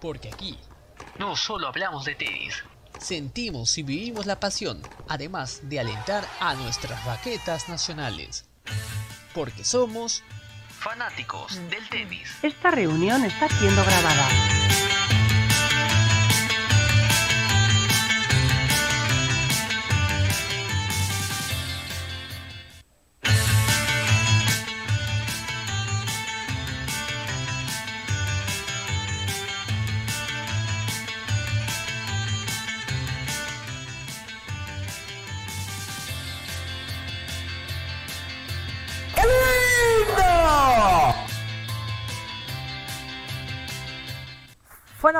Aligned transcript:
Porque 0.00 0.28
aquí 0.28 0.58
no 1.18 1.36
solo 1.36 1.68
hablamos 1.68 2.04
de 2.04 2.14
tenis, 2.14 2.64
sentimos 2.98 3.76
y 3.78 3.82
vivimos 3.82 4.26
la 4.26 4.40
pasión, 4.40 4.82
además 5.08 5.60
de 5.64 5.80
alentar 5.80 6.26
a 6.40 6.54
nuestras 6.54 7.04
raquetas 7.04 7.68
nacionales. 7.68 8.46
Porque 9.34 9.64
somos 9.64 10.22
fanáticos 10.68 11.56
del 11.70 11.88
tenis. 11.88 12.30
Esta 12.42 12.70
reunión 12.70 13.24
está 13.24 13.48
siendo 13.48 13.82
grabada. 13.84 14.59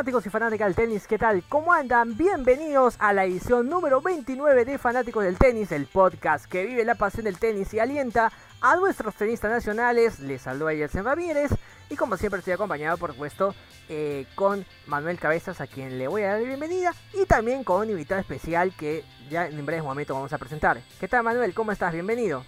Fanáticos 0.00 0.24
y 0.24 0.30
fanáticas 0.30 0.66
del 0.68 0.74
tenis, 0.76 1.06
¿qué 1.06 1.18
tal? 1.18 1.44
¿Cómo 1.46 1.74
andan? 1.74 2.16
Bienvenidos 2.16 2.96
a 3.00 3.12
la 3.12 3.26
edición 3.26 3.68
número 3.68 4.00
29 4.00 4.64
de 4.64 4.78
Fanáticos 4.78 5.24
del 5.24 5.36
Tenis, 5.36 5.72
el 5.72 5.84
podcast 5.84 6.46
que 6.46 6.64
vive 6.64 6.86
la 6.86 6.94
pasión 6.94 7.24
del 7.24 7.38
tenis 7.38 7.74
y 7.74 7.80
alienta 7.80 8.32
a 8.62 8.76
nuestros 8.76 9.14
tenistas 9.14 9.50
nacionales. 9.50 10.18
Les 10.20 10.40
saludo 10.40 10.68
a 10.68 10.72
Yersen 10.72 11.04
Ramírez 11.04 11.50
y 11.90 11.96
como 11.96 12.16
siempre 12.16 12.38
estoy 12.38 12.54
acompañado 12.54 12.96
por 12.96 13.12
supuesto 13.12 13.54
eh, 13.90 14.24
con 14.36 14.64
Manuel 14.86 15.18
Cabezas 15.18 15.60
a 15.60 15.66
quien 15.66 15.98
le 15.98 16.08
voy 16.08 16.22
a 16.22 16.28
dar 16.28 16.40
la 16.40 16.48
bienvenida 16.48 16.94
y 17.12 17.26
también 17.26 17.62
con 17.62 17.82
un 17.82 17.90
invitado 17.90 18.22
especial 18.22 18.72
que 18.74 19.04
ya 19.28 19.48
en 19.48 19.66
breve 19.66 19.82
momento 19.82 20.14
vamos 20.14 20.32
a 20.32 20.38
presentar. 20.38 20.80
¿Qué 20.98 21.08
tal 21.08 21.24
Manuel? 21.24 21.52
¿Cómo 21.52 21.72
estás? 21.72 21.92
Bienvenido. 21.92 22.42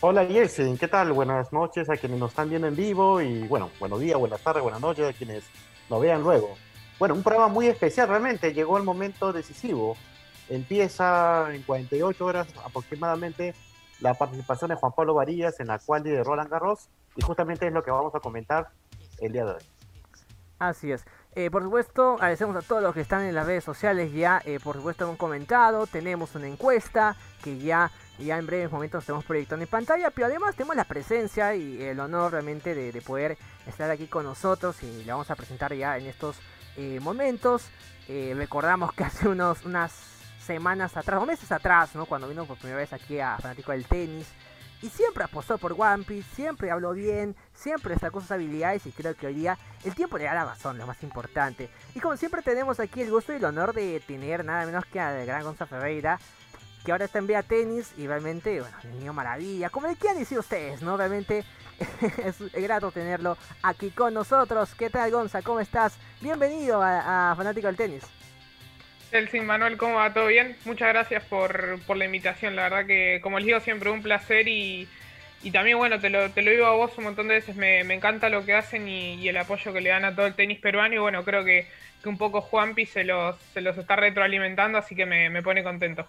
Hola 0.00 0.24
Yersen, 0.24 0.78
¿qué 0.78 0.88
tal? 0.88 1.12
Buenas 1.12 1.52
noches 1.52 1.90
a 1.90 1.98
quienes 1.98 2.18
nos 2.18 2.30
están 2.30 2.48
viendo 2.48 2.68
en 2.68 2.74
vivo 2.74 3.20
y 3.20 3.46
bueno, 3.48 3.70
buenos 3.78 4.00
días, 4.00 4.18
buenas 4.18 4.40
tardes, 4.40 4.62
buenas 4.62 4.80
noches 4.80 5.04
a 5.04 5.12
quienes 5.12 5.44
lo 5.88 6.00
vean 6.00 6.22
luego. 6.22 6.56
Bueno, 6.98 7.14
un 7.14 7.22
programa 7.22 7.48
muy 7.48 7.66
especial 7.66 8.08
realmente, 8.08 8.52
llegó 8.52 8.78
el 8.78 8.84
momento 8.84 9.32
decisivo. 9.32 9.96
Empieza 10.48 11.48
en 11.52 11.62
48 11.62 12.24
horas 12.24 12.48
aproximadamente 12.64 13.54
la 14.00 14.14
participación 14.14 14.70
de 14.70 14.76
Juan 14.76 14.92
Pablo 14.92 15.14
Varillas 15.14 15.58
en 15.60 15.68
la 15.68 15.78
cual 15.78 16.02
de 16.02 16.22
Roland 16.22 16.50
Garros 16.50 16.88
y 17.16 17.22
justamente 17.22 17.66
es 17.66 17.72
lo 17.72 17.82
que 17.82 17.90
vamos 17.90 18.14
a 18.14 18.20
comentar 18.20 18.68
el 19.20 19.32
día 19.32 19.44
de 19.44 19.52
hoy. 19.52 19.62
Así 20.58 20.92
es. 20.92 21.04
Eh, 21.36 21.50
por 21.50 21.62
supuesto, 21.62 22.14
agradecemos 22.14 22.54
a 22.56 22.62
todos 22.62 22.82
los 22.82 22.94
que 22.94 23.00
están 23.00 23.22
en 23.22 23.34
las 23.34 23.46
redes 23.46 23.64
sociales 23.64 24.12
ya, 24.12 24.40
eh, 24.44 24.60
por 24.62 24.76
supuesto, 24.76 25.08
han 25.08 25.16
comentado. 25.16 25.86
Tenemos 25.86 26.34
una 26.36 26.46
encuesta 26.46 27.16
que 27.42 27.58
ya, 27.58 27.90
ya 28.18 28.38
en 28.38 28.46
breves 28.46 28.70
momentos 28.70 29.02
estamos 29.02 29.24
proyectando 29.24 29.64
en 29.64 29.68
pantalla, 29.68 30.10
pero 30.10 30.26
además 30.26 30.54
tenemos 30.54 30.76
la 30.76 30.84
presencia 30.84 31.54
y 31.54 31.82
el 31.82 31.98
honor 32.00 32.32
realmente 32.32 32.74
de, 32.74 33.00
poder 33.02 33.36
estar 33.66 33.90
aquí 33.90 34.06
con 34.06 34.24
nosotros 34.24 34.82
y 34.82 35.04
le 35.04 35.12
vamos 35.12 35.30
a 35.30 35.36
presentar 35.36 35.74
ya 35.74 35.98
en 35.98 36.06
estos 36.06 36.36
eh, 36.76 37.00
momentos. 37.00 37.68
recordamos 38.08 38.92
que 38.92 39.04
hace 39.04 39.28
unos, 39.28 39.64
unas 39.64 39.92
semanas 40.44 40.96
atrás, 40.96 41.22
o 41.22 41.26
meses 41.26 41.50
atrás, 41.50 41.94
¿no? 41.94 42.06
cuando 42.06 42.28
vino 42.28 42.44
por 42.44 42.58
primera 42.58 42.78
vez 42.78 42.92
aquí 42.92 43.18
a 43.18 43.38
Fanático 43.38 43.72
del 43.72 43.86
Tenis, 43.86 44.26
y 44.84 44.90
siempre 44.90 45.24
apostó 45.24 45.56
por 45.56 45.74
One 45.78 46.04
Piece, 46.04 46.28
siempre 46.34 46.70
habló 46.70 46.92
bien, 46.92 47.34
siempre 47.54 47.94
destacó 47.94 48.20
sus 48.20 48.30
habilidades 48.30 48.84
y 48.84 48.92
creo 48.92 49.14
que 49.14 49.26
hoy 49.26 49.34
día 49.34 49.56
el 49.82 49.94
tiempo 49.94 50.18
le 50.18 50.24
da 50.24 50.34
la 50.34 50.44
razón, 50.44 50.76
lo 50.76 50.86
más 50.86 51.02
importante. 51.02 51.70
Y 51.94 52.00
como 52.00 52.18
siempre 52.18 52.42
tenemos 52.42 52.78
aquí 52.80 53.00
el 53.00 53.10
gusto 53.10 53.32
y 53.32 53.36
el 53.36 53.44
honor 53.46 53.72
de 53.72 54.00
tener 54.00 54.44
nada 54.44 54.66
menos 54.66 54.84
que 54.84 55.00
al 55.00 55.24
gran 55.24 55.42
Gonzalo 55.42 55.70
Ferreira, 55.70 56.18
que 56.84 56.92
ahora 56.92 57.06
está 57.06 57.18
en 57.18 57.26
Vía 57.26 57.42
Tenis 57.42 57.94
y 57.96 58.06
realmente, 58.06 58.60
bueno, 58.60 58.76
el 58.84 58.98
niño 58.98 59.12
maravilla, 59.12 59.70
como 59.70 59.86
le 59.86 59.96
quieran 59.96 60.18
decir 60.18 60.38
ustedes, 60.38 60.82
¿no? 60.82 60.96
Realmente 60.96 61.44
es 62.22 62.52
grato 62.52 62.92
tenerlo 62.92 63.38
aquí 63.62 63.90
con 63.90 64.12
nosotros. 64.12 64.74
¿Qué 64.74 64.90
tal 64.90 65.10
Gonza? 65.10 65.42
¿Cómo 65.42 65.60
estás? 65.60 65.98
Bienvenido 66.20 66.82
a, 66.82 67.34
Fanático 67.36 67.66
del 67.68 67.76
Tenis. 67.76 68.02
Sin 69.30 69.46
Manuel, 69.46 69.76
¿cómo 69.76 69.94
va? 69.94 70.12
¿Todo 70.12 70.26
bien? 70.26 70.56
Muchas 70.64 70.88
gracias 70.88 71.22
por, 71.24 71.96
la 71.96 72.04
invitación. 72.04 72.56
La 72.56 72.64
verdad 72.64 72.86
que, 72.86 73.20
como 73.22 73.38
les 73.38 73.46
digo, 73.46 73.60
siempre 73.60 73.90
un 73.90 74.02
placer 74.02 74.48
y, 74.48 74.88
también, 75.52 75.78
bueno, 75.78 76.00
te 76.00 76.10
lo, 76.10 76.30
te 76.30 76.42
lo 76.42 76.50
digo 76.50 76.66
a 76.66 76.72
vos 76.72 76.98
un 76.98 77.04
montón 77.04 77.28
de 77.28 77.34
veces, 77.34 77.54
me, 77.54 77.80
encanta 77.80 78.28
lo 78.28 78.44
que 78.44 78.54
hacen 78.54 78.88
y, 78.88 79.28
el 79.28 79.36
apoyo 79.36 79.72
que 79.72 79.80
le 79.80 79.90
dan 79.90 80.04
a 80.04 80.16
todo 80.16 80.26
el 80.26 80.34
tenis 80.34 80.58
peruano 80.58 80.94
y 80.94 80.98
bueno, 80.98 81.24
creo 81.24 81.44
que, 81.44 81.68
un 82.04 82.18
poco 82.18 82.42
Juanpi 82.42 82.84
se 82.84 83.04
los, 83.04 83.36
se 83.54 83.62
los 83.62 83.78
está 83.78 83.96
retroalimentando, 83.96 84.76
así 84.76 84.94
que 84.94 85.06
me, 85.06 85.42
pone 85.42 85.62
contento. 85.62 86.08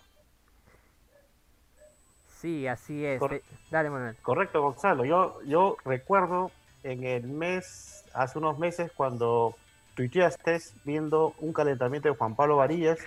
Sí, 2.35 2.67
así 2.67 3.05
es. 3.05 3.21
Eh, 3.21 3.41
dale, 3.71 3.89
Manuel. 3.89 4.15
Correcto, 4.21 4.61
Gonzalo. 4.61 5.05
Yo, 5.05 5.41
yo 5.45 5.77
recuerdo 5.83 6.51
en 6.83 7.03
el 7.03 7.23
mes, 7.23 8.05
hace 8.13 8.37
unos 8.37 8.59
meses, 8.59 8.91
cuando 8.95 9.55
estés 9.97 10.73
viendo 10.83 11.33
un 11.39 11.53
calentamiento 11.53 12.09
de 12.09 12.15
Juan 12.15 12.35
Pablo 12.35 12.57
Varillas 12.57 12.99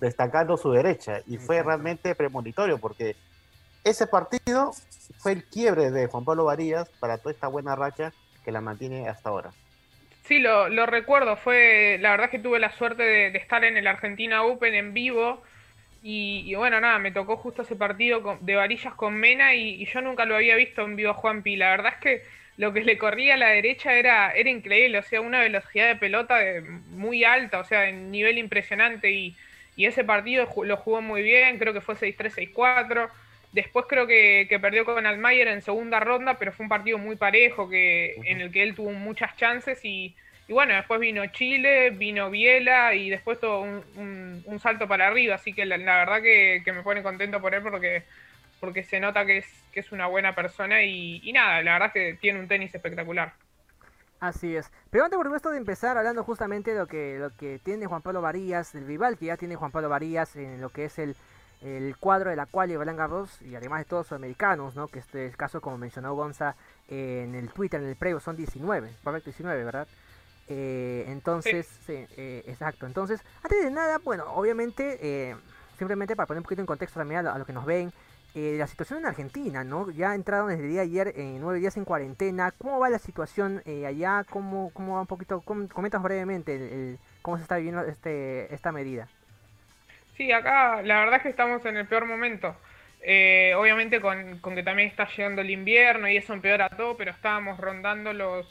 destacando 0.00 0.56
su 0.56 0.72
derecha 0.72 1.20
y 1.26 1.36
fue 1.36 1.62
realmente 1.62 2.14
premonitorio 2.14 2.78
porque 2.78 3.14
ese 3.84 4.06
partido 4.06 4.72
fue 5.18 5.32
el 5.32 5.44
quiebre 5.44 5.90
de 5.90 6.06
Juan 6.06 6.24
Pablo 6.24 6.44
Varillas 6.44 6.88
para 7.00 7.18
toda 7.18 7.32
esta 7.32 7.48
buena 7.48 7.76
racha 7.76 8.12
que 8.44 8.52
la 8.52 8.60
mantiene 8.60 9.08
hasta 9.08 9.28
ahora. 9.28 9.50
Sí, 10.24 10.38
lo, 10.38 10.86
recuerdo, 10.86 11.36
fue 11.36 11.98
la 12.00 12.12
verdad 12.12 12.30
que 12.30 12.38
tuve 12.38 12.58
la 12.58 12.70
suerte 12.72 13.02
de, 13.02 13.26
estar 13.36 13.64
en 13.64 13.76
el 13.76 13.86
Argentina 13.86 14.44
Open 14.44 14.74
en 14.74 14.94
vivo 14.94 15.42
y, 16.02 16.54
bueno, 16.54 16.80
nada, 16.80 16.98
me 16.98 17.10
tocó 17.10 17.36
justo 17.36 17.62
ese 17.62 17.76
partido 17.76 18.38
de 18.40 18.56
Varillas 18.56 18.94
con 18.94 19.14
Mena 19.14 19.54
y, 19.54 19.82
y, 19.82 19.84
yo 19.86 20.00
nunca 20.00 20.24
lo 20.24 20.36
había 20.36 20.56
visto 20.56 20.82
en 20.82 20.96
vivo 20.96 21.10
a 21.10 21.14
Juanpi, 21.14 21.56
la 21.56 21.70
verdad 21.70 21.92
es 21.94 22.00
que 22.00 22.22
lo 22.60 22.74
que 22.74 22.84
le 22.84 22.98
corría 22.98 23.34
a 23.34 23.38
la 23.38 23.48
derecha 23.48 23.94
era, 23.94 24.32
era 24.32 24.50
increíble, 24.50 24.98
o 24.98 25.02
sea, 25.02 25.22
una 25.22 25.40
velocidad 25.40 25.88
de 25.88 25.96
pelota 25.96 26.38
muy 26.90 27.24
alta, 27.24 27.58
o 27.58 27.64
sea, 27.64 27.88
en 27.88 28.10
nivel 28.10 28.36
impresionante 28.36 29.10
y, 29.10 29.34
ese 29.78 30.04
partido 30.04 30.46
lo 30.64 30.76
jugó 30.76 31.00
muy 31.00 31.22
bien, 31.22 31.58
creo 31.58 31.72
que 31.72 31.80
fue 31.80 31.94
6-3, 31.94 32.52
6-4. 32.54 33.08
Después 33.52 33.86
creo 33.88 34.06
que, 34.06 34.58
perdió 34.60 34.84
con 34.84 35.06
Almayer 35.06 35.48
en 35.48 35.62
segunda 35.62 36.00
ronda, 36.00 36.38
pero 36.38 36.52
fue 36.52 36.64
un 36.64 36.68
partido 36.68 36.98
muy 36.98 37.16
parejo 37.16 37.66
que, 37.66 38.14
en 38.26 38.42
el 38.42 38.52
que 38.52 38.62
él 38.62 38.74
tuvo 38.74 38.92
muchas 38.92 39.34
chances 39.38 39.82
y, 39.82 40.14
bueno, 40.52 40.74
después 40.74 41.00
vino 41.00 41.24
Chile, 41.26 41.90
vino 41.90 42.30
Biela 42.30 42.94
y 42.94 43.08
después 43.10 43.38
todo 43.38 43.60
un, 43.60 44.58
salto 44.60 44.88
para 44.88 45.06
arriba, 45.06 45.36
así 45.36 45.52
que 45.52 45.64
la, 45.64 45.76
verdad 45.76 46.20
que, 46.20 46.62
me 46.66 46.82
pone 46.82 47.02
contento 47.02 47.40
por 47.40 47.54
él 47.54 47.62
porque 47.62 48.04
porque 48.60 48.84
se 48.84 49.00
nota 49.00 49.24
que 49.24 49.38
es, 49.38 49.46
que 49.72 49.80
es 49.80 49.90
una 49.90 50.06
buena 50.06 50.34
persona 50.34 50.82
y, 50.82 51.32
nada, 51.32 51.62
la 51.62 51.72
verdad 51.72 51.92
que 51.92 52.18
tiene 52.20 52.40
un 52.40 52.46
tenis 52.46 52.74
espectacular. 52.74 53.32
Así 54.20 54.54
es. 54.54 54.70
Pero 54.90 55.04
antes, 55.04 55.16
por 55.16 55.26
supuesto, 55.26 55.50
de 55.50 55.56
empezar 55.56 55.96
hablando 55.96 56.22
justamente 56.24 56.72
de 56.72 56.78
lo 56.78 56.86
que, 56.86 57.16
lo 57.18 57.34
que 57.34 57.58
tiene 57.58 57.86
Juan 57.86 58.02
Pablo 58.02 58.20
Varías, 58.20 58.74
el 58.74 58.86
rival 58.86 59.16
que 59.16 59.26
ya 59.26 59.38
tiene 59.38 59.56
Juan 59.56 59.70
Pablo 59.70 59.88
Varías 59.88 60.36
en 60.36 60.60
lo 60.60 60.68
que 60.68 60.84
es 60.84 60.98
el, 60.98 61.16
cuadro 61.98 62.28
de 62.28 62.36
la 62.36 62.44
cual 62.44 62.70
y 62.70 62.76
Roland 62.76 62.98
Garros, 62.98 63.40
y 63.40 63.54
además 63.54 63.80
de 63.80 63.84
todos 63.86 64.10
los 64.10 64.16
americanos, 64.18 64.76
¿no? 64.76 64.88
Que 64.88 64.98
este 64.98 65.24
es 65.24 65.30
el 65.32 65.36
caso, 65.38 65.62
como 65.62 65.78
mencionó 65.78 66.14
Gonza 66.14 66.54
en 66.88 67.34
el 67.34 67.48
Twitter, 67.50 67.80
en 67.80 67.88
el 67.88 67.96
previo, 67.96 68.20
son 68.20 68.36
19, 68.36 68.90
correcto, 69.02 69.30
19, 69.30 69.64
¿verdad? 69.64 69.88
Eh, 70.50 71.04
entonces, 71.08 71.66
sí. 71.86 72.06
Eh, 72.16 72.44
exacto. 72.46 72.86
Entonces, 72.86 73.22
antes 73.42 73.64
de 73.64 73.70
nada, 73.70 73.98
bueno, 73.98 74.24
obviamente, 74.34 74.98
eh, 75.00 75.36
simplemente 75.78 76.16
para 76.16 76.26
poner 76.26 76.40
un 76.40 76.44
poquito 76.44 76.60
en 76.60 76.66
contexto 76.66 77.00
también 77.00 77.26
a, 77.26 77.32
a 77.32 77.38
lo 77.38 77.46
que 77.46 77.52
nos 77.52 77.64
ven, 77.64 77.92
eh, 78.32 78.54
la 78.56 78.68
situación 78.68 79.00
en 79.00 79.06
Argentina, 79.06 79.64
¿no? 79.64 79.90
Ya 79.90 80.14
entraron 80.14 80.50
desde 80.50 80.62
el 80.62 80.70
día 80.70 80.80
de 80.82 80.86
ayer 80.86 81.08
en 81.16 81.36
eh, 81.36 81.38
nueve 81.40 81.58
días 81.58 81.76
en 81.76 81.84
cuarentena. 81.84 82.52
¿Cómo 82.52 82.78
va 82.78 82.88
la 82.88 83.00
situación 83.00 83.60
eh, 83.66 83.86
allá? 83.86 84.24
¿Cómo, 84.30 84.70
¿Cómo 84.72 84.94
va 84.94 85.00
un 85.00 85.08
poquito? 85.08 85.40
comentas 85.40 86.00
brevemente 86.00 86.96
cómo 87.22 87.38
se 87.38 87.42
está 87.42 87.56
viviendo 87.56 87.82
este, 87.82 88.54
esta 88.54 88.70
medida. 88.70 89.08
Sí, 90.16 90.30
acá 90.30 90.80
la 90.82 91.00
verdad 91.00 91.16
es 91.16 91.22
que 91.22 91.28
estamos 91.30 91.64
en 91.66 91.76
el 91.76 91.86
peor 91.88 92.06
momento. 92.06 92.54
obviamente 93.56 94.00
con, 94.00 94.38
con, 94.38 94.54
que 94.54 94.62
también 94.62 94.88
está 94.88 95.08
llegando 95.08 95.40
el 95.40 95.50
invierno 95.50 96.08
y 96.08 96.16
eso 96.16 96.32
empeora 96.32 96.68
todo, 96.68 96.96
pero 96.96 97.10
estábamos 97.10 97.58
rondando 97.58 98.12
los, 98.12 98.46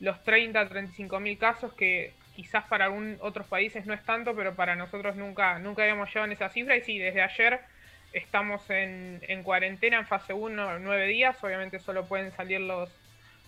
los 0.00 0.22
30, 0.24 0.68
35 0.68 1.20
mil 1.20 1.38
casos 1.38 1.72
que 1.74 2.12
quizás 2.34 2.64
para 2.64 2.86
algún 2.86 3.16
otros 3.20 3.46
países 3.46 3.86
no 3.86 3.94
es 3.94 4.04
tanto, 4.04 4.34
pero 4.36 4.54
para 4.54 4.76
nosotros 4.76 5.16
nunca, 5.16 5.58
nunca 5.58 5.82
habíamos 5.82 6.08
llegado 6.08 6.26
en 6.26 6.32
esa 6.32 6.48
cifra 6.50 6.76
y 6.76 6.82
sí, 6.82 6.98
desde 6.98 7.22
ayer 7.22 7.60
Estamos 8.16 8.62
en, 8.70 9.20
cuarentena 9.42 9.98
en 9.98 10.06
fase 10.06 10.32
1, 10.32 10.78
nueve 10.78 11.06
días. 11.06 11.36
Obviamente 11.44 11.78
solo 11.78 12.06
pueden 12.06 12.32
salir 12.32 12.60
los, 12.60 12.90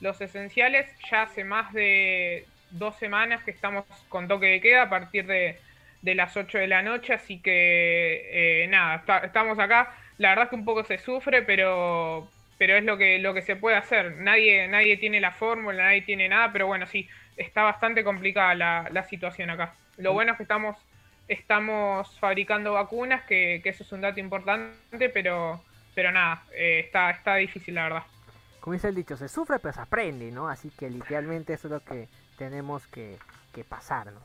los 0.02 0.20
esenciales. 0.20 0.86
Ya 1.10 1.22
hace 1.22 1.42
más 1.42 1.72
de 1.72 2.44
dos 2.72 2.94
semanas 2.96 3.42
que 3.44 3.50
estamos 3.50 3.86
con 4.10 4.28
toque 4.28 4.44
de 4.44 4.60
queda 4.60 4.82
a 4.82 4.90
partir 4.90 5.26
de, 5.26 5.58
las 6.02 6.36
8 6.36 6.58
de 6.58 6.66
la 6.66 6.82
noche. 6.82 7.14
Así 7.14 7.40
que 7.40 8.64
eh, 8.64 8.66
nada, 8.68 9.02
estamos 9.24 9.58
acá. 9.58 9.94
La 10.18 10.30
verdad 10.30 10.44
es 10.44 10.50
que 10.50 10.56
un 10.56 10.66
poco 10.66 10.84
se 10.84 10.98
sufre, 10.98 11.40
pero, 11.40 12.28
pero 12.58 12.76
es 12.76 12.84
lo 12.84 12.98
que, 12.98 13.18
lo 13.18 13.32
que 13.32 13.42
se 13.42 13.56
puede 13.56 13.76
hacer. 13.76 14.16
Nadie, 14.16 14.68
nadie 14.68 14.96
tiene 14.96 15.20
la 15.20 15.30
fórmula, 15.30 15.84
nadie 15.84 16.02
tiene 16.02 16.28
nada. 16.28 16.52
Pero 16.52 16.66
bueno, 16.66 16.86
sí, 16.86 17.08
está 17.36 17.62
bastante 17.62 18.04
complicada 18.04 18.54
la, 18.54 18.88
la 18.90 19.04
situación 19.04 19.50
acá. 19.50 19.74
Lo 19.96 20.12
bueno 20.12 20.32
es 20.32 20.36
que 20.36 20.42
estamos, 20.42 20.76
estamos 21.28 22.18
fabricando 22.18 22.72
vacunas, 22.72 23.22
que, 23.22 23.60
que 23.62 23.70
eso 23.70 23.84
es 23.84 23.92
un 23.92 24.00
dato 24.00 24.20
importante, 24.20 25.08
pero, 25.08 25.62
pero 25.94 26.12
nada, 26.12 26.42
eh, 26.52 26.80
está, 26.80 27.10
está 27.10 27.36
difícil 27.36 27.74
la 27.74 27.84
verdad. 27.84 28.02
Como 28.60 28.74
dice 28.74 28.88
el 28.88 28.94
dicho, 28.94 29.16
se 29.16 29.28
sufre 29.28 29.58
pero 29.60 29.72
se 29.72 29.80
aprende, 29.80 30.30
¿no? 30.30 30.48
Así 30.48 30.70
que 30.76 30.90
literalmente 30.90 31.54
eso 31.54 31.68
es 31.68 31.72
lo 31.72 31.80
que 31.80 32.08
tenemos 32.36 32.86
que, 32.88 33.16
que 33.54 33.64
pasar, 33.64 34.12
¿no? 34.12 34.20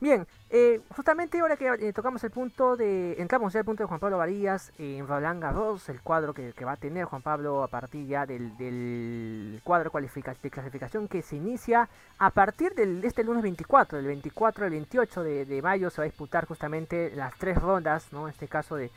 Bien, 0.00 0.26
eh, 0.48 0.80
justamente 0.96 1.38
ahora 1.40 1.58
que 1.58 1.68
eh, 1.68 1.92
tocamos 1.92 2.24
el 2.24 2.30
punto 2.30 2.74
de. 2.74 3.20
Entramos 3.20 3.52
ya 3.52 3.58
al 3.58 3.66
punto 3.66 3.82
de 3.82 3.86
Juan 3.86 4.00
Pablo 4.00 4.16
Varías 4.16 4.72
en 4.78 5.06
Roland 5.06 5.42
Garros, 5.42 5.90
el 5.90 6.00
cuadro 6.00 6.32
que, 6.32 6.54
va 6.64 6.72
a 6.72 6.76
tener 6.76 7.04
Juan 7.04 7.20
Pablo 7.20 7.62
a 7.62 7.68
partir 7.68 8.06
ya 8.06 8.24
del, 8.24 8.56
del 8.56 9.60
cuadro 9.62 9.90
de 9.92 10.50
clasificación 10.50 11.06
que 11.06 11.20
se 11.20 11.36
inicia 11.36 11.90
a 12.18 12.30
partir 12.30 12.74
de 12.74 13.06
este 13.06 13.24
lunes 13.24 13.42
24, 13.42 13.98
del 13.98 14.06
24 14.06 14.64
al 14.64 14.70
28 14.70 15.22
de, 15.22 15.60
mayo 15.62 15.90
se 15.90 16.00
va 16.00 16.04
a 16.04 16.08
disputar 16.08 16.46
justamente 16.46 17.12
las 17.14 17.34
tres 17.36 17.60
rondas, 17.60 18.10
¿no? 18.10 18.26
En 18.26 18.32
este 18.32 18.48
caso 18.48 18.76
de. 18.76 18.90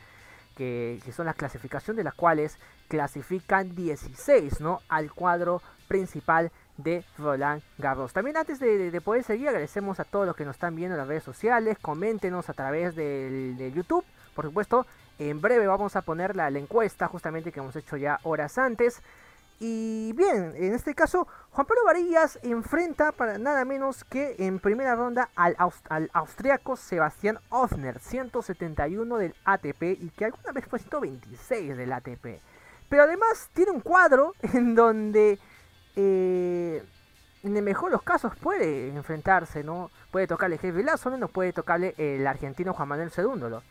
Que, 0.56 1.00
que 1.04 1.10
son 1.10 1.26
la 1.26 1.34
clasificación 1.34 1.96
de 1.96 2.04
las 2.04 2.14
cuales 2.14 2.58
clasifican 2.88 3.74
16, 3.74 4.60
¿no? 4.60 4.80
Al 4.88 5.12
cuadro 5.12 5.60
principal 5.88 6.50
de 6.76 7.04
Roland 7.18 7.62
Garros. 7.78 8.12
También 8.12 8.36
antes 8.36 8.58
de, 8.58 8.90
de, 8.90 9.00
poder 9.00 9.22
seguir, 9.24 9.48
agradecemos 9.48 10.00
a 10.00 10.04
todos 10.04 10.26
los 10.26 10.36
que 10.36 10.44
nos 10.44 10.56
están 10.56 10.74
viendo 10.74 10.94
en 10.94 10.98
las 10.98 11.08
redes 11.08 11.24
sociales, 11.24 11.78
coméntenos 11.80 12.48
a 12.48 12.52
través 12.52 12.94
del, 12.96 13.56
de 13.56 13.72
YouTube, 13.72 14.04
por 14.34 14.44
supuesto, 14.44 14.86
en 15.18 15.40
breve 15.40 15.66
vamos 15.66 15.96
a 15.96 16.02
poner 16.02 16.34
la, 16.34 16.48
encuesta 16.48 17.06
justamente 17.06 17.52
que 17.52 17.60
hemos 17.60 17.76
hecho 17.76 17.96
ya 17.96 18.18
horas 18.24 18.58
antes. 18.58 19.00
Y 19.60 20.12
bien, 20.14 20.52
en 20.56 20.74
este 20.74 20.94
caso, 20.94 21.28
Juan 21.52 21.66
Pablo 21.66 21.84
Varillas 21.84 22.40
enfrenta 22.42 23.12
para 23.12 23.38
nada 23.38 23.64
menos 23.64 24.02
que 24.02 24.34
en 24.38 24.58
primera 24.58 24.96
ronda 24.96 25.30
al, 25.36 25.56
al 25.88 26.10
austriaco 26.12 26.76
Sebastián 26.76 27.38
Hoffner, 27.50 28.00
171 28.00 29.16
del 29.16 29.34
ATP 29.44 29.82
y 29.82 30.10
que 30.16 30.24
alguna 30.24 30.52
vez 30.52 30.66
fue 30.66 30.80
126 30.80 31.76
del 31.76 31.92
ATP. 31.92 32.40
Pero 32.88 33.04
además 33.04 33.48
tiene 33.54 33.70
un 33.70 33.80
cuadro 33.80 34.34
en 34.42 34.74
donde 34.74 35.38
eh, 35.96 36.82
en 37.44 37.56
el 37.56 37.62
mejor 37.62 37.90
de 37.90 37.92
los 37.92 38.02
casos 38.02 38.32
puede 38.36 38.88
enfrentarse, 38.88 39.62
¿no? 39.62 39.90
Puede 40.10 40.26
tocarle 40.26 40.58
Jeff 40.58 40.74
Lazo, 40.76 41.10
no 41.10 41.28
puede 41.28 41.52
tocarle 41.52 41.94
el 41.98 42.26
argentino 42.26 42.72
Juan 42.72 42.88
Manuel 42.88 43.10
Sedúndolo. 43.10 43.62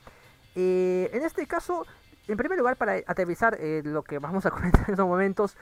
Eh, 0.56 1.10
en 1.12 1.24
este 1.24 1.48
caso, 1.48 1.86
en 2.28 2.38
primer 2.38 2.58
lugar, 2.58 2.76
para 2.76 2.94
aterrizar 3.08 3.58
eh, 3.60 3.82
lo 3.84 4.04
que 4.04 4.20
vamos 4.20 4.46
a 4.46 4.52
comentar 4.52 4.82
en 4.88 4.92
estos 4.92 5.08
momentos, 5.08 5.58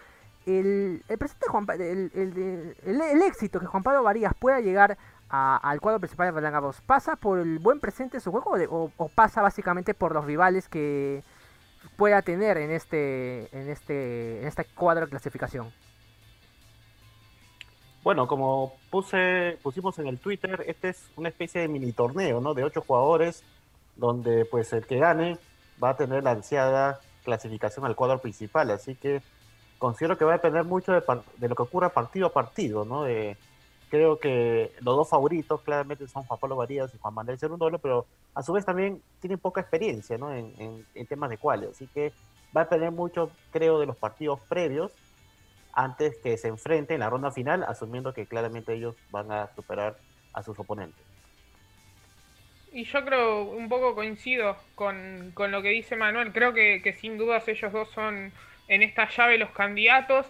el, 0.45 1.03
el, 1.07 1.19
Juan, 1.49 1.65
el, 1.79 2.75
el, 2.83 3.21
éxito 3.21 3.59
que 3.59 3.67
Juan 3.67 3.83
Pablo 3.83 4.03
Varías 4.03 4.33
pueda 4.33 4.59
llegar 4.59 4.97
a, 5.29 5.57
al 5.57 5.79
cuadro 5.79 5.99
principal 5.99 6.27
de 6.27 6.31
Roland 6.31 6.53
Garros, 6.53 6.81
¿pasa 6.81 7.15
por 7.15 7.39
el 7.39 7.59
buen 7.59 7.79
presente 7.79 8.17
de 8.17 8.21
su 8.21 8.31
juego 8.31 8.57
o, 8.69 8.91
o, 8.97 9.09
pasa 9.09 9.41
básicamente 9.41 9.93
por 9.93 10.13
los 10.13 10.25
rivales 10.25 10.67
que 10.67 11.23
pueda 11.95 12.21
tener 12.23 12.57
en 12.57 12.71
este, 12.71 13.55
en 13.57 13.69
este, 13.69 14.41
en 14.41 14.47
este 14.47 14.65
cuadro 14.65 15.05
de 15.05 15.11
clasificación? 15.11 15.71
Bueno, 18.03 18.27
como 18.27 18.73
puse, 18.89 19.59
pusimos 19.61 19.99
en 19.99 20.07
el 20.07 20.17
Twitter, 20.17 20.63
este 20.65 20.89
es 20.89 21.05
una 21.15 21.29
especie 21.29 21.61
de 21.61 21.67
mini 21.67 21.91
torneo, 21.91 22.41
¿no? 22.41 22.55
De 22.55 22.63
ocho 22.63 22.81
jugadores, 22.81 23.43
donde 23.95 24.45
pues 24.45 24.73
el 24.73 24.87
que 24.87 24.97
gane 24.97 25.37
va 25.81 25.89
a 25.89 25.97
tener 25.97 26.23
la 26.23 26.31
ansiada 26.31 26.99
clasificación 27.23 27.85
al 27.85 27.95
cuadro 27.95 28.17
principal. 28.17 28.71
Así 28.71 28.95
que 28.95 29.21
considero 29.77 30.17
que 30.17 30.25
va 30.25 30.31
a 30.31 30.37
depender 30.37 30.63
mucho 30.63 30.91
de, 30.93 31.47
lo 31.47 31.55
que 31.55 31.61
ocurra 31.61 31.89
partido 31.89 32.27
a 32.27 32.33
partido, 32.33 32.85
¿no? 32.85 33.05
Creo 33.91 34.19
que 34.19 34.71
los 34.79 34.95
dos 34.95 35.09
favoritos 35.09 35.61
claramente 35.61 36.07
son 36.07 36.23
Juan 36.23 36.39
Pablo 36.39 36.55
Varías 36.55 36.91
y 36.95 36.97
Juan 36.97 37.13
Manuel 37.13 37.37
Cerundolo, 37.37 37.77
pero 37.77 38.07
a 38.33 38.41
su 38.41 38.53
vez 38.53 38.65
también 38.65 39.01
tienen 39.19 39.37
poca 39.37 39.61
experiencia, 39.61 40.17
¿no? 40.17 40.33
En, 40.33 40.53
en, 40.57 40.85
en 40.95 41.05
temas 41.05 41.29
de 41.29 41.37
cuales. 41.37 41.71
Así 41.71 41.87
que 41.87 42.13
va 42.55 42.61
a 42.61 42.63
depender 42.63 42.91
mucho, 42.91 43.29
creo, 43.51 43.79
de 43.79 43.85
los 43.85 43.97
partidos 43.97 44.39
previos 44.49 44.91
antes 45.73 46.17
que 46.17 46.37
se 46.37 46.47
enfrenten 46.47 46.95
en 46.95 46.99
la 47.01 47.09
ronda 47.09 47.31
final, 47.31 47.63
asumiendo 47.63 48.13
que 48.13 48.25
claramente 48.25 48.73
ellos 48.73 48.95
van 49.09 49.31
a 49.31 49.53
superar 49.55 49.97
a 50.33 50.43
sus 50.43 50.57
oponentes. 50.59 51.03
Y 52.73 52.85
yo 52.85 53.03
creo, 53.03 53.43
un 53.43 53.67
poco 53.67 53.95
coincido 53.95 54.57
con, 54.75 55.31
con 55.33 55.51
lo 55.51 55.61
que 55.61 55.69
dice 55.69 55.97
Manuel, 55.97 56.31
creo 56.31 56.53
que, 56.53 56.95
sin 56.99 57.17
dudas 57.17 57.47
ellos 57.47 57.71
dos 57.73 57.89
son 57.89 58.31
en 58.69 58.81
esta 58.81 59.09
llave 59.09 59.37
los 59.37 59.51
candidatos. 59.51 60.25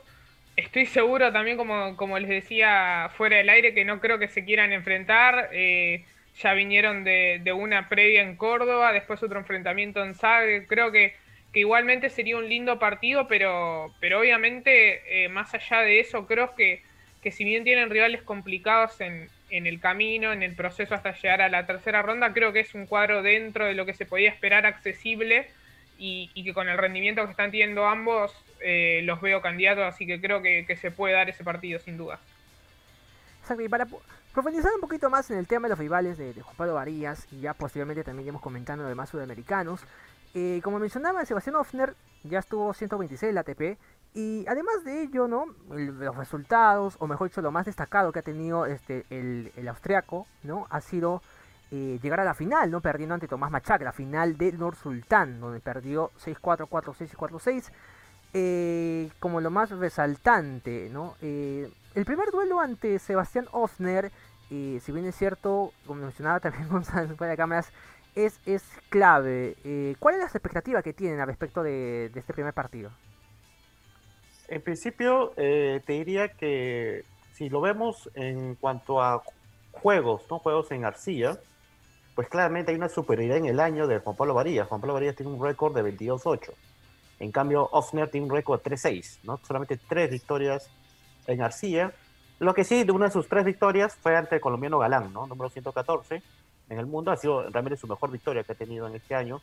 Estoy 0.56 0.88
seguro 0.88 1.32
también, 1.32 1.56
como, 1.56 1.96
como 1.96 2.18
les 2.18 2.30
decía 2.30 3.12
fuera 3.16 3.38
del 3.38 3.50
aire, 3.50 3.74
que 3.76 3.86
no 3.86 4.00
creo 4.00 4.18
que 4.18 4.28
se 4.28 4.44
quieran 4.44 4.72
enfrentar. 4.72 5.50
Eh, 5.54 6.04
ya 6.42 6.54
vinieron 6.54 7.04
de, 7.04 7.54
una 7.54 7.90
previa 7.90 8.22
en 8.22 8.36
Córdoba, 8.36 8.92
después 8.92 9.22
otro 9.22 9.40
enfrentamiento 9.40 10.04
en 10.04 10.16
Zagreb. 10.16 10.66
Creo 10.68 10.92
que 10.92 11.16
que 11.54 11.60
igualmente 11.60 12.10
sería 12.10 12.38
un 12.38 12.48
lindo 12.48 12.80
partido, 12.80 13.28
pero, 13.28 13.94
pero 14.00 14.20
obviamente 14.20 15.24
eh, 15.24 15.30
más 15.30 15.54
allá 15.54 15.82
de 15.82 16.00
eso 16.00 16.26
creo 16.26 16.56
que, 16.56 16.82
que 17.22 17.32
si 17.32 17.44
bien 17.44 17.64
tienen 17.64 17.90
rivales 17.90 18.22
complicados 18.22 19.02
en, 19.02 19.30
en, 19.50 19.68
el 19.68 19.80
camino, 19.80 20.32
en 20.32 20.44
el 20.44 20.56
proceso 20.56 20.96
hasta 20.96 21.14
llegar 21.14 21.42
a 21.42 21.50
la 21.50 21.66
tercera 21.66 22.02
ronda, 22.02 22.32
creo 22.34 22.54
que 22.54 22.62
es 22.62 22.74
un 22.74 22.86
cuadro 22.86 23.22
dentro 23.22 23.66
de 23.66 23.74
lo 23.74 23.86
que 23.86 23.94
se 23.94 24.06
podía 24.06 24.30
esperar 24.30 24.66
accesible 24.66 25.50
y, 25.98 26.32
y 26.34 26.44
que 26.44 26.54
con 26.54 26.70
el 26.70 26.78
rendimiento 26.78 27.24
que 27.26 27.32
están 27.32 27.52
teniendo 27.52 27.86
ambos 27.86 28.34
eh, 28.62 29.02
los 29.04 29.20
veo 29.22 29.42
candidatos, 29.42 29.84
así 29.84 30.08
que 30.08 30.22
creo 30.22 30.42
que, 30.42 30.66
que, 30.66 30.78
se 30.78 30.90
puede 30.90 31.14
dar 31.14 31.30
ese 31.30 31.44
partido 31.44 31.80
sin 31.80 31.98
duda. 31.98 32.20
Exacto, 33.42 33.64
y 33.64 33.70
para 33.70 33.88
profundizar 34.34 34.72
un 34.74 34.82
poquito 34.82 35.10
más 35.10 35.30
en 35.32 35.38
el 35.38 35.48
tema 35.48 35.68
de 35.68 35.72
los 35.72 35.80
rivales 35.80 36.18
de, 36.18 36.34
de 36.34 36.42
Pablo 36.56 36.76
Varías 36.76 37.28
y 37.32 37.42
ya 37.42 37.54
posteriormente 37.54 38.04
también 38.04 38.28
iremos 38.28 38.42
comentando 38.42 38.84
de 38.84 38.90
demás 38.90 39.10
sudamericanos, 39.10 39.82
eh, 40.34 40.62
como 40.64 40.80
mencionaba, 40.80 41.26
Sebastián 41.26 41.56
Hoffner 41.56 41.96
ya 42.24 42.40
estuvo 42.40 42.74
126 42.74 43.30
en 43.30 43.36
la 43.36 43.42
ATP. 43.42 43.78
Y 44.14 44.46
además 44.48 44.84
de 44.84 45.04
ello, 45.04 45.28
¿no? 45.28 45.46
los 45.70 46.16
resultados, 46.18 46.98
o 47.00 47.08
mejor 47.08 47.30
dicho, 47.30 47.42
lo 47.42 47.52
más 47.52 47.66
destacado 47.66 48.12
que 48.12 48.20
ha 48.20 48.24
tenido 48.24 48.66
este, 48.66 49.06
el, 49.10 49.68
austriaco, 49.70 50.28
¿no? 50.44 50.68
Ha 50.70 50.82
sido 50.82 51.22
eh, 51.72 51.98
llegar 52.02 52.20
a 52.20 52.26
la 52.26 52.34
final, 52.34 52.70
¿no? 52.70 52.82
Perdiendo 52.82 53.16
ante 53.16 53.30
Tomás 53.30 53.52
Machac, 53.52 53.82
la 53.82 53.94
final 53.94 54.38
de 54.38 54.52
Nord 54.52 54.76
Sultán, 54.76 55.40
donde 55.40 55.62
perdió 55.62 56.12
6-4, 56.26 56.68
4-6 56.68 57.04
y 57.04 57.16
4-6. 57.16 57.72
Eh, 58.34 59.12
como 59.20 59.40
lo 59.40 59.50
más 59.50 59.70
resaltante, 59.70 60.90
¿no? 60.92 61.16
Eh, 61.22 61.72
el 61.96 62.06
primer 62.06 62.32
duelo 62.32 62.60
ante 62.60 63.00
Sebastián 63.00 63.48
Hoffner, 63.52 64.12
si 64.50 64.92
bien 64.92 65.06
es 65.06 65.16
cierto, 65.16 65.72
como 65.88 66.02
mencionaba 66.02 66.42
también 66.42 66.68
Gonzalo 66.70 67.16
de 67.16 67.38
cámaras, 67.38 67.72
es, 68.16 68.40
es 68.46 68.64
clave. 68.90 69.56
Eh, 69.64 69.96
¿Cuál 70.00 70.16
es 70.16 70.20
la 70.20 70.26
expectativa 70.26 70.82
que 70.82 70.94
tienen 70.94 71.20
al 71.20 71.28
respecto 71.28 71.64
de, 71.64 72.12
este 72.14 72.34
primer 72.34 72.54
partido? 72.54 72.92
En 74.48 74.62
principio, 74.62 75.34
eh, 75.38 75.82
te 75.86 75.94
diría 75.94 76.30
que 76.30 77.06
si 77.34 77.50
lo 77.50 77.62
vemos 77.62 78.10
en 78.14 78.56
cuanto 78.56 79.02
a 79.02 79.24
juegos, 79.72 80.24
¿no? 80.30 80.40
Juegos 80.40 80.72
en 80.72 80.84
arcilla, 80.84 81.38
pues 82.16 82.28
claramente 82.28 82.72
hay 82.72 82.78
una 82.78 82.90
superioridad 82.90 83.38
en 83.38 83.46
el 83.46 83.60
año 83.60 83.88
de 83.88 84.00
Juan 84.00 84.16
Pablo 84.16 84.34
Varías. 84.34 84.68
Juan 84.68 84.82
Pablo 84.82 84.96
Varías 84.96 85.16
tiene 85.16 85.32
un 85.32 85.42
récord 85.42 85.74
de 85.74 85.84
22-8. 85.84 86.52
En 87.20 87.32
cambio, 87.32 87.70
Offner 87.72 88.10
tiene 88.10 88.26
un 88.26 88.34
récord 88.34 88.62
de 88.62 88.72
3-6, 88.72 89.20
¿no? 89.24 89.40
Solamente 89.44 89.78
tres 89.78 90.10
victorias 90.10 90.70
en 91.28 91.42
arcilla. 91.42 91.94
Lo 92.40 92.54
que 92.54 92.64
sí, 92.64 92.84
de 92.84 92.92
una 92.92 93.06
de 93.06 93.12
sus 93.12 93.28
tres 93.30 93.46
victorias 93.46 93.96
fue 93.96 94.18
ante 94.18 94.36
el 94.36 94.42
colombiano 94.42 94.80
Galán, 94.80 95.14
¿no? 95.14 95.28
Número 95.28 95.50
114 95.50 96.22
en 96.72 96.80
el 96.80 96.86
mundo. 96.86 97.12
Ha 97.12 97.18
sido 97.18 97.44
realmente 97.50 97.78
su 97.78 97.88
mejor 97.88 98.10
victoria 98.12 98.44
que 98.44 98.54
ha 98.54 98.56
tenido 98.56 98.88
en 98.88 98.96
este 98.96 99.14
año. 99.14 99.42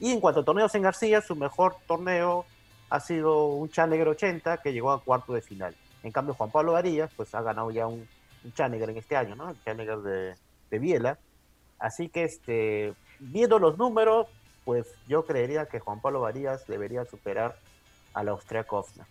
Y 0.00 0.12
en 0.12 0.20
cuanto 0.20 0.40
a 0.40 0.44
torneos 0.44 0.74
en 0.74 0.82
García, 0.82 1.20
su 1.20 1.34
mejor 1.34 1.76
torneo 1.86 2.46
ha 2.88 3.00
sido 3.00 3.46
un 3.46 3.68
Challenger 3.68 4.08
80 4.08 4.58
que 4.58 4.72
llegó 4.72 4.92
a 4.92 5.02
cuarto 5.02 5.34
de 5.34 5.42
final. 5.42 5.74
En 6.04 6.12
cambio, 6.12 6.34
Juan 6.34 6.50
Pablo 6.50 6.72
Varillas, 6.72 7.10
pues 7.16 7.34
ha 7.34 7.42
ganado 7.42 7.70
ya 7.72 7.86
un, 7.86 8.08
un 8.44 8.74
en 8.74 8.96
este 8.96 9.16
año, 9.16 9.34
¿no? 9.34 9.50
El 9.50 9.62
Challenger 9.64 9.98
de, 9.98 10.34
de 10.70 10.78
Biela. 10.78 11.18
Así 11.80 12.08
que, 12.08 12.24
este, 12.24 12.94
viendo 13.18 13.58
los 13.58 13.76
números, 13.76 14.28
pues 14.64 14.86
yo 15.08 15.26
creería 15.26 15.66
que 15.66 15.80
Juan 15.80 16.00
Pablo 16.00 16.20
Varillas 16.20 16.66
debería 16.66 17.04
superar 17.04 17.58
al 18.14 18.28
austriaco 18.28 18.78
Offner. 18.78 19.06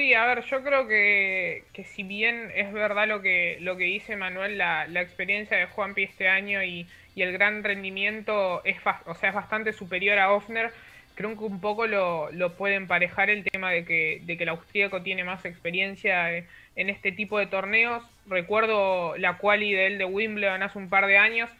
Sí, 0.00 0.14
a 0.14 0.24
ver, 0.24 0.42
yo 0.46 0.62
creo 0.62 0.88
que, 0.88 1.64
que, 1.74 1.84
si 1.84 2.04
bien 2.04 2.50
es 2.54 2.72
verdad 2.72 3.06
lo 3.06 3.20
que, 3.20 3.58
lo 3.60 3.76
que 3.76 3.84
dice 3.84 4.16
Manuel, 4.16 4.56
la, 4.56 4.86
la 4.86 5.02
experiencia 5.02 5.58
de 5.58 5.66
Juanpi 5.66 6.04
este 6.04 6.26
año 6.26 6.62
y, 6.62 6.86
y, 7.14 7.20
el 7.20 7.32
gran 7.32 7.62
rendimiento 7.62 8.64
es, 8.64 8.78
o 9.04 9.14
sea, 9.14 9.28
es 9.28 9.34
bastante 9.34 9.74
superior 9.74 10.18
a 10.18 10.32
Offner, 10.32 10.72
creo 11.16 11.36
que 11.36 11.44
un 11.44 11.60
poco 11.60 11.86
lo, 11.86 12.32
lo 12.32 12.56
puede 12.56 12.76
emparejar 12.76 13.28
el 13.28 13.44
tema 13.44 13.72
de 13.72 13.84
que, 13.84 14.22
de 14.24 14.38
que 14.38 14.44
el 14.44 14.48
austríaco 14.48 15.02
tiene 15.02 15.22
más 15.22 15.44
experiencia 15.44 16.34
en 16.34 16.88
este 16.88 17.12
tipo 17.12 17.38
de 17.38 17.46
torneos. 17.46 18.02
Recuerdo 18.26 19.18
la 19.18 19.36
quali 19.36 19.70
de 19.74 19.86
él 19.86 19.98
de 19.98 20.06
Wimbledon 20.06 20.62
hace 20.62 20.78
un 20.78 20.88
par 20.88 21.08
de 21.08 21.18
años, 21.18 21.50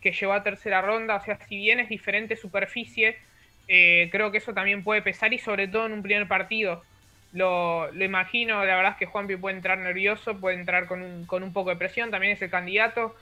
que 0.00 0.10
llegó 0.10 0.32
a 0.32 0.42
tercera 0.42 0.82
ronda, 0.82 1.14
o 1.14 1.24
sea, 1.24 1.38
si 1.46 1.58
bien 1.58 1.78
es 1.78 1.88
diferente 1.88 2.34
superficie, 2.34 3.16
eh, 3.68 4.08
creo 4.10 4.32
que 4.32 4.38
eso 4.38 4.52
también 4.52 4.82
puede 4.82 5.00
pesar 5.00 5.32
y 5.32 5.38
sobre 5.38 5.68
todo 5.68 5.86
en 5.86 5.92
un 5.92 6.02
primer 6.02 6.26
partido 6.26 6.82
lo, 7.34 7.90
lo, 7.90 8.04
imagino, 8.04 8.64
la 8.64 8.76
verdad 8.76 8.92
es 8.92 8.98
que 8.98 9.06
Juanpi 9.06 9.36
puede 9.36 9.56
entrar 9.56 9.76
nervioso, 9.78 10.38
puede 10.38 10.56
entrar 10.56 10.86
con 10.86 11.02
un, 11.02 11.26
con 11.26 11.42
un 11.42 11.52
poco 11.52 11.70
de 11.70 11.76
presión, 11.76 12.10
también 12.10 12.32
es 12.32 12.42
el 12.42 12.50
candidato. 12.50 13.14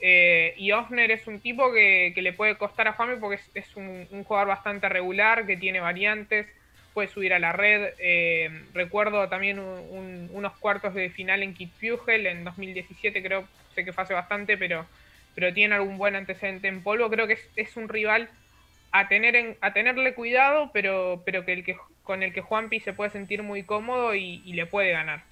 Eh, 0.00 0.54
y 0.56 0.70
Osner 0.70 1.10
es 1.10 1.26
un 1.26 1.40
tipo 1.40 1.72
que, 1.72 2.12
que, 2.14 2.22
le 2.22 2.32
puede 2.32 2.56
costar 2.56 2.86
a 2.86 2.92
Juanpi 2.92 3.18
porque 3.18 3.36
es, 3.36 3.50
es 3.54 3.76
un, 3.76 4.06
un, 4.10 4.24
jugador 4.24 4.48
bastante 4.48 4.88
regular, 4.88 5.46
que 5.46 5.56
tiene 5.56 5.80
variantes, 5.80 6.46
puede 6.94 7.08
subir 7.08 7.34
a 7.34 7.40
la 7.40 7.52
red. 7.52 7.92
Eh, 7.98 8.50
recuerdo 8.72 9.28
también 9.28 9.58
un, 9.58 10.30
unos 10.32 10.56
cuartos 10.58 10.94
de 10.94 11.10
final 11.10 11.42
en 11.42 11.52
Kit 11.52 11.72
Fugel 11.72 12.26
en 12.28 12.44
2017, 12.44 13.20
creo, 13.20 13.48
sé 13.74 13.84
que 13.84 13.92
fue 13.92 14.04
hace 14.04 14.14
bastante, 14.14 14.56
pero, 14.56 14.86
pero 15.34 15.52
tiene 15.52 15.74
algún 15.74 15.98
buen 15.98 16.14
antecedente 16.14 16.68
en 16.68 16.84
polvo. 16.84 17.10
Creo 17.10 17.26
que 17.26 17.32
es, 17.32 17.50
es 17.56 17.76
un 17.76 17.88
rival 17.88 18.30
a, 18.92 19.08
tener 19.08 19.34
en, 19.34 19.56
a 19.60 19.72
tenerle 19.72 20.14
cuidado, 20.14 20.70
pero, 20.72 21.22
pero 21.24 21.44
que 21.44 21.52
el 21.52 21.64
que 21.64 21.76
con 22.06 22.22
el 22.22 22.32
que 22.32 22.40
Juanpi 22.40 22.80
se 22.80 22.94
puede 22.94 23.10
sentir 23.10 23.42
muy 23.42 23.64
cómodo 23.64 24.14
y, 24.14 24.42
y 24.44 24.54
le 24.54 24.64
puede 24.64 24.92
ganar. 24.92 25.24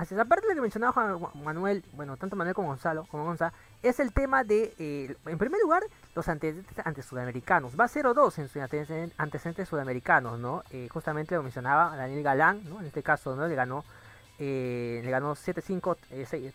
Así 0.00 0.14
es, 0.14 0.20
aparte 0.20 0.46
de 0.46 0.54
lo 0.54 0.54
que 0.54 0.62
mencionaba 0.62 0.92
Juan 0.92 1.20
Manuel, 1.44 1.84
bueno, 1.92 2.16
tanto 2.16 2.34
Manuel 2.34 2.54
como 2.54 2.68
Gonzalo, 2.68 3.04
como 3.10 3.24
Gonzalo, 3.24 3.52
es 3.82 4.00
el 4.00 4.14
tema 4.14 4.44
de, 4.44 4.72
eh, 4.78 5.14
en 5.26 5.36
primer 5.36 5.60
lugar, 5.60 5.82
los 6.14 6.26
antecedentes 6.26 6.78
ante 6.86 7.02
sudamericanos. 7.02 7.78
Va 7.78 7.86
0-2 7.86 8.38
en 8.38 8.48
sus 8.48 9.12
antecedentes 9.18 9.68
sudamericanos, 9.68 10.38
¿no? 10.38 10.62
Eh, 10.70 10.88
justamente 10.90 11.34
lo 11.34 11.42
mencionaba 11.42 11.94
Daniel 11.98 12.22
Galán, 12.22 12.62
¿no? 12.66 12.80
En 12.80 12.86
este 12.86 13.02
caso, 13.02 13.36
¿no? 13.36 13.46
Le 13.46 13.54
ganó, 13.54 13.84
eh, 14.38 15.02
le 15.04 15.10
ganó 15.10 15.34
7-5, 15.34 15.96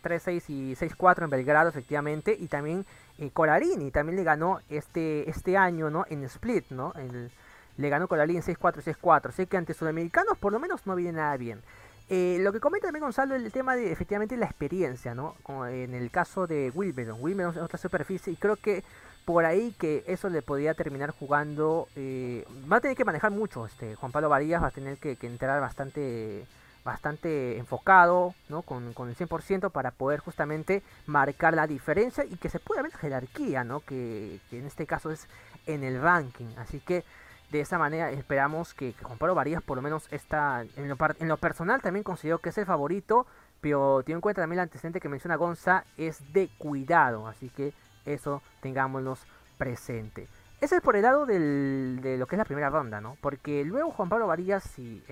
3-6 0.02 0.50
y 0.50 0.76
6-4 0.76 1.26
en 1.26 1.30
Belgrado, 1.30 1.70
efectivamente. 1.70 2.36
Y 2.40 2.48
también 2.48 2.84
eh, 3.20 3.30
Colarini 3.32 3.92
también 3.92 4.16
le 4.16 4.24
ganó 4.24 4.60
este, 4.72 5.30
este 5.30 5.56
año, 5.56 5.92
¿no? 5.92 6.06
En 6.10 6.24
Split, 6.24 6.72
¿no? 6.72 6.94
El, 6.96 7.30
le 7.78 7.90
ganó 7.90 8.08
Colarini 8.08 8.40
6-4 8.40 8.78
y 8.78 8.92
6-4. 8.92 9.30
Así 9.30 9.46
que 9.48 9.58
ante 9.58 9.74
sudamericanos, 9.74 10.38
por 10.38 10.54
lo 10.54 10.60
menos, 10.60 10.86
no 10.86 10.96
viene 10.96 11.14
nada 11.14 11.38
bien. 11.38 11.62
Eh, 12.08 12.38
lo 12.42 12.54
que 12.54 12.60
comenta 12.60 12.88
también 12.88 13.04
Gonzalo 13.04 13.34
el 13.36 13.52
tema 13.52 13.76
de 13.76 13.92
efectivamente 13.92 14.38
la 14.38 14.46
experiencia, 14.46 15.16
¿no? 15.16 15.36
En 15.68 15.96
el 15.96 16.12
caso 16.12 16.46
de 16.46 16.72
Wilberon. 16.74 17.18
Wilberon 17.20 17.56
es 17.56 17.62
otra 17.62 17.80
superficie 17.80 18.32
y 18.32 18.36
creo 18.36 18.58
que 18.58 18.84
por 19.26 19.44
ahí 19.46 19.74
que 19.80 20.04
eso 20.06 20.30
le 20.30 20.44
podría 20.44 20.76
terminar 20.76 21.12
jugando. 21.12 21.88
Eh, 21.96 22.46
va 22.72 22.78
a 22.78 22.82
tener 22.82 22.96
que 22.96 23.06
manejar 23.06 23.32
mucho. 23.32 23.66
Este 23.66 23.96
Juan 23.96 24.12
Pablo 24.12 24.30
Varillas 24.30 24.62
va 24.62 24.68
a 24.68 24.72
tener 24.72 24.98
que, 24.98 25.16
que 25.16 25.28
entrar 25.28 25.60
bastante 25.62 26.46
bastante 26.84 27.58
enfocado, 27.58 28.36
¿no? 28.48 28.62
Con, 28.62 28.94
con 28.94 29.10
el 29.10 29.16
100% 29.16 29.72
para 29.72 29.90
poder 29.90 30.20
justamente 30.20 30.84
marcar 31.08 31.56
la 31.56 31.66
diferencia 31.66 32.24
y 32.24 32.38
que 32.38 32.48
se 32.48 32.60
pueda 32.60 32.84
ver 32.84 32.92
jerarquía, 32.92 33.64
¿no? 33.64 33.80
Que, 33.80 34.40
que 34.52 34.60
en 34.60 34.68
este 34.68 34.86
caso 34.86 35.10
es 35.10 35.28
en 35.66 35.84
el 35.84 36.00
ranking. 36.00 36.46
Así 36.58 36.80
que 36.80 37.04
de 37.52 37.62
esa 37.62 37.78
manera 37.78 38.12
esperamos 38.12 38.74
que, 38.74 38.94
Juan 39.02 39.18
Pablo 39.18 39.36
Varillas 39.36 39.62
por 39.62 39.78
lo 39.78 39.82
menos 39.82 40.08
está 40.12 40.66
en 40.76 41.28
lo, 41.28 41.38
personal 41.38 41.82
también 41.82 42.04
considero 42.04 42.40
que 42.40 42.50
es 42.50 42.58
el 42.58 42.66
favorito 42.66 43.26
pero 43.62 44.04
tiene 44.04 44.18
en 44.18 44.22
cuenta 44.22 44.42
también 44.42 44.60
el 44.60 44.64
antecedente 44.64 45.00
que 45.00 45.10
menciona 45.10 45.36
Gonza 45.36 45.86
es 45.98 46.34
de 46.34 46.50
cuidado 46.58 47.28
así 47.28 47.50
que 47.50 47.74
eso 48.06 48.42
tengámoslos 48.62 49.26
presente. 49.58 50.28
Ese 50.62 50.78
es 50.78 50.82
por 50.82 50.96
el 50.96 51.04
lado 51.04 51.26
de 51.26 52.18
lo 52.18 52.28
que 52.28 52.36
es 52.36 52.38
la 52.38 52.46
primera 52.46 52.70
ronda 52.70 53.02
no 53.02 53.18
porque 53.22 53.64
luego 53.64 53.92
Juan 53.92 54.10
Pablo 54.10 54.28
Varillas 54.28 54.64
si 54.64 55.04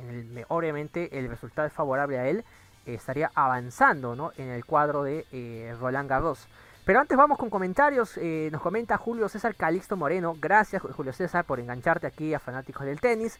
obviamente 0.47 1.17
el 1.17 1.29
resultado 1.29 1.67
es 1.67 1.73
favorable 1.73 2.19
a 2.19 2.27
él 2.27 2.43
estaría 2.85 3.31
avanzando 3.33 4.15
no 4.15 4.31
en 4.37 4.49
el 4.49 4.65
cuadro 4.65 5.03
de 5.03 5.25
eh, 5.31 5.75
Roland 5.79 6.09
Garros 6.09 6.47
pero 6.85 6.99
antes 6.99 7.17
vamos 7.17 7.37
con 7.37 7.49
comentarios. 7.49 8.17
Eh, 8.17 8.49
nos 8.51 8.61
comenta 8.61 8.97
Julio 8.97 9.29
César 9.29 9.55
Calixto 9.55 9.95
Moreno. 9.97 10.35
Gracias, 10.39 10.81
Julio 10.81 11.13
César, 11.13 11.45
por 11.45 11.59
engancharte 11.59 12.07
aquí 12.07 12.33
a 12.33 12.39
fanáticos 12.39 12.85
del 12.85 12.99
tenis. 12.99 13.39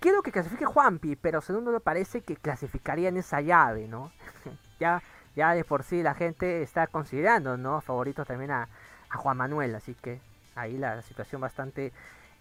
Quiero 0.00 0.22
que 0.22 0.32
clasifique 0.32 0.64
Juanpi, 0.64 1.16
pero 1.16 1.40
según 1.40 1.64
me 1.64 1.80
parece 1.80 2.20
que 2.20 2.36
clasificaría 2.36 3.08
en 3.08 3.16
esa 3.16 3.40
llave, 3.40 3.88
¿no? 3.88 4.12
ya, 4.80 5.02
ya 5.34 5.54
de 5.54 5.64
por 5.64 5.82
sí 5.82 6.02
la 6.02 6.14
gente 6.14 6.62
está 6.62 6.86
considerando, 6.86 7.56
¿no? 7.56 7.80
Favoritos 7.80 8.26
también 8.26 8.50
a, 8.50 8.68
a 9.08 9.16
Juan 9.16 9.36
Manuel, 9.36 9.74
así 9.74 9.94
que 9.94 10.20
ahí 10.54 10.76
la, 10.76 11.00
situación 11.02 11.40
bastante, 11.40 11.92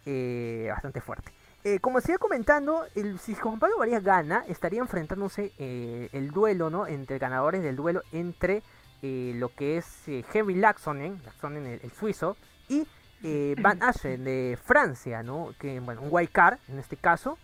eh, 0.05 0.67
bastante 0.69 1.01
fuerte. 1.01 1.31
Eh, 1.63 1.79
como 1.79 2.01
sigue 2.01 2.17
comentando, 2.17 2.85
el, 2.95 3.19
si 3.19 3.35
Juan 3.35 3.59
Pablo 3.59 3.77
Varías 3.77 4.03
gana, 4.03 4.43
estaría 4.47 4.81
enfrentándose 4.81 5.53
eh, 5.57 6.09
el 6.11 6.31
duelo, 6.31 6.69
¿no? 6.69 6.87
Entre 6.87 7.17
ganadores 7.19 7.63
del 7.63 7.77
duelo 7.77 8.01
entre 8.11 8.63
eh, 9.05 9.33
lo 9.35 9.53
que 9.53 9.75
es 9.75 10.07
eh, 10.07 10.23
Henry 10.33 10.55
Laxonen, 10.55 11.21
Laxonen 11.25 11.65
el, 11.67 11.81
el 11.83 11.91
suizo, 11.91 12.37
y 12.69 12.87
eh, 13.21 13.53
Van 13.59 13.83
Aschen 13.83 14.23
de 14.23 14.57
Francia, 14.63 15.21
¿no? 15.21 15.53
Que, 15.59 15.81
bueno, 15.81 16.01
un 16.03 16.07
wild 16.09 16.31
card 16.31 16.57
en 16.69 16.79
este 16.79 16.95
caso. 16.95 17.37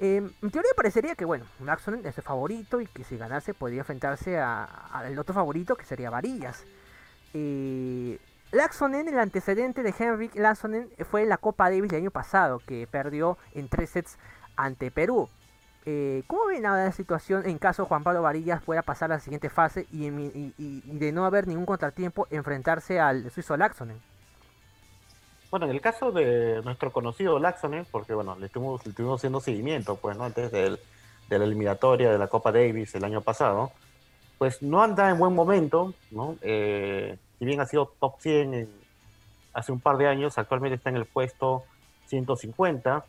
en 0.00 0.34
teoría 0.50 0.72
parecería 0.74 1.14
que, 1.14 1.24
bueno, 1.24 1.44
Laxonen 1.60 2.04
es 2.04 2.18
el 2.18 2.24
favorito 2.24 2.80
y 2.80 2.88
que 2.88 3.04
si 3.04 3.16
ganase 3.16 3.54
podría 3.54 3.82
enfrentarse 3.82 4.36
al 4.40 5.16
otro 5.16 5.32
favorito 5.32 5.76
que 5.76 5.84
sería 5.84 6.10
Varillas. 6.10 6.64
Laxonen, 8.50 9.06
el 9.06 9.18
antecedente 9.20 9.84
de 9.84 9.94
Henrik 9.96 10.34
Laxonen 10.34 10.90
fue 11.08 11.22
en 11.22 11.28
la 11.28 11.36
Copa 11.36 11.70
Davis 11.70 11.90
del 11.90 12.02
año 12.02 12.10
pasado, 12.10 12.58
que 12.66 12.88
perdió 12.88 13.38
en 13.54 13.68
tres 13.68 13.90
sets 13.90 14.18
ante 14.56 14.90
Perú. 14.90 15.28
Eh, 15.88 16.24
¿Cómo 16.26 16.46
ven 16.46 16.66
ahora 16.66 16.86
la 16.86 16.92
situación 16.92 17.48
en 17.48 17.58
caso 17.58 17.86
Juan 17.86 18.02
Pablo 18.02 18.20
Varillas 18.20 18.60
pueda 18.60 18.82
pasar 18.82 19.12
a 19.12 19.14
la 19.14 19.20
siguiente 19.20 19.48
fase 19.48 19.86
y, 19.92 20.10
de 20.10 21.12
no 21.12 21.24
haber 21.24 21.46
ningún 21.46 21.64
contratiempo 21.64 22.26
enfrentarse 22.32 22.98
al 22.98 23.30
suizo 23.30 23.56
Laxonen? 23.56 24.00
Bueno, 25.48 25.66
en 25.66 25.72
el 25.72 25.80
caso 25.80 26.10
de 26.10 26.60
nuestro 26.64 26.90
conocido 26.90 27.38
Laxonen, 27.38 27.86
porque 27.92 28.14
bueno, 28.14 28.36
le 28.36 28.46
estuvimos, 28.46 28.82
haciendo 29.14 29.38
seguimiento, 29.38 29.94
pues, 29.94 30.16
¿no? 30.16 30.24
Antes 30.24 30.50
de 30.50 30.76
la 31.28 31.44
eliminatoria 31.44 32.10
de 32.10 32.18
la 32.18 32.26
Copa 32.26 32.50
Davis 32.50 32.92
el 32.96 33.04
año 33.04 33.20
pasado, 33.20 33.70
pues 34.38 34.62
no 34.62 34.82
anda 34.82 35.08
en 35.08 35.18
buen 35.18 35.36
momento, 35.36 35.94
¿no? 36.10 36.36
Eh, 36.42 37.16
si 37.38 37.44
bien 37.44 37.60
ha 37.60 37.66
sido 37.66 37.92
top 38.00 38.14
100 38.18 38.54
en, 38.54 38.68
hace 39.52 39.70
un 39.70 39.78
par 39.78 39.98
de 39.98 40.08
años, 40.08 40.36
actualmente 40.36 40.74
está 40.74 40.90
en 40.90 40.96
el 40.96 41.06
puesto 41.06 41.62
150 42.06 43.04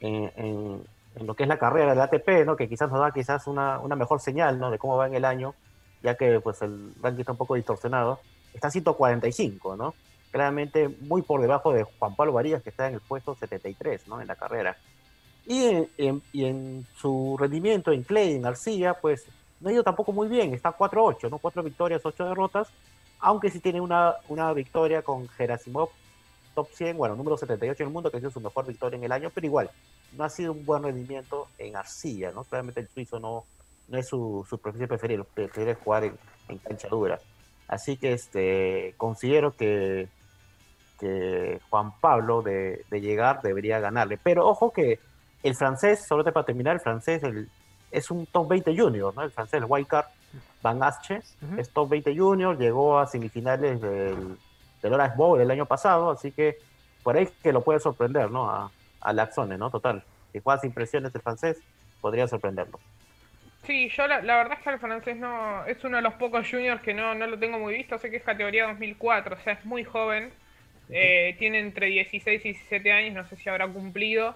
en, 0.00 0.32
en 0.36 0.82
en 1.18 1.26
lo 1.26 1.34
que 1.34 1.44
es 1.44 1.48
la 1.48 1.58
carrera 1.58 1.90
del 1.90 2.00
ATP, 2.00 2.44
¿no? 2.46 2.56
que 2.56 2.68
quizás 2.68 2.90
nos 2.90 3.00
da 3.00 3.10
quizás 3.10 3.46
una, 3.46 3.78
una, 3.78 3.96
mejor 3.96 4.20
señal 4.20 4.58
¿no? 4.58 4.70
de 4.70 4.78
cómo 4.78 4.96
va 4.96 5.06
en 5.06 5.14
el 5.14 5.24
año, 5.24 5.54
ya 6.02 6.16
que 6.16 6.40
pues 6.40 6.62
el 6.62 6.94
ranking 7.02 7.20
está 7.20 7.32
un 7.32 7.38
poco 7.38 7.54
distorsionado, 7.54 8.20
está 8.54 8.70
145, 8.70 9.76
¿no? 9.76 9.94
claramente 10.30 10.88
muy 11.00 11.22
por 11.22 11.40
debajo 11.40 11.72
de 11.72 11.84
Juan 11.84 12.14
Pablo 12.14 12.32
Varías, 12.32 12.62
que 12.62 12.70
está 12.70 12.88
en 12.88 12.94
el 12.94 13.00
puesto 13.00 13.34
73 13.34 14.08
¿no? 14.08 14.20
en 14.20 14.26
la 14.26 14.36
carrera. 14.36 14.76
Y 15.46 15.64
en, 15.64 15.88
en, 15.96 16.22
y 16.32 16.44
en 16.44 16.86
su 16.96 17.36
rendimiento 17.38 17.90
en 17.90 18.02
Clay, 18.02 18.34
en 18.34 18.44
Arcilla, 18.44 18.94
pues 18.94 19.26
no 19.60 19.70
ha 19.70 19.72
ido 19.72 19.82
tampoco 19.82 20.12
muy 20.12 20.28
bien, 20.28 20.52
está 20.52 20.76
4-8, 20.76 21.30
¿no? 21.30 21.38
4 21.38 21.62
victorias, 21.62 22.02
8 22.04 22.28
derrotas, 22.28 22.68
aunque 23.18 23.50
sí 23.50 23.60
tiene 23.60 23.80
una, 23.80 24.16
una 24.28 24.52
victoria 24.52 25.02
con 25.02 25.28
Gerasimov, 25.28 25.88
top 26.58 26.70
100, 26.72 26.96
bueno, 26.96 27.14
número 27.14 27.36
78 27.36 27.84
en 27.84 27.88
el 27.88 27.92
mundo, 27.92 28.10
que 28.10 28.16
ha 28.16 28.20
sido 28.20 28.32
su 28.32 28.40
mejor 28.40 28.66
victoria 28.66 28.96
en 28.96 29.04
el 29.04 29.12
año, 29.12 29.30
pero 29.32 29.46
igual, 29.46 29.70
no 30.16 30.24
ha 30.24 30.28
sido 30.28 30.50
un 30.50 30.66
buen 30.66 30.82
rendimiento 30.82 31.46
en 31.56 31.76
arcilla, 31.76 32.32
¿no? 32.32 32.42
Claramente 32.42 32.80
el 32.80 32.88
suizo 32.88 33.20
no, 33.20 33.44
no 33.86 33.96
es 33.96 34.08
su, 34.08 34.44
su 34.50 34.58
profesión 34.58 34.88
preferida, 34.88 35.22
prefiere 35.22 35.76
jugar 35.76 36.02
en, 36.02 36.18
en, 36.48 36.58
cancha 36.58 36.88
dura. 36.88 37.20
Así 37.68 37.96
que 37.96 38.12
este, 38.12 38.94
considero 38.96 39.52
que, 39.52 40.08
que 40.98 41.60
Juan 41.70 41.92
Pablo 42.00 42.42
de, 42.42 42.84
de, 42.90 43.00
llegar 43.00 43.40
debería 43.40 43.78
ganarle. 43.78 44.18
Pero 44.20 44.44
ojo 44.44 44.72
que 44.72 44.98
el 45.44 45.54
francés, 45.54 46.04
solo 46.08 46.24
para 46.24 46.44
terminar, 46.44 46.74
el 46.74 46.80
francés 46.80 47.22
el, 47.22 47.48
es 47.92 48.10
un 48.10 48.26
top 48.26 48.48
20 48.48 48.76
junior, 48.76 49.14
¿no? 49.14 49.22
El 49.22 49.30
francés, 49.30 49.62
el 49.62 49.66
wildcard, 49.68 50.06
Van 50.60 50.82
Asche, 50.82 51.18
uh 51.18 51.46
-huh. 51.46 51.60
es 51.60 51.70
top 51.70 51.88
20 51.88 52.16
junior, 52.16 52.58
llegó 52.58 52.98
a 52.98 53.06
semifinales 53.06 53.80
del, 53.80 54.36
del 54.82 54.92
Orange 54.92 55.16
Bowl 55.16 55.40
el 55.40 55.50
año 55.50 55.66
pasado, 55.66 56.10
así 56.10 56.32
que 56.32 56.58
por 57.02 57.16
ahí 57.16 57.28
que 57.42 57.52
lo 57.52 57.62
puede 57.62 57.80
sorprender, 57.80 58.30
¿no? 58.30 58.50
A, 58.50 58.70
a 59.00 59.12
Laxone, 59.12 59.58
¿no? 59.58 59.70
Total. 59.70 60.02
Si 60.32 60.40
juegas 60.40 60.64
impresiones 60.64 61.14
el 61.14 61.22
francés, 61.22 61.58
podría 62.00 62.28
sorprenderlo. 62.28 62.78
Sí, 63.64 63.88
yo 63.90 64.06
la, 64.06 64.22
la, 64.22 64.36
verdad 64.36 64.58
es 64.58 64.64
que 64.64 64.70
el 64.70 64.78
francés 64.78 65.16
no 65.16 65.64
es 65.66 65.82
uno 65.84 65.96
de 65.96 66.02
los 66.02 66.14
pocos 66.14 66.48
juniors 66.48 66.80
que 66.80 66.94
no, 66.94 67.14
no 67.14 67.26
lo 67.26 67.38
tengo 67.38 67.58
muy 67.58 67.74
visto, 67.74 67.98
sé 67.98 68.10
que 68.10 68.16
es 68.16 68.22
categoría 68.22 68.66
2004, 68.68 69.36
o 69.36 69.38
sea, 69.40 69.54
es 69.54 69.64
muy 69.64 69.84
joven, 69.84 70.32
eh, 70.90 71.36
tiene 71.38 71.58
entre 71.58 71.88
16 71.88 72.44
y 72.44 72.52
17 72.52 72.92
años, 72.92 73.14
no 73.14 73.26
sé 73.26 73.36
si 73.36 73.48
habrá 73.48 73.68
cumplido, 73.68 74.34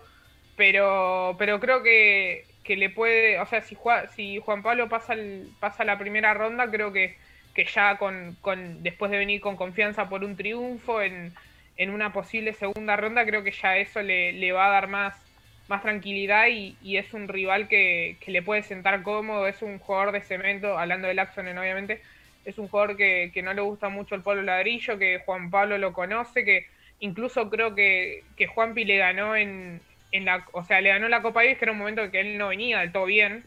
pero 0.56 1.36
pero 1.38 1.60
creo 1.60 1.82
que, 1.82 2.44
que 2.62 2.76
le 2.76 2.90
puede, 2.90 3.38
o 3.40 3.46
sea, 3.46 3.62
si, 3.62 3.74
Juan, 3.74 4.10
si 4.10 4.38
Juan 4.38 4.62
Pablo 4.62 4.88
pasa, 4.88 5.14
el, 5.14 5.50
pasa 5.60 5.84
la 5.84 5.98
primera 5.98 6.34
ronda, 6.34 6.70
creo 6.70 6.92
que, 6.92 7.16
que 7.54 7.64
ya 7.64 7.96
con, 7.96 8.36
con 8.40 8.82
después 8.82 9.10
de 9.10 9.18
venir 9.18 9.40
con 9.40 9.56
confianza 9.56 10.08
por 10.08 10.24
un 10.24 10.36
triunfo 10.36 11.02
en 11.02 11.32
en 11.76 11.90
una 11.90 12.12
posible 12.12 12.52
segunda 12.52 12.96
ronda, 12.96 13.24
creo 13.24 13.42
que 13.42 13.52
ya 13.52 13.76
eso 13.76 14.02
le, 14.02 14.32
le 14.32 14.52
va 14.52 14.66
a 14.66 14.70
dar 14.70 14.88
más, 14.88 15.14
más 15.68 15.82
tranquilidad 15.82 16.48
y, 16.48 16.76
y 16.82 16.96
es 16.96 17.12
un 17.14 17.28
rival 17.28 17.68
que, 17.68 18.16
que, 18.20 18.30
le 18.30 18.42
puede 18.42 18.62
sentar 18.62 19.02
cómodo, 19.02 19.46
es 19.46 19.62
un 19.62 19.78
jugador 19.78 20.12
de 20.12 20.20
cemento, 20.20 20.78
hablando 20.78 21.08
de 21.08 21.14
Laxonen 21.14 21.58
obviamente, 21.58 22.00
es 22.44 22.58
un 22.58 22.68
jugador 22.68 22.96
que, 22.96 23.30
que, 23.32 23.42
no 23.42 23.54
le 23.54 23.62
gusta 23.62 23.88
mucho 23.88 24.14
el 24.14 24.22
polo 24.22 24.42
ladrillo, 24.42 24.98
que 24.98 25.22
Juan 25.24 25.50
Pablo 25.50 25.78
lo 25.78 25.92
conoce, 25.92 26.44
que 26.44 26.66
incluso 27.00 27.48
creo 27.48 27.74
que, 27.74 28.24
que 28.36 28.46
Juanpi 28.46 28.84
le 28.84 28.98
ganó 28.98 29.34
en, 29.36 29.80
en 30.10 30.24
la, 30.24 30.44
o 30.52 30.64
sea, 30.64 30.80
le 30.80 30.90
ganó 30.90 31.08
la 31.08 31.22
Copa 31.22 31.42
Davis, 31.42 31.58
que 31.58 31.64
era 31.64 31.72
un 31.72 31.78
momento 31.78 32.10
que 32.10 32.20
él 32.20 32.36
no 32.36 32.48
venía 32.48 32.80
del 32.80 32.92
todo 32.92 33.06
bien, 33.06 33.42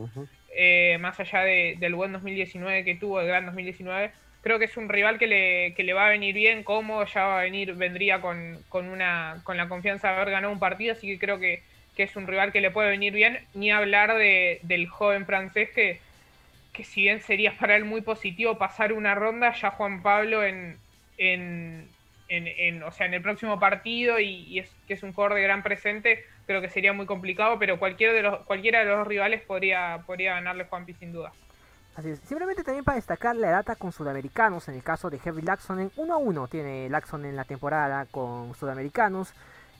eh, 0.56 0.98
más 1.00 1.20
allá 1.20 1.42
del 1.42 1.96
buen 1.96 2.12
2019 2.12 2.84
que 2.84 2.96
tuvo, 2.96 3.22
el 3.22 3.28
gran 3.28 3.46
2019. 3.46 4.12
Creo 4.42 4.60
que 4.60 4.66
es 4.66 4.78
un 4.78 4.90
rival 4.90 5.18
que 5.18 5.28
le, 5.28 5.74
que 5.76 5.84
le 5.84 5.94
va 5.94 6.08
a 6.08 6.10
venir 6.10 6.36
bien, 6.36 6.64
cómodo, 6.64 7.06
ya 7.06 7.24
va 7.26 7.40
a 7.40 7.44
venir, 7.44 7.74
vendría 7.74 8.22
con, 8.22 8.60
con, 8.70 8.90
una, 8.90 9.42
con 9.44 9.58
la 9.58 9.68
confianza 9.68 10.10
de 10.10 10.16
haber 10.16 10.32
ganado 10.32 10.54
un 10.54 10.60
partido, 10.60 10.94
así 10.94 11.08
que 11.08 11.18
creo 11.18 11.40
que, 11.40 11.64
que 11.96 12.04
es 12.04 12.16
un 12.16 12.28
rival 12.28 12.52
que 12.52 12.62
le 12.62 12.72
puede 12.72 12.90
venir 12.90 13.14
bien, 13.14 13.40
ni 13.54 13.72
hablar 13.72 14.16
de, 14.16 14.60
del 14.62 14.88
joven 14.88 15.26
francés 15.26 15.70
que, 15.72 16.00
que 16.74 16.84
si 16.84 17.02
bien 17.02 17.22
sería 17.22 17.58
para 17.58 17.76
él 17.76 17.86
muy 17.86 18.02
positivo 18.02 18.58
pasar 18.58 18.94
una 18.94 19.16
ronda, 19.16 19.54
ya 19.54 19.72
Juan 19.72 20.04
Pablo 20.04 20.44
en, 20.44 20.78
en, 21.18 21.88
en, 22.28 22.84
o 22.84 22.92
sea, 22.92 23.06
en 23.06 23.14
el 23.14 23.22
próximo 23.22 23.60
partido 23.60 24.20
y, 24.20 24.60
es 24.60 24.70
que 24.88 24.96
es 24.96 25.04
un 25.04 25.14
jugador 25.14 25.36
de 25.36 25.44
gran 25.44 25.64
presente, 25.64 26.24
creo 26.46 26.62
que 26.62 26.70
sería 26.70 26.94
muy 26.94 27.06
complicado, 27.06 27.58
pero 27.60 27.80
cualquiera 27.80 28.14
de 28.14 28.22
los, 28.22 28.46
cualquiera 28.46 28.80
de 28.80 28.86
los 28.86 29.08
rivales 29.08 29.42
podría, 29.42 30.04
podría 30.06 30.36
ganarle 30.36 30.66
Juanpi 30.66 30.94
sin 30.94 31.12
duda. 31.12 31.32
Así 31.96 32.10
es. 32.10 32.20
Simplemente 32.20 32.64
también 32.64 32.84
para 32.84 32.96
destacar 32.96 33.36
la 33.36 33.50
data 33.52 33.76
con 33.76 33.92
sudamericanos, 33.92 34.68
en 34.68 34.76
el 34.76 34.84
caso 34.84 35.10
de 35.10 35.20
Heavy 35.20 35.44
en 35.70 35.92
1 35.96 36.14
a 36.14 36.18
1 36.18 36.48
tiene 36.48 36.90
Laxon 36.90 37.26
en 37.26 37.36
la 37.36 37.46
temporada 37.46 38.06
con 38.12 38.54
sudamericanos. 38.56 39.34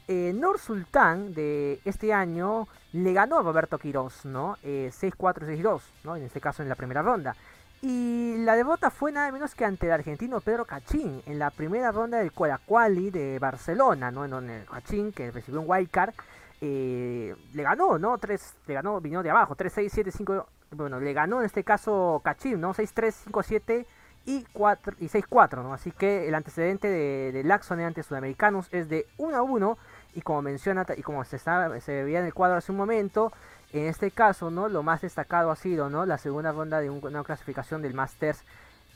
Eh, 0.08 0.34
Nor 0.36 0.60
Sultán 0.60 1.34
de 1.34 1.80
este 1.84 2.14
año 2.14 2.68
le 2.94 3.12
ganó 3.12 3.40
a 3.40 3.42
Roberto 3.42 3.80
Quiroz, 3.80 4.24
¿no? 4.24 4.56
Eh, 4.64 4.92
6-4-6-2, 4.94 5.82
¿no? 6.04 6.16
En 6.16 6.24
este 6.24 6.40
caso 6.40 6.62
en 6.64 6.70
la 6.70 6.76
primera 6.76 7.02
ronda. 7.02 7.36
Y 7.82 8.36
la 8.38 8.56
derrota 8.56 8.90
fue 8.92 9.12
nada 9.12 9.32
menos 9.32 9.54
que 9.54 9.66
ante 9.66 9.88
el 9.88 9.92
argentino 9.92 10.42
Pedro 10.42 10.66
Cachín 10.66 11.22
en 11.26 11.38
la 11.38 11.50
primera 11.50 11.92
ronda 11.92 12.20
del 12.20 12.32
Quali 12.32 13.10
de 13.10 13.40
Barcelona, 13.40 14.12
¿no? 14.12 14.26
En 14.26 14.32
donde 14.32 14.66
Cachín, 14.72 15.12
que 15.12 15.32
recibió 15.32 15.60
un 15.60 15.70
wildcard, 15.70 16.14
eh, 16.62 17.36
le 17.54 17.64
ganó, 17.64 17.98
¿no? 17.98 18.18
Tres, 18.18 18.56
le 18.68 18.74
ganó, 18.74 19.02
vino 19.02 19.24
de 19.24 19.30
abajo, 19.30 19.56
3-6, 19.56 19.92
7-5, 19.92 20.46
bueno, 20.72 21.00
le 21.00 21.14
ganó 21.14 21.40
en 21.40 21.46
este 21.46 21.64
caso 21.64 22.22
Cachín, 22.24 22.62
¿no? 22.62 22.74
6-3, 22.74 23.14
5-7 23.32 23.86
y, 24.26 24.46
4, 24.54 24.96
y 25.00 25.08
6-4, 25.08 25.64
¿no? 25.64 25.74
Así 25.74 25.92
que 25.92 26.28
el 26.28 26.36
antecedente 26.36 26.88
de, 26.88 27.32
de 27.32 27.44
Laxon 27.44 27.80
ante 27.80 28.04
sudamericanos 28.04 28.68
es 28.72 28.90
de 28.90 29.06
1-1 29.18 29.78
y 30.16 30.22
como 30.22 30.42
menciona 30.42 30.86
y 30.96 31.02
como 31.02 31.24
se, 31.26 31.38
se 31.38 32.04
veía 32.04 32.20
en 32.20 32.26
el 32.26 32.34
cuadro 32.34 32.58
hace 32.58 32.72
un 32.72 32.78
momento, 32.78 33.32
en 33.74 33.86
este 33.86 34.10
caso, 34.12 34.50
¿no? 34.50 34.70
Lo 34.70 34.82
más 34.82 35.02
destacado 35.02 35.52
ha 35.52 35.56
sido, 35.56 35.90
¿no? 35.90 36.06
La 36.06 36.18
segunda 36.18 36.52
ronda 36.52 36.80
de 36.80 36.90
una 36.90 37.24
clasificación 37.24 37.82
del 37.82 37.94
Masters 37.94 38.44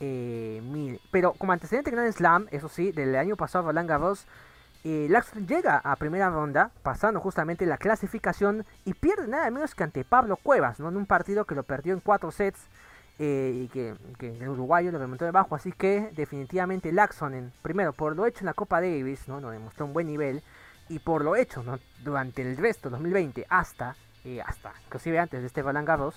Eh, 0.00 1.00
Pero 1.10 1.34
como 1.34 1.52
antecedente 1.52 1.90
Grand 1.90 2.10
Slam, 2.12 2.48
eso 2.50 2.68
sí, 2.68 2.90
del 2.90 3.14
año 3.16 3.36
pasado 3.36 3.66
Roland 3.66 3.88
Garros, 3.88 4.26
eh, 4.84 5.08
llega 5.46 5.78
a 5.78 5.96
primera 5.96 6.30
ronda, 6.30 6.70
pasando 6.82 7.20
justamente 7.20 7.66
la 7.66 7.78
clasificación 7.78 8.64
y 8.84 8.94
pierde 8.94 9.28
nada 9.28 9.50
menos 9.50 9.74
que 9.74 9.84
ante 9.84 10.04
Pablo 10.04 10.36
Cuevas, 10.36 10.80
¿no? 10.80 10.88
En 10.88 10.96
un 10.96 11.06
partido 11.06 11.44
que 11.44 11.54
lo 11.54 11.62
perdió 11.62 11.92
en 11.92 12.00
cuatro 12.00 12.30
sets 12.30 12.60
eh, 13.18 13.52
y 13.54 13.68
que, 13.68 13.94
el 14.20 14.48
uruguayo 14.48 14.90
lo 14.92 14.98
remontó 14.98 15.24
debajo. 15.24 15.54
Así 15.54 15.72
que 15.72 16.10
definitivamente 16.16 16.92
Laxon, 16.92 17.34
en, 17.34 17.52
primero 17.62 17.92
por 17.92 18.16
lo 18.16 18.26
hecho 18.26 18.40
en 18.40 18.46
la 18.46 18.54
Copa 18.54 18.80
Davis, 18.80 19.28
¿no? 19.28 19.40
Nos 19.40 19.52
demostró 19.52 19.86
un 19.86 19.92
buen 19.92 20.06
nivel 20.06 20.42
y 20.88 20.98
por 20.98 21.22
lo 21.22 21.36
hecho 21.36 21.62
durante 22.02 22.42
el 22.42 22.56
resto 22.56 22.90
2020 22.90 23.46
hasta 23.48 23.96
eh, 24.24 24.42
hasta 24.44 24.74
inclusive 24.84 25.18
antes 25.18 25.40
de 25.40 25.46
este 25.46 25.62
Roland 25.62 25.86
Garros, 25.86 26.14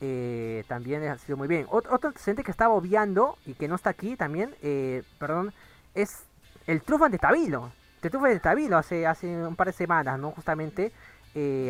eh, 0.00 0.64
también 0.68 1.02
ha 1.04 1.16
sido 1.16 1.36
muy 1.38 1.48
bien. 1.48 1.66
Otro, 1.70 2.08
antecedente 2.08 2.44
que 2.44 2.50
estaba 2.50 2.74
obviando 2.74 3.38
y 3.46 3.54
que 3.54 3.68
no 3.68 3.74
está 3.74 3.90
aquí 3.90 4.16
también, 4.16 4.54
eh, 4.62 5.02
perdón, 5.18 5.54
es 5.94 6.24
el 6.66 6.82
trufan 6.82 7.10
de 7.10 7.18
Tabilo. 7.18 7.72
De 8.02 8.40
Tabilo 8.40 8.76
hace, 8.76 9.06
hace 9.06 9.26
un 9.26 9.56
par 9.56 9.68
de 9.68 9.72
semanas, 9.72 10.18
¿no? 10.18 10.30
Justamente. 10.32 10.92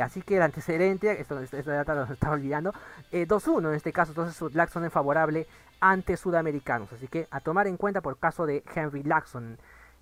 así 0.03 0.23
que 0.23 0.37
el 0.37 0.43
antecedente, 0.43 1.21
esto, 1.21 1.39
esta 1.41 1.73
data 1.73 1.95
lo 1.95 2.05
estaba 2.05 2.35
olvidando, 2.35 2.73
2-1 3.13 3.69
en 3.69 3.75
este 3.75 3.93
caso, 3.93 4.13
entonces 4.13 4.55
Laxon 4.55 4.85
es 4.85 4.93
favorable 4.93 5.47
ante 5.81 6.17
sudamericanos. 6.17 6.93
Así 6.93 7.09
que 7.09 7.27
a 7.31 7.41
tomar 7.41 7.67
en 7.67 7.77
cuenta 7.77 8.01
por 8.01 8.19
caso 8.19 8.47
de 8.47 8.63
Henry 8.75 9.03
Laxon. 9.03 9.59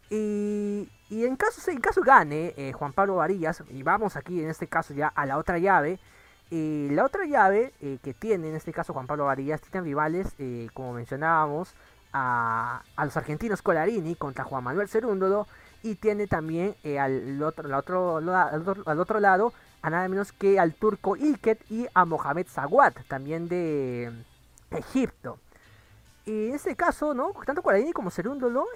Y, 0.09 0.88
en 1.11 1.37
caso, 1.37 1.70
en 1.70 1.81
caso 1.81 2.00
gane 2.03 2.55
eh, 2.57 2.72
Juan 2.72 2.92
Pablo 2.92 3.16
Varillas, 3.16 3.62
y 3.70 3.83
vamos 3.83 4.16
aquí 4.16 4.40
en 4.40 4.50
este 4.50 4.68
caso 4.68 4.94
ya 4.94 5.09
a 5.09 5.27
la 5.27 5.37
otra 5.37 5.59
llave, 5.59 5.98
y 6.48 6.88
la 6.90 7.05
otra 7.05 7.24
llave 7.27 7.72
eh, 7.81 7.98
que 8.03 8.14
tiene 8.14 8.48
en 8.50 8.55
este 8.55 8.72
caso 8.72 8.92
Juan 8.92 9.09
Pablo 9.09 9.24
Varillas, 9.24 9.61
tiene 9.61 9.85
rivales, 9.85 10.35
eh, 10.38 10.68
como 10.74 10.92
mencionábamos, 10.92 11.74
a, 12.12 12.83
los 13.03 13.16
argentinos 13.16 13.62
Colarini 13.62 14.14
contra 14.14 14.44
Juan 14.44 14.62
Manuel 14.62 14.88
Cerúndolo, 14.88 15.48
y 15.87 15.94
tiene 15.94 16.27
también 16.27 16.75
al, 16.99 17.42
otro, 17.42 17.77
otro, 17.77 18.16
al, 18.16 19.01
otro, 19.01 19.20
lado 19.20 19.53
a 19.83 19.90
nada 19.90 20.09
menos 20.09 20.33
que 20.33 20.59
al 20.59 20.75
turco 20.75 21.16
Ilket 21.16 21.61
y 21.70 21.87
a 21.94 22.05
Mohamed 22.05 22.46
Zawad, 22.49 22.92
también 23.09 23.49
de 23.49 24.11
Egipto. 24.70 25.38
Y 26.25 26.49
en 26.49 26.55
este 26.55 26.75
caso, 26.75 27.14
¿no? 27.14 27.33
Tanto 27.44 27.62
Colarini 27.62 27.92
como 27.92 28.11
Cerúndolo 28.11 28.66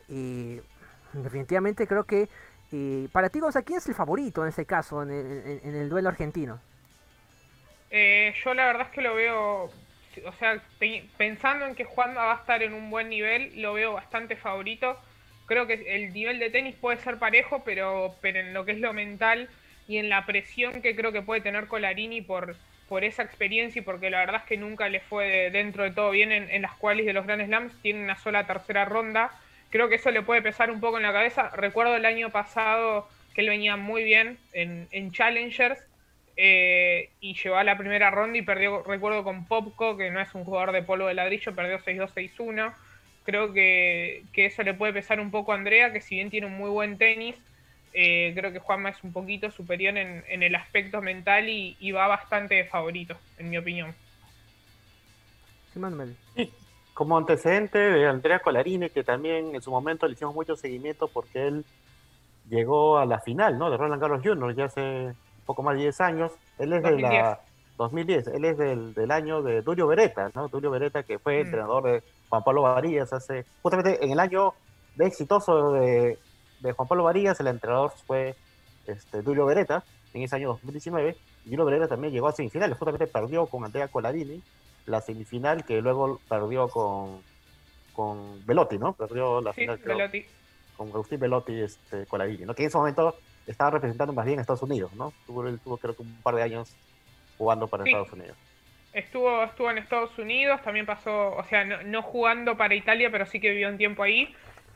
definitivamente 1.12 1.86
creo 1.88 2.04
que 2.04 2.28
eh, 2.72 3.08
para 3.12 3.28
ti, 3.28 3.40
Gonzalo, 3.40 3.64
¿quién 3.64 3.78
es 3.78 3.88
el 3.88 3.94
favorito 3.94 4.42
en 4.42 4.50
ese 4.50 4.64
caso, 4.64 5.02
en 5.02 5.10
el, 5.10 5.88
duelo 5.88 6.08
argentino? 6.08 6.60
Eh, 7.90 8.32
yo 8.44 8.54
la 8.54 8.66
verdad 8.66 8.86
es 8.86 8.92
que 8.92 9.02
lo 9.02 9.14
veo, 9.16 9.64
o 9.64 10.32
sea, 10.38 10.62
pensando 11.16 11.66
en 11.66 11.74
que 11.74 11.84
Juan 11.84 12.16
va 12.16 12.32
a 12.32 12.36
estar 12.36 12.62
en 12.62 12.74
un 12.74 12.90
buen 12.90 13.08
nivel, 13.08 13.60
lo 13.60 13.72
veo 13.72 13.94
bastante 13.94 14.36
favorito. 14.36 14.96
Creo 15.50 15.66
que 15.66 15.96
el 15.96 16.14
nivel 16.14 16.38
de 16.38 16.48
tenis 16.48 16.76
puede 16.80 16.98
ser 16.98 17.18
parejo, 17.18 17.62
pero, 17.64 18.14
pero 18.22 18.38
en 18.38 18.54
lo 18.54 18.64
que 18.64 18.72
es 18.72 18.78
lo 18.78 18.92
mental 18.92 19.50
y 19.86 19.98
en 19.98 20.08
la 20.08 20.24
presión 20.24 20.80
que 20.80 20.94
creo 20.94 21.10
que 21.10 21.22
puede 21.22 21.40
tener 21.40 21.66
Colarini 21.66 22.22
por, 22.22 22.56
por 22.88 23.02
esa 23.02 23.24
experiencia 23.24 23.80
y 23.80 23.84
porque 23.84 24.08
la 24.08 24.20
verdad 24.20 24.42
es 24.42 24.48
que 24.48 24.56
nunca 24.56 24.88
le 24.88 25.00
fue 25.00 25.50
dentro 25.50 25.82
de 25.82 25.90
todo 25.90 26.12
bien 26.12 26.30
en, 26.30 26.48
en 26.50 26.62
las 26.62 26.74
cuales 26.76 27.04
de 27.04 27.12
los 27.12 27.26
Grand 27.26 27.44
Slams, 27.44 27.82
tiene 27.82 28.04
una 28.04 28.16
sola 28.16 28.46
tercera 28.46 28.84
ronda 28.84 29.32
creo 29.70 29.88
que 29.88 29.94
eso 29.94 30.10
le 30.10 30.22
puede 30.22 30.42
pesar 30.42 30.70
un 30.70 30.80
poco 30.80 30.98
en 30.98 31.04
la 31.04 31.12
cabeza. 31.12 31.50
Recuerdo 31.50 31.96
el 31.96 32.04
año 32.04 32.30
pasado 32.30 33.08
que 33.34 33.40
él 33.40 33.48
venía 33.48 33.76
muy 33.76 34.04
bien 34.04 34.38
en, 34.52 35.12
Challengers 35.12 35.80
eh, 36.36 37.10
y 37.20 37.34
llegó 37.34 37.56
a 37.56 37.64
la 37.64 37.78
primera 37.78 38.10
ronda 38.10 38.38
y 38.38 38.42
perdió, 38.42 38.82
recuerdo 38.82 39.24
con 39.24 39.46
Popco, 39.46 39.96
que 39.96 40.10
no 40.10 40.20
es 40.20 40.34
un 40.34 40.44
jugador 40.44 40.72
de 40.72 40.82
polvo 40.82 41.06
de 41.06 41.14
ladrillo, 41.14 41.54
perdió 41.54 41.78
6-2, 41.78 42.12
6-1. 42.12 42.74
Creo 43.30 43.52
que, 43.52 44.24
eso 44.34 44.64
le 44.64 44.74
puede 44.74 44.92
pesar 44.92 45.20
un 45.20 45.30
poco 45.30 45.52
a 45.52 45.54
Andrea, 45.54 45.92
que 45.92 46.00
si 46.00 46.16
bien 46.16 46.30
tiene 46.30 46.48
un 46.48 46.56
muy 46.56 46.68
buen 46.68 46.98
tenis, 46.98 47.36
eh, 47.92 48.32
creo 48.34 48.52
que 48.52 48.58
Juanma 48.58 48.88
es 48.88 49.04
un 49.04 49.12
poquito 49.12 49.52
superior 49.52 49.96
en, 49.96 50.42
el 50.42 50.54
aspecto 50.56 51.00
mental 51.00 51.48
y, 51.48 51.92
va 51.92 52.08
bastante 52.08 52.64
favorito, 52.64 53.16
en 53.38 53.50
mi 53.50 53.56
opinión. 53.56 53.94
Sí, 55.72 55.78
Manuel 55.78 56.16
como 56.92 57.16
antecedente 57.16 57.78
de 57.78 58.06
Andrea 58.06 58.40
Colarini, 58.40 58.90
que 58.90 59.02
también 59.02 59.54
en 59.54 59.62
su 59.62 59.70
momento 59.70 60.06
le 60.06 60.12
hicimos 60.12 60.34
mucho 60.34 60.54
seguimiento 60.54 61.08
porque 61.08 61.46
él 61.46 61.64
llegó 62.50 62.98
a 62.98 63.06
la 63.06 63.20
final, 63.20 63.56
¿no? 63.56 63.70
De 63.70 63.78
Roland 63.78 64.02
Garros 64.02 64.22
Jr. 64.22 64.54
ya 64.54 64.64
hace 64.66 65.06
un 65.06 65.44
poco 65.46 65.62
más 65.62 65.76
de 65.76 65.84
10 65.84 66.00
años. 66.02 66.32
Él 66.58 66.74
es 66.74 66.82
de 66.82 66.98
la 66.98 67.40
2010, 67.78 68.26
él 68.26 68.44
es 68.44 68.58
del, 68.58 68.92
del, 68.92 69.10
año 69.12 69.40
de 69.40 69.62
Durio 69.62 69.86
Beretta, 69.86 70.30
¿no? 70.34 70.48
Durio 70.48 70.70
Beretta 70.70 71.02
que 71.02 71.18
fue 71.18 71.38
mm. 71.38 71.46
entrenador 71.46 71.84
de 71.84 72.02
Juan 72.30 72.44
Pablo 72.44 72.62
Varillas 72.62 73.12
hace, 73.12 73.44
justamente 73.60 74.02
en 74.02 74.12
el 74.12 74.20
año 74.20 74.54
de 74.94 75.06
exitoso 75.06 75.72
de, 75.72 76.18
de 76.60 76.72
Juan 76.72 76.88
Pablo 76.88 77.04
Varillas, 77.04 77.38
el 77.40 77.48
entrenador 77.48 77.92
fue 78.06 78.36
este, 78.86 79.20
Durio 79.22 79.44
Beretta 79.46 79.84
en 80.14 80.22
ese 80.22 80.36
año 80.36 80.48
2019. 80.48 81.16
Y 81.44 81.50
Durio 81.50 81.64
Beretta 81.64 81.88
también 81.88 82.12
llegó 82.12 82.28
a 82.28 82.32
semifinales, 82.32 82.78
justamente 82.78 83.06
perdió 83.06 83.46
con 83.46 83.64
Andrea 83.64 83.88
Colarini 83.88 84.42
la 84.86 85.00
semifinal 85.00 85.64
que 85.64 85.82
luego 85.82 86.20
perdió 86.28 86.68
con, 86.68 87.20
con 87.92 88.44
Velotti, 88.46 88.78
¿no? 88.78 88.92
Perdió 88.94 89.40
la 89.40 89.52
final 89.52 89.78
con 90.76 90.88
Agustín 90.88 91.20
Velotti 91.20 91.60
este, 91.60 92.06
Colarini, 92.06 92.44
¿no? 92.44 92.54
Que 92.54 92.62
en 92.62 92.68
ese 92.68 92.78
momento 92.78 93.14
estaba 93.46 93.72
representando 93.72 94.12
más 94.12 94.24
bien 94.24 94.38
a 94.38 94.42
Estados 94.42 94.62
Unidos, 94.62 94.92
¿no? 94.94 95.12
Tuvo, 95.26 95.46
él 95.46 95.58
tuvo 95.60 95.76
creo 95.76 95.94
que 95.94 96.02
un 96.02 96.22
par 96.22 96.36
de 96.36 96.42
años 96.42 96.72
jugando 97.36 97.66
para 97.66 97.84
Estados 97.84 98.12
Unidos. 98.12 98.36
Estuvo, 98.92 99.44
estuvo 99.44 99.70
en 99.70 99.78
Estados 99.78 100.18
Unidos, 100.18 100.62
también 100.62 100.86
pasó, 100.86 101.36
o 101.36 101.44
sea, 101.44 101.64
no, 101.64 102.02
jugando 102.02 102.56
para 102.56 102.74
Italia, 102.74 103.08
pero 103.10 103.24
sí 103.26 103.40
que 103.40 103.50
vivió 103.50 103.68
un 103.68 103.78
tiempo 103.78 104.02
ahí. 104.02 104.34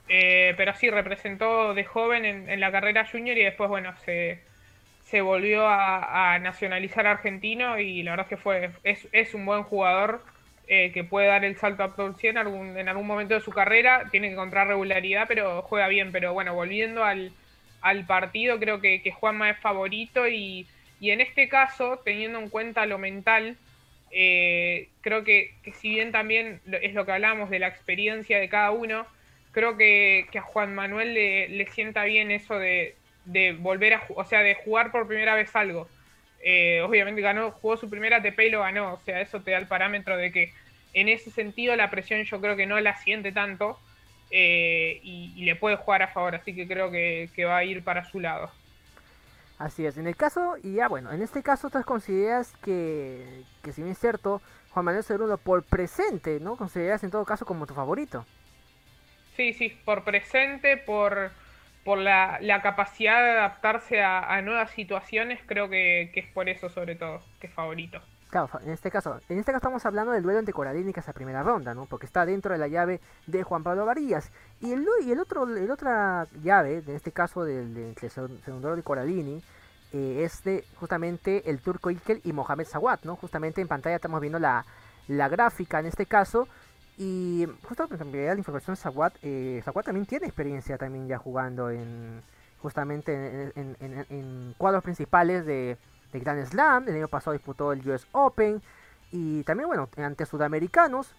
Eh, 0.08 0.54
pero 0.56 0.74
sí, 0.74 0.90
representó 0.90 1.74
de 1.74 1.84
joven 1.84 2.24
en, 2.24 2.60
la 2.60 2.70
carrera 2.70 3.06
junior 3.10 3.36
y 3.38 3.44
después, 3.44 3.70
bueno, 3.70 3.94
se, 4.04 4.40
se 5.04 5.20
volvió 5.22 5.66
a, 5.66 6.38
nacionalizar 6.40 7.06
argentino 7.06 7.78
y 7.78 8.02
la 8.02 8.12
verdad 8.12 8.26
es 8.26 8.30
que 8.30 8.42
fue 8.42 8.70
es, 8.82 9.08
es 9.12 9.34
un 9.34 9.46
buen 9.46 9.62
jugador 9.62 10.22
eh, 10.66 10.92
que 10.92 11.04
puede 11.04 11.26
dar 11.26 11.44
el 11.44 11.56
salto 11.56 11.82
a 11.82 11.94
Pro 11.94 12.14
100 12.14 12.38
algún, 12.38 12.78
en 12.78 12.88
algún 12.88 13.06
momento 13.06 13.34
de 13.34 13.40
su 13.40 13.50
carrera, 13.50 14.08
tiene 14.10 14.28
que 14.28 14.32
encontrar 14.32 14.66
regularidad, 14.66 15.26
pero 15.28 15.60
juega 15.62 15.88
bien. 15.88 16.10
Pero 16.10 16.32
bueno, 16.32 16.54
volviendo 16.54 17.04
al, 17.04 17.32
al 17.82 18.06
partido, 18.06 18.58
creo 18.58 18.80
que, 18.80 19.02
que, 19.02 19.12
Juanma 19.12 19.50
es 19.50 19.58
favorito 19.58 20.26
y, 20.26 20.66
y, 21.00 21.10
en 21.10 21.20
este 21.20 21.48
caso, 21.48 22.00
teniendo 22.02 22.38
en 22.38 22.48
cuenta 22.48 22.86
lo 22.86 22.96
mental, 22.98 23.58
eh, 24.16 24.88
creo 25.00 25.24
que, 25.24 25.54
si 25.80 25.90
bien 25.90 26.12
también 26.12 26.60
es 26.82 26.94
lo 26.94 27.04
que 27.04 27.12
hablamos 27.12 27.50
de 27.50 27.58
la 27.58 27.66
experiencia 27.68 28.38
de 28.38 28.48
cada 28.48 28.70
uno, 28.70 29.06
creo 29.52 29.76
que, 29.76 30.26
a 30.36 30.40
Juan 30.40 30.74
Manuel 30.74 31.14
le, 31.14 31.48
le 31.48 31.66
sienta 31.66 32.04
bien 32.04 32.30
eso 32.30 32.58
de, 32.58 32.94
volver 33.58 33.94
a, 33.94 34.04
o 34.14 34.24
sea, 34.24 34.42
de 34.42 34.54
jugar 34.54 34.92
por 34.92 35.08
primera 35.08 35.34
vez 35.34 35.54
algo. 35.56 35.88
Eh, 36.42 36.82
obviamente 36.82 37.22
ganó, 37.22 37.50
jugó 37.52 37.76
su 37.76 37.88
primera 37.90 38.18
ATP 38.18 38.38
y 38.40 38.50
lo 38.50 38.60
ganó, 38.60 38.94
o 38.94 39.00
sea, 39.00 39.20
eso 39.20 39.40
te 39.40 39.52
da 39.52 39.58
el 39.58 39.66
parámetro 39.66 40.16
de 40.16 40.30
que 40.30 40.52
en 40.92 41.08
ese 41.08 41.30
sentido 41.30 41.74
la 41.74 41.90
presión 41.90 42.22
yo 42.22 42.40
creo 42.40 42.54
que 42.54 42.66
no 42.66 42.78
la 42.80 42.96
siente 42.98 43.32
tanto 43.32 43.80
eh, 44.30 45.00
y, 45.02 45.44
le 45.44 45.56
puede 45.56 45.76
jugar 45.76 46.02
a 46.02 46.08
favor, 46.08 46.34
así 46.34 46.54
que 46.54 46.68
creo 46.68 46.90
que, 46.90 47.28
va 47.44 47.58
a 47.58 47.64
ir 47.64 47.82
para 47.82 48.04
su 48.04 48.20
lado. 48.20 48.50
Así 49.64 49.86
es, 49.86 49.96
en 49.96 50.06
el 50.06 50.14
caso, 50.14 50.58
y 50.62 50.74
ya 50.74 50.88
bueno, 50.88 51.10
en 51.10 51.22
este 51.22 51.42
caso 51.42 51.70
tú 51.70 51.82
consideras 51.84 52.52
que, 52.62 53.44
que 53.62 53.72
si 53.72 53.80
bien 53.80 53.92
es 53.92 53.98
cierto, 53.98 54.42
Juan 54.68 54.84
Manuel 54.84 55.02
Segundo 55.02 55.38
por 55.38 55.62
presente, 55.62 56.38
¿no? 56.38 56.56
Consideras 56.56 57.02
en 57.02 57.10
todo 57.10 57.24
caso 57.24 57.46
como 57.46 57.66
tu 57.66 57.72
favorito. 57.72 58.26
Sí, 59.38 59.54
sí, 59.54 59.70
por 59.86 60.04
presente, 60.04 60.76
por, 60.76 61.30
por 61.82 61.96
la, 61.96 62.60
capacidad 62.62 63.22
de 63.22 63.30
adaptarse 63.30 64.02
a, 64.02 64.38
nuevas 64.42 64.70
situaciones, 64.72 65.40
creo 65.46 65.70
que, 65.70 66.12
es 66.14 66.26
por 66.26 66.50
eso 66.50 66.68
sobre 66.68 66.94
todo, 66.94 67.22
que 67.40 67.46
es 67.46 67.52
favorito. 67.54 68.02
En 68.62 68.70
este 68.70 68.90
caso, 68.90 69.20
en 69.28 69.38
este 69.38 69.52
caso 69.52 69.58
estamos 69.58 69.86
hablando 69.86 70.12
del 70.12 70.22
duelo 70.22 70.40
entre 70.40 70.52
Coralini 70.52 70.92
que 70.92 71.00
es 71.00 71.06
la 71.06 71.12
primera 71.12 71.42
ronda, 71.42 71.72
¿no? 71.74 71.86
Porque 71.86 72.06
está 72.06 72.26
dentro 72.26 72.52
de 72.52 72.58
la 72.58 72.68
llave 72.68 73.00
de 73.26 73.42
Juan 73.42 73.62
Pablo 73.62 73.86
Varillas. 73.86 74.30
Y 74.60 74.72
el, 74.72 74.86
y 75.04 75.12
el 75.12 75.20
otro, 75.20 75.44
el 75.44 75.70
otra 75.70 76.26
llave, 76.42 76.82
en 76.86 76.96
este 76.96 77.12
caso 77.12 77.44
del, 77.44 77.74
del 77.74 78.10
segundo 78.10 78.74
de 78.74 78.82
Coralini, 78.82 79.42
eh, 79.92 80.24
es 80.24 80.42
de 80.42 80.64
justamente 80.80 81.48
el 81.48 81.60
turco 81.60 81.90
Ikel 81.90 82.20
y 82.24 82.32
Mohamed 82.32 82.66
Sawat, 82.66 83.04
¿no? 83.04 83.14
Justamente 83.16 83.60
en 83.60 83.68
pantalla 83.68 83.96
estamos 83.96 84.20
viendo 84.20 84.40
la, 84.40 84.64
la 85.06 85.28
gráfica 85.28 85.78
en 85.78 85.86
este 85.86 86.06
caso 86.06 86.48
y 86.96 87.46
justo 87.62 87.84
en 87.90 88.12
realidad 88.12 88.32
la 88.34 88.38
información 88.38 88.76
Zawad, 88.76 89.12
eh, 89.22 89.62
también 89.84 90.06
tiene 90.06 90.26
experiencia 90.26 90.78
también 90.78 91.08
ya 91.08 91.18
jugando 91.18 91.70
en 91.70 92.22
justamente 92.62 93.52
en, 93.56 94.54
cuadros 94.56 94.82
principales 94.82 95.44
de, 95.44 95.76
de, 96.14 96.20
Grand 96.20 96.46
Slam. 96.46 96.88
El 96.88 96.96
año 96.96 97.08
pasado 97.08 97.32
disputó 97.32 97.72
el 97.72 97.88
US 97.88 98.06
Open. 98.12 98.62
Y 99.12 99.42
también, 99.44 99.68
bueno, 99.68 99.88
ante 99.96 100.26
sudamericanos, 100.26 101.14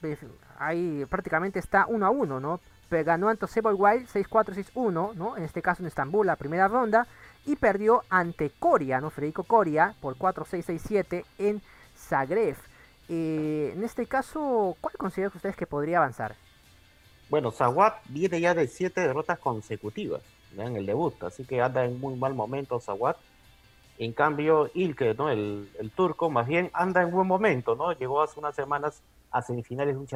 ahí 0.58 1.06
prácticamente 1.10 1.60
está 1.60 1.86
uno 1.88 2.06
a 2.06 2.10
uno, 2.10 2.40
¿no? 2.40 2.60
Ganó 2.90 3.30
ante 3.30 3.46
Wild 3.46 4.08
6-4-6-1, 4.08 5.16
¿no? 5.16 5.38
En 5.38 5.44
este 5.44 5.62
caso 5.62 5.82
en 5.82 5.88
Estambul, 5.88 6.28
la 6.28 6.36
primera 6.36 6.68
ronda. 6.68 7.08
Y 7.46 7.56
perdió 7.56 8.04
ante 8.10 8.52
Coria, 8.52 9.00
¿no? 9.02 9.10
Federico 9.10 9.44
Coria 9.44 9.96
por 10.02 10.18
4-6-6-7 10.18 11.26
en 11.38 11.62
Zagreb. 11.96 12.56
Eh, 13.08 13.72
en 13.76 13.84
este 13.84 14.06
caso, 14.08 14.76
¿cuál 14.82 14.96
consideran 14.98 15.32
ustedes 15.36 15.56
que 15.56 15.68
podría 15.68 15.98
avanzar? 15.98 16.36
Bueno, 17.30 17.52
Zawad 17.52 17.94
viene 18.10 18.40
ya 18.40 18.54
de 18.54 18.68
siete 18.68 19.02
derrotas 19.02 19.40
consecutivas 19.40 20.22
en 20.58 20.76
el 20.76 20.86
debut, 20.86 21.22
así 21.24 21.44
que 21.44 21.62
anda 21.62 21.84
en 21.86 22.00
muy 22.00 22.16
mal 22.16 22.34
momento 22.34 22.80
Zawad. 22.80 23.16
En 23.98 24.12
cambio, 24.12 24.70
Ilke, 24.74 25.14
¿no? 25.14 25.30
El, 25.30 25.70
turco, 25.96 26.30
más 26.30 26.48
bien 26.48 26.70
anda 26.74 27.02
en 27.02 27.12
buen 27.12 27.28
momento, 27.28 27.76
¿no? 27.76 27.94
Llegó 27.94 28.22
hace 28.22 28.40
unas 28.40 28.56
semanas 28.56 29.02
a 29.32 29.42
semifinales 29.42 29.96
de 29.96 30.00
un 30.00 30.08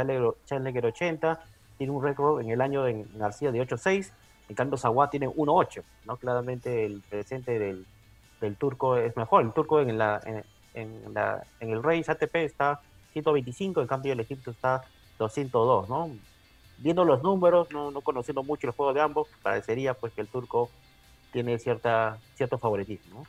Challenger, 0.45 0.85
80, 0.85 1.39
tiene 1.77 1.93
un 1.93 2.03
récord 2.03 2.41
en 2.41 2.49
el 2.49 2.59
año 2.59 2.83
de 2.83 3.05
García 3.15 3.51
de 3.51 3.61
8-6, 3.61 4.11
en 4.49 4.55
cambio 4.55 4.77
Zawad 4.77 5.09
tiene 5.09 5.27
1-8, 5.27 5.83
¿no? 6.05 6.17
Claramente 6.17 6.85
el 6.85 7.01
presente 7.09 7.57
del, 7.57 7.85
turco 8.57 8.97
es 8.97 9.15
mejor, 9.15 9.43
el 9.43 9.53
turco 9.53 9.79
en 9.79 9.97
la, 9.97 10.21
en, 10.73 11.13
la, 11.13 11.43
en 11.61 11.69
el 11.69 11.81
Race 11.81 12.11
ATP 12.11 12.35
está 12.35 12.81
125, 13.13 13.81
en 13.81 13.87
cambio 13.87 14.11
el 14.11 14.19
Egipto 14.19 14.51
está 14.51 14.83
202, 15.17 15.87
¿no? 15.87 16.09
Viendo 16.79 17.05
los 17.05 17.23
números, 17.23 17.71
no, 17.71 17.91
no 17.91 18.01
conociendo 18.01 18.43
mucho 18.43 18.67
el 18.67 18.73
juego 18.73 18.93
de 18.93 19.01
ambos, 19.01 19.27
parecería 19.41 19.93
pues 19.93 20.11
que 20.13 20.21
el 20.21 20.27
turco 20.27 20.69
tiene 21.31 21.59
cierta, 21.59 22.17
cierto 22.35 22.57
favoritismo, 22.57 23.25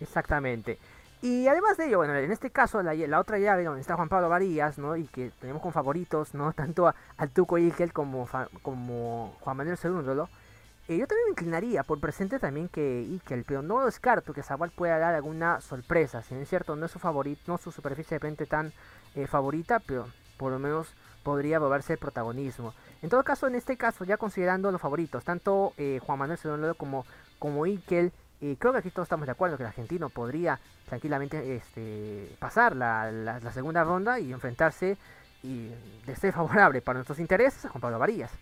Exactamente. 0.00 0.78
Y 1.22 1.46
además 1.48 1.76
de 1.76 1.86
ello, 1.86 1.98
bueno, 1.98 2.14
en 2.14 2.32
este 2.32 2.50
caso, 2.50 2.82
la, 2.82 3.20
otra 3.20 3.38
llave 3.38 3.64
donde 3.64 3.82
está 3.82 3.94
Juan 3.94 4.08
Pablo 4.08 4.30
Varías, 4.30 4.78
¿no? 4.78 4.96
Y 4.96 5.06
que 5.06 5.30
tenemos 5.38 5.60
como 5.60 5.72
favoritos, 5.72 6.34
¿no? 6.34 6.52
Tanto 6.54 6.92
al 7.16 7.30
Tuco 7.30 7.58
Ikel 7.58 7.92
como, 7.92 8.26
como 8.62 9.36
Juan 9.40 9.56
Manuel 9.56 9.76
Segundo, 9.76 10.28
eh, 10.88 10.96
yo 10.96 11.06
también 11.06 11.26
me 11.26 11.30
inclinaría 11.32 11.82
por 11.82 12.00
presente 12.00 12.38
también 12.38 12.68
que 12.68 13.02
Ikel, 13.02 13.44
pero 13.46 13.62
no 13.62 13.84
descarto 13.84 14.32
que 14.32 14.42
Zaval 14.42 14.70
pueda 14.70 14.98
dar 14.98 15.14
alguna 15.14 15.60
sorpresa. 15.60 16.22
Si 16.22 16.34
es 16.34 16.48
cierto, 16.48 16.74
no 16.74 16.86
es 16.86 16.90
su 16.90 16.98
favorito, 16.98 17.42
no 17.46 17.58
su 17.58 17.70
superficie 17.70 18.16
de 18.16 18.20
frente 18.20 18.46
tan 18.46 18.72
eh, 19.14 19.26
favorita, 19.26 19.78
pero 19.78 20.08
por 20.38 20.50
lo 20.50 20.58
menos 20.58 20.94
podría 21.22 21.58
volverse 21.58 21.92
el 21.92 21.98
protagonismo. 21.98 22.74
En 23.02 23.10
todo 23.10 23.22
caso, 23.22 23.46
en 23.46 23.54
este 23.54 23.76
caso, 23.76 24.04
ya 24.04 24.16
considerando 24.16 24.72
los 24.72 24.80
favoritos, 24.80 25.22
tanto 25.22 25.74
eh, 25.76 26.00
Juan 26.04 26.18
Manuel 26.18 26.38
Sedonado 26.38 26.74
como, 26.74 27.04
como 27.38 27.66
Ikel, 27.66 28.10
creo 28.58 28.72
que 28.72 28.78
aquí 28.78 28.90
todos 28.90 29.06
estamos 29.06 29.26
de 29.26 29.32
acuerdo 29.32 29.56
que 29.56 29.62
el 29.62 29.68
argentino 29.68 30.08
podría 30.08 30.58
tranquilamente 30.88 31.56
este, 31.56 32.28
pasar 32.38 32.74
la, 32.74 33.10
la, 33.10 33.52
segunda 33.52 33.84
ronda 33.84 34.18
y 34.18 34.32
enfrentarse 34.32 34.96
y 35.42 35.68
de 36.06 36.16
ser 36.16 36.32
favorable 36.32 36.80
para 36.80 36.98
nuestros 36.98 37.18
intereses 37.18 37.64
a 37.64 37.68
Juan 37.68 37.80
Pablo 37.80 37.98
Varillas. 37.98 38.32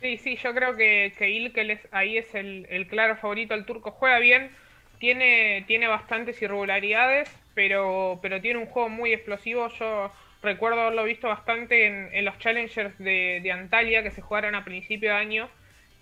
Sí, 0.00 0.16
sí, 0.16 0.36
yo 0.36 0.54
creo 0.54 0.76
que, 0.76 1.12
que 1.18 1.28
Ilkel 1.28 1.78
ahí 1.90 2.16
es 2.16 2.34
el, 2.34 2.86
claro 2.88 3.16
favorito. 3.16 3.54
El 3.54 3.66
turco 3.66 3.90
juega 3.90 4.18
bien, 4.18 4.50
tiene, 4.98 5.64
tiene 5.66 5.88
bastantes 5.88 6.40
irregularidades, 6.40 7.30
pero, 7.54 8.18
pero 8.22 8.40
tiene 8.40 8.60
un 8.60 8.66
juego 8.66 8.88
muy 8.88 9.12
explosivo. 9.12 9.68
Yo 9.78 10.10
recuerdo 10.42 10.80
haberlo 10.80 11.04
visto 11.04 11.28
bastante 11.28 11.86
en, 12.18 12.24
los 12.24 12.38
Challengers 12.38 12.96
de, 12.98 13.50
Antalya 13.52 14.02
que 14.02 14.10
se 14.10 14.22
jugaron 14.22 14.54
a 14.54 14.64
principio 14.64 15.10
de 15.10 15.16
año. 15.16 15.50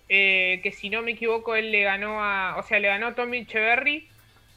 Eh, 0.09 0.61
que 0.63 0.73
si 0.73 0.91
no 0.91 1.03
me 1.03 1.13
equivoco, 1.13 1.55
él 1.57 1.71
le 1.73 1.83
ganó 1.83 2.23
a. 2.23 2.57
O 2.59 2.63
sea, 2.63 2.79
le 2.79 2.89
ganó 2.89 3.09
a 3.09 3.15
Tommy 3.15 3.39
Echeverry, 3.39 4.09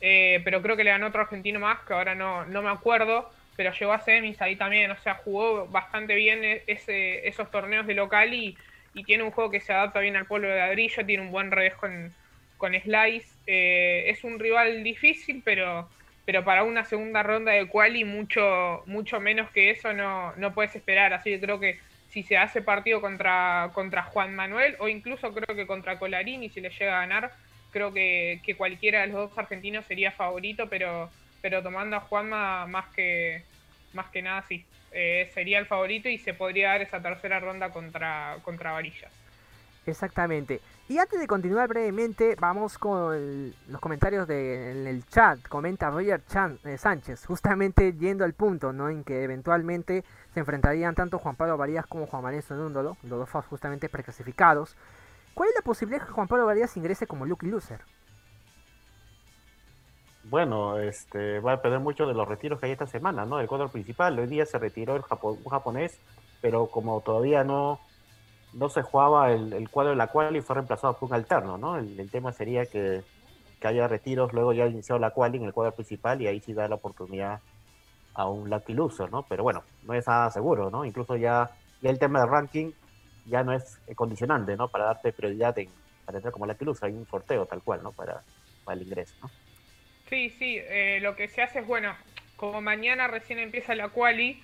eh, 0.01 0.41
pero 0.43 0.61
creo 0.61 0.77
que 0.77 0.83
le 0.83 0.91
ganó 0.91 1.07
otro 1.07 1.21
argentino 1.21 1.59
más, 1.59 1.79
que 1.81 1.93
ahora 1.93 2.15
no, 2.15 2.45
no 2.45 2.61
me 2.61 2.69
acuerdo. 2.69 3.29
Pero 3.57 3.73
llegó 3.73 3.93
a 3.93 3.99
semis 3.99 4.41
ahí 4.41 4.55
también. 4.55 4.91
O 4.91 4.97
sea, 4.97 5.15
jugó 5.15 5.67
bastante 5.67 6.15
bien 6.15 6.43
e, 6.43 6.63
ese, 6.67 7.27
esos 7.27 7.51
torneos 7.51 7.85
de 7.85 7.93
local 7.93 8.33
y 8.33 8.57
y 8.93 9.03
tiene 9.03 9.23
un 9.23 9.31
juego 9.31 9.49
que 9.51 9.61
se 9.61 9.73
adapta 9.73 9.99
bien 9.99 10.15
al 10.15 10.25
polvo 10.25 10.47
de 10.47 10.57
ladrillo, 10.57 11.05
tiene 11.05 11.23
un 11.23 11.31
buen 11.31 11.51
revés 11.51 11.75
con, 11.75 12.13
con 12.57 12.73
Slice. 12.73 13.27
Eh, 13.47 14.05
es 14.07 14.23
un 14.23 14.39
rival 14.39 14.83
difícil, 14.83 15.41
pero, 15.45 15.89
pero 16.25 16.43
para 16.43 16.63
una 16.63 16.83
segunda 16.85 17.23
ronda 17.23 17.53
de 17.53 17.67
quali 17.67 18.03
mucho, 18.03 18.83
mucho 18.85 19.19
menos 19.19 19.49
que 19.51 19.69
eso 19.69 19.93
no, 19.93 20.33
no 20.35 20.53
puedes 20.53 20.75
esperar. 20.75 21.13
Así 21.13 21.31
que 21.31 21.39
creo 21.39 21.59
que 21.59 21.79
si 22.11 22.23
se 22.23 22.37
hace 22.37 22.61
partido 22.61 22.99
contra, 22.99 23.71
contra 23.73 24.03
Juan 24.03 24.35
Manuel 24.35 24.75
o 24.79 24.89
incluso 24.89 25.33
creo 25.33 25.55
que 25.55 25.65
contra 25.65 25.97
Colarini, 25.97 26.49
si 26.49 26.59
le 26.59 26.69
llega 26.69 26.97
a 26.97 27.01
ganar, 27.01 27.31
creo 27.71 27.93
que, 27.93 28.41
que 28.43 28.55
cualquiera 28.55 29.01
de 29.01 29.07
los 29.07 29.29
dos 29.29 29.37
argentinos 29.37 29.85
sería 29.85 30.11
favorito, 30.11 30.67
pero, 30.69 31.09
pero 31.41 31.63
tomando 31.63 31.95
a 31.95 32.01
Juanma 32.01 32.67
más 32.67 32.85
que, 32.93 33.43
más 33.93 34.09
que 34.09 34.21
nada 34.21 34.43
sí. 34.47 34.65
Eh, 34.93 35.31
sería 35.33 35.57
el 35.57 35.67
favorito 35.67 36.09
y 36.09 36.17
se 36.17 36.33
podría 36.33 36.69
dar 36.69 36.81
esa 36.81 37.01
tercera 37.01 37.39
ronda 37.39 37.69
contra, 37.69 38.37
contra 38.43 38.73
Varillas. 38.73 39.11
Exactamente. 39.85 40.59
Y 40.91 40.99
antes 40.99 41.21
de 41.21 41.25
continuar 41.25 41.69
brevemente, 41.69 42.35
vamos 42.37 42.77
con 42.77 43.53
los 43.69 43.79
comentarios 43.79 44.27
del 44.27 44.85
el 44.85 45.05
chat. 45.05 45.39
Comenta 45.47 45.89
Roger 45.89 46.21
Chan, 46.25 46.59
eh, 46.65 46.77
Sánchez, 46.77 47.25
justamente 47.27 47.93
yendo 47.93 48.25
al 48.25 48.33
punto, 48.33 48.73
¿no? 48.73 48.89
En 48.89 49.05
que 49.05 49.23
eventualmente 49.23 50.03
se 50.33 50.41
enfrentarían 50.41 50.93
tanto 50.93 51.17
Juan 51.17 51.37
Pablo 51.37 51.55
Varillas 51.55 51.85
como 51.85 52.07
Juan 52.07 52.23
Manuel 52.23 52.43
Sonúndolo, 52.43 52.97
los 53.03 53.19
dos 53.19 53.45
justamente 53.45 53.87
preclasificados. 53.87 54.75
¿Cuál 55.33 55.47
es 55.47 55.55
la 55.55 55.61
posibilidad 55.61 56.05
que 56.05 56.11
Juan 56.11 56.27
Pablo 56.27 56.45
Varillas 56.45 56.75
ingrese 56.75 57.07
como 57.07 57.25
lucky 57.25 57.47
loser? 57.47 57.79
Bueno, 60.25 60.77
este, 60.77 61.39
va 61.39 61.53
a 61.53 61.55
depender 61.55 61.79
mucho 61.79 62.05
de 62.05 62.13
los 62.13 62.27
retiros 62.27 62.59
que 62.59 62.65
hay 62.65 62.73
esta 62.73 62.87
semana, 62.87 63.23
¿no? 63.23 63.39
El 63.39 63.47
cuadro 63.47 63.69
principal, 63.69 64.19
hoy 64.19 64.27
día 64.27 64.45
se 64.45 64.59
retiró 64.59 64.97
el 64.97 65.03
japonés, 65.03 65.97
pero 66.41 66.67
como 66.67 66.99
todavía 66.99 67.45
no, 67.45 67.79
no 68.53 68.69
se 68.69 68.81
jugaba 68.81 69.31
el, 69.31 69.69
cuadro 69.69 69.91
de 69.91 69.97
la 69.97 70.07
quali, 70.07 70.41
fue 70.41 70.55
reemplazado 70.55 70.97
por 70.97 71.09
un 71.09 71.15
alterno, 71.15 71.57
¿no? 71.57 71.77
El, 71.77 72.09
tema 72.09 72.31
sería 72.31 72.65
que, 72.65 73.03
haya 73.63 73.87
retiros, 73.87 74.33
luego 74.33 74.53
ya 74.53 74.65
iniciado 74.65 74.99
la 74.99 75.11
quali 75.11 75.37
en 75.37 75.43
el 75.43 75.53
cuadro 75.53 75.73
principal 75.73 76.19
y 76.19 76.27
ahí 76.27 76.39
sí 76.39 76.51
da 76.51 76.67
la 76.67 76.75
oportunidad 76.75 77.39
a 78.15 78.27
un 78.27 78.49
lucky 78.49 78.73
loser, 78.73 79.11
¿no? 79.11 79.23
Pero 79.29 79.43
bueno, 79.43 79.63
no 79.83 79.93
es 79.93 80.07
nada 80.07 80.31
seguro, 80.31 80.71
¿no? 80.71 80.83
Incluso 80.83 81.15
ya, 81.15 81.51
ya 81.81 81.89
el 81.89 81.99
tema 81.99 82.19
del 82.19 82.29
ranking 82.29 82.71
ya 83.27 83.43
no 83.43 83.53
es 83.53 83.79
condicionante, 83.95 84.57
¿no? 84.57 84.67
Para 84.67 84.85
darte 84.85 85.13
prioridad 85.13 85.57
en, 85.59 85.69
para 86.05 86.17
entrar 86.17 86.33
como 86.33 86.47
lucky 86.47 86.65
loser, 86.65 86.89
hay 86.89 86.95
un 86.95 87.07
sorteo 87.07 87.45
tal 87.45 87.61
cual, 87.61 87.83
¿no? 87.83 87.91
Para, 87.91 88.23
para 88.65 88.79
el 88.79 88.87
ingreso, 88.87 89.13
¿no? 89.21 89.29
Sí, 90.09 90.29
sí, 90.31 90.57
eh, 90.59 90.99
lo 91.01 91.15
que 91.15 91.27
se 91.27 91.41
hace 91.41 91.59
es, 91.59 91.67
bueno, 91.67 91.95
como 92.35 92.61
mañana 92.61 93.07
recién 93.07 93.37
empieza 93.39 93.75
la 93.75 93.89
quali, 93.89 94.41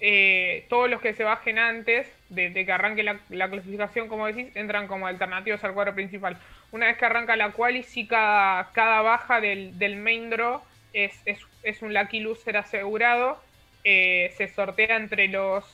eh, 0.00 0.66
todos 0.68 0.90
los 0.90 1.00
que 1.00 1.14
se 1.14 1.24
bajen 1.24 1.58
antes 1.58 2.08
de, 2.28 2.52
que 2.52 2.72
arranque 2.72 3.02
la, 3.02 3.48
clasificación, 3.48 4.08
como 4.08 4.26
decís, 4.26 4.54
entran 4.54 4.88
como 4.88 5.06
alternativos 5.06 5.62
al 5.64 5.74
cuadro 5.74 5.94
principal. 5.94 6.36
Una 6.72 6.86
vez 6.86 6.98
que 6.98 7.06
arranca 7.06 7.36
la 7.36 7.52
quali, 7.52 7.82
sí 7.82 8.06
cada, 8.06 8.70
cada 8.72 9.02
baja 9.02 9.40
del, 9.40 9.78
del 9.78 9.96
main 9.96 10.30
draw 10.30 10.60
es, 10.92 11.18
es, 11.24 11.82
un 11.82 11.94
lucky 11.94 12.20
loser 12.20 12.56
asegurado. 12.56 13.40
Eh, 13.84 14.32
se 14.36 14.48
sortea 14.48 14.96
entre 14.96 15.28
los, 15.28 15.64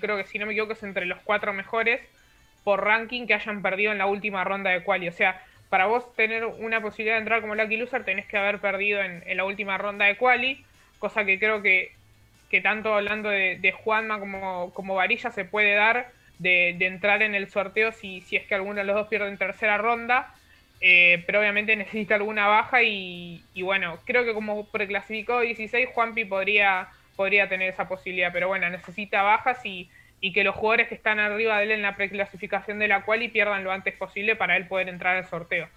creo 0.00 0.18
que 0.18 0.26
si 0.26 0.38
no 0.38 0.46
me 0.46 0.52
equivoco, 0.52 0.74
es 0.74 0.82
entre 0.82 1.06
los 1.06 1.18
cuatro 1.20 1.52
mejores 1.52 2.00
por 2.64 2.84
ranking 2.84 3.26
que 3.26 3.34
hayan 3.34 3.62
perdido 3.62 3.92
en 3.92 3.98
la 3.98 4.06
última 4.06 4.44
ronda 4.44 4.70
de 4.70 4.82
quali. 4.82 5.08
O 5.08 5.12
sea, 5.12 5.42
para 5.72 5.86
vos 5.86 6.14
tener 6.14 6.44
una 6.44 6.80
posibilidad 6.82 7.14
de 7.14 7.20
entrar 7.20 7.40
como 7.40 7.54
Lucky 7.54 7.78
Loser 7.78 8.04
tenés 8.04 8.26
que 8.26 8.36
haber 8.36 8.58
perdido 8.58 9.00
en, 9.00 9.22
la 9.34 9.44
última 9.44 9.78
ronda 9.78 10.04
de 10.04 10.16
quali, 10.16 10.64
cosa 10.98 11.24
que 11.24 11.38
creo 11.38 11.62
que, 11.62 11.92
que 12.52 12.60
tanto 12.60 12.94
hablando 12.94 13.30
de, 13.30 13.74
Juanma 13.82 14.20
como, 14.20 14.74
como 14.74 14.94
Varilla 14.94 15.30
se 15.30 15.46
puede 15.46 15.74
dar 15.74 16.12
de, 16.38 16.76
entrar 16.80 17.22
en 17.22 17.34
el 17.34 17.48
sorteo 17.48 17.92
si, 17.92 18.20
si 18.20 18.36
es 18.36 18.46
que 18.46 18.54
alguno 18.54 18.74
de 18.74 18.84
los 18.84 18.94
dos 18.94 19.08
pierde 19.08 19.28
en 19.28 19.38
tercera 19.38 19.78
ronda. 19.78 20.34
Eh, 20.82 21.22
pero 21.24 21.40
obviamente 21.40 21.74
necesita 21.76 22.16
alguna 22.16 22.48
baja 22.48 22.82
y, 22.82 23.42
bueno, 23.62 23.98
creo 24.04 24.26
que 24.26 24.34
como 24.34 24.66
preclasificó 24.66 25.40
16, 25.40 25.88
Juanpi 25.94 26.26
podría, 26.26 26.88
podría 27.16 27.48
tener 27.48 27.70
esa 27.70 27.88
posibilidad, 27.88 28.34
pero 28.34 28.48
bueno, 28.48 28.68
necesita 28.68 29.22
bajas 29.22 29.64
y, 29.64 29.88
y 30.20 30.34
que 30.34 30.44
los 30.44 30.54
jugadores 30.54 30.88
que 30.88 30.94
están 30.94 31.20
arriba 31.20 31.56
de 31.56 31.64
él 31.64 31.70
en 31.70 31.80
la 31.80 31.96
preclasificación 31.96 32.78
de 32.78 32.88
la 32.88 33.02
cual 33.06 33.22
y 33.22 33.28
pierdan 33.28 33.64
lo 33.64 33.72
antes 33.72 33.96
posible 33.96 34.36
para 34.36 34.58
él 34.58 34.66
poder 34.66 34.90
entrar 34.90 35.16
al 35.16 35.24
sorteo. 35.24 35.68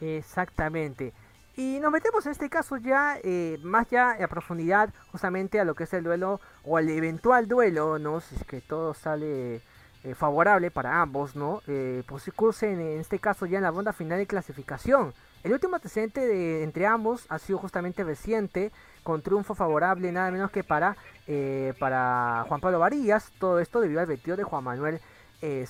Exactamente. 0.00 1.12
Y 1.56 1.78
nos 1.80 1.92
metemos 1.92 2.24
en 2.26 2.32
este 2.32 2.48
caso 2.48 2.76
ya 2.78 3.18
eh, 3.22 3.58
más 3.62 3.88
ya 3.90 4.12
a 4.12 4.28
profundidad 4.28 4.92
justamente 5.10 5.60
a 5.60 5.64
lo 5.64 5.74
que 5.74 5.84
es 5.84 5.92
el 5.92 6.04
duelo 6.04 6.40
o 6.64 6.76
al 6.76 6.88
eventual 6.88 7.46
duelo, 7.46 7.98
¿no? 7.98 8.20
Si 8.20 8.36
es 8.36 8.44
que 8.44 8.60
todo 8.60 8.94
sale 8.94 9.60
eh, 10.04 10.14
favorable 10.14 10.70
para 10.70 11.00
ambos, 11.00 11.36
¿no? 11.36 11.62
Eh, 11.66 12.02
pues 12.06 12.30
cursen 12.34 12.80
en 12.80 13.00
este 13.00 13.18
caso 13.18 13.46
ya 13.46 13.58
en 13.58 13.64
la 13.64 13.70
ronda 13.70 13.92
final 13.92 14.18
de 14.18 14.26
clasificación. 14.26 15.14
El 15.44 15.52
último 15.52 15.74
antecedente 15.74 16.26
de, 16.26 16.62
entre 16.62 16.86
ambos 16.86 17.26
ha 17.28 17.38
sido 17.38 17.58
justamente 17.58 18.04
reciente, 18.04 18.70
con 19.02 19.22
triunfo 19.22 19.54
favorable 19.54 20.12
nada 20.12 20.30
menos 20.30 20.50
que 20.50 20.62
para, 20.62 20.96
eh, 21.26 21.74
para 21.78 22.44
Juan 22.48 22.60
Pablo 22.60 22.78
Varillas. 22.78 23.32
Todo 23.38 23.58
esto 23.58 23.80
debido 23.80 24.00
al 24.00 24.06
vestido 24.06 24.36
de 24.36 24.44
Juan 24.44 24.64
Manuel 24.64 25.00
eh, 25.40 25.66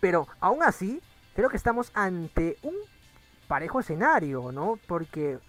Pero 0.00 0.28
aún 0.40 0.62
así, 0.62 1.02
creo 1.34 1.48
que 1.48 1.56
estamos 1.56 1.90
ante 1.94 2.56
un 2.62 2.74
parejo 3.50 3.80
escenario, 3.80 4.52
¿no? 4.52 4.78
Porque 4.86 5.40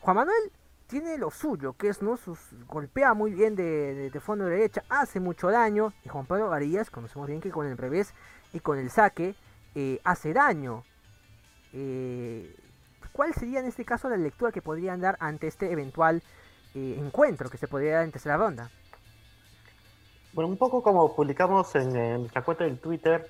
Juan 0.00 0.16
Manuel 0.16 0.50
tiene 0.86 1.18
lo 1.18 1.30
suyo, 1.30 1.74
que 1.74 1.88
es, 1.88 2.00
¿no? 2.00 2.16
Sus, 2.16 2.38
golpea 2.66 3.12
muy 3.12 3.34
bien 3.34 3.54
de, 3.54 4.08
de, 4.08 4.20
fondo 4.20 4.46
derecha, 4.46 4.84
hace 4.88 5.20
mucho 5.20 5.50
daño. 5.50 5.92
Y 6.02 6.08
Juan 6.08 6.24
Pablo 6.24 6.48
Varillas, 6.48 6.88
conocemos 6.88 7.28
bien 7.28 7.42
que 7.42 7.50
con 7.50 7.66
el 7.66 7.76
revés 7.76 8.14
y 8.54 8.60
con 8.60 8.78
el 8.78 8.88
saque, 8.88 9.34
eh, 9.74 10.00
hace 10.02 10.32
daño. 10.32 10.82
Eh, 11.74 12.56
¿Cuál 13.12 13.34
sería 13.34 13.60
en 13.60 13.66
este 13.66 13.84
caso 13.84 14.08
la 14.08 14.16
lectura 14.16 14.50
que 14.50 14.62
podrían 14.62 15.02
dar 15.02 15.18
ante 15.20 15.46
este 15.46 15.70
eventual 15.70 16.22
eh, 16.74 16.96
encuentro 16.98 17.50
que 17.50 17.58
se 17.58 17.68
podría 17.68 17.96
dar 17.96 18.04
en 18.04 18.12
tercera 18.12 18.38
ronda? 18.38 18.70
Bueno, 20.32 20.48
un 20.48 20.56
poco 20.56 20.82
como 20.82 21.14
publicamos 21.14 21.74
en, 21.74 21.94
en 21.96 22.20
nuestra 22.20 22.42
cuenta 22.42 22.64
del 22.64 22.78
Twitter, 22.78 23.28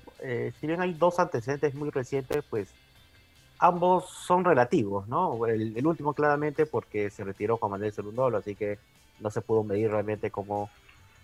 si 0.59 0.67
bien 0.67 0.79
hay 0.79 0.93
dos 0.93 1.19
antecedentes 1.19 1.75
muy 1.75 1.89
recientes, 1.89 2.43
pues 2.49 2.73
ambos 3.59 4.09
son 4.09 4.45
relativos, 4.45 5.07
¿no? 5.07 5.45
El, 5.45 5.85
último 5.85 6.13
claramente 6.13 6.65
porque 6.65 7.09
se 7.09 7.23
retiró 7.23 7.57
Juan 7.57 7.71
Manuel 7.71 7.93
Cerundolo, 7.93 8.37
así 8.37 8.55
que 8.55 8.79
no 9.19 9.31
se 9.31 9.41
pudo 9.41 9.63
medir 9.63 9.89
realmente 9.91 10.29
cómo, 10.29 10.69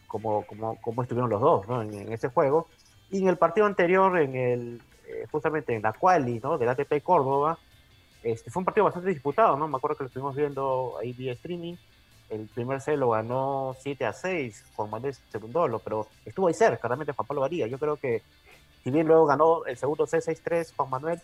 cómo, 0.08 0.46
cómo, 0.48 0.80
cómo 0.82 1.02
estuvieron 1.04 1.30
los 1.30 1.41
dos, 1.41 1.67
¿no? 1.67 1.82
En, 1.82 2.12
ese 2.12 2.30
juego. 2.30 2.67
Y 3.12 3.22
en 3.22 3.28
el 3.28 3.38
partido 3.38 3.67
anterior, 3.67 4.17
en 4.17 4.36
el, 4.36 4.82
eh, 5.08 5.28
justamente 5.32 5.76
en 5.76 5.84
la 5.84 5.93
quali, 5.93 6.39
¿no? 6.39 6.58
Del 6.58 6.69
ATP 6.69 7.04
Córdoba, 7.04 7.58
este, 8.24 8.50
fue 8.50 8.62
un 8.62 8.65
partido 8.65 8.86
bastante 8.86 9.10
disputado, 9.10 9.58
¿no? 9.58 9.67
Me 9.67 9.78
acuerdo 9.78 9.98
que 9.98 10.04
lo 10.04 10.08
estuvimos 10.08 10.36
viendo 10.36 10.96
ahí 11.00 11.13
vía 11.13 11.34
streaming. 11.34 11.76
El 12.30 12.48
primer 12.48 12.82
set 12.82 12.98
lo 12.98 13.10
ganó 13.10 13.76
7 13.80 14.06
a 14.06 14.13
6 14.13 14.65
Juan 14.76 14.89
Manuel 14.89 15.13
Cerundolo, 15.13 15.80
pero 15.80 16.08
estuvo 16.26 16.48
ahí 16.48 16.54
cerca, 16.54 16.88
realmente 16.88 17.13
Juan 17.13 17.28
Pablo 17.28 17.41
Varía. 17.41 17.67
Yo 17.67 17.78
creo 17.78 17.98
que, 17.98 18.24
si 18.84 18.89
bien 18.89 19.06
luego 19.08 19.26
ganó 19.26 19.65
el 19.65 19.78
segundo 19.78 20.08
set 20.08 20.24
6-3 20.24 20.74
Juan 20.76 20.89
Manuel, 20.89 21.22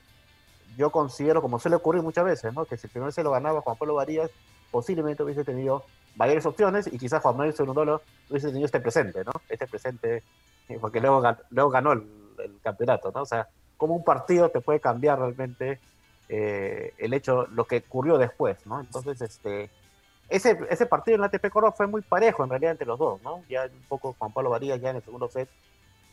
yo 0.80 0.92
considero, 0.92 1.42
como 1.42 1.60
suele 1.60 1.76
ocurrir 1.76 2.02
muchas 2.02 2.24
veces, 2.24 2.54
¿no? 2.54 2.64
que 2.64 2.78
si 2.78 2.88
el 2.88 2.92
primer 2.92 3.12
se 3.12 3.22
lo 3.22 3.32
ganaba 3.32 3.60
Juan 3.60 3.76
Pablo 3.78 3.96
Varías, 3.96 4.32
posiblemente 4.72 5.22
hubiese 5.24 5.44
tenido 5.44 5.84
varias 6.16 6.46
opciones 6.46 6.88
y 6.88 6.98
quizás 6.98 7.22
Juan 7.22 7.36
Manuel 7.36 7.54
Segundo 7.54 8.02
hubiese 8.30 8.48
tenido 8.48 8.66
este 8.66 8.80
presente, 8.80 9.26
¿no? 9.26 9.34
Este 9.50 9.68
presente, 9.68 10.24
eh, 10.70 10.78
porque 10.80 11.02
luego, 11.02 11.22
luego 11.50 11.70
ganó 11.70 11.92
el, 11.92 12.08
campeonato, 12.64 13.12
¿no? 13.14 13.24
O 13.24 13.26
sea, 13.26 13.50
como 13.76 13.94
un 13.94 14.06
partido 14.06 14.48
te 14.48 14.62
puede 14.62 14.80
cambiar 14.80 15.20
realmente 15.20 15.80
eh, 16.30 16.94
el 16.98 17.14
hecho, 17.14 17.48
lo 17.48 17.66
que 17.66 17.84
ocurrió 17.86 18.18
después, 18.18 18.66
¿no? 18.66 18.80
Entonces, 18.80 19.20
este, 19.20 19.70
ese, 20.30 20.58
ese 20.70 20.86
partido 20.86 21.16
en 21.16 21.22
la 21.22 21.28
ATP 21.28 21.50
Coro 21.50 21.74
fue 21.74 21.88
muy 21.88 22.02
parejo 22.02 22.46
en 22.46 22.52
realidad 22.52 22.72
entre 22.72 22.88
los 22.88 22.98
dos, 22.98 23.22
¿no? 23.22 23.44
Ya 23.50 23.64
un 23.66 23.86
poco 23.90 24.16
Juan 24.18 24.32
Pablo 24.32 24.52
Varías 24.52 24.80
ya 24.80 24.92
en 24.92 24.96
el 24.98 25.04
segundo 25.04 25.28
set 25.28 25.50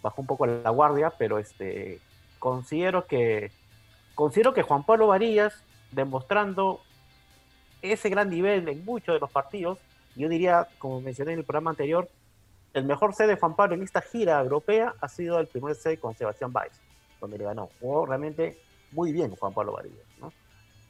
bajó 0.02 0.20
un 0.20 0.26
poco 0.26 0.44
la 0.44 0.70
guardia, 0.70 1.12
pero 1.16 1.38
este, 1.38 2.00
considero 2.40 3.06
que 3.06 3.52
Considero 4.16 4.54
que 4.54 4.62
Juan 4.62 4.82
Pablo 4.82 5.08
Varillas, 5.08 5.62
demostrando 5.92 6.80
ese 7.82 8.08
gran 8.08 8.30
nivel 8.30 8.66
en 8.66 8.82
muchos 8.82 9.14
de 9.14 9.20
los 9.20 9.30
partidos, 9.30 9.78
yo 10.14 10.30
diría, 10.30 10.68
como 10.78 11.02
mencioné 11.02 11.34
en 11.34 11.40
el 11.40 11.44
programa 11.44 11.70
anterior, 11.70 12.08
el 12.72 12.86
mejor 12.86 13.14
set 13.14 13.26
de 13.26 13.36
Juan 13.36 13.54
Pablo 13.54 13.74
en 13.74 13.82
esta 13.82 14.00
gira 14.00 14.40
europea 14.40 14.94
ha 15.02 15.08
sido 15.08 15.38
el 15.38 15.46
primer 15.46 15.74
set 15.74 16.00
con 16.00 16.14
Sebastián 16.14 16.50
Baez, 16.50 16.72
donde 17.20 17.36
le 17.36 17.44
ganó. 17.44 17.68
Jugó 17.78 18.06
realmente 18.06 18.58
muy 18.92 19.12
bien 19.12 19.36
Juan 19.36 19.52
Pablo 19.52 19.72
Varillas. 19.72 20.06
¿no? 20.18 20.32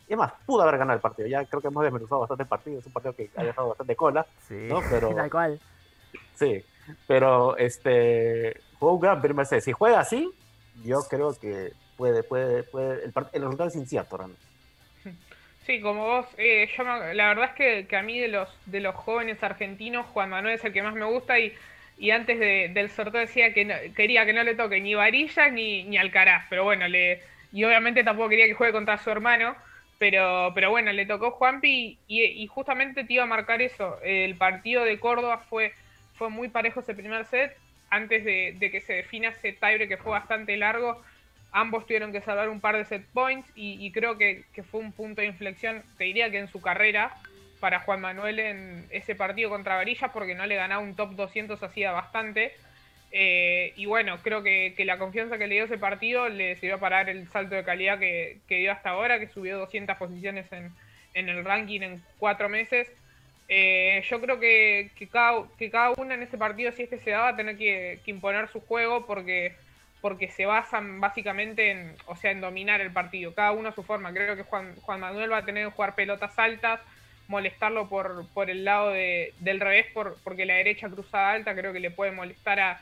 Y 0.08 0.12
además, 0.12 0.34
pudo 0.46 0.62
haber 0.62 0.78
ganado 0.78 0.94
el 0.94 1.02
partido. 1.02 1.26
Ya 1.26 1.44
creo 1.46 1.60
que 1.60 1.66
hemos 1.66 1.82
desmenuzado 1.82 2.20
bastante 2.20 2.44
el 2.44 2.48
partido. 2.48 2.78
Es 2.78 2.86
un 2.86 2.92
partido 2.92 3.12
que 3.16 3.28
ha 3.36 3.42
dejado 3.42 3.70
bastante 3.70 3.96
cola. 3.96 4.24
Sí, 4.46 4.54
¿no? 4.68 4.80
pero, 4.88 5.12
tal 5.12 5.30
cual. 5.32 5.60
Sí, 6.34 6.64
pero 7.08 7.56
este, 7.56 8.60
jugó 8.78 8.92
un 8.92 9.00
gran 9.00 9.20
primer 9.20 9.46
set. 9.46 9.62
Si 9.62 9.72
juega 9.72 9.98
así, 9.98 10.32
yo 10.84 11.00
creo 11.10 11.34
que 11.34 11.72
puede, 11.96 12.22
puede, 12.22 12.62
puede, 12.62 13.04
el, 13.04 13.12
el 13.32 13.42
resultado 13.42 13.68
es 13.68 13.76
incierto 13.76 14.16
realmente. 14.16 14.46
Sí, 15.66 15.80
como 15.80 16.06
vos, 16.06 16.26
eh, 16.38 16.68
yo 16.76 16.84
la 16.84 17.26
verdad 17.26 17.50
es 17.56 17.86
que, 17.86 17.96
a 17.96 18.02
mí 18.02 18.20
de 18.20 18.28
los 18.28 18.48
de 18.66 18.78
los 18.78 18.94
jóvenes 18.94 19.42
argentinos, 19.42 20.06
Juan 20.06 20.30
Manuel 20.30 20.54
es 20.54 20.64
el 20.64 20.72
que 20.72 20.80
más 20.80 20.94
me 20.94 21.06
gusta 21.06 21.40
y, 21.40 21.52
y 21.98 22.12
antes 22.12 22.38
del 22.38 22.88
sorteo 22.88 23.20
decía 23.20 23.52
que 23.52 23.92
quería 23.96 24.24
que 24.24 24.32
no 24.32 24.44
le 24.44 24.54
toque 24.54 24.80
ni 24.80 24.94
Varillas 24.94 25.52
ni, 25.52 25.82
ni 25.82 25.98
Alcaraz, 25.98 26.44
pero 26.48 26.62
bueno, 26.62 26.86
le 26.86 27.20
y 27.52 27.64
obviamente 27.64 28.04
tampoco 28.04 28.28
quería 28.28 28.46
que 28.46 28.54
juegue 28.54 28.72
contra 28.72 28.98
su 28.98 29.10
hermano, 29.10 29.56
pero, 29.98 30.52
pero 30.54 30.70
bueno, 30.70 30.92
le 30.92 31.04
tocó 31.04 31.32
Juanpi 31.32 31.98
y, 32.06 32.22
y 32.22 32.46
justamente 32.46 33.02
te 33.02 33.14
iba 33.14 33.24
a 33.24 33.26
marcar 33.26 33.60
eso, 33.60 33.98
el 34.04 34.36
partido 34.36 34.84
de 34.84 35.00
Córdoba 35.00 35.38
fue, 35.38 35.72
fue 36.14 36.28
muy 36.28 36.48
parejo 36.48 36.78
ese 36.78 36.94
primer 36.94 37.24
set, 37.24 37.56
antes 37.90 38.24
de, 38.24 38.54
de 38.58 38.70
que 38.70 38.80
se 38.80 38.94
defina 38.94 39.30
ese 39.30 39.52
tiebreak 39.52 39.88
que 39.88 39.96
fue 39.96 40.12
bastante 40.12 40.56
largo, 40.56 41.02
ambos 41.52 41.86
tuvieron 41.86 42.12
que 42.12 42.20
salvar 42.20 42.48
un 42.48 42.60
par 42.60 42.76
de 42.76 42.84
set 42.84 43.04
points 43.12 43.48
y, 43.54 43.90
creo 43.92 44.18
que, 44.18 44.44
fue 44.70 44.80
un 44.80 44.92
punto 44.92 45.22
de 45.22 45.28
inflexión, 45.28 45.82
te 45.96 46.04
diría 46.04 46.30
que 46.30 46.38
en 46.38 46.48
su 46.48 46.60
carrera, 46.60 47.14
para 47.60 47.80
Juan 47.80 48.00
Manuel 48.00 48.38
en 48.38 48.86
ese 48.90 49.14
partido 49.14 49.48
contra 49.48 49.76
Varillas, 49.76 50.10
porque 50.12 50.34
no 50.34 50.44
le 50.46 50.56
ganaba 50.56 50.82
un 50.82 50.94
top 50.94 51.12
200 51.12 51.62
hacía 51.62 51.92
bastante. 51.92 52.52
Eh, 53.12 53.72
y 53.76 53.86
bueno, 53.86 54.18
creo 54.22 54.42
que, 54.42 54.74
la 54.84 54.98
confianza 54.98 55.38
que 55.38 55.46
le 55.46 55.54
dio 55.54 55.64
ese 55.64 55.78
partido 55.78 56.28
le 56.28 56.56
sirvió 56.56 56.78
para 56.78 56.96
dar 56.96 57.08
el 57.08 57.28
salto 57.28 57.54
de 57.54 57.64
calidad 57.64 57.98
que, 57.98 58.38
dio 58.48 58.72
hasta 58.72 58.90
ahora, 58.90 59.18
que 59.18 59.28
subió 59.28 59.58
200 59.58 59.96
posiciones 59.96 60.46
en, 60.52 60.72
el 61.14 61.44
ranking 61.44 61.80
en 61.80 62.02
cuatro 62.18 62.50
meses. 62.50 62.92
Eh, 63.48 64.04
yo 64.10 64.20
creo 64.20 64.38
que, 64.38 64.90
cada, 65.10 65.44
que 65.58 65.70
cada 65.70 65.92
una 65.96 66.14
en 66.14 66.22
ese 66.22 66.36
partido, 66.36 66.72
si 66.72 66.82
es 66.82 66.90
que 66.90 66.98
se 66.98 67.10
daba, 67.10 67.36
tener 67.36 67.56
que, 67.56 68.00
que 68.04 68.10
imponer 68.10 68.48
su 68.48 68.60
juego, 68.60 69.06
porque 69.06 69.54
porque 70.06 70.28
se 70.28 70.46
basan 70.46 71.00
básicamente 71.00 71.72
en, 71.72 71.96
o 72.06 72.14
sea, 72.14 72.30
en 72.30 72.40
dominar 72.40 72.80
el 72.80 72.92
partido, 72.92 73.34
cada 73.34 73.50
uno 73.50 73.70
a 73.70 73.72
su 73.72 73.82
forma. 73.82 74.12
Creo 74.12 74.36
que 74.36 74.44
Juan, 74.44 74.76
Juan 74.82 75.00
Manuel 75.00 75.32
va 75.32 75.38
a 75.38 75.44
tener 75.44 75.66
que 75.66 75.72
jugar 75.72 75.96
pelotas 75.96 76.38
altas, 76.38 76.78
molestarlo 77.26 77.88
por, 77.88 78.24
por 78.28 78.48
el 78.48 78.64
lado 78.64 78.90
de, 78.90 79.34
del 79.40 79.58
revés, 79.58 79.86
por, 79.92 80.16
porque 80.22 80.46
la 80.46 80.54
derecha 80.54 80.88
cruzada 80.88 81.32
alta 81.32 81.56
creo 81.56 81.72
que 81.72 81.80
le 81.80 81.90
puede 81.90 82.12
molestar 82.12 82.60
a, 82.60 82.80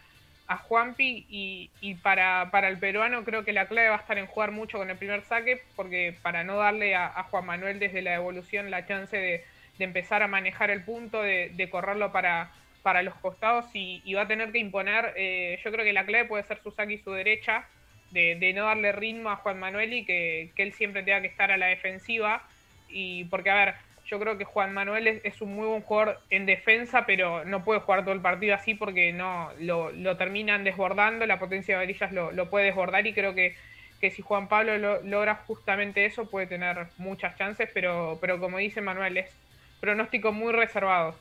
a 0.48 0.58
Juanpi 0.58 1.24
y, 1.30 1.70
y 1.80 1.94
para, 1.94 2.50
para, 2.50 2.68
el 2.68 2.76
peruano 2.76 3.24
creo 3.24 3.42
que 3.42 3.54
la 3.54 3.68
clave 3.68 3.88
va 3.88 3.96
a 3.96 4.00
estar 4.00 4.18
en 4.18 4.26
jugar 4.26 4.50
mucho 4.50 4.76
con 4.76 4.90
el 4.90 4.98
primer 4.98 5.22
saque, 5.22 5.62
porque 5.76 6.14
para 6.20 6.44
no 6.44 6.58
darle 6.58 6.94
a, 6.94 7.22
Juan 7.30 7.46
Manuel 7.46 7.78
desde 7.78 8.02
la 8.02 8.16
evolución 8.16 8.70
la 8.70 8.86
chance 8.86 9.16
de, 9.16 9.42
de 9.78 9.84
empezar 9.86 10.22
a 10.22 10.28
manejar 10.28 10.70
el 10.70 10.84
punto, 10.84 11.22
de, 11.22 11.52
de 11.54 11.70
correrlo 11.70 12.12
para 12.12 12.50
para 12.84 13.02
los 13.02 13.14
costados 13.14 13.64
y, 13.72 14.12
va 14.12 14.22
a 14.22 14.28
tener 14.28 14.52
que 14.52 14.58
imponer, 14.58 15.14
eh, 15.16 15.58
yo 15.64 15.72
creo 15.72 15.86
que 15.86 15.94
la 15.94 16.04
clave 16.04 16.26
puede 16.26 16.44
ser 16.44 16.60
su 16.62 16.70
saque 16.70 16.92
y 16.92 16.98
su 16.98 17.12
derecha, 17.12 17.66
de, 18.10 18.52
no 18.54 18.66
darle 18.66 18.92
ritmo 18.92 19.30
a 19.30 19.36
Juan 19.36 19.58
Manuel 19.58 19.94
y 19.94 20.04
que, 20.04 20.52
él 20.54 20.72
siempre 20.74 21.02
tenga 21.02 21.22
que 21.22 21.26
estar 21.26 21.50
a 21.50 21.56
la 21.56 21.66
defensiva. 21.66 22.46
Y 22.90 23.24
porque, 23.24 23.50
a 23.50 23.54
ver, 23.54 23.74
yo 24.06 24.20
creo 24.20 24.36
que 24.36 24.44
Juan 24.44 24.74
Manuel 24.74 25.08
es, 25.24 25.40
un 25.40 25.56
muy 25.56 25.66
buen 25.66 25.80
jugador 25.80 26.20
en 26.28 26.44
defensa, 26.44 27.06
pero 27.06 27.46
no 27.46 27.64
puede 27.64 27.80
jugar 27.80 28.04
todo 28.04 28.12
el 28.14 28.20
partido 28.20 28.54
así 28.54 28.74
porque 28.74 29.14
no 29.14 29.50
lo, 29.58 30.16
terminan 30.18 30.62
desbordando, 30.62 31.24
la 31.26 31.38
potencia 31.38 31.74
de 31.74 31.86
varillas 31.86 32.12
lo, 32.12 32.50
puede 32.50 32.66
desbordar 32.66 33.06
y 33.06 33.14
creo 33.14 33.34
que, 33.34 33.56
que 33.98 34.10
si 34.10 34.20
Juan 34.20 34.46
Pablo 34.46 35.00
logra 35.02 35.36
justamente 35.36 36.04
eso 36.04 36.28
puede 36.28 36.46
tener 36.46 36.86
muchas 36.98 37.36
chances, 37.38 37.70
pero, 37.72 38.18
pero 38.20 38.38
como 38.38 38.58
dice 38.58 38.82
Manuel, 38.82 39.16
es 39.16 39.34
pronóstico 39.80 40.32
muy 40.32 40.52
reservado. 40.52 41.16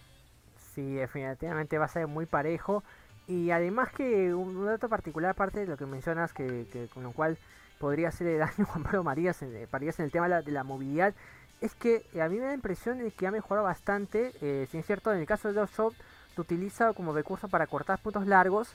Sí, 0.74 0.96
definitivamente 0.96 1.78
va 1.78 1.86
a 1.86 1.90
ser 1.90 2.08
muy 2.08 2.26
parejo. 2.26 2.84
Y 3.28 3.52
además 3.52 3.92
que 3.92 4.34
un, 4.34 4.66
dato 4.66 4.90
particular, 4.90 5.32
aparte 5.32 5.62
de 5.62 5.68
lo 5.68 5.78
que 5.78 5.86
mencionas, 5.86 6.34
que, 6.34 6.90
con 6.94 7.04
lo 7.04 7.12
cual 7.12 7.38
podría 7.80 8.10
hacer 8.10 8.28
el 8.28 8.40
daño 8.40 8.66
Juan 8.66 8.84
Pablo 8.84 9.04
Marías 9.04 9.42
en, 9.42 9.56
eh, 9.56 9.68
Marías 9.72 10.00
en 10.00 10.06
el 10.06 10.12
tema 10.12 10.28
de 10.42 10.52
la, 10.52 10.64
movilidad 10.64 11.14
es 11.62 11.76
que 11.76 12.04
a 12.22 12.28
mí 12.28 12.36
me 12.36 12.42
da 12.42 12.48
la 12.48 12.56
impresión 12.56 12.98
de 12.98 13.12
que 13.12 13.26
ha 13.26 13.32
mejorado 13.32 13.66
bastante. 13.66 14.34
Eh, 14.42 14.68
si 14.70 14.80
es 14.80 14.86
cierto, 14.86 15.14
en 15.14 15.20
el 15.20 15.26
caso 15.26 15.48
de 15.48 15.54
Love 15.54 15.74
Shop, 15.74 15.94
lo 16.36 16.42
utiliza 16.42 16.92
como 16.92 17.14
recurso 17.14 17.48
para 17.48 17.68
cortar 17.68 18.00
puntos 18.00 18.28
largos. 18.28 18.74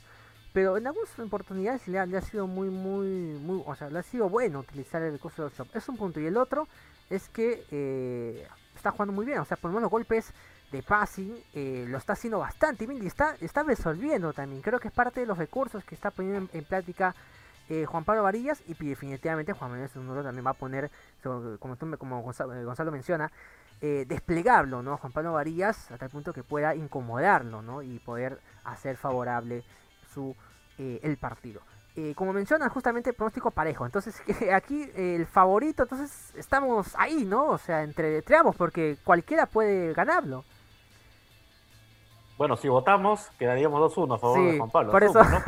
Pero 0.54 0.78
en 0.78 0.86
algunas 0.86 1.18
oportunidades 1.18 1.86
le 1.86 1.98
ha, 1.98 2.06
le 2.06 2.16
ha 2.16 2.22
sido 2.22 2.46
muy, 2.46 2.70
muy, 2.70 3.38
muy, 3.42 3.62
o 3.66 3.74
sea, 3.74 3.90
le 3.90 3.98
ha 3.98 4.02
sido 4.02 4.30
bueno 4.30 4.60
utilizar 4.60 5.02
el 5.02 5.12
recurso 5.12 5.42
de 5.42 5.48
Love 5.48 5.58
Shop. 5.58 5.76
Es 5.76 5.86
un 5.90 5.98
punto. 5.98 6.18
Y 6.18 6.26
el 6.26 6.38
otro 6.38 6.66
es 7.10 7.28
que 7.28 7.62
eh, 7.70 8.48
está 8.74 8.90
jugando 8.90 9.12
muy 9.12 9.26
bien. 9.26 9.40
O 9.40 9.44
sea, 9.44 9.58
por 9.58 9.70
lo 9.70 9.74
menos 9.74 9.82
los 9.82 9.90
golpes 9.90 10.32
de 10.72 10.82
passing 10.82 11.34
eh, 11.54 11.86
lo 11.88 11.98
está 11.98 12.12
haciendo 12.12 12.38
bastante 12.38 12.86
bien 12.86 13.02
y 13.02 13.06
está, 13.06 13.36
está 13.40 13.62
resolviendo 13.62 14.32
también. 14.32 14.62
Creo 14.62 14.78
que 14.78 14.88
es 14.88 14.94
parte 14.94 15.20
de 15.20 15.26
los 15.26 15.38
recursos 15.38 15.84
que 15.84 15.94
está 15.94 16.10
poniendo 16.10 16.48
en, 16.52 16.58
en 16.58 16.64
práctica 16.64 17.14
eh, 17.68 17.84
Juan 17.86 18.04
Pablo 18.04 18.22
Varillas 18.22 18.62
y 18.66 18.74
definitivamente 18.74 19.52
Juan 19.52 19.70
Manuel 19.70 19.90
Zunuro 19.90 20.22
también 20.22 20.46
va 20.46 20.50
a 20.50 20.54
poner, 20.54 20.90
como, 21.22 21.76
como 21.98 22.22
Gonzalo, 22.22 22.54
eh, 22.54 22.64
Gonzalo 22.64 22.90
menciona, 22.90 23.30
eh, 23.80 24.04
desplegarlo, 24.08 24.82
¿no? 24.82 24.96
Juan 24.96 25.12
Pablo 25.12 25.34
Varillas 25.34 25.90
hasta 25.90 26.06
el 26.06 26.10
punto 26.10 26.32
que 26.32 26.42
pueda 26.42 26.74
incomodarlo, 26.74 27.62
¿no? 27.62 27.82
Y 27.82 27.98
poder 27.98 28.40
hacer 28.64 28.96
favorable 28.96 29.64
su 30.12 30.34
eh, 30.78 31.00
el 31.02 31.16
partido. 31.16 31.60
Eh, 31.96 32.14
como 32.14 32.32
menciona 32.32 32.68
justamente 32.68 33.12
pronóstico 33.12 33.50
parejo, 33.50 33.84
entonces 33.84 34.20
que 34.20 34.52
aquí 34.54 34.88
eh, 34.94 35.16
el 35.16 35.26
favorito, 35.26 35.82
entonces 35.82 36.32
estamos 36.36 36.94
ahí, 36.96 37.24
¿no? 37.24 37.46
O 37.48 37.58
sea, 37.58 37.82
entre, 37.82 38.18
entre 38.18 38.36
ambos, 38.36 38.54
porque 38.54 38.96
cualquiera 39.02 39.46
puede 39.46 39.92
ganarlo. 39.94 40.44
Bueno, 42.38 42.56
si 42.56 42.68
votamos, 42.68 43.28
quedaríamos 43.38 43.94
2-1 43.94 44.14
a 44.14 44.18
favor 44.18 44.38
Sí, 44.38 44.46
de 44.46 44.58
Juan 44.58 44.70
Pablo. 44.70 44.92
por 44.92 45.04
asumo, 45.04 45.20
eso. 45.20 45.30
¿no? 45.30 45.42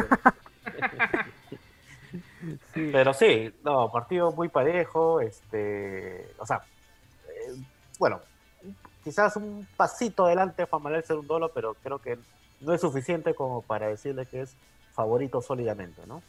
Pero, 2.74 2.90
pero 2.92 3.14
sí, 3.14 3.55
no, 3.62 3.90
partido 3.92 4.33
muy 4.33 4.48
parejo, 4.48 5.20
este, 5.20 6.26
o 6.38 6.46
sea, 6.46 6.62
eh, 7.29 7.55
bueno, 7.98 8.20
quizás 9.05 9.37
un 9.37 9.66
pasito 9.76 10.26
adelante 10.26 10.64
Juan 10.64 10.83
Manuel 10.83 11.05
Cerundolo, 11.05 11.50
pero 11.53 11.74
creo 11.83 11.98
que 12.00 12.18
no 12.61 12.74
es 12.74 12.81
suficiente 12.81 13.35
como 13.35 13.62
para 13.62 13.87
decirle 13.88 14.26
que 14.26 14.42
es 14.42 14.57
favorito 14.92 15.40
sólidamente, 15.40 16.03
¿no? 16.07 16.22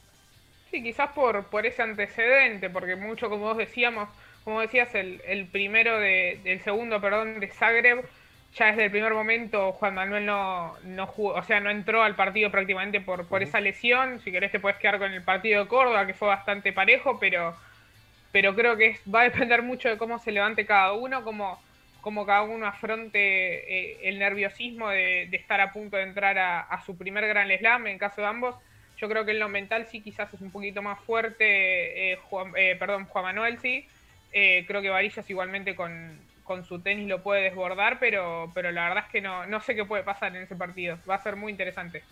Sí, 0.70 0.82
quizás 0.82 1.12
por, 1.12 1.44
por 1.46 1.66
ese 1.66 1.82
antecedente, 1.82 2.70
porque 2.70 2.96
mucho, 2.96 3.30
como 3.30 3.46
vos 3.46 3.58
decíamos, 3.58 4.08
como 4.44 4.62
decías, 4.62 4.94
el, 4.96 5.22
el 5.26 5.48
primero 5.48 6.00
de, 6.00 6.40
el 6.46 6.62
segundo, 6.62 7.02
perdón, 7.02 7.40
de 7.40 7.48
Zagreb, 7.50 8.06
ya 8.54 8.68
desde 8.68 8.86
el 8.86 8.92
primer 8.92 9.14
momento 9.14 9.72
Juan 9.74 9.96
Manuel 9.96 10.26
no, 10.26 10.78
no 10.84 11.08
jugó, 11.08 11.36
o 11.36 11.44
sea, 11.44 11.60
no 11.62 11.70
entró 11.70 12.04
al 12.04 12.16
partido 12.16 12.52
prácticamente 12.52 13.02
por, 13.02 13.28
por 13.28 13.42
esa 13.44 13.62
lesión. 13.62 14.20
Si 14.20 14.32
querés 14.32 14.52
te 14.52 14.60
puedes 14.60 14.78
quedar 14.80 15.00
con 15.00 15.12
el 15.14 15.24
partido 15.24 15.62
de 15.64 15.68
Córdoba, 15.70 16.06
que 16.06 16.14
fue 16.14 16.28
bastante 16.28 16.74
parejo, 16.74 17.20
pero, 17.20 17.58
pero 18.32 18.56
creo 18.56 18.78
que 18.78 18.88
es- 18.88 19.02
va 19.14 19.22
a 19.22 19.24
depender 19.26 19.62
mucho 19.64 19.90
de 19.90 19.98
cómo 19.98 20.20
se 20.20 20.32
levante 20.32 20.66
cada 20.66 20.94
uno, 20.94 21.24
cómo, 21.24 21.64
cómo 22.02 22.26
cada 22.26 22.44
uno 22.44 22.66
afronte 22.68 23.20
eh, 24.00 24.10
el 24.10 24.20
nerviosismo 24.20 24.90
de, 24.90 25.28
de 25.30 25.38
estar 25.38 25.62
a 25.62 25.72
punto 25.74 25.98
de 25.98 26.04
entrar 26.04 26.38
a, 26.38 26.62
a 26.62 26.82
su 26.82 26.98
primer 26.98 27.28
Gran 27.28 27.50
Slam, 27.58 27.88
en 27.88 27.98
caso 28.00 28.22
de 28.22 28.28
ambos. 28.28 28.58
Yo 28.98 29.10
creo 29.10 29.26
que 29.26 29.32
en 29.32 29.40
lo 29.40 29.50
mental 29.50 29.88
sí 29.88 30.04
quizás 30.04 30.34
es 30.34 30.42
un 30.42 30.52
poquito 30.52 30.82
más 30.82 31.00
fuerte, 31.04 32.14
eh, 32.14 32.18
Juan, 32.18 32.54
eh, 32.58 32.76
perdón, 32.78 33.06
Juan 33.08 33.26
Manuel 33.26 33.60
sí. 33.60 33.88
Eh, 34.32 34.66
creo 34.68 34.82
que 34.82 34.90
Varillas 34.90 35.30
igualmente 35.30 35.76
con, 35.76 36.31
con 36.52 36.66
su 36.66 36.80
tenis 36.80 37.08
lo 37.08 37.24
puede 37.24 37.44
desbordar, 37.44 37.98
pero, 37.98 38.52
pero 38.54 38.74
la 38.74 38.90
verdad 38.90 39.06
es 39.06 39.12
que 39.12 39.22
no, 39.22 39.46
no 39.46 39.62
sé 39.62 39.74
qué 39.74 39.86
puede 39.86 40.04
pasar 40.04 40.36
en 40.36 40.44
ese 40.44 40.58
partido. 40.58 40.98
Va 41.10 41.16
a 41.16 41.24
ser 41.24 41.38
muy 41.38 41.50
interesante. 41.50 42.04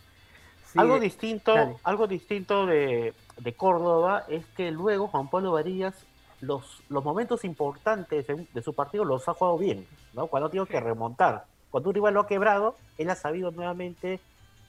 Sí, 0.65 0.79
algo 0.79 0.95
eh, 0.95 1.01
distinto, 1.01 1.53
dale. 1.53 1.75
algo 1.83 2.07
distinto 2.07 2.65
de, 2.65 3.13
de 3.37 3.53
Córdoba 3.53 4.23
es 4.29 4.45
que 4.55 4.71
luego 4.71 5.09
Juan 5.09 5.29
Pablo 5.29 5.51
Varillas 5.51 6.05
los, 6.39 6.81
los 6.87 7.03
momentos 7.03 7.43
importantes 7.43 8.27
de, 8.27 8.47
de 8.53 8.61
su 8.61 8.73
partido 8.73 9.03
los 9.03 9.27
ha 9.27 9.33
jugado 9.33 9.57
bien, 9.57 9.85
¿no? 10.13 10.27
Cuando 10.27 10.47
ha 10.47 10.49
tenido 10.49 10.67
que 10.67 10.79
remontar, 10.79 11.43
cuando 11.69 11.89
un 11.89 11.95
rival 11.95 12.13
lo 12.13 12.21
ha 12.21 12.27
quebrado, 12.27 12.77
él 12.97 13.09
ha 13.09 13.15
sabido 13.15 13.51
nuevamente 13.51 14.21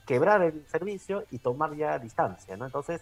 quebrar 0.05 0.43
el 0.43 0.67
servicio 0.67 1.23
y 1.31 1.39
tomar 1.39 1.77
ya 1.77 1.97
distancia, 2.01 2.57
¿no? 2.57 2.67
Entonces, 2.67 3.01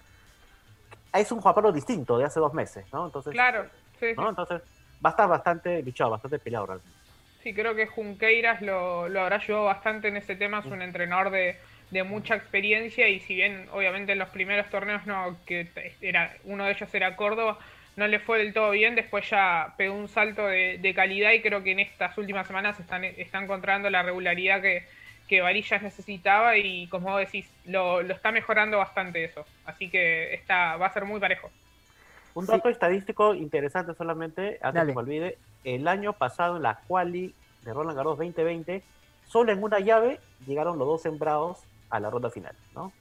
es 1.15 1.33
un 1.33 1.41
Juan 1.41 1.55
Pablo 1.55 1.73
distinto 1.73 2.19
de 2.19 2.27
hace 2.27 2.41
dos 2.41 2.53
meses, 2.53 2.85
¿no? 2.93 3.07
Entonces, 3.07 3.33
Claro, 3.33 3.65
sí, 3.99 4.11
sí. 4.11 4.15
¿no? 4.19 4.29
Entonces, 4.29 4.61
va 5.05 5.11
a 5.11 5.13
estar 5.13 5.29
bastante 5.29 5.83
luchado, 5.83 6.11
bastante 6.11 6.39
peleado 6.39 6.67
realmente. 6.67 6.99
Sí, 7.43 7.55
creo 7.55 7.75
que 7.75 7.87
Junqueiras 7.87 8.63
lo, 8.63 9.09
lo 9.09 9.21
habrá 9.21 9.37
ayudado 9.37 9.65
bastante 9.67 10.09
en 10.09 10.17
ese 10.17 10.37
tema. 10.37 10.59
Es 10.59 10.67
un 10.67 10.83
entrenador 10.83 11.31
de, 11.31 11.57
de 11.91 12.03
mucha 12.03 12.35
experiencia 12.35 13.09
y 13.09 13.21
si 13.21 13.35
bien 13.35 13.69
obviamente 13.73 14.13
en 14.13 14.19
los 14.19 14.29
primeros 14.29 14.69
torneos 14.71 15.07
no, 15.07 15.37
que 15.47 15.69
era 16.01 16.35
uno 16.45 16.65
de 16.65 16.73
ellos 16.73 16.95
era 16.95 17.17
Córdoba, 17.17 17.59
no 17.97 18.07
le 18.07 18.21
fue 18.21 18.39
del 18.39 18.53
todo 18.53 18.71
bien, 18.71 18.95
después 18.95 19.29
ya 19.29 19.75
pegó 19.77 19.95
un 19.95 20.09
salto 20.09 20.47
de, 20.47 20.93
calidad 20.95 21.33
y 21.33 21.41
creo 21.41 21.63
que 21.63 21.73
en 21.73 21.81
estas 21.81 22.17
últimas 22.19 22.47
semanas 22.47 22.79
están, 22.79 23.05
está 23.05 23.43
encontrando 23.43 23.91
la 23.91 24.03
regularidad 24.03 24.63
que, 24.63 24.85
que 25.27 25.41
Varillas 25.41 25.83
necesitaba 25.83 26.57
y 26.57 26.87
como 26.89 27.17
decís, 27.19 27.51
lo, 27.65 28.03
lo 28.03 28.15
está 28.15 28.31
mejorando 28.31 28.79
bastante 28.79 29.25
eso. 29.25 29.45
Así 29.65 29.91
que 29.91 30.35
está, 30.35 30.77
va 30.77 30.87
a 30.87 30.93
ser 30.93 31.07
muy 31.07 31.19
parejo. 31.19 31.51
Un 32.35 32.47
Sí. 32.47 32.53
dato 32.53 32.69
estadístico 32.69 33.35
interesante 33.35 33.95
solamente, 33.95 34.59
antes 34.63 34.75
Dale. 34.75 34.93
que 34.93 34.95
me 34.95 35.01
olvide, 35.03 35.39
el 35.65 35.89
año 35.89 36.13
pasado 36.13 36.57
en 36.57 36.63
la 36.63 36.81
quali 36.87 37.35
de 37.65 37.73
Roland 37.73 37.97
Garros 37.97 38.17
2020, 38.19 38.83
solo 39.27 39.53
en 39.53 39.63
una 39.63 39.81
llave 39.81 40.21
llegaron 40.47 40.79
los 40.79 40.87
dos 40.87 41.03
sembrados 41.03 41.59
a 41.91 42.01
la 42.01 42.11
ronda 42.11 42.31
final, 42.31 42.55
¿no? 42.75 42.93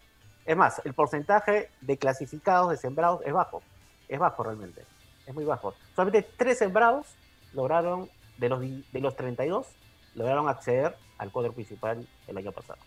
Es 0.45 0.55
más, 0.57 0.81
el 0.85 0.93
porcentaje 0.93 1.69
de 1.81 1.97
clasificados 1.97 2.69
de 2.71 2.77
sembrados 2.77 3.21
es 3.25 3.33
bajo, 3.33 3.61
es 4.07 4.17
bajo 4.17 4.43
realmente, 4.43 4.83
es 5.25 5.33
muy 5.35 5.43
bajo. 5.43 5.73
Solamente 5.95 6.27
tres 6.37 6.57
sembrados 6.57 7.05
lograron, 7.53 8.09
de 8.37 8.49
los, 8.49 8.59
de 8.61 9.01
los 9.01 9.15
32, 9.15 9.67
lograron 10.15 10.47
acceder 10.47 10.95
al 11.17 11.31
cuadro 11.31 11.51
principal 11.53 12.07
el 12.27 12.37
año 12.37 12.51
pasado. 12.51 12.79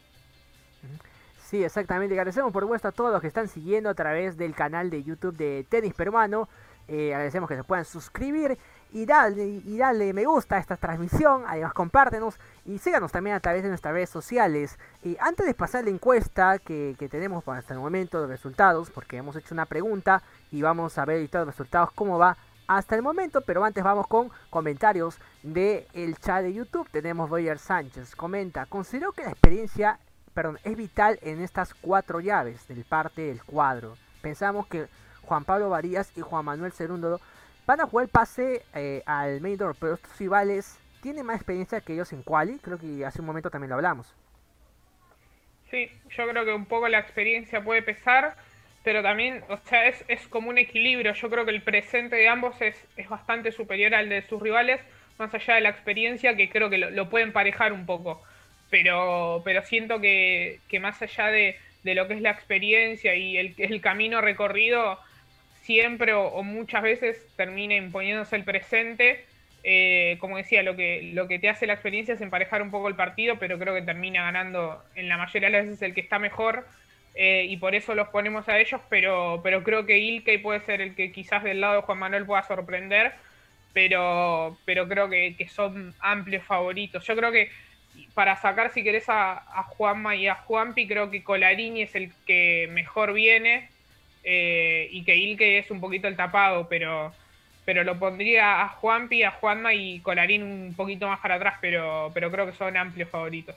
Sí, 1.50 1.64
exactamente. 1.64 2.14
Agradecemos 2.14 2.52
por 2.52 2.62
supuesto 2.62 2.86
a 2.86 2.92
todos 2.92 3.10
los 3.10 3.20
que 3.20 3.26
están 3.26 3.48
siguiendo 3.48 3.90
a 3.90 3.94
través 3.94 4.36
del 4.36 4.54
canal 4.54 4.88
de 4.88 5.02
YouTube 5.02 5.36
de 5.36 5.66
Tenis 5.68 5.94
Peruano. 5.94 6.48
Eh, 6.86 7.12
agradecemos 7.12 7.48
que 7.48 7.56
se 7.56 7.64
puedan 7.64 7.84
suscribir 7.84 8.56
y 8.92 9.04
darle, 9.04 10.12
me 10.12 10.26
gusta 10.26 10.54
a 10.54 10.58
esta 10.60 10.76
transmisión. 10.76 11.42
Además, 11.48 11.72
compártenos 11.72 12.38
y 12.64 12.78
síganos 12.78 13.10
también 13.10 13.34
a 13.34 13.40
través 13.40 13.64
de 13.64 13.68
nuestras 13.68 13.92
redes 13.92 14.10
sociales. 14.10 14.78
Y 15.02 15.16
antes 15.18 15.44
de 15.44 15.54
pasar 15.54 15.82
la 15.82 15.90
encuesta 15.90 16.60
que, 16.60 16.94
tenemos 17.10 17.42
hasta 17.48 17.74
el 17.74 17.80
momento 17.80 18.20
de 18.20 18.28
resultados, 18.28 18.88
porque 18.88 19.16
hemos 19.16 19.34
hecho 19.34 19.52
una 19.52 19.66
pregunta 19.66 20.22
y 20.52 20.62
vamos 20.62 20.98
a 20.98 21.04
ver 21.04 21.28
todos 21.28 21.46
los 21.46 21.56
resultados, 21.56 21.90
cómo 21.96 22.16
va 22.16 22.36
hasta 22.68 22.94
el 22.94 23.02
momento. 23.02 23.40
Pero 23.40 23.64
antes 23.64 23.82
vamos 23.82 24.06
con 24.06 24.30
comentarios 24.50 25.18
del 25.42 25.88
el 25.94 26.16
chat 26.18 26.44
de 26.44 26.52
YouTube. 26.52 26.88
Tenemos 26.92 27.28
Roger 27.28 27.58
Sánchez. 27.58 28.14
Comenta, 28.14 28.66
considero 28.66 29.10
que 29.10 29.24
la 29.24 29.30
experiencia 29.30 29.98
perdón, 30.34 30.58
es 30.64 30.76
vital 30.76 31.18
en 31.22 31.40
estas 31.40 31.74
cuatro 31.74 32.20
llaves 32.20 32.66
del 32.68 32.84
parte 32.84 33.22
del 33.22 33.42
cuadro. 33.42 33.96
Pensamos 34.22 34.66
que 34.66 34.86
Juan 35.22 35.44
Pablo 35.44 35.70
Varías 35.70 36.12
y 36.16 36.20
Juan 36.20 36.44
Manuel 36.44 36.72
Cerúndolo 36.72 37.20
van 37.66 37.80
a 37.80 37.86
jugar 37.86 38.04
el 38.04 38.10
pase 38.10 38.64
eh, 38.74 39.02
al 39.06 39.40
main 39.40 39.56
door, 39.56 39.76
pero 39.78 39.94
estos 39.94 40.18
rivales 40.18 40.78
tienen 41.02 41.26
más 41.26 41.36
experiencia 41.36 41.80
que 41.80 41.94
ellos 41.94 42.12
en 42.12 42.22
quali. 42.22 42.58
Creo 42.58 42.78
que 42.78 43.04
hace 43.04 43.20
un 43.20 43.26
momento 43.26 43.50
también 43.50 43.70
lo 43.70 43.76
hablamos. 43.76 44.14
Sí, 45.70 45.88
yo 46.08 46.28
creo 46.28 46.44
que 46.44 46.52
un 46.52 46.66
poco 46.66 46.88
la 46.88 46.98
experiencia 46.98 47.62
puede 47.62 47.82
pesar, 47.82 48.36
pero 48.82 49.02
también, 49.02 49.44
o 49.48 49.56
sea, 49.58 49.86
es, 49.86 50.28
como 50.28 50.50
un 50.50 50.58
equilibrio. 50.58 51.12
Yo 51.12 51.30
creo 51.30 51.44
que 51.44 51.52
el 51.52 51.62
presente 51.62 52.16
de 52.16 52.28
ambos 52.28 52.60
es, 52.60 52.76
es 52.96 53.08
bastante 53.08 53.52
superior 53.52 53.94
al 53.94 54.08
de 54.08 54.22
sus 54.22 54.42
rivales, 54.42 54.80
más 55.18 55.32
allá 55.32 55.54
de 55.54 55.60
la 55.60 55.68
experiencia, 55.68 56.34
que 56.34 56.50
creo 56.50 56.70
que 56.70 56.78
lo, 56.78 56.90
lo 56.90 57.08
pueden 57.08 57.32
parejar 57.32 57.72
un 57.72 57.86
poco. 57.86 58.20
Pero, 58.70 59.42
pero 59.44 59.62
siento 59.64 60.00
que, 60.00 60.62
que 60.68 60.80
más 60.80 61.02
allá 61.02 61.28
de, 61.28 61.58
de 61.82 61.94
lo 61.94 62.08
que 62.08 62.14
es 62.14 62.20
la 62.22 62.30
experiencia 62.30 63.14
y 63.16 63.36
el, 63.36 63.54
el 63.58 63.80
camino 63.80 64.20
recorrido, 64.20 65.00
siempre 65.62 66.12
o, 66.14 66.42
muchas 66.42 66.82
veces 66.82 67.32
termina 67.36 67.76
imponiéndose 67.76 68.36
el 68.36 68.44
presente. 68.44 69.26
Eh, 69.62 70.16
como 70.20 70.38
decía, 70.38 70.62
lo 70.62 70.76
que, 70.76 71.02
lo 71.14 71.28
que 71.28 71.38
te 71.38 71.48
hace 71.50 71.66
la 71.66 71.74
experiencia 71.74 72.14
es 72.14 72.20
emparejar 72.22 72.62
un 72.62 72.70
poco 72.70 72.88
el 72.88 72.96
partido, 72.96 73.38
pero 73.38 73.58
creo 73.58 73.74
que 73.74 73.82
termina 73.82 74.22
ganando 74.24 74.84
en 74.94 75.08
la 75.08 75.18
mayoría 75.18 75.48
de 75.50 75.56
las 75.58 75.66
veces 75.66 75.82
el 75.82 75.94
que 75.94 76.00
está 76.00 76.18
mejor. 76.18 76.66
eh, 77.14 77.46
y 77.48 77.56
por 77.56 77.74
eso 77.74 77.94
los 77.94 78.08
ponemos 78.08 78.48
a 78.48 78.58
ellos, 78.60 78.80
pero, 78.88 79.40
pero 79.42 79.62
creo 79.64 79.84
que 79.86 79.98
Ilkay 79.98 80.38
puede 80.38 80.60
ser 80.60 80.80
el 80.80 80.94
que 80.94 81.12
quizás 81.12 81.42
del 81.42 81.60
lado 81.60 81.76
de 81.76 81.82
Juan 81.82 81.98
Manuel 81.98 82.24
pueda 82.26 82.42
sorprender, 82.44 83.14
pero, 83.72 84.60
pero 84.64 84.88
creo 84.88 85.08
que, 85.08 85.36
que 85.36 85.48
son 85.48 85.94
amplios 86.00 86.44
favoritos. 86.46 87.06
Yo 87.06 87.16
creo 87.16 87.32
que 87.32 87.50
para 88.14 88.36
sacar, 88.36 88.72
si 88.72 88.82
querés, 88.82 89.04
a, 89.08 89.62
Juanma 89.76 90.16
y 90.16 90.28
a 90.28 90.34
Juanpi, 90.34 90.86
creo 90.86 91.10
que 91.10 91.22
Colarini 91.22 91.82
es 91.82 91.94
el 91.94 92.12
que 92.26 92.68
mejor 92.70 93.12
viene 93.12 93.70
eh, 94.24 94.88
y 94.90 95.04
que 95.04 95.16
Ilke 95.16 95.58
es 95.58 95.70
un 95.70 95.80
poquito 95.80 96.08
el 96.08 96.16
tapado, 96.16 96.68
pero, 96.68 97.12
pero 97.64 97.84
lo 97.84 97.98
pondría 97.98 98.62
a 98.62 98.68
Juanpi, 98.68 99.22
a 99.22 99.30
Juanma 99.30 99.74
y 99.74 100.00
Colarín 100.00 100.42
un 100.42 100.74
poquito 100.74 101.08
más 101.08 101.20
para 101.20 101.36
atrás, 101.36 101.56
pero, 101.60 102.10
pero 102.14 102.30
creo 102.30 102.46
que 102.46 102.52
son 102.52 102.76
amplios 102.76 103.08
favoritos. 103.08 103.56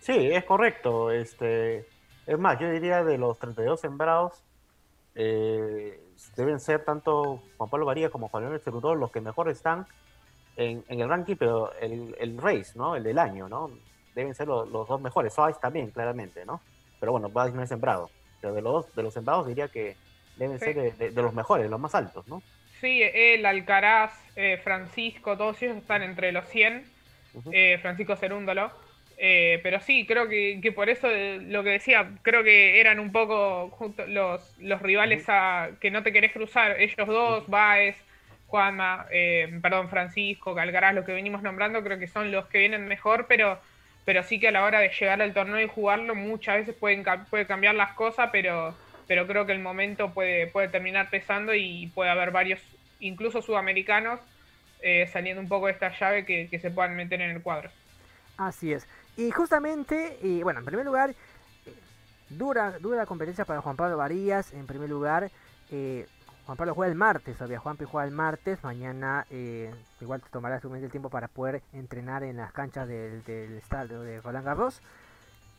Sí, 0.00 0.30
es 0.32 0.44
correcto. 0.44 1.10
Este, 1.10 1.84
es 2.26 2.38
más, 2.38 2.58
yo 2.58 2.70
diría 2.70 3.04
de 3.04 3.18
los 3.18 3.38
32 3.38 3.80
sembrados, 3.80 4.42
eh, 5.14 6.00
deben 6.36 6.60
ser 6.60 6.84
tanto 6.84 7.42
Juan 7.56 7.70
Pablo 7.70 7.86
Varía 7.86 8.10
como 8.10 8.28
Juan 8.28 8.58
Cerudó 8.60 8.94
los 8.94 9.10
que 9.10 9.20
mejor 9.20 9.48
están 9.48 9.86
en, 10.60 11.00
el 11.00 11.08
ranking, 11.08 11.36
pero 11.36 11.72
el, 11.80 12.14
el 12.18 12.36
race, 12.38 12.72
¿no? 12.74 12.94
El 12.96 13.02
del 13.02 13.18
año, 13.18 13.48
¿no? 13.48 13.70
Deben 14.14 14.34
ser 14.34 14.48
los, 14.48 14.70
dos 14.70 15.00
mejores. 15.00 15.32
Suárez 15.32 15.58
también, 15.60 15.90
claramente, 15.90 16.44
¿no? 16.44 16.60
Pero 16.98 17.12
bueno, 17.12 17.30
Baez 17.30 17.54
no 17.54 17.62
es 17.62 17.68
sembrado. 17.68 18.10
Pero 18.40 18.54
de 18.54 18.62
los, 18.62 18.94
de 18.94 19.02
los 19.02 19.14
sembrados 19.14 19.46
diría 19.46 19.68
que 19.68 19.96
deben 20.36 20.58
ser 20.58 20.96
de, 20.96 21.10
los 21.22 21.34
mejores, 21.34 21.70
los 21.70 21.80
más 21.80 21.94
altos, 21.94 22.26
¿no? 22.28 22.42
Sí, 22.80 23.02
él, 23.02 23.44
Alcaraz, 23.44 24.12
eh, 24.36 24.58
Francisco, 24.62 25.36
todos 25.36 25.60
ellos 25.62 25.76
están 25.76 26.02
entre 26.02 26.32
los 26.32 26.46
100. 26.48 26.84
Eh, 27.52 27.78
Francisco 27.80 28.16
Cerúndolo. 28.16 28.70
Eh, 29.16 29.60
pero 29.62 29.80
sí, 29.80 30.06
creo 30.06 30.28
que, 30.28 30.72
por 30.74 30.88
eso 30.88 31.06
lo 31.08 31.62
que 31.62 31.70
decía, 31.70 32.10
creo 32.22 32.42
que 32.42 32.80
eran 32.80 32.98
un 32.98 33.12
poco 33.12 33.94
los, 34.08 34.56
los 34.58 34.82
rivales 34.82 35.24
a, 35.28 35.70
que 35.78 35.90
no 35.90 36.02
te 36.02 36.12
querés 36.12 36.32
cruzar. 36.32 36.80
Ellos 36.80 37.06
dos, 37.06 37.46
Baez, 37.46 37.96
Juanma, 38.50 39.06
perdón, 39.62 39.88
Francisco, 39.88 40.58
Alcaraz, 40.58 40.94
los 40.94 41.04
que 41.04 41.12
venimos 41.12 41.42
nombrando, 41.42 41.82
creo 41.82 41.98
que 41.98 42.08
son 42.08 42.32
los 42.32 42.46
que 42.46 42.58
vienen 42.58 42.88
mejor, 42.88 43.26
pero, 43.28 43.58
pero 44.04 44.22
sí 44.22 44.40
que 44.40 44.48
a 44.48 44.50
la 44.52 44.64
hora 44.64 44.80
de 44.80 44.90
llegar 44.90 45.22
al 45.22 45.32
torneo 45.32 45.60
y 45.60 45.68
jugarlo 45.68 46.14
muchas 46.14 46.56
veces 46.56 46.74
pueden 46.74 47.04
puede 47.30 47.46
cambiar 47.46 47.76
las 47.76 47.92
cosas, 47.92 48.30
pero 48.32 48.74
pero 49.10 49.26
creo 49.26 49.44
que 49.44 49.50
el 49.50 49.58
momento 49.58 50.14
puede, 50.14 50.46
puede 50.46 50.68
terminar 50.68 51.10
pesando 51.10 51.52
y 51.52 51.88
puede 51.96 52.10
haber 52.10 52.30
varios, 52.30 52.60
incluso 53.00 53.42
sudamericanos, 53.42 54.20
eh, 54.82 55.10
saliendo 55.12 55.42
un 55.42 55.48
poco 55.48 55.66
de 55.66 55.72
esta 55.72 55.90
llave 55.98 56.24
que, 56.24 56.56
se 56.60 56.70
puedan 56.70 56.94
meter 56.94 57.20
en 57.20 57.30
el 57.30 57.42
cuadro. 57.42 57.70
Así 58.36 58.72
es. 58.72 58.86
Y 59.16 59.32
justamente, 59.32 60.16
y 60.22 60.44
bueno, 60.44 60.60
en 60.60 60.64
primer 60.64 60.86
lugar, 60.86 61.10
eh, 61.10 61.74
dura, 62.28 62.78
dura 62.78 63.04
competencia 63.04 63.44
para 63.44 63.60
Juan 63.60 63.74
Pablo 63.74 63.96
Varías. 63.96 64.52
En 64.52 64.68
primer 64.68 64.88
lugar, 64.88 65.28
eh, 65.72 66.06
Juan 66.50 66.56
Pablo 66.56 66.74
juega 66.74 66.90
el 66.90 66.98
martes, 66.98 67.36
todavía 67.36 67.60
Juanpi 67.60 67.84
juega 67.84 68.08
el 68.08 68.12
martes. 68.12 68.58
Mañana 68.64 69.24
igual 70.00 70.20
te 70.20 70.30
tomará 70.30 70.60
su 70.60 70.74
el 70.74 70.90
tiempo 70.90 71.08
para 71.08 71.28
poder 71.28 71.62
entrenar 71.72 72.24
en 72.24 72.38
las 72.38 72.50
canchas 72.50 72.88
del, 72.88 73.22
estadio 73.56 74.00
de 74.00 74.20
Roland 74.20 74.44
Garros. 74.44 74.80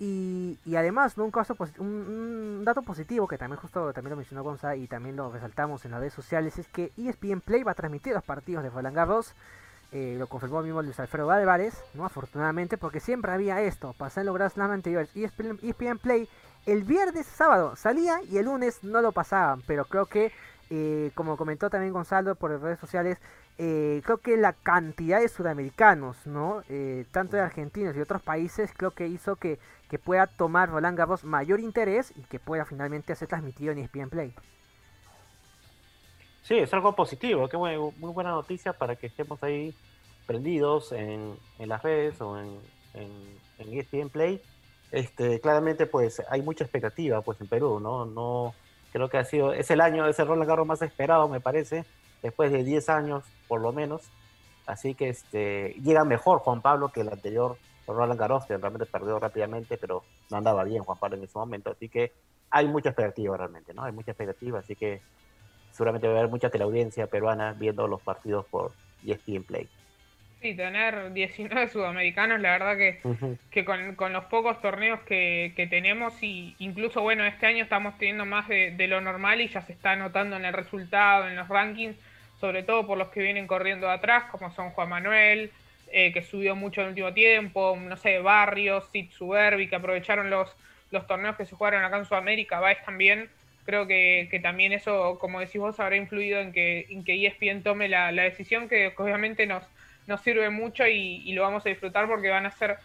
Y, 0.02 0.58
además, 0.76 1.18
¿no? 1.18 1.24
un, 1.24 1.32
caso 1.32 1.56
un, 1.78 2.64
dato 2.66 2.82
positivo 2.82 3.26
que 3.26 3.38
también 3.38 3.62
justo 3.62 3.94
también 3.94 4.10
lo 4.10 4.18
mencionó 4.18 4.44
Gonza 4.44 4.76
y 4.76 4.88
también 4.88 5.16
lo 5.16 5.32
resaltamos 5.32 5.86
en 5.86 5.92
las 5.92 6.02
redes 6.02 6.14
sociales 6.14 6.60
es 6.60 6.68
que 6.68 6.92
ESPN 6.98 7.40
Play 7.40 7.64
va 7.64 7.72
a 7.72 7.76
transmitir 7.76 8.14
los 8.14 8.26
partidos 8.26 8.62
de 8.62 8.70
Roland 8.70 8.94
Garros. 8.98 9.34
Eh, 9.94 10.18
lo 10.20 10.28
confirmó 10.28 10.62
mismo 10.62 10.82
Luis 10.82 11.00
Alfredo 11.00 11.32
Álvarez, 11.32 11.82
¿no? 11.94 12.04
afortunadamente, 12.04 12.78
porque 12.78 13.00
siempre 13.00 13.32
había 13.32 13.62
esto, 13.62 13.94
pasar 13.94 14.24
en 14.24 14.26
los 14.26 14.36
Grand 14.36 14.52
Slam 14.52 14.72
anteriores. 14.72 15.10
ESPN, 15.16 15.58
ESPN 15.62 16.00
Play 16.00 16.28
el 16.66 16.84
viernes, 16.84 17.26
sábado 17.26 17.76
salía 17.76 18.22
y 18.30 18.38
el 18.38 18.46
lunes 18.46 18.84
no 18.84 19.02
lo 19.02 19.12
pasaban, 19.12 19.62
pero 19.66 19.86
creo 19.86 20.06
que, 20.06 20.32
eh, 20.72 21.12
como 21.14 21.38
comentó 21.38 21.70
también 21.70 21.94
Gonzalo 21.94 22.36
por 22.36 22.60
redes 22.60 22.80
sociales, 22.80 23.20
eh, 23.58 24.02
creo 24.04 24.18
que 24.18 24.38
la 24.38 24.54
cantidad 24.54 25.20
de 25.20 25.28
sudamericanos, 25.28 26.26
¿no? 26.26 26.64
tanto 27.12 27.36
de 27.36 27.44
argentinos 27.44 27.96
y 27.96 28.00
otros 28.00 28.22
países, 28.24 28.72
creo 28.76 28.92
que 28.92 29.06
hizo 29.06 29.36
que, 29.36 29.60
que 29.90 30.00
pueda 30.00 30.26
tomar 30.26 30.70
Roland 30.70 30.98
Garros 30.98 31.26
mayor 31.26 31.60
interés 31.60 32.14
y 32.16 32.22
que 32.22 32.40
pueda 32.40 32.66
finalmente 32.66 33.14
ser 33.14 33.28
transmitido 33.28 33.74
en 33.74 33.80
ESPN 33.80 34.10
Play. 34.10 34.34
Sí, 36.44 36.58
es 36.58 36.74
algo 36.74 36.96
positivo, 36.96 37.48
que 37.48 37.58
muy, 37.58 37.78
muy 37.98 38.12
buena 38.12 38.32
noticia 38.32 38.74
para 38.74 38.96
que 38.96 39.08
estemos 39.08 39.44
ahí 39.44 39.76
prendidos 40.26 40.92
en, 40.92 41.38
las 41.60 41.84
redes 41.84 42.20
o 42.22 42.40
en, 42.40 42.60
en, 42.94 43.74
ESPN 43.78 44.10
Play. 44.10 44.42
Este, 44.92 45.40
claramente, 45.40 45.86
pues 45.86 46.22
hay 46.30 46.42
mucha 46.42 46.64
expectativa 46.64 47.22
pues 47.22 47.40
en 47.42 47.48
Perú, 47.48 47.80
¿no? 47.80 48.06
No 48.06 48.54
creo 48.92 49.10
que 49.10 49.18
ha 49.18 49.26
sido, 49.26 49.54
es 49.54 49.72
el 49.72 49.82
año, 49.82 50.08
es 50.08 50.20
el 50.20 50.28
Roland 50.28 50.48
Garros 50.48 50.68
más 50.68 50.82
esperado, 50.82 51.28
me 51.28 51.40
parece, 51.40 51.86
después 52.22 52.52
de 52.52 52.64
10 52.64 52.90
años 52.90 53.24
por 53.48 53.62
lo 53.62 53.72
menos. 53.72 54.04
Así 54.66 54.94
que 54.96 55.10
este, 55.10 55.76
llega 55.84 56.06
mejor 56.06 56.40
Juan 56.40 56.62
Pablo 56.62 56.90
que 56.90 57.02
el 57.02 57.10
anterior 57.10 57.58
Roland 57.88 58.20
Garros, 58.20 58.46
que 58.46 58.58
realmente 58.58 58.86
perdió 58.86 59.20
rápidamente, 59.20 59.78
pero 59.78 60.04
no 60.30 60.38
andaba 60.38 60.64
bien 60.64 60.84
Juan 60.84 60.98
Pablo 60.98 61.18
en 61.18 61.24
ese 61.24 61.38
momento. 61.38 61.72
Así 61.72 61.90
que 61.90 62.14
hay 62.50 62.68
mucha 62.68 62.90
expectativa 62.90 63.38
realmente, 63.38 63.74
¿no? 63.74 63.84
Hay 63.84 63.92
mucha 63.92 64.12
expectativa, 64.12 64.60
así 64.60 64.76
que 64.76 65.02
seguramente 65.72 66.08
va 66.08 66.16
a 66.16 66.18
haber 66.20 66.30
mucha 66.30 66.50
teleaudiencia 66.50 67.08
peruana 67.08 67.54
viendo 67.54 67.88
los 67.88 68.02
partidos 68.02 68.46
por 68.46 68.72
ESPN 69.06 69.44
Play. 69.44 69.70
Sí, 70.42 70.56
tener 70.56 71.14
19 71.14 71.68
sudamericanos, 71.72 72.40
la 72.40 72.52
verdad 72.52 72.78
que, 72.78 73.00
que 73.52 73.64
con, 73.64 74.14
los 74.14 74.26
pocos 74.26 74.60
torneos 74.60 75.00
que, 75.02 75.68
tenemos, 75.70 76.22
y 76.24 76.56
incluso 76.58 77.02
bueno, 77.02 77.26
este 77.26 77.46
año 77.46 77.64
estamos 77.64 77.98
teniendo 77.98 78.26
más 78.26 78.48
de, 78.48 78.72
de, 78.72 78.88
lo 78.88 79.02
normal 79.02 79.40
y 79.42 79.50
ya 79.50 79.62
se 79.62 79.74
está 79.74 79.96
notando 79.96 80.38
en 80.38 80.46
el 80.46 80.54
resultado, 80.54 81.28
en 81.28 81.36
los 81.36 81.48
rankings, 81.48 81.96
sobre 82.40 82.64
todo 82.64 82.88
por 82.88 82.98
los 82.98 83.10
que 83.10 83.22
vienen 83.22 83.46
corriendo 83.46 83.90
atrás, 83.90 84.24
como 84.32 84.52
son 84.52 84.72
Juan 84.72 84.90
Manuel, 84.90 85.52
eh, 85.92 86.12
que 86.12 86.24
subió 86.24 86.56
mucho 86.56 86.82
en 86.82 86.86
el 86.86 86.92
último 86.92 87.14
tiempo, 87.14 87.78
no 87.80 87.98
sé, 87.98 88.20
Barrios, 88.20 88.90
Sid 88.92 89.12
Suberbi, 89.12 89.68
que 89.68 89.76
aprovecharon 89.76 90.30
los, 90.32 90.56
los 90.90 91.06
torneos 91.06 91.36
que 91.36 91.46
se 91.46 91.56
jugaron 91.56 91.84
acá 91.84 91.98
en 91.98 92.06
Sudamérica, 92.06 92.60
Baez 92.60 92.84
también, 92.84 93.30
creo 93.66 93.86
que, 93.88 94.40
también 94.42 94.72
eso, 94.72 95.20
como 95.20 95.40
decís 95.40 95.60
vos, 95.60 95.80
habrá 95.80 95.98
influido 95.98 96.40
en 96.40 96.52
que, 96.52 96.88
en 96.90 97.04
que 97.04 97.28
ESPN 97.28 97.62
tome 97.62 97.90
la, 97.90 98.12
decisión 98.12 98.70
que 98.70 98.94
obviamente 98.98 99.46
nos, 99.46 99.64
nos 100.12 100.22
sirve 100.22 100.50
mucho 100.50 100.86
y, 100.86 101.32
lo 101.34 101.42
vamos 101.42 101.66
a 101.66 101.70
disfrutar 101.70 102.08
porque 102.08 102.30
van 102.30 102.46
a 102.46 102.52
ser 102.52 102.78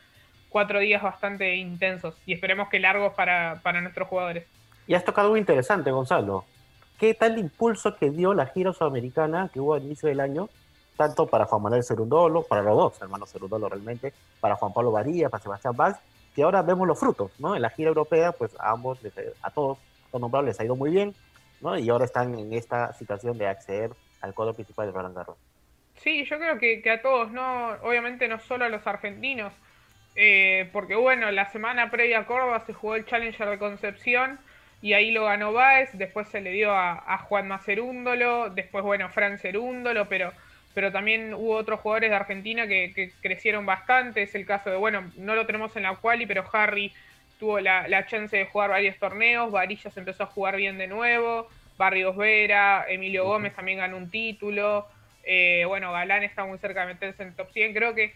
cuatro 0.49 0.81
días 0.81 1.03
bastante 1.03 1.57
intensos 1.57 2.14
y 2.24 2.33
esperemos 2.33 2.68
que 2.68 2.81
largos 2.81 3.12
para, 3.12 3.61
para 3.62 3.81
nuestros 3.81 4.09
jugadores. 4.09 4.47
Y 4.87 4.95
has 4.95 5.05
tocado 5.05 5.27
algo 5.27 5.37
interesante, 5.37 5.91
Gonzalo. 5.91 6.45
¿Qué 6.99 7.12
tal 7.12 7.39
impulso 7.39 7.97
que 7.97 8.11
dio 8.11 8.33
la 8.33 8.47
gira 8.47 8.72
sudamericana 8.72 9.51
que 9.53 9.61
hubo 9.61 9.74
al 9.74 9.83
inicio 9.83 10.09
del 10.09 10.20
año 10.20 10.49
tanto 10.97 11.27
para 11.27 11.45
Juan 11.45 11.62
Manuel 11.62 11.85
Cerundolo, 11.85 12.43
para 12.43 12.62
los 12.62 12.77
dos 12.77 13.03
hermanos 13.03 13.31
Cerundolo 13.31 13.68
realmente, 13.68 14.12
para 14.41 14.57
Juan 14.57 14.72
Pablo 14.72 14.91
Varía, 14.91 15.29
para 15.29 15.43
Sebastián 15.43 15.77
Valls, 15.77 15.99
que 16.35 16.43
ahora 16.43 16.62
vemos 16.62 16.87
los 16.89 16.99
frutos, 16.99 17.33
¿no? 17.39 17.55
En 17.55 17.62
la 17.62 17.70
gira 17.70 17.89
europea, 17.89 18.33
pues 18.33 18.53
a 18.59 18.70
ambos, 18.70 18.99
a 19.43 19.51
todos 19.51 19.79
los 20.12 20.20
nombrados 20.20 20.47
les 20.47 20.61
ha 20.61 20.64
ido 20.64 20.77
muy 20.77 20.91
bien, 20.91 21.14
¿no? 21.61 21.79
Y 21.79 21.89
ahora 21.91 22.05
están 22.05 22.35
en 22.39 22.53
esta 22.53 22.93
situación 22.95 23.39
de 23.39 23.47
acceder 23.47 23.91
al 24.20 24.35
cuadro 24.35 24.55
principal 24.55 24.87
de 24.87 24.93
Roland 24.93 25.14
Garros. 25.14 25.37
Sí, 25.97 26.24
yo 26.24 26.38
creo 26.38 26.59
que, 26.59 26.88
a 26.90 27.03
todos, 27.03 27.32
¿no? 27.32 27.70
Obviamente 27.82 28.28
no 28.28 28.38
solo 28.38 28.64
a 28.64 28.68
los 28.68 28.86
argentinos, 28.86 29.53
eh, 30.14 30.68
porque 30.72 30.94
bueno, 30.94 31.30
la 31.30 31.51
semana 31.51 31.90
previa 31.90 32.20
a 32.20 32.26
Córdoba 32.26 32.61
se 32.61 32.72
jugó 32.72 32.97
el 32.97 33.07
Challenger 33.07 33.49
de 33.51 33.59
Concepción 33.59 34.38
y 34.82 34.92
ahí 34.92 35.11
lo 35.11 35.24
ganó 35.24 35.53
Baez, 35.53 35.90
después 35.94 36.28
se 36.28 36.40
le 36.40 36.53
dio 36.53 36.72
a, 36.72 36.92
a 36.92 37.18
Juan 37.18 37.49
Macerúndolo, 37.49 38.51
después 38.51 38.84
bueno, 38.84 39.09
Fran 39.09 39.38
Cerúndolo, 39.38 40.09
pero 40.09 40.32
pero 40.76 40.92
también 40.92 41.32
hubo 41.32 41.57
otros 41.57 41.80
jugadores 41.80 42.11
de 42.11 42.16
Argentina 42.16 42.66
que, 42.66 43.11
crecieron 43.22 43.64
bastante. 43.64 44.20
Es 44.20 44.34
el 44.34 44.44
caso 44.44 44.68
de, 44.68 44.76
bueno, 44.76 45.11
no 45.16 45.34
lo 45.34 45.47
tenemos 45.47 45.74
en 45.74 45.84
la 45.84 45.97
quali, 45.97 46.26
pero 46.26 46.44
Harry 46.53 46.92
tuvo 47.40 47.61
la, 47.61 48.07
chance 48.09 48.36
de 48.36 48.44
jugar 48.44 48.68
varios 48.68 48.99
torneos, 48.99 49.51
Varillas 49.51 49.97
empezó 49.97 50.24
a 50.24 50.26
jugar 50.26 50.57
bien 50.57 50.76
de 50.76 50.86
nuevo, 50.86 51.49
Barrios 51.78 52.14
Vera, 52.14 52.84
Emilio 52.90 53.24
Gómez 53.24 53.55
también 53.55 53.78
ganó 53.78 53.97
un 53.97 54.11
título, 54.11 54.86
eh, 55.27 55.64
bueno, 55.66 55.93
Galán 55.93 56.22
está 56.22 56.45
muy 56.45 56.59
cerca 56.59 56.83
de 56.87 56.95
meterse 56.95 57.24
en 57.24 57.35
top 57.35 57.51
100. 57.53 57.74
Creo 57.74 57.95
que, 57.95 58.14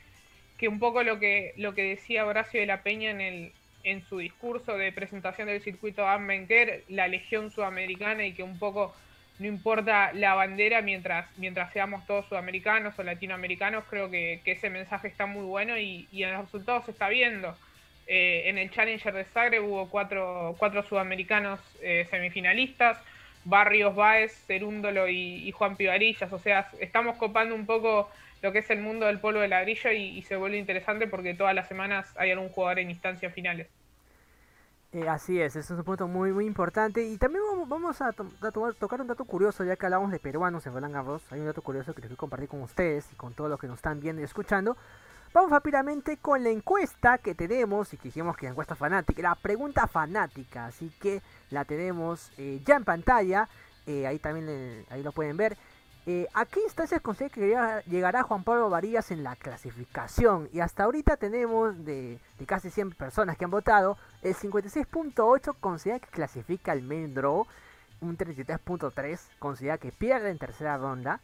que 0.56 0.68
un 0.68 0.78
poco 0.78 1.02
lo 1.02 1.18
que, 1.18 1.52
lo 1.56 1.74
que 1.74 1.82
decía 1.82 2.24
Horacio 2.24 2.60
de 2.60 2.66
la 2.66 2.82
Peña 2.82 3.10
en, 3.10 3.20
el, 3.20 3.52
en 3.82 4.02
su 4.02 4.18
discurso 4.18 4.76
de 4.76 4.92
presentación 4.92 5.48
del 5.48 5.60
circuito 5.60 6.06
Ambenker, 6.06 6.84
la 6.88 7.08
Legión 7.08 7.50
Sudamericana 7.50 8.24
y 8.24 8.32
que 8.32 8.44
un 8.44 8.58
poco 8.58 8.94
no 9.40 9.46
importa 9.46 10.12
la 10.12 10.34
bandera 10.34 10.82
mientras, 10.82 11.26
mientras 11.38 11.72
seamos 11.72 12.06
todos 12.06 12.26
sudamericanos 12.26 12.96
o 12.98 13.02
latinoamericanos, 13.02 13.84
creo 13.88 14.10
que, 14.10 14.42
ese 14.44 14.68
mensaje 14.68 15.08
está 15.08 15.24
muy 15.24 15.44
bueno 15.44 15.78
y, 15.78 16.06
en 16.12 16.32
los 16.32 16.44
resultados 16.44 16.84
se 16.84 16.90
está 16.90 17.08
viendo. 17.08 17.56
Eh, 18.06 18.42
en 18.46 18.58
el 18.58 18.70
Challenger 18.70 19.14
de 19.14 19.24
Zagreb 19.24 19.64
hubo 19.64 19.88
cuatro, 19.88 20.54
cuatro 20.58 20.82
sudamericanos 20.82 21.58
eh, 21.80 22.06
semifinalistas, 22.10 22.98
Barrios 23.44 23.94
Báez, 23.94 24.32
Cerúndolo 24.46 25.08
y, 25.08 25.50
Juan 25.52 25.76
Pivarillas, 25.76 26.32
o 26.32 26.38
sea, 26.38 26.68
estamos 26.78 27.16
copando 27.16 27.54
un 27.54 27.66
poco 27.66 28.10
lo 28.42 28.52
que 28.52 28.58
es 28.58 28.70
el 28.70 28.80
mundo 28.80 29.06
del 29.06 29.20
polvo 29.20 29.40
de 29.40 29.48
ladrillo 29.48 29.90
y, 29.92 30.18
y 30.18 30.22
se 30.22 30.36
vuelve 30.36 30.58
interesante 30.58 31.06
porque 31.06 31.34
todas 31.34 31.54
las 31.54 31.68
semanas 31.68 32.14
hay 32.16 32.30
algún 32.30 32.48
jugador 32.48 32.78
en 32.78 32.90
instancias 32.90 33.32
finales. 33.32 33.68
Eh, 34.92 35.08
así 35.08 35.40
es, 35.40 35.54
es 35.54 35.70
un 35.70 35.84
punto 35.84 36.08
muy 36.08 36.32
muy 36.32 36.46
importante. 36.46 37.06
Y 37.06 37.16
también 37.16 37.44
vamos 37.68 38.00
a, 38.00 38.12
tocar 38.12 39.00
un 39.00 39.06
dato 39.06 39.24
curioso, 39.24 39.64
ya 39.64 39.76
que 39.76 39.86
hablamos 39.86 40.10
de 40.10 40.18
peruanos 40.18 40.66
en 40.66 40.72
Roland 40.72 40.94
Garros. 40.94 41.22
Hay 41.30 41.40
un 41.40 41.46
dato 41.46 41.62
curioso 41.62 41.94
que 41.94 42.00
les 42.00 42.10
voy 42.10 42.14
a 42.14 42.18
compartir 42.18 42.48
con 42.48 42.62
ustedes 42.62 43.06
y 43.12 43.14
con 43.14 43.32
todos 43.34 43.48
los 43.48 43.60
que 43.60 43.68
nos 43.68 43.76
están 43.76 44.00
viendo 44.00 44.20
y 44.20 44.24
escuchando. 44.24 44.76
Vamos 45.32 45.52
rápidamente 45.52 46.16
con 46.16 46.42
la 46.42 46.50
encuesta 46.50 47.18
que 47.18 47.36
tenemos 47.36 47.94
y 47.94 47.98
que 47.98 48.08
dijimos 48.08 48.36
que 48.36 48.46
la 48.46 48.50
encuesta 48.50 48.74
fanática, 48.74 49.22
la 49.22 49.36
pregunta 49.36 49.86
fanática. 49.86 50.66
Así 50.66 50.90
que 51.00 51.22
la 51.50 51.64
tenemos 51.64 52.30
eh, 52.38 52.60
ya 52.64 52.76
en 52.76 52.84
pantalla. 52.84 53.48
Eh, 53.86 54.06
ahí 54.06 54.18
también 54.18 54.84
ahí 54.90 55.02
lo 55.02 55.12
pueden 55.12 55.36
ver. 55.36 55.56
Eh, 56.06 56.26
¿A 56.32 56.46
qué 56.46 56.60
instancias 56.60 57.02
considera 57.02 57.34
que 57.34 57.90
llegará 57.90 58.22
Juan 58.22 58.42
Pablo 58.42 58.70
Varías 58.70 59.10
en 59.10 59.22
la 59.22 59.36
clasificación? 59.36 60.48
Y 60.52 60.60
hasta 60.60 60.84
ahorita 60.84 61.16
tenemos 61.18 61.84
de, 61.84 62.18
casi 62.46 62.70
100 62.70 62.92
personas 62.92 63.36
que 63.36 63.44
han 63.44 63.50
votado, 63.50 63.98
el 64.22 64.34
56.8 64.34 65.54
considera 65.60 66.00
que 66.00 66.08
clasifica 66.08 66.72
el 66.72 66.82
main 66.82 67.14
un 68.00 68.16
33.3, 68.16 69.20
considera 69.38 69.76
que 69.76 69.92
pierde 69.92 70.30
en 70.30 70.38
tercera 70.38 70.78
ronda. 70.78 71.20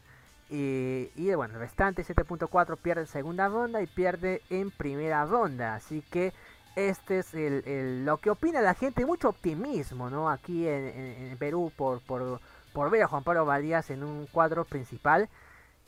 Y, 0.50 1.10
y, 1.16 1.34
bueno, 1.34 1.54
el 1.54 1.60
restante 1.60 2.04
7.4 2.04 2.76
pierde 2.76 3.00
en 3.00 3.06
segunda 3.08 3.48
ronda 3.48 3.80
y 3.82 3.86
pierde 3.86 4.42
en 4.50 4.70
primera 4.70 5.24
ronda. 5.24 5.74
Así 5.74 6.02
que 6.02 6.34
este 6.76 7.20
es 7.20 7.34
el, 7.34 8.04
lo 8.04 8.18
que 8.18 8.30
opina 8.30 8.60
la 8.60 8.74
gente, 8.74 9.04
mucho 9.06 9.30
optimismo, 9.30 10.10
¿no? 10.10 10.30
Aquí 10.30 10.68
en, 10.68 11.34
Perú 11.38 11.72
por, 11.74 12.00
por, 12.02 12.90
ver 12.90 13.02
a 13.02 13.08
Juan 13.08 13.24
Pablo 13.24 13.46
Badías 13.46 13.90
en 13.90 14.04
un 14.04 14.26
cuadro 14.26 14.64
principal. 14.64 15.28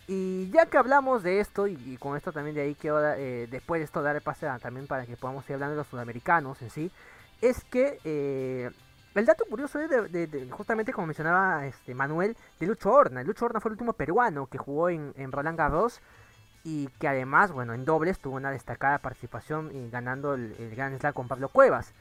Y 0.07 0.51
ya 0.51 0.64
que 0.64 0.78
hablamos 0.78 1.22
de 1.22 1.41
esto, 1.41 1.66
y, 1.66 1.99
con 1.99 2.16
esto 2.16 2.32
también 2.32 2.57
de 2.57 2.62
ahí 2.62 2.74
quiero 2.74 3.07
eh, 3.12 3.47
después 3.51 3.80
de 3.80 3.84
esto 3.84 4.03
dar 4.03 4.20
pase 4.22 4.49
también 4.62 4.86
para 4.86 5.05
que 5.05 5.18
podamos 5.18 5.49
ir 5.51 5.55
hablando 5.55 5.74
de 5.74 5.78
los 5.78 5.86
sudamericanos 5.89 6.62
en 6.62 6.70
sí, 6.70 6.91
es 7.43 7.62
que 7.64 8.01
eh, 8.05 8.70
el 9.14 9.26
dato 9.26 9.45
curioso 9.45 9.78
es 9.80 9.91
de, 9.91 10.49
justamente 10.51 10.95
como 10.95 11.09
mencionaba 11.09 11.66
este 11.66 11.95
Manuel, 11.95 12.34
de 12.59 12.66
Lucho 12.66 12.91
Horna. 12.91 13.22
Lucho 13.22 13.45
Horna 13.45 13.61
fue 13.61 13.68
el 13.68 13.74
último 13.74 13.93
peruano 13.93 14.47
que 14.47 14.57
jugó 14.57 14.89
en, 14.89 15.12
en 15.18 15.30
Roland 15.30 15.59
Garros 15.59 16.01
y 16.69 16.87
que 16.99 17.09
además, 17.09 17.51
bueno, 17.51 17.73
en 17.73 17.87
dobles 17.87 18.19
tuvo 18.19 18.37
una 18.37 18.51
destacada 18.51 18.99
participación 18.99 19.71
ganando 19.91 20.35
el, 20.35 20.55
el 20.59 20.75
Slam 20.75 21.14
con 21.14 21.27
Pablo 21.27 21.49
Cuevas. 21.49 21.95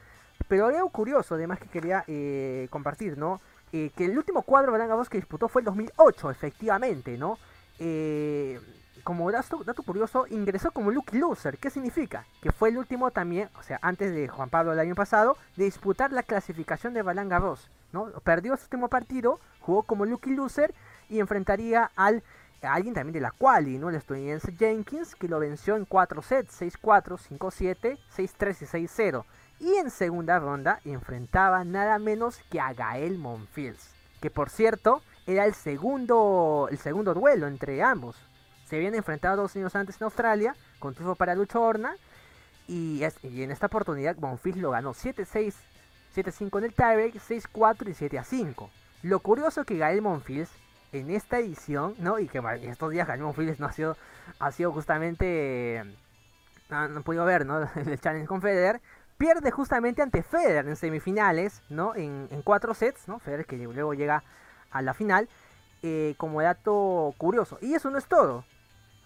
Pero 0.46 0.66
algo 0.66 0.90
curioso, 0.90 1.36
además 1.36 1.58
que 1.58 1.68
quería 1.68 2.04
eh, 2.06 2.68
compartir, 2.68 3.16
¿no? 3.16 3.40
Eh, 3.72 3.90
que 3.96 4.04
el 4.04 4.18
último 4.18 4.42
cuadro 4.42 4.72
de 4.72 4.86
Garros 4.86 5.08
que 5.08 5.16
disputó 5.16 5.48
fue 5.48 5.62
el 5.62 5.64
2008, 5.64 6.30
efectivamente, 6.30 7.16
¿no? 7.16 7.38
Eh, 7.78 8.60
como 9.04 9.32
dato, 9.32 9.64
curioso, 9.86 10.26
ingresó 10.28 10.70
como 10.70 10.90
Lucky 10.90 11.16
Loser. 11.16 11.56
¿Qué 11.56 11.70
significa? 11.70 12.26
Que 12.42 12.52
fue 12.52 12.68
el 12.68 12.76
último 12.76 13.10
también, 13.10 13.48
o 13.58 13.62
sea, 13.62 13.78
antes 13.80 14.12
de 14.12 14.28
Juan 14.28 14.50
Pablo 14.50 14.74
el 14.74 14.80
año 14.80 14.94
pasado, 14.94 15.38
de 15.56 15.64
disputar 15.64 16.12
la 16.12 16.22
clasificación 16.22 16.92
de 16.92 17.02
Roland 17.02 17.30
Garros, 17.30 17.70
¿no? 17.94 18.10
Perdió 18.22 18.54
su 18.58 18.64
último 18.64 18.88
partido, 18.88 19.40
jugó 19.60 19.82
como 19.82 20.04
Lucky 20.04 20.34
Loser 20.34 20.74
y 21.08 21.20
enfrentaría 21.20 21.90
al 21.96 22.22
alguien 22.62 22.94
también 22.94 23.12
de 23.12 23.20
la 23.20 23.30
quali, 23.30 23.78
¿no? 23.78 23.88
El 23.88 23.96
estadounidense 23.96 24.52
Jenkins, 24.56 25.14
que 25.14 25.28
lo 25.28 25.38
venció 25.38 25.76
en 25.76 25.84
4 25.84 26.22
sets, 26.22 26.60
6-4, 26.60 27.18
5-7, 27.38 27.98
6-3 28.16 28.62
y 28.62 28.86
6-0. 28.86 29.24
Y 29.60 29.74
en 29.74 29.90
segunda 29.90 30.38
ronda 30.38 30.80
enfrentaba 30.84 31.64
nada 31.64 31.98
menos 31.98 32.40
que 32.50 32.60
a 32.60 32.72
Gael 32.72 33.18
Monfils, 33.18 33.90
que 34.20 34.30
por 34.30 34.50
cierto 34.50 35.02
era 35.26 35.44
el 35.44 35.54
segundo, 35.54 36.68
el 36.70 36.78
segundo 36.78 37.14
duelo 37.14 37.46
entre 37.46 37.82
ambos. 37.82 38.16
Se 38.66 38.76
habían 38.76 38.94
enfrentado 38.94 39.42
dos 39.42 39.56
años 39.56 39.74
antes 39.76 40.00
en 40.00 40.04
Australia, 40.04 40.54
con 40.78 40.94
triunfo 40.94 41.14
para 41.14 41.34
Lucho 41.34 41.60
Horna, 41.60 41.96
y, 42.66 43.02
en 43.22 43.50
esta 43.50 43.66
oportunidad 43.66 44.16
Monfils 44.18 44.58
lo 44.58 44.72
ganó 44.72 44.92
7-6, 44.92 45.54
7-5 46.14 46.58
en 46.58 46.64
el 46.64 46.74
tiebreak, 46.74 47.14
6-4 47.14 47.88
y 47.88 48.44
7-5. 48.44 48.68
Lo 49.02 49.20
curioso 49.20 49.62
es 49.62 49.66
que 49.66 49.78
Gael 49.78 50.02
Monfils 50.02 50.50
en 50.92 51.10
esta 51.10 51.38
edición, 51.38 51.94
¿no? 51.98 52.18
Y 52.18 52.28
que 52.28 52.42
estos 52.62 52.90
días 52.90 53.06
Gael 53.06 53.20
Monfils 53.20 53.60
no 53.60 53.66
ha 53.66 53.72
sido, 53.72 53.96
ha 54.38 54.52
sido 54.52 54.72
justamente, 54.72 55.84
no, 56.70 56.88
no 56.88 57.02
podido 57.02 57.24
ver, 57.24 57.46
¿no? 57.46 57.60
El 57.76 58.00
challenge 58.00 58.26
con 58.26 58.40
Federer, 58.40 58.80
pierde 59.18 59.50
justamente 59.50 60.00
ante 60.00 60.22
Federer 60.22 60.66
en 60.66 60.76
semifinales, 60.76 61.62
¿no? 61.68 61.94
En, 61.94 62.28
cuatro 62.44 62.72
sets, 62.72 63.08
¿no? 63.08 63.18
Federer 63.18 63.44
que 63.44 63.56
luego 63.56 63.92
llega 63.92 64.22
a 64.70 64.80
la 64.80 64.94
final, 64.94 65.28
eh, 65.82 66.14
como 66.16 66.40
dato 66.40 67.14
curioso. 67.18 67.58
Y 67.60 67.74
eso 67.74 67.90
no 67.90 67.98
es 67.98 68.06
todo. 68.06 68.44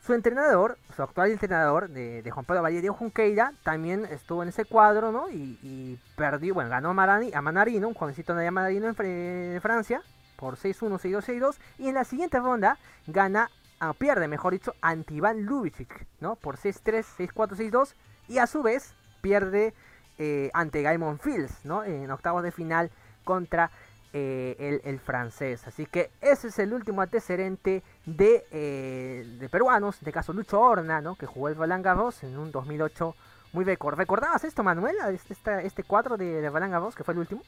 Su 0.04 0.14
entrenador, 0.14 0.78
su 0.96 1.02
actual 1.02 1.30
entrenador 1.30 1.88
de, 1.88 2.28
Juan 2.30 2.44
Pablo 2.44 2.62
Valle, 2.62 2.80
Diego 2.80 2.96
Junqueira, 2.96 3.52
también 3.62 4.04
estuvo 4.06 4.42
en 4.42 4.48
ese 4.48 4.64
cuadro, 4.64 5.12
¿no? 5.12 5.30
Y, 5.30 5.98
perdió, 6.16 6.54
bueno, 6.54 6.70
ganó 6.70 6.90
a, 6.90 6.92
Marani, 6.92 7.30
a 7.32 7.40
Manarino, 7.40 7.88
un 7.88 7.94
jovencito 7.94 8.34
de 8.34 8.50
Manarino 8.50 8.88
en 8.88 9.60
Francia, 9.60 10.02
por 10.42 10.56
6-1, 10.56 10.98
6-2, 10.98 11.22
6-2. 11.40 11.56
Y 11.78 11.86
en 11.86 11.94
la 11.94 12.02
siguiente 12.02 12.40
ronda 12.40 12.76
gana, 13.06 13.48
ah, 13.78 13.92
pierde, 13.92 14.26
mejor 14.26 14.52
dicho, 14.52 14.74
ante 14.80 15.14
Iván 15.14 15.44
Lubicic, 15.44 16.04
¿no? 16.18 16.34
Por 16.34 16.56
6-3, 16.56 17.04
6-4, 17.16 17.70
6-2. 17.70 17.94
Y 18.26 18.38
a 18.38 18.48
su 18.48 18.60
vez 18.60 18.92
pierde 19.20 19.72
eh, 20.18 20.50
ante 20.52 20.82
Gaimon 20.82 21.20
Fields, 21.20 21.64
¿no? 21.64 21.84
En 21.84 22.10
octavos 22.10 22.42
de 22.42 22.50
final 22.50 22.90
contra 23.22 23.70
eh, 24.12 24.80
el, 24.82 24.98
francés. 24.98 25.64
Así 25.68 25.86
que 25.86 26.10
ese 26.20 26.48
es 26.48 26.58
el 26.58 26.72
último 26.74 27.02
antecedente 27.02 27.84
de, 28.04 28.44
eh, 28.50 29.24
de 29.38 29.48
peruanos, 29.48 30.00
de 30.00 30.10
caso 30.10 30.32
Lucho 30.32 30.60
Horna, 30.60 31.00
¿no? 31.00 31.14
Que 31.14 31.26
jugó 31.26 31.50
el 31.50 31.54
Roland 31.54 31.84
Garros 31.84 32.24
en 32.24 32.36
un 32.36 32.50
2008 32.50 33.14
muy 33.52 33.64
récord. 33.64 33.96
¿Recordabas 33.96 34.42
esto, 34.42 34.64
Manuel? 34.64 34.96
Este, 35.14 35.34
este, 35.34 35.66
este 35.68 35.84
cuadro 35.84 36.16
de, 36.16 36.40
de 36.40 36.50
Roland 36.50 36.72
Garros, 36.72 36.96
que 36.96 37.04
fue 37.04 37.14
el 37.14 37.20
último. 37.20 37.42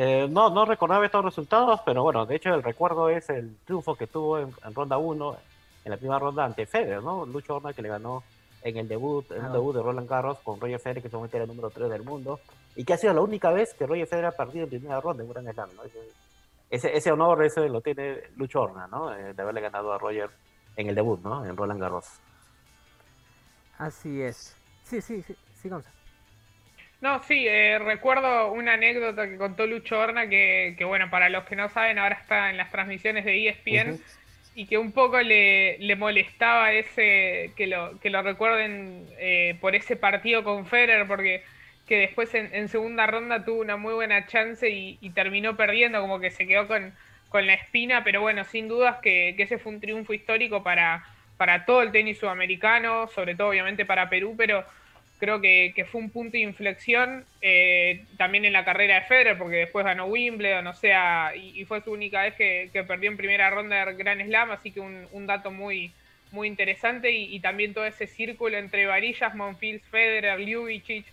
Eh, 0.00 0.28
no, 0.30 0.48
no 0.48 0.64
recordaba 0.64 1.04
estos 1.04 1.24
resultados, 1.24 1.80
pero 1.84 2.04
bueno, 2.04 2.24
de 2.24 2.36
hecho 2.36 2.54
el 2.54 2.62
recuerdo 2.62 3.08
es 3.08 3.28
el 3.30 3.56
triunfo 3.64 3.96
que 3.96 4.06
tuvo 4.06 4.38
en, 4.38 4.54
ronda 4.72 4.96
1, 4.96 5.36
en 5.84 5.90
la 5.90 5.96
primera 5.96 6.20
ronda 6.20 6.44
ante 6.44 6.66
Federer, 6.66 7.02
¿no? 7.02 7.26
Lucho 7.26 7.56
Horna 7.56 7.72
que 7.72 7.82
le 7.82 7.88
ganó 7.88 8.22
en 8.62 8.76
el 8.76 8.86
debut, 8.86 9.28
en 9.32 9.44
el 9.44 9.50
debut 9.50 9.74
de 9.74 9.82
Roland 9.82 10.08
Garros 10.08 10.38
con 10.38 10.60
Roger 10.60 10.78
Federer, 10.78 11.02
que 11.02 11.08
solamente 11.08 11.36
era 11.36 11.42
el 11.42 11.48
número 11.48 11.70
3 11.70 11.90
del 11.90 12.04
mundo, 12.04 12.38
y 12.76 12.84
que 12.84 12.92
ha 12.92 12.96
sido 12.96 13.12
la 13.12 13.22
única 13.22 13.50
vez 13.50 13.74
que 13.74 13.88
Roger 13.88 14.06
Federer 14.06 14.26
ha 14.26 14.36
perdido 14.36 14.66
en 14.66 14.70
primera 14.70 15.00
ronda 15.00 15.24
en 15.24 15.30
Grand 15.30 15.52
Slam, 15.52 15.70
¿no? 15.74 15.82
Ese, 16.70 16.96
ese, 16.96 17.10
honor 17.10 17.42
ese 17.44 17.68
lo 17.68 17.80
tiene 17.80 18.22
Lucho 18.36 18.62
Horna, 18.62 18.86
¿no? 18.86 19.12
Eh, 19.12 19.34
de 19.34 19.42
haberle 19.42 19.62
ganado 19.62 19.92
a 19.92 19.98
Roger 19.98 20.30
en 20.76 20.88
el 20.88 20.94
debut, 20.94 21.20
¿no? 21.24 21.44
En 21.44 21.56
Roland 21.56 21.80
Garros. 21.80 22.06
Así 23.78 24.22
es. 24.22 24.54
Sí, 24.84 25.00
sí, 25.00 25.22
sí, 25.22 25.34
sí, 25.60 25.68
Gonzalo. 25.68 25.97
No, 27.00 27.22
sí, 27.22 27.46
eh, 27.46 27.78
recuerdo 27.78 28.50
una 28.52 28.72
anécdota 28.74 29.28
que 29.28 29.36
contó 29.36 29.66
Lucho 29.66 29.98
Horna 30.00 30.28
que, 30.28 30.74
que, 30.76 30.84
bueno, 30.84 31.08
para 31.10 31.28
los 31.28 31.44
que 31.44 31.54
no 31.54 31.68
saben, 31.68 31.98
ahora 31.98 32.16
está 32.16 32.50
en 32.50 32.56
las 32.56 32.72
transmisiones 32.72 33.24
de 33.24 33.48
ESPN 33.48 34.00
y 34.56 34.66
que 34.66 34.78
un 34.78 34.90
poco 34.90 35.20
le, 35.20 35.78
le, 35.78 35.94
molestaba 35.94 36.72
ese 36.72 37.52
que 37.56 37.68
lo, 37.68 38.00
que 38.00 38.10
lo 38.10 38.22
recuerden 38.22 39.06
eh, 39.18 39.56
por 39.60 39.76
ese 39.76 39.94
partido 39.94 40.42
con 40.42 40.66
Federer, 40.66 41.06
porque 41.06 41.44
que 41.86 41.98
después 41.98 42.34
en, 42.34 42.68
segunda 42.68 43.06
ronda 43.06 43.44
tuvo 43.44 43.60
una 43.60 43.76
muy 43.76 43.94
buena 43.94 44.26
chance 44.26 44.68
y, 44.68 45.10
terminó 45.14 45.56
perdiendo, 45.56 46.00
como 46.00 46.18
que 46.18 46.30
se 46.30 46.46
quedó 46.46 46.66
con, 46.66 46.92
con 47.28 47.46
la 47.46 47.54
espina, 47.54 48.02
pero 48.02 48.20
bueno, 48.20 48.44
sin 48.44 48.66
dudas 48.66 48.96
que, 49.00 49.34
que 49.36 49.44
ese 49.44 49.58
fue 49.58 49.72
un 49.72 49.80
triunfo 49.80 50.12
histórico 50.12 50.62
para, 50.64 51.04
para 51.36 51.64
todo 51.64 51.80
el 51.82 51.92
tenis 51.92 52.18
sudamericano, 52.18 53.06
sobre 53.08 53.36
todo 53.36 53.50
obviamente 53.50 53.86
para 53.86 54.10
Perú, 54.10 54.34
pero 54.36 54.66
creo 55.18 55.40
que, 55.40 55.86
fue 55.90 56.00
un 56.00 56.10
punto 56.10 56.32
de 56.32 56.40
inflexión 56.40 57.24
eh, 57.42 58.04
también 58.16 58.44
en 58.44 58.52
la 58.52 58.64
carrera 58.64 58.96
de 58.96 59.00
Federer, 59.02 59.36
porque 59.36 59.56
después 59.56 59.84
ganó 59.84 60.06
Wimbledon, 60.06 60.66
o 60.66 60.74
sea, 60.74 61.32
y, 61.36 61.64
fue 61.64 61.82
su 61.82 61.92
única 61.92 62.22
vez 62.22 62.34
que, 62.34 62.84
perdió 62.86 63.10
en 63.10 63.16
primera 63.16 63.50
ronda 63.50 63.84
de 63.84 63.94
Grand 63.94 64.24
Slam, 64.24 64.50
así 64.52 64.70
que 64.70 64.80
un, 64.80 65.26
dato 65.26 65.50
muy, 65.50 65.92
muy 66.30 66.48
interesante, 66.48 67.10
y, 67.10 67.38
también 67.40 67.74
todo 67.74 67.84
ese 67.84 68.06
círculo 68.06 68.56
entre 68.56 68.86
Varillas, 68.86 69.34
Monfils, 69.34 69.82
Federer, 69.90 70.38
Ljubicic, 70.40 71.04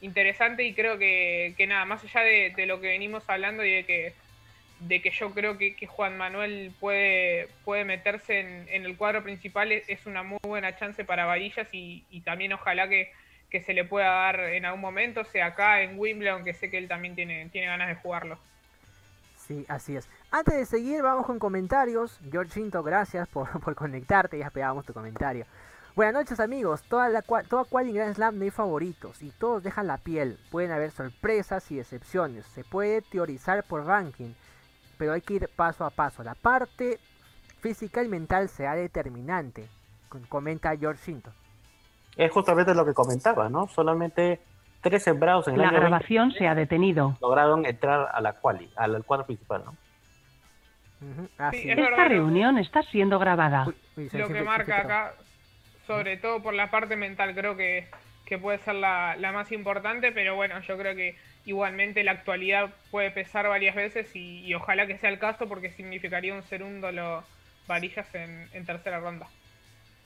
interesante, 0.00 0.64
y 0.64 0.72
creo 0.72 0.98
que, 0.98 1.54
nada, 1.68 1.84
más 1.84 2.02
allá 2.02 2.22
de, 2.22 2.66
lo 2.66 2.80
que 2.80 2.88
venimos 2.88 3.22
hablando 3.28 3.64
y 3.64 3.72
de 3.72 3.84
que 3.84 4.12
de 4.80 5.02
que 5.02 5.10
yo 5.10 5.34
creo 5.34 5.58
que, 5.58 5.74
Juan 5.86 6.16
Manuel 6.16 6.72
puede, 6.80 7.48
puede 7.66 7.84
meterse 7.84 8.40
en, 8.40 8.86
el 8.86 8.96
cuadro 8.96 9.22
principal, 9.22 9.72
es, 9.72 10.06
una 10.06 10.22
muy 10.22 10.38
buena 10.42 10.74
chance 10.78 11.04
para 11.04 11.26
Varillas 11.26 11.68
y 11.70 12.22
también 12.24 12.54
ojalá 12.54 12.88
que, 12.88 13.12
que 13.50 13.60
se 13.60 13.74
le 13.74 13.84
pueda 13.84 14.06
dar 14.06 14.40
en 14.40 14.64
algún 14.64 14.80
momento, 14.80 15.24
sea 15.24 15.46
acá 15.46 15.82
en 15.82 15.98
Wimbledon, 15.98 16.44
que 16.44 16.54
sé 16.54 16.70
que 16.70 16.78
él 16.78 16.88
también 16.88 17.14
tiene, 17.14 17.48
tiene 17.50 17.66
ganas 17.66 17.88
de 17.88 17.96
jugarlo. 17.96 18.38
Sí, 19.36 19.66
así 19.68 19.96
es. 19.96 20.08
Antes 20.30 20.54
de 20.54 20.64
seguir, 20.64 21.02
vamos 21.02 21.26
con 21.26 21.40
comentarios. 21.40 22.20
Georginto, 22.30 22.82
gracias 22.82 23.28
por, 23.28 23.60
por 23.64 23.74
conectarte, 23.74 24.38
ya 24.38 24.46
esperábamos 24.46 24.86
tu 24.86 24.92
comentario. 24.92 25.44
Buenas 25.96 26.14
noches 26.14 26.38
amigos, 26.38 26.84
toda, 26.84 27.08
la, 27.08 27.22
toda 27.22 27.64
cual 27.64 27.88
en 27.88 27.94
Grand 27.94 28.14
Slam 28.14 28.38
no 28.38 28.44
hay 28.44 28.50
favoritos 28.50 29.20
y 29.22 29.32
todos 29.32 29.64
dejan 29.64 29.88
la 29.88 29.98
piel. 29.98 30.38
Pueden 30.50 30.70
haber 30.70 30.92
sorpresas 30.92 31.68
y 31.72 31.80
excepciones. 31.80 32.46
Se 32.46 32.62
puede 32.62 33.02
teorizar 33.02 33.64
por 33.64 33.84
ranking, 33.84 34.32
pero 34.96 35.12
hay 35.12 35.20
que 35.20 35.34
ir 35.34 35.48
paso 35.48 35.84
a 35.84 35.90
paso. 35.90 36.22
La 36.22 36.36
parte 36.36 37.00
física 37.60 38.04
y 38.04 38.08
mental 38.08 38.48
será 38.48 38.76
determinante, 38.76 39.68
comenta 40.28 40.76
George 40.76 41.04
Shinto 41.04 41.32
es 42.20 42.30
justamente 42.30 42.74
lo 42.74 42.84
que 42.84 42.94
comentaba, 42.94 43.48
¿no? 43.48 43.66
Solamente 43.68 44.40
tres 44.82 45.02
sembrados 45.02 45.48
en 45.48 45.54
el 45.54 45.62
La 45.62 45.70
grabación 45.70 46.32
se 46.32 46.46
ha 46.46 46.54
detenido. 46.54 47.16
Lograron 47.20 47.66
entrar 47.66 48.08
a 48.12 48.20
la 48.20 48.34
quali, 48.34 48.70
al 48.76 49.02
cuadro 49.04 49.26
principal, 49.26 49.62
¿no? 49.64 49.76
Esta 51.52 52.08
reunión 52.08 52.58
está 52.58 52.82
siendo 52.82 53.18
grabada. 53.18 53.66
lo 53.96 54.28
que 54.28 54.42
marca 54.42 54.80
acá, 54.80 55.14
sobre 55.86 56.18
todo 56.18 56.42
por 56.42 56.52
la 56.52 56.70
parte 56.70 56.94
mental, 56.94 57.34
creo 57.34 57.56
que, 57.56 57.88
que 58.26 58.36
puede 58.36 58.58
ser 58.58 58.74
la, 58.74 59.16
más 59.32 59.50
importante, 59.50 60.12
pero 60.12 60.36
bueno, 60.36 60.60
yo 60.60 60.76
creo 60.76 60.94
que 60.94 61.16
igualmente 61.46 62.04
la 62.04 62.12
actualidad 62.12 62.70
puede 62.90 63.10
pesar 63.10 63.48
varias 63.48 63.74
veces 63.74 64.14
y, 64.14 64.52
ojalá 64.54 64.86
que 64.86 64.98
sea 64.98 65.08
el 65.08 65.18
caso 65.18 65.48
porque 65.48 65.70
significaría 65.70 66.34
un 66.34 66.42
segundo 66.42 66.92
lo 66.92 67.24
varillas 67.66 68.14
en, 68.14 68.48
en 68.52 68.66
tercera 68.66 69.00
ronda. 69.00 69.26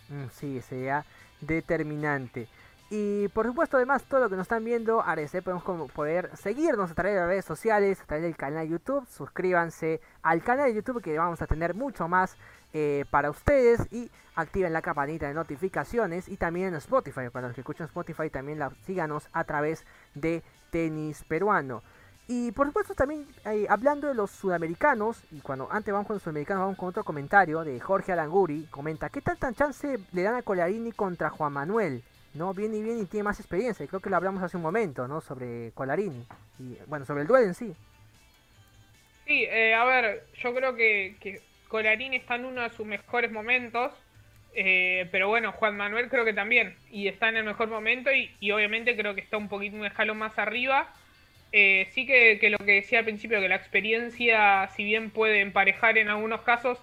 Mm, 0.09 0.27
sí, 0.33 0.61
sería 0.63 1.05
determinante. 1.41 2.49
Y 2.91 3.29
por 3.29 3.47
supuesto, 3.47 3.77
además, 3.77 4.05
todo 4.05 4.21
lo 4.21 4.31
que 4.31 4.37
nos 4.37 4.45
están 4.45 4.65
viendo, 4.65 5.01
agradecer, 5.01 5.43
podemos 5.43 5.91
poder 5.91 6.31
seguirnos 6.37 6.91
a 6.91 6.95
través 6.95 7.15
de 7.15 7.21
las 7.21 7.29
redes 7.29 7.45
sociales, 7.45 8.01
a 8.01 8.05
través 8.05 8.25
del 8.25 8.37
canal 8.37 8.67
de 8.67 8.73
YouTube. 8.73 9.07
Suscríbanse 9.09 10.01
al 10.23 10.43
canal 10.43 10.67
de 10.67 10.75
YouTube 10.75 11.03
que 11.03 11.19
vamos 11.19 11.41
a 11.41 11.47
tener 11.47 11.75
mucho 11.75 12.09
más 12.09 12.37
eh, 12.73 13.05
para 13.11 13.31
ustedes 13.31 13.81
y 13.91 14.11
activen 14.37 14.73
la 14.73 14.83
campanita 14.83 15.27
de 15.27 15.35
notificaciones 15.35 16.29
y 16.29 16.37
también 16.37 16.69
en 16.69 16.75
Spotify. 16.75 17.31
Para 17.33 17.49
los 17.49 17.55
que 17.55 17.63
escuchan 17.63 17.87
Spotify, 17.87 18.31
también 18.31 18.61
síganos 18.85 19.29
a 19.33 19.45
través 19.45 19.85
de 20.15 20.43
Tenis 20.71 21.25
Peruano. 21.25 21.83
Y 22.27 22.53
por 22.53 22.67
supuesto 22.69 22.95
también 22.95 23.27
eh, 23.45 23.67
hablando 23.69 24.09
de 24.09 24.15
los 24.15 24.31
sudamericanos, 24.31 25.23
y 25.31 25.41
cuando 25.41 25.69
antes 25.71 25.93
vamos 25.93 26.07
con 26.07 26.17
los 26.17 26.23
sudamericanos, 26.23 26.63
vamos 26.63 26.79
con 26.79 26.89
otro 26.89 27.05
comentario 27.05 27.63
de 27.65 27.79
Jorge 27.81 28.13
Alanguri, 28.13 28.67
comenta, 28.71 29.11
¿qué 29.11 29.21
tal 29.21 29.37
tan 29.37 29.55
chance 29.55 29.99
le 30.13 30.23
dan 30.23 30.35
a 30.35 30.43
Colarini 30.43 30.93
contra 30.93 31.29
Juan 31.29 31.53
Manuel? 31.53 32.03
No, 32.33 32.55
viene 32.55 32.79
y 32.79 32.83
bien 32.83 32.99
y 32.99 33.05
tiene 33.05 33.25
más 33.25 33.39
experiencia, 33.41 33.87
creo 33.87 34.01
que 34.01 34.09
lo 34.09 34.17
hablamos 34.17 34.43
hace 34.43 34.57
un 34.57 34.63
momento, 34.63 35.07
¿no? 35.07 35.21
Sobre 35.21 35.73
Colarini, 35.73 36.27
y 36.59 36.79
bueno, 36.87 37.05
sobre 37.05 37.23
el 37.23 37.29
duelo 37.29 37.47
en 37.47 37.55
sí. 37.55 37.75
Sí, 39.27 39.45
eh, 39.45 39.75
a 39.75 39.85
ver, 39.85 40.25
yo 40.43 40.55
creo 40.55 40.75
que, 40.75 41.17
que 41.21 41.43
Colarini 41.69 42.17
está 42.17 42.37
en 42.37 42.47
uno 42.47 42.63
de 42.63 42.71
sus 42.71 42.87
mejores 42.87 43.31
momentos, 43.31 43.93
eh, 44.55 45.09
pero 45.13 45.29
bueno, 45.29 45.53
Juan 45.53 45.77
Manuel 45.77 46.09
creo 46.09 46.25
que 46.25 46.33
también, 46.33 46.75
y 46.91 47.07
está 47.07 47.29
en 47.29 47.37
el 47.37 47.45
mejor 47.45 47.69
momento, 47.69 48.11
y, 48.11 48.35
y 48.41 48.51
obviamente 48.51 48.97
creo 48.97 49.15
que 49.15 49.21
está 49.21 49.37
un 49.37 49.51
poquito 49.51 49.77
un 49.77 49.85
escalón 49.85 50.17
más 50.17 50.39
arriba, 50.39 50.91
eh, 51.57 51.87
sí 51.93 52.05
que, 52.05 52.51
lo 52.51 52.59
que 52.59 52.73
decía 52.73 52.99
al 52.99 53.05
principio, 53.05 53.41
que 53.41 53.49
la 53.49 53.55
experiencia, 53.55 54.69
si 54.75 54.83
bien 54.83 55.11
puede 55.11 55.41
emparejar 55.41 55.97
en 55.99 56.09
algunos 56.09 56.41
casos, 56.41 56.81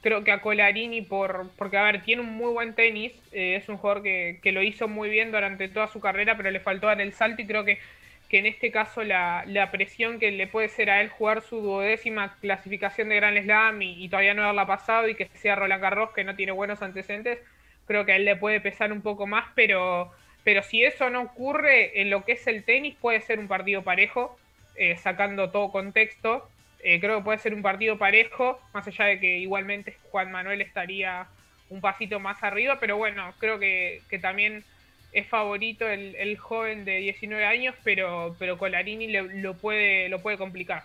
creo 0.00 0.22
que 0.22 0.30
a 0.30 0.40
Colarini, 0.40 1.02
por, 1.02 1.50
porque 1.58 1.76
a 1.76 1.82
ver, 1.82 2.02
tiene 2.02 2.22
un 2.22 2.32
muy 2.36 2.52
buen 2.52 2.76
tenis, 2.76 3.12
eh, 3.32 3.56
es 3.56 3.68
un 3.68 3.78
jugador 3.78 4.04
que, 4.04 4.52
lo 4.52 4.62
hizo 4.62 4.86
muy 4.86 5.10
bien 5.10 5.32
durante 5.32 5.68
toda 5.68 5.88
su 5.88 5.98
carrera, 6.00 6.36
pero 6.36 6.52
le 6.52 6.60
faltó 6.60 6.86
dar 6.86 7.00
el 7.00 7.12
salto 7.14 7.42
y 7.42 7.46
creo 7.48 7.64
que, 7.64 7.80
que 8.28 8.38
en 8.38 8.46
este 8.46 8.70
caso 8.70 9.02
la, 9.02 9.68
presión 9.72 10.20
que 10.20 10.30
le 10.30 10.46
puede 10.46 10.68
ser 10.68 10.90
a 10.90 11.00
él 11.00 11.08
jugar 11.08 11.42
su 11.42 11.60
duodécima 11.60 12.36
clasificación 12.40 13.08
de 13.08 13.16
Grand 13.16 13.42
Slam 13.42 13.82
y, 13.82 14.04
y 14.04 14.08
todavía 14.08 14.34
no 14.34 14.44
haberla 14.44 14.66
pasado 14.68 15.08
y 15.08 15.16
que 15.16 15.26
sea 15.34 15.56
Roland 15.56 15.82
Garros, 15.82 16.10
que 16.12 16.22
no 16.22 16.36
tiene 16.36 16.52
buenos 16.52 16.80
antecedentes, 16.80 17.40
creo 17.88 18.06
que 18.06 18.12
a 18.12 18.16
él 18.16 18.24
le 18.24 18.36
puede 18.36 18.60
pesar 18.60 18.92
un 18.92 19.02
poco 19.02 19.26
más, 19.26 19.46
pero 19.56 20.12
pero 20.44 20.62
si 20.62 20.84
eso 20.84 21.10
no 21.10 21.22
ocurre 21.22 22.00
en 22.00 22.10
lo 22.10 22.24
que 22.24 22.32
es 22.32 22.46
el 22.46 22.64
tenis, 22.64 22.96
puede 23.00 23.20
ser 23.20 23.38
un 23.38 23.48
partido 23.48 23.82
parejo, 23.82 24.36
eh, 24.74 24.96
sacando 24.96 25.50
todo 25.50 25.70
contexto. 25.70 26.48
Eh, 26.82 26.98
creo 27.00 27.18
que 27.18 27.24
puede 27.24 27.38
ser 27.38 27.54
un 27.54 27.62
partido 27.62 27.96
parejo, 27.96 28.60
más 28.74 28.86
allá 28.86 29.04
de 29.04 29.20
que 29.20 29.38
igualmente 29.38 29.96
Juan 30.10 30.32
Manuel 30.32 30.60
estaría 30.60 31.26
un 31.68 31.80
pasito 31.80 32.18
más 32.18 32.42
arriba, 32.42 32.78
pero 32.80 32.96
bueno, 32.96 33.32
creo 33.38 33.58
que, 33.58 34.02
también 34.20 34.64
es 35.12 35.26
favorito 35.28 35.88
el, 35.88 36.36
joven 36.38 36.84
de 36.84 36.98
19 36.98 37.44
años, 37.44 37.74
pero, 37.84 38.34
pero 38.38 38.58
Colarini 38.58 39.08
lo, 39.08 39.54
puede, 39.54 40.08
lo 40.08 40.20
puede 40.20 40.38
complicar. 40.38 40.84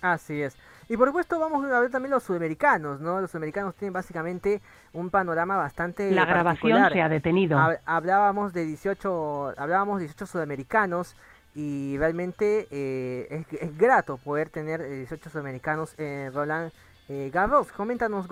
así 0.00 0.42
es. 0.42 0.56
Y 0.88 0.96
por 0.96 1.08
supuesto 1.08 1.38
vamos 1.38 1.70
a 1.70 1.80
ver 1.80 1.90
también 1.90 2.12
los 2.12 2.22
sudamericanos, 2.22 3.00
¿no? 3.00 3.20
Los 3.20 3.30
sudamericanos 3.30 3.74
tienen 3.74 3.92
básicamente 3.92 4.62
un 4.94 5.10
panorama 5.10 5.56
bastante 5.56 6.10
La 6.12 6.24
grabación 6.24 6.90
se 6.90 7.02
ha 7.02 7.10
detenido. 7.10 7.58
hablábamos 7.84 8.54
de 8.54 8.64
18, 8.64 9.54
hablábamos 9.58 9.98
de 9.98 10.06
18 10.06 10.26
sudamericanos 10.26 11.14
y 11.54 11.98
realmente 11.98 12.68
eh, 12.70 13.44
es, 13.50 13.76
grato 13.76 14.16
poder 14.16 14.48
tener 14.48 14.82
18 14.82 15.28
sudamericanos 15.28 15.94
en 15.98 16.32
Roland 16.32 16.72
eh, 17.10 17.30
Garros. 17.34 17.70
Coméntanos, 17.72 18.26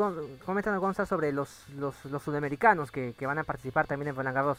coméntanos 0.45 0.81
Gonza 0.81 1.05
sobre 1.05 1.33
los, 1.33 1.69
los, 1.77 1.95
sudamericanos 2.23 2.91
que, 2.91 3.15
van 3.21 3.39
a 3.39 3.45
participar 3.45 3.87
también 3.87 4.09
en 4.09 4.17
Roland 4.17 4.35
Garros. 4.35 4.59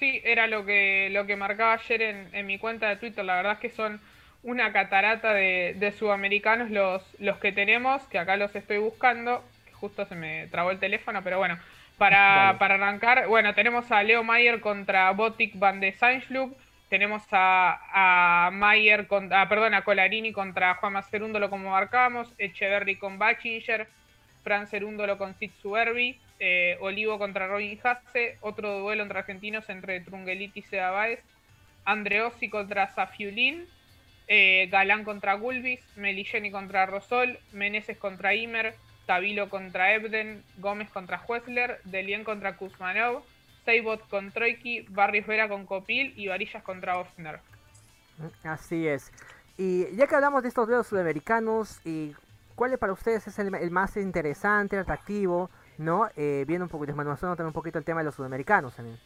Sí, 0.00 0.20
era 0.24 0.48
lo 0.48 0.66
que, 0.66 1.10
lo 1.12 1.26
que 1.26 1.36
marcaba 1.36 1.74
ayer 1.74 2.02
en, 2.02 2.34
en 2.34 2.44
mi 2.44 2.58
cuenta 2.58 2.88
de 2.88 2.96
Twitter. 2.96 3.24
La 3.24 3.36
verdad 3.36 3.52
es 3.52 3.58
que 3.60 3.70
son 3.70 4.00
una 4.46 4.72
catarata 4.72 5.34
de, 5.34 5.94
sudamericanos 5.98 6.70
los, 6.70 7.02
los 7.18 7.36
que 7.38 7.50
tenemos, 7.50 8.00
que 8.04 8.18
acá 8.18 8.36
los 8.36 8.54
estoy 8.54 8.78
buscando, 8.78 9.44
que 9.66 9.72
justo 9.72 10.06
se 10.06 10.14
me 10.14 10.46
trabó 10.46 10.70
el 10.70 10.78
teléfono, 10.78 11.20
pero 11.24 11.38
bueno, 11.38 11.58
para, 11.98 12.50
arrancar, 12.50 13.26
bueno, 13.26 13.54
tenemos 13.54 13.90
a 13.90 14.04
Leo 14.04 14.22
Mayer 14.22 14.60
contra 14.60 15.10
Botic 15.10 15.58
Van 15.58 15.80
de 15.80 15.92
Sainzlub, 15.94 16.56
tenemos 16.88 17.24
a, 17.32 18.46
a 18.46 18.50
Mayer, 18.52 19.08
contra, 19.08 19.48
perdón, 19.48 19.74
a 19.74 19.82
Colarini 19.82 20.30
contra 20.30 20.74
Juan 20.76 20.92
Macerúndolo 20.92 21.50
como 21.50 21.70
marcamos, 21.70 22.32
Echeverry 22.38 22.96
con 22.98 23.18
Bachinger, 23.18 23.88
Fran 24.44 24.68
Cerúndolo 24.68 25.18
con 25.18 25.34
Sitsu 25.34 25.74
eh, 26.38 26.76
Olivo 26.78 27.18
contra 27.18 27.48
Robin 27.48 27.80
Hasse, 27.82 28.38
otro 28.42 28.78
duelo 28.78 29.02
entre 29.02 29.18
argentinos 29.18 29.68
entre 29.70 29.98
Trungeliti 30.02 30.60
y 30.60 30.62
Sedabaez, 30.62 31.18
Andreossi 31.84 32.48
contra 32.48 32.86
Safiulin, 32.94 33.66
eh, 34.28 34.68
Galán 34.70 35.04
contra 35.04 35.34
Gulbis, 35.34 35.80
Meligeni 35.96 36.50
contra 36.50 36.86
Rosol, 36.86 37.38
Meneses 37.52 37.96
contra 37.96 38.34
Imer, 38.34 38.74
Tabilo 39.06 39.48
contra 39.48 39.94
Ebden, 39.94 40.42
Gómez 40.58 40.90
contra 40.90 41.22
Huesler, 41.26 41.80
Delien 41.84 42.24
contra 42.24 42.56
Kuzmanov, 42.56 43.22
Seibot 43.64 44.06
con 44.08 44.32
Troiki, 44.32 44.82
Barrios 44.88 45.26
Vera 45.26 45.48
con 45.48 45.66
Copil 45.66 46.12
y 46.16 46.28
Varillas 46.28 46.62
contra 46.62 46.98
Offner. 46.98 47.40
Así 48.44 48.86
es. 48.86 49.12
Y 49.56 49.94
ya 49.96 50.06
que 50.06 50.14
hablamos 50.14 50.42
de 50.42 50.48
estos 50.48 50.68
dedos 50.68 50.86
sudamericanos, 50.86 51.80
¿y 51.84 52.14
¿cuál 52.54 52.76
para 52.78 52.92
ustedes 52.92 53.26
es 53.26 53.38
el, 53.38 53.70
más 53.70 53.96
interesante, 53.96 54.76
atractivo? 54.76 55.50
¿No? 55.78 56.08
Eh, 56.16 56.44
viendo 56.46 56.64
un 56.64 56.70
poquito, 56.70 56.86
desmenuzando 56.86 57.36
también 57.36 57.48
un 57.48 57.52
poquito 57.52 57.78
el 57.78 57.84
tema 57.84 58.00
de 58.00 58.04
los 58.04 58.14
sudamericanos 58.14 58.74
también. 58.74 58.98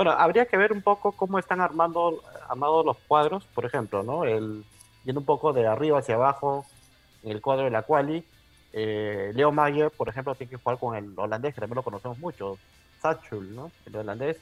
Bueno, 0.00 0.12
habría 0.12 0.46
que 0.46 0.56
ver 0.56 0.72
un 0.72 0.80
poco 0.80 1.12
cómo 1.12 1.38
están 1.38 1.60
armando 1.60 2.22
armados 2.48 2.86
los 2.86 2.96
cuadros, 3.06 3.44
por 3.44 3.66
ejemplo, 3.66 4.02
¿no? 4.02 4.24
El, 4.24 4.64
yendo 5.04 5.20
un 5.20 5.26
poco 5.26 5.52
de 5.52 5.66
arriba 5.66 5.98
hacia 5.98 6.14
abajo 6.14 6.64
en 7.22 7.32
el 7.32 7.42
cuadro 7.42 7.64
de 7.64 7.70
la 7.70 7.82
quali. 7.82 8.24
Eh, 8.72 9.30
Leo 9.34 9.52
Mayer, 9.52 9.90
por 9.90 10.08
ejemplo, 10.08 10.34
tiene 10.34 10.52
que 10.52 10.56
jugar 10.56 10.78
con 10.78 10.96
el 10.96 11.12
holandés, 11.18 11.52
que 11.52 11.60
también 11.60 11.76
lo 11.76 11.82
conocemos 11.82 12.18
mucho, 12.18 12.56
Sachul, 13.02 13.54
¿no? 13.54 13.70
El 13.84 13.96
holandés, 13.96 14.38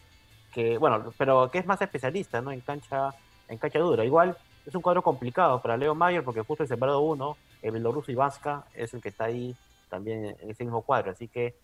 que, 0.53 0.79
bueno, 0.79 1.13
pero 1.19 1.51
que 1.51 1.59
es 1.59 1.67
más 1.67 1.83
especialista, 1.83 2.41
¿no? 2.41 2.53
En 2.53 2.61
cancha, 2.61 3.13
en 3.49 3.59
cancha 3.59 3.81
dura. 3.81 4.05
Igual 4.05 4.37
es 4.65 4.73
un 4.77 4.81
cuadro 4.81 5.03
complicado 5.03 5.61
para 5.61 5.77
Leo 5.77 5.97
Mayer, 5.97 6.23
porque 6.23 6.43
justo 6.43 6.63
el 6.63 6.69
sembrado 6.69 7.01
uno, 7.01 7.37
el 7.63 7.73
bielorruso 7.73 8.15
Vasca, 8.15 8.63
es 8.75 8.95
el 8.95 9.03
que 9.03 9.09
está 9.09 9.25
ahí 9.25 9.57
también 9.91 10.37
en 10.41 10.51
ese 10.51 10.63
mismo 10.63 10.83
cuadro. 10.83 11.11
Así 11.11 11.27
que 11.27 11.57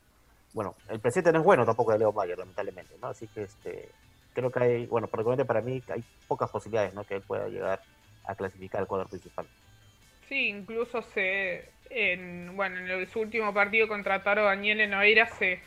bueno, 0.54 0.76
el 0.88 1.00
presente 1.00 1.32
no 1.32 1.40
es 1.40 1.44
bueno 1.44 1.66
tampoco 1.66 1.92
de 1.92 1.98
Leo 1.98 2.12
Mayer, 2.12 2.38
lamentablemente, 2.38 2.94
¿no? 3.02 3.08
Así 3.08 3.26
que 3.26 3.42
este, 3.42 3.88
creo 4.32 4.50
que 4.50 4.60
hay, 4.60 4.86
bueno, 4.86 5.08
particularmente 5.08 5.44
para 5.44 5.60
mí 5.60 5.82
hay 5.88 6.02
pocas 6.28 6.48
posibilidades, 6.48 6.94
¿no? 6.94 7.04
Que 7.04 7.16
él 7.16 7.22
pueda 7.22 7.48
llegar 7.48 7.82
a 8.24 8.34
clasificar 8.36 8.80
el 8.80 8.86
cuadro 8.86 9.08
principal. 9.08 9.46
Sí, 10.28 10.48
incluso 10.48 11.02
se, 11.02 11.68
en, 11.90 12.56
bueno, 12.56 12.78
en 12.78 13.10
su 13.10 13.20
último 13.20 13.52
partido 13.52 13.88
contra 13.88 14.22
Taro 14.22 14.44
Daniel 14.44 14.80
en 14.80 14.94
Oeira 14.94 15.26
se, 15.26 15.60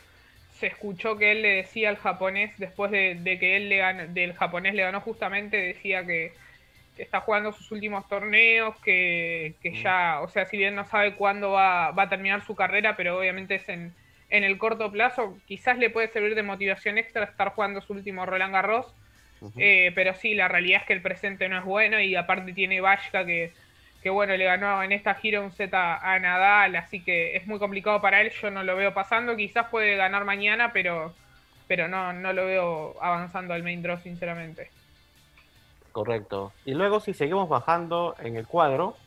se 0.53 0.67
escuchó 0.67 1.17
que 1.17 1.33
él 1.33 1.41
le 1.41 1.55
decía 1.57 1.89
al 1.89 1.97
japonés, 1.97 2.57
después 2.57 2.89
de, 2.89 3.37
que 3.39 3.57
él 3.57 3.67
le 3.67 3.77
ganó, 3.77 4.07
del 4.07 4.33
japonés 4.33 4.73
le 4.73 4.83
ganó 4.83 5.01
justamente, 5.01 5.57
decía 5.57 6.05
que, 6.05 6.31
está 6.97 7.19
jugando 7.19 7.51
sus 7.51 7.71
últimos 7.71 8.07
torneos, 8.07 8.75
que, 8.81 9.53
que 9.61 9.69
mm. 9.69 9.83
ya, 9.83 10.21
o 10.21 10.29
sea, 10.29 10.45
si 10.45 10.57
bien 10.57 10.73
no 10.73 10.83
sabe 10.85 11.13
cuándo 11.13 11.51
va, 11.51 11.91
va 11.91 12.03
a 12.03 12.09
terminar 12.09 12.43
su 12.43 12.55
carrera, 12.55 12.95
pero 12.95 13.19
obviamente 13.19 13.55
es 13.55 13.69
en 13.69 13.93
en 14.29 14.43
el 14.43 14.57
corto 14.57 14.91
plazo 14.91 15.37
quizás 15.47 15.77
le 15.77 15.89
puede 15.89 16.09
servir 16.09 16.35
de 16.35 16.43
motivación 16.43 16.97
extra 16.97 17.25
estar 17.25 17.49
jugando 17.49 17.81
su 17.81 17.93
último 17.93 18.25
Roland 18.25 18.53
Garros. 18.53 18.93
Eh, 19.55 19.91
pero 19.93 20.15
sí, 20.15 20.33
la 20.33 20.47
realidad 20.47 20.81
es 20.81 20.87
que 20.87 20.93
el 20.93 21.01
presente 21.01 21.47
no 21.47 21.59
es 21.59 21.63
bueno 21.63 21.99
y 21.99 22.15
aparte 22.15 22.53
tiene 22.53 22.81
Vashka 22.81 23.23
que, 23.23 23.53
que 24.01 24.09
bueno, 24.09 24.35
le 24.35 24.45
ganó 24.45 24.81
en 24.81 24.91
esta 24.91 25.13
gira 25.13 25.41
un 25.41 25.51
Z 25.51 25.99
a 26.01 26.19
Nadal, 26.19 26.75
así 26.75 27.03
que 27.03 27.35
es 27.35 27.45
muy 27.45 27.59
complicado 27.59 28.01
para 28.01 28.21
él, 28.21 28.31
yo 28.31 28.49
no 28.49 28.63
lo 28.63 28.75
veo 28.75 28.95
pasando, 28.95 29.35
quizás 29.35 29.67
puede 29.67 29.95
ganar 29.95 30.25
mañana, 30.25 30.73
pero, 30.73 31.13
pero 31.67 31.87
no, 31.87 32.13
no 32.13 32.33
lo 32.33 32.45
veo 32.45 32.95
avanzando 32.99 33.53
al 33.53 33.61
main 33.61 33.83
draw, 33.83 33.99
sinceramente. 33.99 34.71
Correcto. 35.91 36.51
Y 36.65 36.73
luego 36.73 36.99
si 36.99 37.13
seguimos 37.13 37.47
bajando 37.47 38.15
en 38.19 38.37
el 38.37 38.47
cuadro, 38.47 38.97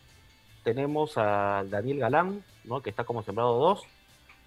tenemos 0.62 1.16
a 1.16 1.64
Daniel 1.66 1.98
Galán, 1.98 2.44
¿no? 2.64 2.82
que 2.82 2.90
está 2.90 3.02
como 3.02 3.22
sembrado 3.22 3.58
2, 3.58 3.86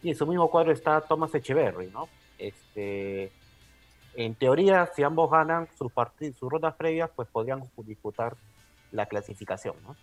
y 0.03 0.09
en 0.09 0.15
su 0.15 0.27
mismo 0.27 0.49
cuadro 0.49 0.71
está 0.71 1.01
Thomas 1.01 1.33
Echeverry, 1.33 1.87
¿no? 1.87 2.09
Este, 2.37 3.31
en 4.15 4.35
teoría, 4.35 4.85
si 4.93 5.01
ambos 5.01 5.31
ganan 5.31 5.67
sus, 5.77 5.91
sus 6.37 6.51
rondas 6.51 6.75
previas, 6.75 7.09
pues 7.15 7.27
podrían 7.29 7.63
disputar 7.77 8.35
la 8.91 9.05
clasificación, 9.05 9.75
¿no? 9.83 9.95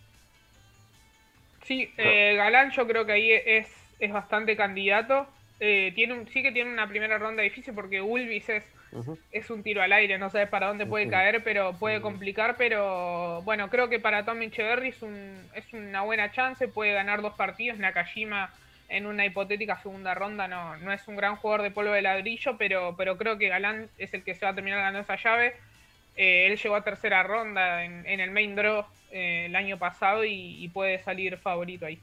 Sí, 1.64 1.92
eh, 1.98 2.34
Galán 2.36 2.70
yo 2.70 2.86
creo 2.86 3.04
que 3.04 3.12
ahí 3.12 3.30
es, 3.30 3.68
es 4.00 4.12
bastante 4.12 4.56
candidato. 4.56 5.26
Eh, 5.60 5.92
tiene 5.94 6.26
sí 6.32 6.42
que 6.42 6.50
tiene 6.50 6.72
una 6.72 6.88
primera 6.88 7.18
ronda 7.18 7.42
difícil 7.42 7.74
porque 7.74 8.00
Ulvis 8.00 8.48
es, 8.48 8.64
es 9.30 9.50
un 9.50 9.62
tiro 9.62 9.82
al 9.82 9.92
aire, 9.92 10.18
no 10.18 10.30
sabes 10.30 10.48
para 10.48 10.68
dónde 10.68 10.86
puede 10.86 11.08
caer, 11.08 11.44
pero 11.44 11.74
puede 11.74 12.00
complicar, 12.00 12.56
pero 12.56 13.42
bueno, 13.42 13.68
creo 13.68 13.90
que 13.90 14.00
para 14.00 14.24
Tommy 14.24 14.46
Echeverry 14.46 14.88
es, 14.88 15.02
un, 15.02 15.46
es 15.54 15.70
una 15.74 16.00
buena 16.00 16.32
chance, 16.32 16.66
puede 16.66 16.94
ganar 16.94 17.20
dos 17.20 17.34
partidos, 17.34 17.78
Nakajima 17.78 18.50
en 18.90 19.06
una 19.06 19.24
hipotética 19.24 19.78
segunda 19.78 20.14
ronda. 20.14 20.48
No, 20.48 20.76
no 20.76 20.92
es 20.92 21.06
un 21.08 21.16
gran 21.16 21.36
jugador 21.36 21.62
de 21.62 21.70
polvo 21.70 21.92
de 21.92 22.02
ladrillo, 22.02 22.56
pero, 22.58 22.94
pero 22.96 23.16
creo 23.16 23.38
que 23.38 23.48
Galán 23.48 23.88
es 23.96 24.12
el 24.12 24.22
que 24.22 24.34
se 24.34 24.44
va 24.44 24.52
a 24.52 24.54
terminar 24.54 24.80
ganando 24.80 25.00
esa 25.00 25.16
llave. 25.16 25.54
Eh, 26.16 26.48
él 26.48 26.58
llegó 26.58 26.74
a 26.74 26.82
tercera 26.82 27.22
ronda 27.22 27.84
en, 27.84 28.04
el 28.06 28.30
main 28.32 28.54
draw 28.54 28.84
eh, 29.12 29.46
el 29.46 29.56
año 29.56 29.78
pasado 29.78 30.24
y, 30.24 30.68
puede 30.74 30.98
salir 30.98 31.38
favorito 31.38 31.86
ahí. 31.86 31.98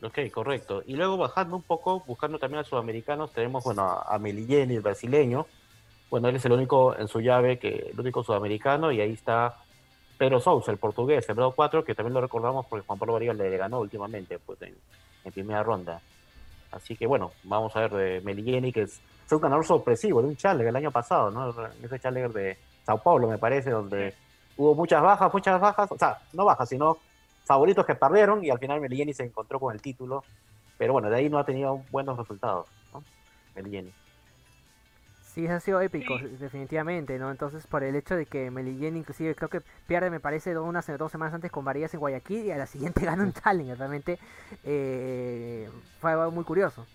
Ok, 0.00 0.30
correcto. 0.32 0.82
Y 0.86 0.94
luego 0.94 1.16
bajando 1.16 1.56
un 1.56 1.62
poco, 1.62 2.00
buscando 2.06 2.38
también 2.38 2.60
a 2.60 2.64
sudamericanos, 2.64 3.32
tenemos 3.32 3.64
bueno 3.64 3.82
a 3.82 4.18
Melilleni, 4.18 4.76
el 4.76 4.82
brasileño. 4.82 5.46
Bueno, 6.08 6.28
él 6.28 6.36
es 6.36 6.44
el 6.44 6.52
único 6.52 6.96
en 6.96 7.08
su 7.08 7.20
llave, 7.20 7.58
que 7.58 7.90
el 7.92 7.98
único 7.98 8.22
sudamericano, 8.22 8.92
y 8.92 9.00
ahí 9.00 9.12
está 9.12 9.56
Pedro 10.16 10.40
Sousa, 10.40 10.72
el 10.72 10.78
portugués, 10.78 11.24
sembrado 11.26 11.52
4, 11.52 11.84
que 11.84 11.94
también 11.94 12.14
lo 12.14 12.20
recordamos 12.20 12.66
porque 12.66 12.86
Juan 12.86 12.98
Pablo 12.98 13.14
Vargas 13.14 13.36
le 13.36 13.56
ganó 13.56 13.80
últimamente 13.80 14.38
pues, 14.38 14.60
en, 14.62 14.74
primera 15.32 15.62
ronda. 15.62 16.00
Así 16.70 16.96
que 16.96 17.06
bueno, 17.06 17.32
vamos 17.44 17.74
a 17.76 17.80
ver 17.80 17.90
de 17.92 18.20
Melilleni, 18.22 18.72
que 18.72 18.82
es, 18.82 19.00
un 19.30 19.40
ganador 19.40 19.66
sorpresivo 19.66 20.22
de 20.22 20.28
un 20.28 20.36
Challenger 20.36 20.68
el 20.68 20.76
año 20.76 20.90
pasado, 20.90 21.30
¿no? 21.30 21.54
Ese 21.82 21.98
Challenger 21.98 22.32
de 22.32 22.58
Sao 22.84 23.02
Paulo, 23.02 23.28
me 23.28 23.38
parece, 23.38 23.70
donde 23.70 24.14
hubo 24.56 24.74
muchas 24.74 25.02
bajas, 25.02 25.32
muchas 25.32 25.60
bajas, 25.60 25.90
o 25.90 25.98
sea, 25.98 26.18
no 26.32 26.44
bajas, 26.44 26.68
sino 26.68 26.98
favoritos 27.44 27.84
que 27.84 27.94
perdieron 27.94 28.44
y 28.44 28.50
al 28.50 28.58
final 28.58 28.80
Melilleni 28.80 29.12
se 29.12 29.24
encontró 29.24 29.58
con 29.58 29.74
el 29.74 29.82
título. 29.82 30.24
Pero 30.78 30.92
bueno, 30.92 31.10
de 31.10 31.16
ahí 31.16 31.28
no 31.28 31.38
ha 31.38 31.44
tenido 31.44 31.82
buenos 31.90 32.16
resultados, 32.16 32.66
¿no? 32.92 33.02
Melilleni. 33.54 33.92
Sí, 35.36 35.46
ha 35.48 35.60
sido 35.60 35.82
épico, 35.82 36.16
definitivamente, 36.18 37.18
¿no? 37.18 37.30
Entonces, 37.30 37.66
por 37.66 37.84
el 37.84 37.94
hecho 37.94 38.16
de 38.16 38.24
que 38.24 38.50
Melillén, 38.50 38.96
inclusive, 38.96 39.34
creo 39.34 39.50
que 39.50 39.60
pierde, 39.86 40.08
me 40.08 40.18
parece, 40.18 40.58
unas 40.58 40.86
dos 40.96 41.12
semanas 41.12 41.34
antes 41.34 41.50
con 41.50 41.62
Varillas 41.62 41.92
en 41.92 42.00
Guayaquil 42.00 42.46
y 42.46 42.50
a 42.52 42.56
la 42.56 42.64
siguiente 42.66 43.00
gana 43.04 43.22
un 43.22 43.34
Challenger, 43.34 43.76
realmente 43.76 44.18
eh, 44.64 45.68
fue 46.00 46.12
algo 46.12 46.30
muy 46.30 46.42
curioso. 46.42 46.86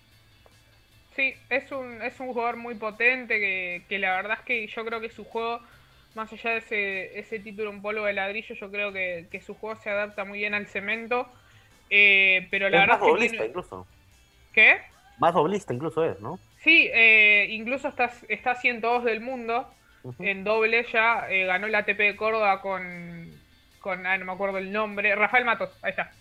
Sí, 1.15 1.35
es 1.51 1.71
un, 1.71 2.01
es 2.01 2.19
un 2.19 2.33
jugador 2.33 2.57
muy 2.57 2.73
potente 2.73 3.39
que, 3.39 3.83
que, 3.87 3.99
la 3.99 4.15
verdad 4.15 4.39
es 4.39 4.43
que 4.43 4.65
yo 4.65 4.83
creo 4.85 4.99
que 4.99 5.11
su 5.11 5.23
juego, 5.23 5.59
más 6.15 6.33
allá 6.33 6.49
de 6.49 6.57
ese, 6.57 7.19
ese 7.19 7.37
título 7.37 7.69
un 7.69 7.83
polvo 7.83 8.05
de 8.05 8.13
ladrillo, 8.13 8.55
yo 8.55 8.71
creo 8.71 8.91
que, 8.91 9.27
que 9.29 9.39
su 9.39 9.53
juego 9.53 9.79
se 9.79 9.91
adapta 9.91 10.25
muy 10.25 10.39
bien 10.39 10.55
al 10.55 10.65
cemento. 10.65 11.27
Eh, 11.91 12.47
pero 12.49 12.69
la 12.71 12.87
verdad 12.87 12.99
es 13.19 13.33
que 13.33 13.45
incluso. 13.45 13.85
¿Qué? 14.51 14.77
Más 15.19 15.35
doblista 15.35 15.75
incluso 15.75 16.03
es, 16.03 16.19
¿no? 16.19 16.39
Sí, 16.63 16.89
eh, 16.93 17.47
incluso 17.49 17.87
está, 17.87 18.11
está 18.27 18.55
102 18.55 19.03
del 19.03 19.19
mundo 19.19 19.67
en 20.19 20.43
doble 20.43 20.85
ya. 20.91 21.27
Eh, 21.29 21.45
ganó 21.45 21.67
el 21.67 21.75
ATP 21.75 21.97
de 21.97 22.15
Córdoba 22.15 22.61
con, 22.61 23.31
con 23.79 24.05
ah, 24.05 24.17
no 24.17 24.25
me 24.25 24.31
acuerdo 24.31 24.59
el 24.59 24.71
nombre, 24.71 25.15
Rafael 25.15 25.45
Matos, 25.45 25.71
ahí 25.81 25.91
está, 25.91 26.11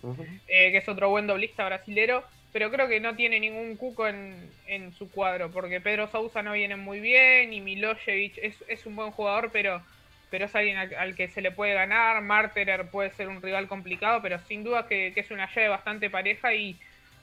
eh, 0.47 0.71
que 0.71 0.77
es 0.77 0.89
otro 0.89 1.09
buen 1.09 1.27
doblista 1.27 1.65
brasilero. 1.65 2.23
Pero 2.53 2.69
creo 2.69 2.89
que 2.89 2.99
no 2.99 3.15
tiene 3.15 3.39
ningún 3.39 3.77
cuco 3.77 4.09
en, 4.09 4.51
en 4.67 4.91
su 4.93 5.09
cuadro, 5.09 5.49
porque 5.51 5.79
Pedro 5.79 6.09
Sousa 6.09 6.41
no 6.41 6.51
viene 6.51 6.75
muy 6.75 6.99
bien 6.99 7.53
y 7.53 7.61
Milosevic 7.61 8.37
es, 8.39 8.61
es 8.67 8.85
un 8.85 8.97
buen 8.97 9.11
jugador, 9.11 9.51
pero, 9.53 9.81
pero 10.29 10.45
es 10.45 10.55
alguien 10.55 10.77
al, 10.77 11.15
que 11.15 11.29
se 11.29 11.41
le 11.41 11.51
puede 11.51 11.75
ganar. 11.75 12.21
Marterer 12.21 12.89
puede 12.89 13.11
ser 13.11 13.29
un 13.29 13.41
rival 13.41 13.69
complicado, 13.69 14.21
pero 14.21 14.37
sin 14.49 14.65
duda 14.65 14.85
que, 14.85 15.13
que 15.13 15.21
es 15.21 15.31
una 15.31 15.47
llave 15.47 15.69
bastante 15.69 16.09
pareja 16.09 16.53
y 16.53 16.77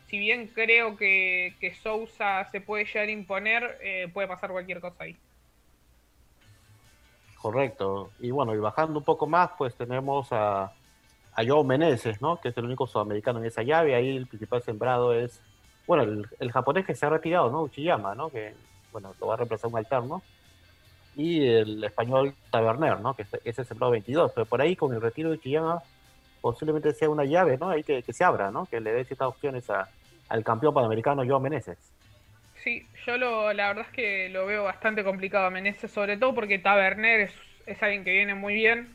si 0.08 0.18
bien 0.18 0.48
creo 0.48 0.96
que, 0.96 1.54
que 1.60 1.74
Sousa 1.74 2.48
se 2.50 2.60
puede 2.60 2.84
llegar 2.84 3.08
a 3.08 3.10
imponer, 3.10 3.78
eh, 3.82 4.08
puede 4.12 4.26
pasar 4.26 4.50
cualquier 4.50 4.80
cosa 4.80 5.04
ahí. 5.04 5.16
Correcto. 7.36 8.10
Y 8.18 8.30
bueno, 8.30 8.54
y 8.54 8.58
bajando 8.58 8.98
un 8.98 9.04
poco 9.04 9.26
más, 9.26 9.50
pues 9.56 9.74
tenemos 9.74 10.32
a, 10.32 10.72
a 11.34 11.44
Joe 11.46 11.62
Meneses, 11.62 12.20
¿no? 12.22 12.40
Que 12.40 12.48
es 12.48 12.56
el 12.56 12.64
único 12.64 12.86
sudamericano 12.86 13.38
en 13.38 13.46
esa 13.46 13.62
llave. 13.62 13.94
Ahí 13.94 14.16
el 14.16 14.26
principal 14.26 14.62
sembrado 14.62 15.12
es, 15.12 15.40
bueno, 15.86 16.24
el, 16.40 16.52
japonés 16.52 16.86
que 16.86 16.94
se 16.94 17.06
ha 17.06 17.10
retirado, 17.10 17.50
¿no? 17.50 17.62
Uchiyama, 17.62 18.14
¿no? 18.14 18.30
Que, 18.30 18.54
bueno, 18.92 19.14
lo 19.20 19.26
va 19.26 19.34
a 19.34 19.36
reemplazar 19.36 19.70
un 19.70 19.78
alterno. 19.78 20.22
Y 21.16 21.46
el 21.46 21.84
español 21.84 22.34
Taberner, 22.50 23.00
¿no? 23.00 23.14
Que 23.14 23.26
es 23.44 23.58
el 23.58 23.66
sembrado 23.66 23.92
22. 23.92 24.32
Pero 24.34 24.46
por 24.46 24.62
ahí, 24.62 24.74
con 24.74 24.92
el 24.94 25.02
retiro 25.02 25.28
de 25.30 25.36
Uchiyama, 25.36 25.82
posiblemente 26.40 26.94
sea 26.94 27.10
una 27.10 27.24
llave, 27.24 27.58
¿no? 27.58 27.68
Ahí 27.68 27.84
que, 27.84 28.02
que 28.02 28.12
se 28.12 28.24
abra, 28.24 28.50
¿no? 28.50 28.66
Que 28.66 28.80
le 28.80 28.92
dé 28.92 29.04
ciertas 29.04 29.28
opciones 29.28 29.68
a, 29.70 29.88
al 30.28 30.44
campeón 30.44 30.74
panamericano 30.74 31.24
Joao 31.24 31.40
Meneses. 31.40 31.78
Sí, 32.62 32.86
yo 33.06 33.16
lo, 33.16 33.52
la 33.52 33.68
verdad 33.68 33.86
es 33.88 33.92
que 33.92 34.28
lo 34.30 34.46
veo 34.46 34.64
bastante 34.64 35.04
complicado 35.04 35.46
a 35.46 35.50
Meneses, 35.50 35.90
sobre 35.90 36.16
todo 36.16 36.34
porque 36.34 36.58
Taberner 36.58 37.20
es, 37.20 37.34
es 37.66 37.82
alguien 37.82 38.04
que 38.04 38.12
viene 38.12 38.34
muy 38.34 38.54
bien. 38.54 38.94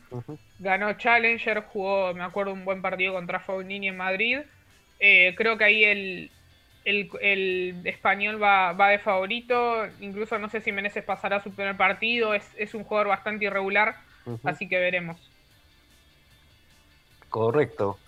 Ganó 0.58 0.92
Challenger, 0.94 1.60
jugó, 1.62 2.12
me 2.14 2.22
acuerdo, 2.22 2.52
un 2.52 2.64
buen 2.64 2.82
partido 2.82 3.14
contra 3.14 3.40
Fognini 3.40 3.88
en 3.88 3.96
Madrid. 3.96 4.40
Eh, 5.00 5.34
creo 5.36 5.56
que 5.56 5.64
ahí 5.64 5.84
el, 5.84 6.30
el, 6.84 7.80
español 7.84 8.42
va, 8.42 8.72
va, 8.72 8.90
de 8.90 8.98
favorito. 8.98 9.86
Incluso 10.00 10.38
no 10.38 10.48
sé 10.48 10.60
si 10.60 10.70
Meneses 10.70 11.04
pasará 11.04 11.40
su 11.40 11.52
primer 11.52 11.76
partido. 11.76 12.34
Es, 12.34 12.48
es 12.56 12.74
un 12.74 12.84
jugador 12.84 13.08
bastante 13.08 13.46
irregular, 13.46 13.96
así 14.44 14.68
que 14.68 14.78
veremos. 14.78 15.16
Correcto. 17.30 17.98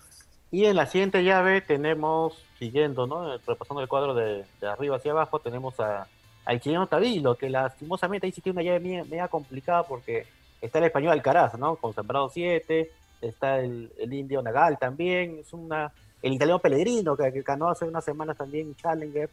Y 0.51 0.65
en 0.65 0.75
la 0.77 0.85
siguiente 0.85 1.23
llave 1.23 1.59
tenemos, 1.61 2.41
siguiendo, 2.57 3.07
¿no? 3.07 3.37
Repasando 3.45 3.81
el 3.81 3.87
cuadro 3.87 4.13
de, 4.13 4.45
arriba 4.67 4.97
hacia 4.97 5.11
abajo, 5.11 5.39
tenemos 5.39 5.79
a, 5.79 6.07
al 6.45 6.59
chileno 6.59 6.87
Tavilo, 6.87 7.35
que 7.35 7.49
lastimosamente 7.49 8.25
ahí 8.25 8.31
sí 8.31 8.41
tiene 8.41 8.61
una 8.61 8.69
llave 8.69 9.03
media, 9.03 9.27
complicada 9.27 9.83
porque 9.83 10.25
está 10.61 10.79
el 10.79 10.85
español 10.85 11.13
Alcaraz, 11.13 11.57
¿no? 11.57 11.75
Con 11.75 11.93
sembrado 11.93 12.29
7, 12.29 12.89
está 13.21 13.59
el, 13.59 13.91
indio 14.11 14.41
Nagal 14.41 14.77
también, 14.77 15.39
es 15.39 15.53
una, 15.53 15.91
el 16.21 16.33
italiano 16.33 16.59
Pellegrino, 16.59 17.15
que, 17.15 17.29
ganó 17.41 17.69
hace 17.69 17.85
unas 17.85 18.03
semanas 18.03 18.37
también 18.37 18.75
Challenger. 18.75 19.29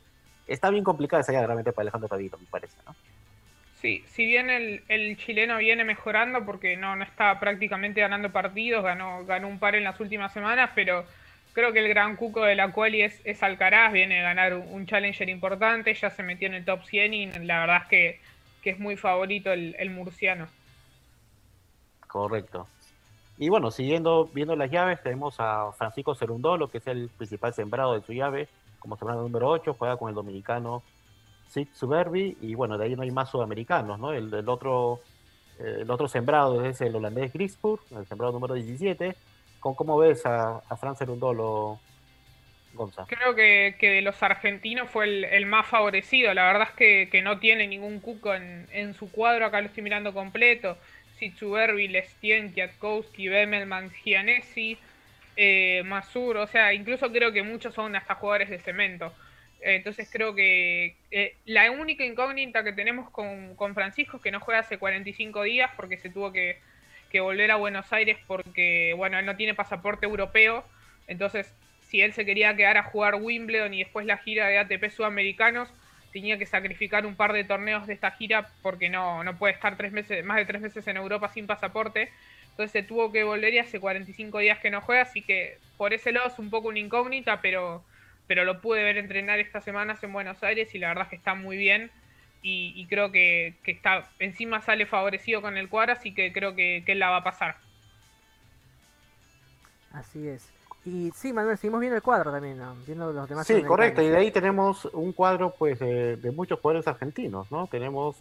Está 0.46 0.68
bien 0.70 0.84
complicada 0.84 1.22
esa 1.22 1.32
llave 1.32 1.46
realmente 1.46 1.72
para 1.72 1.84
Alejandro 1.84 2.08
Tavilo, 2.08 2.38
me 2.38 2.46
parece, 2.46 2.76
¿no? 2.86 2.94
Sí, 3.80 4.02
si 4.08 4.24
bien 4.24 4.48
el, 4.48 4.82
el, 4.88 5.18
chileno 5.18 5.58
viene 5.58 5.84
mejorando 5.84 6.46
porque 6.46 6.74
no, 6.74 6.96
no 6.96 7.04
está 7.04 7.38
prácticamente 7.38 8.00
ganando 8.00 8.32
partidos, 8.32 8.82
ganó, 8.82 9.26
ganó 9.26 9.46
un 9.46 9.58
par 9.58 9.74
en 9.74 9.84
las 9.84 10.00
últimas 10.00 10.32
semanas, 10.32 10.70
pero 10.74 11.04
creo 11.54 11.72
que 11.72 11.78
el 11.78 11.88
gran 11.88 12.16
cuco 12.16 12.42
de 12.42 12.56
la 12.56 12.72
quali 12.72 13.02
es, 13.02 13.20
es 13.24 13.42
Alcaraz, 13.42 13.92
viene 13.92 14.20
a 14.20 14.24
ganar 14.24 14.54
un, 14.54 14.86
challenger 14.86 15.28
importante, 15.30 15.94
ya 15.94 16.10
se 16.10 16.22
metió 16.22 16.48
en 16.48 16.54
el 16.54 16.64
top 16.64 16.84
100 16.84 17.14
y 17.14 17.26
la 17.32 17.60
verdad 17.60 17.82
es 17.82 17.88
que, 17.88 18.20
que 18.60 18.70
es 18.70 18.78
muy 18.78 18.96
favorito 18.96 19.52
el, 19.52 19.90
murciano. 19.90 20.48
Correcto. 22.06 22.66
Y 23.38 23.48
bueno, 23.48 23.70
siguiendo 23.70 24.28
viendo 24.32 24.54
las 24.56 24.70
llaves, 24.70 25.02
tenemos 25.02 25.36
a 25.38 25.72
Francisco 25.72 26.14
Cerundolo, 26.14 26.68
que 26.68 26.78
es 26.78 26.86
el 26.86 27.08
principal 27.08 27.54
sembrado 27.54 27.94
de 27.94 28.02
su 28.04 28.12
llave, 28.12 28.48
como 28.80 28.96
sembrado 28.96 29.22
número 29.22 29.48
8, 29.48 29.74
juega 29.78 29.96
con 29.96 30.08
el 30.08 30.14
dominicano 30.14 30.82
Sid 31.48 31.68
Suberbi, 31.72 32.36
y 32.40 32.54
bueno, 32.54 32.76
de 32.78 32.84
ahí 32.84 32.96
no 32.96 33.02
hay 33.02 33.10
más 33.10 33.30
sudamericanos, 33.30 33.98
¿no? 33.98 34.12
El, 34.12 34.48
otro, 34.48 35.00
eh, 35.58 35.78
el 35.80 35.90
otro 35.90 36.08
sembrado 36.08 36.64
es 36.64 36.80
el 36.80 36.94
holandés 36.96 37.32
Grisburg, 37.32 37.80
el 37.96 38.06
sembrado 38.06 38.32
número 38.32 38.54
17. 38.54 39.16
¿Cómo, 39.72 39.98
ves 39.98 40.26
a, 40.26 40.58
a 40.68 40.76
Fran 40.76 40.96
Cerundolo, 40.96 41.80
Gonzalo? 42.74 43.08
Creo 43.08 43.34
que, 43.34 43.76
que, 43.78 43.90
de 43.90 44.02
los 44.02 44.22
argentinos 44.22 44.90
fue 44.90 45.06
el, 45.34 45.46
más 45.46 45.66
favorecido. 45.66 46.34
La 46.34 46.44
verdad 46.44 46.68
es 46.70 46.74
que, 46.76 47.08
que 47.10 47.22
no 47.22 47.38
tiene 47.38 47.66
ningún 47.66 48.00
cuco 48.00 48.34
en, 48.34 48.94
su 48.94 49.10
cuadro. 49.10 49.46
Acá 49.46 49.60
lo 49.60 49.68
estoy 49.68 49.82
mirando 49.82 50.12
completo. 50.12 50.76
Sid 51.18 51.34
Suberbi, 51.36 51.88
Lestien, 51.88 52.52
Kiatkowski, 52.52 53.28
Bemelman, 53.28 53.90
Gianesi, 53.90 54.76
eh, 55.36 55.82
Masur. 55.84 56.36
O 56.36 56.46
sea, 56.46 56.74
incluso 56.74 57.10
creo 57.10 57.32
que 57.32 57.42
muchos 57.42 57.74
son 57.74 57.96
hasta 57.96 58.16
jugadores 58.16 58.50
de 58.50 58.58
cemento. 58.58 59.12
Entonces 59.64 60.10
creo 60.12 60.34
que 60.34 60.94
eh, 61.10 61.36
la 61.46 61.70
única 61.70 62.04
incógnita 62.04 62.62
que 62.62 62.74
tenemos 62.74 63.08
con, 63.08 63.56
Francisco 63.74 64.18
es 64.18 64.22
que 64.22 64.30
no 64.30 64.40
juega 64.40 64.60
hace 64.60 64.76
45 64.76 65.42
días 65.42 65.70
porque 65.74 65.96
se 65.96 66.10
tuvo 66.10 66.32
que, 67.14 67.20
volver 67.20 67.50
a 67.50 67.56
Buenos 67.56 67.92
Aires 67.92 68.18
porque, 68.26 68.92
bueno, 68.96 69.18
él 69.18 69.26
no 69.26 69.36
tiene 69.36 69.54
pasaporte 69.54 70.06
europeo. 70.06 70.64
Entonces, 71.06 71.54
si 71.88 72.00
él 72.00 72.12
se 72.12 72.24
quería 72.24 72.56
quedar 72.56 72.76
a 72.76 72.82
jugar 72.82 73.14
Wimbledon 73.16 73.72
y 73.72 73.84
después 73.84 74.04
la 74.04 74.18
gira 74.18 74.48
de 74.48 74.58
ATP 74.58 74.90
Sudamericanos, 74.90 75.68
tenía 76.12 76.38
que 76.38 76.46
sacrificar 76.46 77.06
un 77.06 77.14
par 77.14 77.32
de 77.32 77.44
torneos 77.44 77.86
de 77.86 77.94
esta 77.94 78.10
gira 78.10 78.48
porque 78.62 78.88
no, 78.88 79.22
no 79.22 79.36
puede 79.36 79.54
estar 79.54 79.76
tres 79.76 79.92
meses, 79.92 80.24
más 80.24 80.38
de 80.38 80.44
tres 80.44 80.60
meses 80.60 80.86
en 80.88 80.96
Europa 80.96 81.28
sin 81.28 81.46
pasaporte. 81.46 82.10
Entonces 82.50 82.86
tuvo 82.86 83.12
que 83.12 83.24
volver 83.24 83.54
y 83.54 83.58
hace 83.58 83.80
45 83.80 84.38
días 84.38 84.58
que 84.58 84.70
no 84.70 84.80
juega, 84.80 85.02
así 85.02 85.22
que 85.22 85.58
por 85.76 85.92
ese 85.92 86.12
lado 86.12 86.28
es 86.28 86.38
un 86.38 86.50
poco 86.50 86.68
una 86.68 86.78
incógnita, 86.78 87.40
pero 87.40 87.84
pero 88.26 88.44
lo 88.44 88.60
pude 88.60 88.82
ver 88.82 88.96
entrenar 88.96 89.38
estas 89.38 89.64
semanas 89.64 90.02
en 90.02 90.12
Buenos 90.12 90.42
Aires 90.42 90.74
y 90.74 90.78
la 90.78 90.88
verdad 90.88 91.04
es 91.04 91.10
que 91.10 91.16
está 91.16 91.34
muy 91.34 91.56
bien. 91.56 91.90
Y, 92.46 92.86
creo 92.90 93.10
que, 93.10 93.54
está 93.64 94.10
encima 94.18 94.60
sale 94.60 94.84
favorecido 94.84 95.40
con 95.40 95.56
el 95.56 95.70
cuadro, 95.70 95.92
así 95.92 96.12
que 96.12 96.30
creo 96.30 96.54
que, 96.54 96.84
él 96.86 96.98
la 96.98 97.08
va 97.08 97.16
a 97.18 97.24
pasar. 97.24 97.56
Así 99.92 100.28
es. 100.28 100.50
Y 100.84 101.10
sí, 101.12 101.32
Manuel, 101.32 101.56
seguimos 101.56 101.80
viendo 101.80 101.96
el 101.96 102.02
cuadro 102.02 102.30
también, 102.30 102.60
viendo 102.86 103.10
los 103.14 103.26
demás. 103.26 103.46
Sí, 103.46 103.62
correcto, 103.62 104.02
y 104.02 104.08
de 104.08 104.18
ahí 104.18 104.30
tenemos 104.30 104.84
un 104.92 105.12
cuadro 105.12 105.54
pues 105.58 105.78
de, 105.78 106.32
muchos 106.36 106.60
jugadores 106.60 106.86
argentinos, 106.86 107.50
¿no? 107.50 107.66
Tenemos 107.66 108.16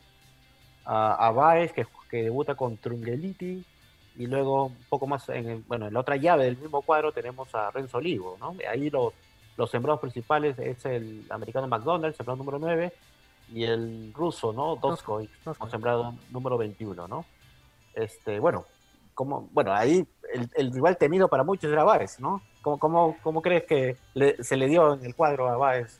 a, 0.86 1.28
a 1.28 1.32
Baez, 1.32 1.74
que, 1.74 1.86
que, 2.10 2.24
debuta 2.24 2.56
con 2.56 2.78
Trungeliti, 2.78 3.66
y 4.16 4.28
luego 4.28 4.68
un 4.68 4.86
poco 4.88 5.06
más, 5.06 5.28
en 5.28 5.66
bueno, 5.68 5.88
en 5.88 5.94
la 5.94 6.00
otra 6.00 6.16
llave 6.16 6.46
del 6.46 6.58
mismo 6.58 6.82
cuadro 6.82 7.12
tenemos 7.12 7.54
a 7.54 7.72
Renzo 7.72 7.98
Olivo, 7.98 8.38
¿no? 8.40 8.56
Ahí 8.72 8.90
los 8.90 9.14
los 9.58 9.70
sembrados 9.70 10.02
principales 10.02 10.58
es 10.60 10.86
el 10.86 11.26
americano 11.30 11.68
McDonald's, 11.68 12.18
sembrado 12.18 12.38
número 12.38 12.60
9, 12.60 12.92
y 13.54 13.64
el 13.66 14.12
ruso, 14.14 14.52
¿no? 14.54 14.76
Doskoy, 14.76 15.30
Doskoy. 15.46 15.70
sembrado 15.70 16.14
número 16.32 16.58
21, 16.58 17.08
¿no? 17.08 17.26
Este, 17.94 18.40
bueno, 18.40 18.66
como, 19.14 19.42
bueno, 19.52 19.74
ahí 19.74 20.06
el, 20.34 20.50
el 20.56 20.74
rival 20.74 20.98
temido 20.98 21.28
para 21.28 21.44
muchos 21.44 21.72
era 21.72 21.84
Báez, 21.84 22.20
¿no? 22.20 22.42
¿Cómo, 22.62 22.80
cómo, 22.80 23.18
cómo 23.22 23.42
crees 23.42 23.64
que 23.64 23.96
le- 24.16 24.44
se 24.44 24.58
le 24.58 24.68
dio 24.68 24.94
en 24.96 25.06
el 25.06 25.14
cuadro 25.16 25.48
a 25.50 25.58
Báez? 25.58 26.00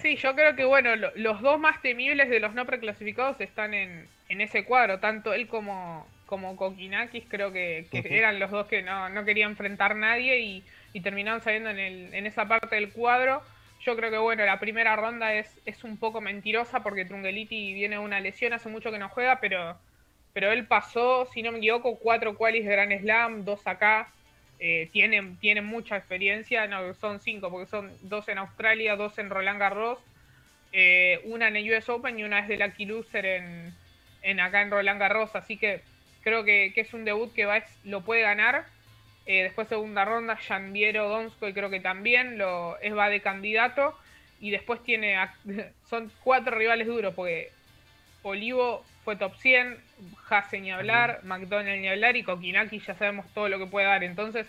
Sí, 0.00 0.16
yo 0.16 0.34
creo 0.34 0.56
que 0.56 0.64
bueno, 0.64 0.96
lo- 0.96 1.12
los 1.14 1.40
dos 1.42 1.58
más 1.60 1.80
temibles 1.82 2.28
de 2.30 2.40
los 2.40 2.54
no 2.54 2.64
preclasificados 2.66 3.40
están 3.40 3.74
en, 3.74 4.08
en 4.28 4.40
ese 4.40 4.64
cuadro, 4.64 4.98
tanto 4.98 5.32
él 5.34 5.46
como, 5.46 6.06
como 6.26 6.56
Kokinakis, 6.56 7.24
creo 7.28 7.52
que, 7.52 7.86
que 7.90 8.18
eran 8.18 8.40
los 8.40 8.50
dos 8.50 8.66
que 8.66 8.82
no, 8.82 9.08
no 9.08 9.24
querían 9.24 9.50
enfrentar 9.50 9.92
a 9.92 9.96
nadie 9.96 10.40
y, 10.40 10.64
y 10.92 11.00
terminaron 11.00 11.42
saliendo 11.42 11.70
en, 11.70 11.78
el, 11.78 12.14
en 12.14 12.26
esa 12.26 12.46
parte 12.48 12.74
del 12.76 12.92
cuadro. 12.92 13.42
Yo 13.84 13.96
creo 13.96 14.10
que 14.10 14.18
bueno, 14.18 14.44
la 14.44 14.60
primera 14.60 14.94
ronda 14.94 15.34
es, 15.34 15.58
es 15.64 15.82
un 15.82 15.96
poco 15.96 16.20
mentirosa 16.20 16.82
porque 16.82 17.04
Trungeliti 17.04 17.74
viene 17.74 17.98
una 17.98 18.20
lesión, 18.20 18.52
hace 18.52 18.68
mucho 18.68 18.92
que 18.92 18.98
no 18.98 19.08
juega, 19.08 19.40
pero, 19.40 19.76
pero 20.32 20.52
él 20.52 20.66
pasó, 20.66 21.26
si 21.26 21.42
no 21.42 21.50
me 21.50 21.58
equivoco, 21.58 21.98
cuatro 21.98 22.36
qualis 22.36 22.64
de 22.64 22.70
Gran 22.70 22.96
Slam, 23.00 23.44
dos 23.44 23.66
acá. 23.66 24.08
Eh, 24.60 24.88
tienen, 24.92 25.36
tienen 25.38 25.64
mucha 25.64 25.96
experiencia, 25.96 26.68
no, 26.68 26.94
son 26.94 27.18
cinco, 27.18 27.50
porque 27.50 27.68
son 27.68 27.90
dos 28.02 28.28
en 28.28 28.38
Australia, 28.38 28.94
dos 28.94 29.18
en 29.18 29.28
Roland 29.28 29.58
Garros, 29.58 29.98
eh, 30.72 31.20
una 31.24 31.48
en 31.48 31.56
el 31.56 31.68
US 31.72 31.88
Open 31.88 32.16
y 32.20 32.22
una 32.22 32.38
es 32.38 32.46
de 32.46 32.58
Lucky 32.58 32.84
Loser 32.84 33.26
en, 33.26 33.74
en 34.22 34.38
acá 34.38 34.62
en 34.62 34.70
Roland 34.70 35.00
Garros, 35.00 35.34
así 35.34 35.56
que 35.56 35.80
creo 36.22 36.44
que, 36.44 36.70
que 36.72 36.82
es 36.82 36.94
un 36.94 37.04
debut 37.04 37.34
que 37.34 37.44
Baez 37.44 37.64
lo 37.82 38.02
puede 38.02 38.22
ganar. 38.22 38.66
Eh, 39.26 39.44
después 39.44 39.68
segunda 39.68 40.04
ronda, 40.04 40.36
Janviero 40.36 41.08
Donskoy 41.08 41.52
creo 41.52 41.70
que 41.70 41.80
también 41.80 42.38
lo, 42.38 42.78
es 42.80 42.96
va 42.96 43.08
de 43.08 43.20
candidato. 43.20 43.96
Y 44.40 44.50
después 44.50 44.82
tiene, 44.82 45.16
son 45.88 46.10
cuatro 46.24 46.56
rivales 46.56 46.86
duros, 46.86 47.14
porque 47.14 47.50
Olivo 48.22 48.84
fue 49.04 49.16
top 49.16 49.36
100, 49.36 49.78
Hase 50.28 50.60
ni 50.60 50.72
hablar, 50.72 51.20
McDonald 51.24 51.80
ni 51.80 51.88
hablar 51.88 52.16
y 52.16 52.24
Kokinaki 52.24 52.80
ya 52.80 52.94
sabemos 52.94 53.26
todo 53.34 53.48
lo 53.48 53.58
que 53.58 53.66
puede 53.66 53.86
dar. 53.86 54.02
Entonces 54.02 54.46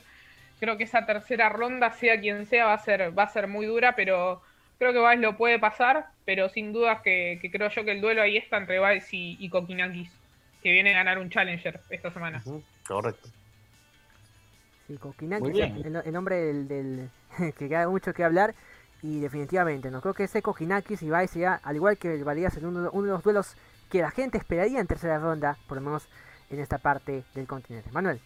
creo 0.59 0.77
que 0.77 0.85
esa 0.85 1.05
tercera 1.05 1.49
ronda, 1.49 1.91
sea 1.91 2.19
quien 2.19 2.45
sea, 2.45 2.65
va 2.65 2.73
a 2.73 2.79
ser, 2.79 3.17
va 3.17 3.23
a 3.23 3.29
ser 3.29 3.47
muy 3.47 3.65
dura, 3.65 3.95
pero 3.95 4.41
creo 4.79 4.93
que 4.93 4.99
Baez 4.99 5.19
lo 5.19 5.37
puede 5.37 5.59
pasar, 5.59 6.05
pero 6.25 6.49
sin 6.49 6.73
dudas 6.73 7.01
que, 7.01 7.37
que 7.41 7.51
creo 7.51 7.69
yo 7.69 7.83
que 7.83 7.91
el 7.91 8.01
duelo 8.01 8.21
ahí 8.21 8.37
está 8.37 8.57
entre 8.57 8.79
Baez 8.79 9.13
y, 9.13 9.37
y 9.39 9.49
Kokinakis, 9.49 10.09
que 10.61 10.71
viene 10.71 10.91
a 10.91 10.97
ganar 10.97 11.19
un 11.19 11.29
Challenger 11.29 11.81
esta 11.89 12.11
semana. 12.11 12.41
Correcto. 12.87 13.29
Muy 15.41 15.51
bien. 15.51 15.81
el, 15.85 15.95
el 15.95 16.13
nombre 16.13 16.35
del, 16.37 16.67
del- 16.67 17.09
que 17.57 17.67
queda 17.69 17.87
mucho 17.89 18.13
que 18.13 18.23
hablar. 18.23 18.53
Y 19.01 19.19
definitivamente, 19.19 19.91
no 19.91 19.99
creo 19.99 20.13
que 20.13 20.23
ese 20.23 20.41
Kokinakis 20.41 21.01
y 21.03 21.09
Baez 21.09 21.31
sea, 21.31 21.59
al 21.63 21.75
igual 21.75 21.97
que 21.97 22.13
el 22.15 22.23
Varías, 22.23 22.55
en 22.55 22.65
uno, 22.65 22.89
uno 22.93 23.05
de 23.07 23.11
los 23.11 23.23
duelos 23.23 23.55
que 23.89 24.01
la 24.01 24.11
gente 24.11 24.37
esperaría 24.37 24.79
en 24.79 24.87
tercera 24.87 25.19
ronda, 25.19 25.57
por 25.67 25.77
lo 25.77 25.83
menos 25.83 26.07
en 26.49 26.59
esta 26.61 26.77
parte 26.77 27.23
del 27.35 27.45
continente. 27.45 27.91
Manuel. 27.91 28.21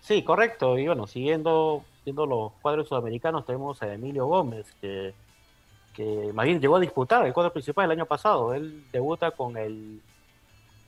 Sí, 0.00 0.22
correcto. 0.24 0.76
Y 0.78 0.86
bueno, 0.86 1.06
siguiendo 1.06 1.84
viendo 2.04 2.26
los 2.26 2.52
cuadros 2.60 2.88
sudamericanos, 2.88 3.46
tenemos 3.46 3.80
a 3.82 3.92
Emilio 3.92 4.26
Gómez, 4.26 4.74
que, 4.80 5.14
que 5.94 6.32
más 6.34 6.46
bien 6.46 6.60
llegó 6.60 6.76
a 6.76 6.80
disputar 6.80 7.24
el 7.26 7.32
cuadro 7.32 7.52
principal 7.52 7.84
el 7.84 7.92
año 7.92 8.06
pasado. 8.06 8.54
Él 8.54 8.84
debuta 8.92 9.30
con 9.30 9.56
el 9.56 10.00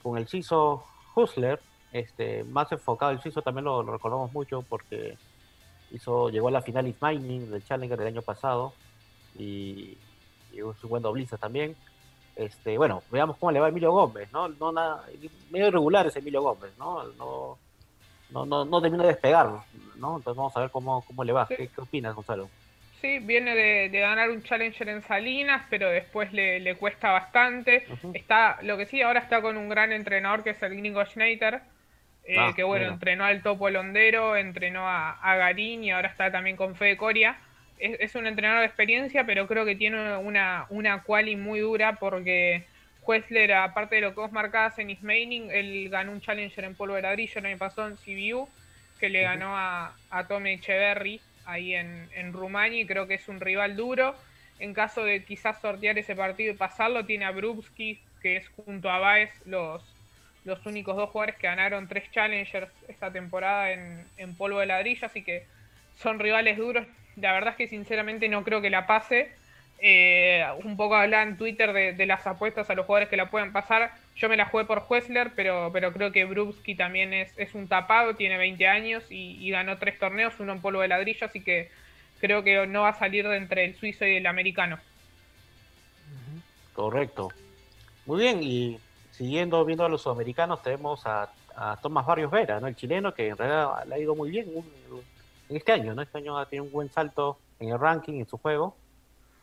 con 0.03 0.17
el 0.19 0.27
suizo 0.27 0.83
Hustler, 1.15 1.61
este, 1.93 2.45
más 2.45 2.71
enfocado. 2.73 3.13
El 3.13 3.21
suizo 3.21 3.43
también 3.43 3.65
lo, 3.65 3.83
lo 3.83 3.93
recordamos 3.93 4.33
mucho 4.33 4.63
porque 4.63 5.17
hizo, 5.91 6.31
llegó 6.31 6.49
a 6.49 6.53
la 6.53 6.63
final 6.63 6.87
East 6.87 7.03
Mining 7.03 7.51
del 7.51 7.65
Challenger 7.65 7.99
del 7.99 8.09
año 8.09 8.23
pasado 8.23 8.73
y, 9.39 9.97
y 10.53 10.63
un 10.63 10.75
buen 10.85 11.03
doblista 11.03 11.37
también. 11.37 11.77
Este, 12.37 12.79
bueno, 12.79 13.03
veamos 13.11 13.37
cómo 13.37 13.53
le 13.53 13.61
va 13.61 13.67
a 13.67 13.69
Emilio 13.71 13.93
Gómez, 13.93 14.33
¿no? 14.33 14.49
no 14.49 14.73
nada, 14.73 15.05
medio 15.51 15.69
irregular 15.69 16.07
es 16.07 16.17
Emilio 16.17 16.43
Gómez, 16.43 16.73
¿no? 16.79 17.05
no 17.19 17.59
no, 18.33 18.47
no, 18.47 18.65
no 18.65 18.81
termina 18.81 19.05
de 19.05 19.11
despegar, 19.11 19.49
¿no? 19.97 20.17
Entonces 20.17 20.37
vamos 20.37 20.57
a 20.57 20.61
ver 20.61 20.71
cómo, 20.71 21.03
cómo 21.07 21.25
le 21.25 21.33
va. 21.33 21.47
Sí. 21.47 21.57
¿Qué, 21.57 21.69
qué 21.69 21.81
opinas, 21.81 22.15
Gonzalo? 22.15 22.49
Sí, 23.01 23.19
viene 23.19 23.55
de, 23.55 23.89
de 23.89 24.01
ganar 24.01 24.31
un 24.31 24.43
Challenger 24.43 24.89
en 24.89 25.03
Salinas, 25.03 25.65
pero 25.71 25.89
después 25.89 26.33
le, 26.33 26.61
le 26.61 26.77
cuesta 26.77 27.13
bastante. 27.13 27.87
Está, 28.13 28.59
lo 28.63 28.77
que 28.77 28.87
sí, 28.87 29.01
ahora 29.01 29.21
está 29.21 29.41
con 29.41 29.57
un 29.57 29.69
gran 29.69 29.91
entrenador 29.93 30.43
que 30.45 30.51
es 30.51 30.63
el 30.63 30.77
gringo 30.77 31.05
Schneider, 31.05 31.63
eh, 32.35 32.37
Ah, 32.39 32.53
que 32.55 32.63
bueno, 32.63 32.87
mira. 32.87 32.95
entrenó 32.95 33.25
al 33.25 33.43
Topo 33.43 33.71
Londero, 33.71 34.37
entrenó 34.37 34.89
a, 34.89 35.13
a 35.13 35.37
Garín 35.37 35.85
y 35.85 35.91
ahora 35.91 36.09
está 36.09 36.31
también 36.31 36.57
con 36.57 36.77
Fede 36.77 36.97
Coria. 36.97 37.39
Es, 37.79 37.99
es 38.01 38.15
un 38.15 38.27
entrenador 38.27 38.61
de 38.61 38.67
experiencia, 38.67 39.25
pero 39.25 39.47
creo 39.49 39.65
que 39.65 39.77
tiene 39.77 40.17
una, 40.19 40.67
una 40.71 41.03
quali 41.03 41.37
muy 41.37 41.61
dura 41.61 41.97
porque 41.99 42.69
Huesler, 43.03 43.53
aparte 43.55 43.97
de 43.97 44.03
lo 44.03 44.15
que 44.15 44.21
vos 44.21 44.33
marcabas 44.33 44.79
en 44.79 44.91
Ismaining, 44.91 45.51
él 45.51 45.89
ganó 45.91 46.13
un 46.13 46.21
Challenger 46.21 46.65
en 46.65 46.77
polvo 46.77 46.95
de 46.95 47.03
ladrillo 47.03 47.41
el 47.41 47.47
año 47.47 47.59
pasado 47.59 47.89
en 47.89 47.97
CBU, 47.97 48.49
que 49.01 49.09
le 49.09 49.23
ganó 49.23 49.57
a, 49.57 49.99
a 50.11 50.27
Tommy 50.29 50.53
Echeverry 50.53 51.21
ahí 51.45 51.75
en, 51.75 52.09
en 52.15 52.33
Rumania 52.33 52.81
y 52.83 52.87
creo 52.87 53.07
que 53.09 53.15
es 53.15 53.29
un 53.29 53.41
rival 53.41 53.77
duro. 53.77 54.15
En 54.61 54.75
caso 54.75 55.05
de 55.05 55.25
quizás 55.25 55.61
sortear 55.61 55.99
ese 55.99 56.15
partido 56.15 56.53
y 56.53 56.57
pasarlo, 56.57 57.05
tiene 57.07 57.25
a 57.25 57.31
Brubski, 57.33 58.07
que 58.21 58.37
es 58.37 58.49
junto 58.51 58.91
a 58.91 58.99
Baez 58.99 59.31
los, 59.47 59.83
los 60.51 60.67
únicos 60.67 60.97
dos 60.97 61.09
jugadores 61.11 61.37
que 61.37 61.47
ganaron 61.47 61.89
tres 61.89 62.11
Challengers 62.11 62.71
esta 62.89 63.11
temporada 63.11 63.71
en, 63.73 64.05
en 64.17 64.35
polvo 64.35 64.59
de 64.59 64.67
ladrillo, 64.67 65.07
así 65.07 65.23
que 65.23 65.47
son 65.97 66.19
rivales 66.19 66.59
duros. 66.59 66.87
La 67.17 67.33
verdad 67.33 67.51
es 67.51 67.57
que 67.57 67.69
sinceramente 67.69 68.29
no 68.29 68.45
creo 68.45 68.61
que 68.61 68.69
la 68.69 68.87
pase. 68.87 69.33
Eh, 69.79 70.45
un 70.65 70.77
poco 70.77 70.97
hablaba 70.97 71.23
en 71.23 71.39
Twitter 71.39 71.73
de, 71.73 71.93
de 71.95 72.07
las 72.07 72.27
apuestas 72.27 72.69
a 72.69 72.75
los 72.75 72.85
jugadores 72.85 73.09
que 73.09 73.17
la 73.17 73.31
pueden 73.31 73.53
pasar. 73.53 73.93
Yo 74.17 74.29
me 74.29 74.37
la 74.37 74.45
jugué 74.47 74.65
por 74.65 74.85
Huesler, 74.89 75.31
pero, 75.35 75.71
pero 75.73 75.93
creo 75.93 76.13
que 76.13 76.25
Brubski 76.25 76.75
también 76.75 77.15
es, 77.15 77.33
es 77.39 77.55
un 77.55 77.69
tapado, 77.69 78.17
tiene 78.17 78.37
20 78.37 78.67
años 78.67 79.05
y, 79.09 79.39
y 79.41 79.51
ganó 79.51 79.79
tres 79.79 79.99
torneos, 79.99 80.35
uno 80.41 80.53
en 80.53 80.61
polvo 80.61 80.83
de 80.83 80.89
ladrillo, 80.89 81.27
así 81.27 81.41
que 81.41 81.71
creo 82.21 82.43
que 82.43 82.67
no 82.67 82.83
va 82.83 82.91
a 82.91 82.99
salir 82.99 83.27
de 83.27 83.37
entre 83.37 83.65
el 83.65 83.77
suizo 83.77 84.05
y 84.05 84.17
el 84.17 84.27
americano. 84.27 84.79
Correcto. 86.75 87.29
Muy 88.05 88.21
bien, 88.21 88.43
y 88.43 88.79
siguiendo 89.21 89.63
viendo 89.67 89.85
a 89.85 89.89
los 89.91 90.01
sudamericanos, 90.01 90.63
tenemos 90.63 91.05
a, 91.05 91.29
a 91.55 91.77
Tomás 91.77 92.07
Barrios 92.07 92.31
Vera, 92.31 92.59
¿no? 92.59 92.69
El 92.69 92.75
chileno, 92.75 93.13
que 93.13 93.29
en 93.29 93.37
realidad 93.37 93.85
le 93.87 93.95
ha 93.95 93.99
ido 93.99 94.15
muy 94.15 94.31
bien 94.31 94.49
en 95.51 95.57
este 95.57 95.73
año, 95.73 95.95
¿no? 95.95 96.01
Este 96.01 96.17
año 96.17 96.39
ha 96.39 96.47
tenido 96.47 96.65
un 96.65 96.73
buen 96.73 96.91
salto 96.91 97.37
en 97.59 97.69
el 97.69 97.79
ranking, 97.79 98.15
en 98.15 98.27
su 98.27 98.39
juego. 98.39 98.75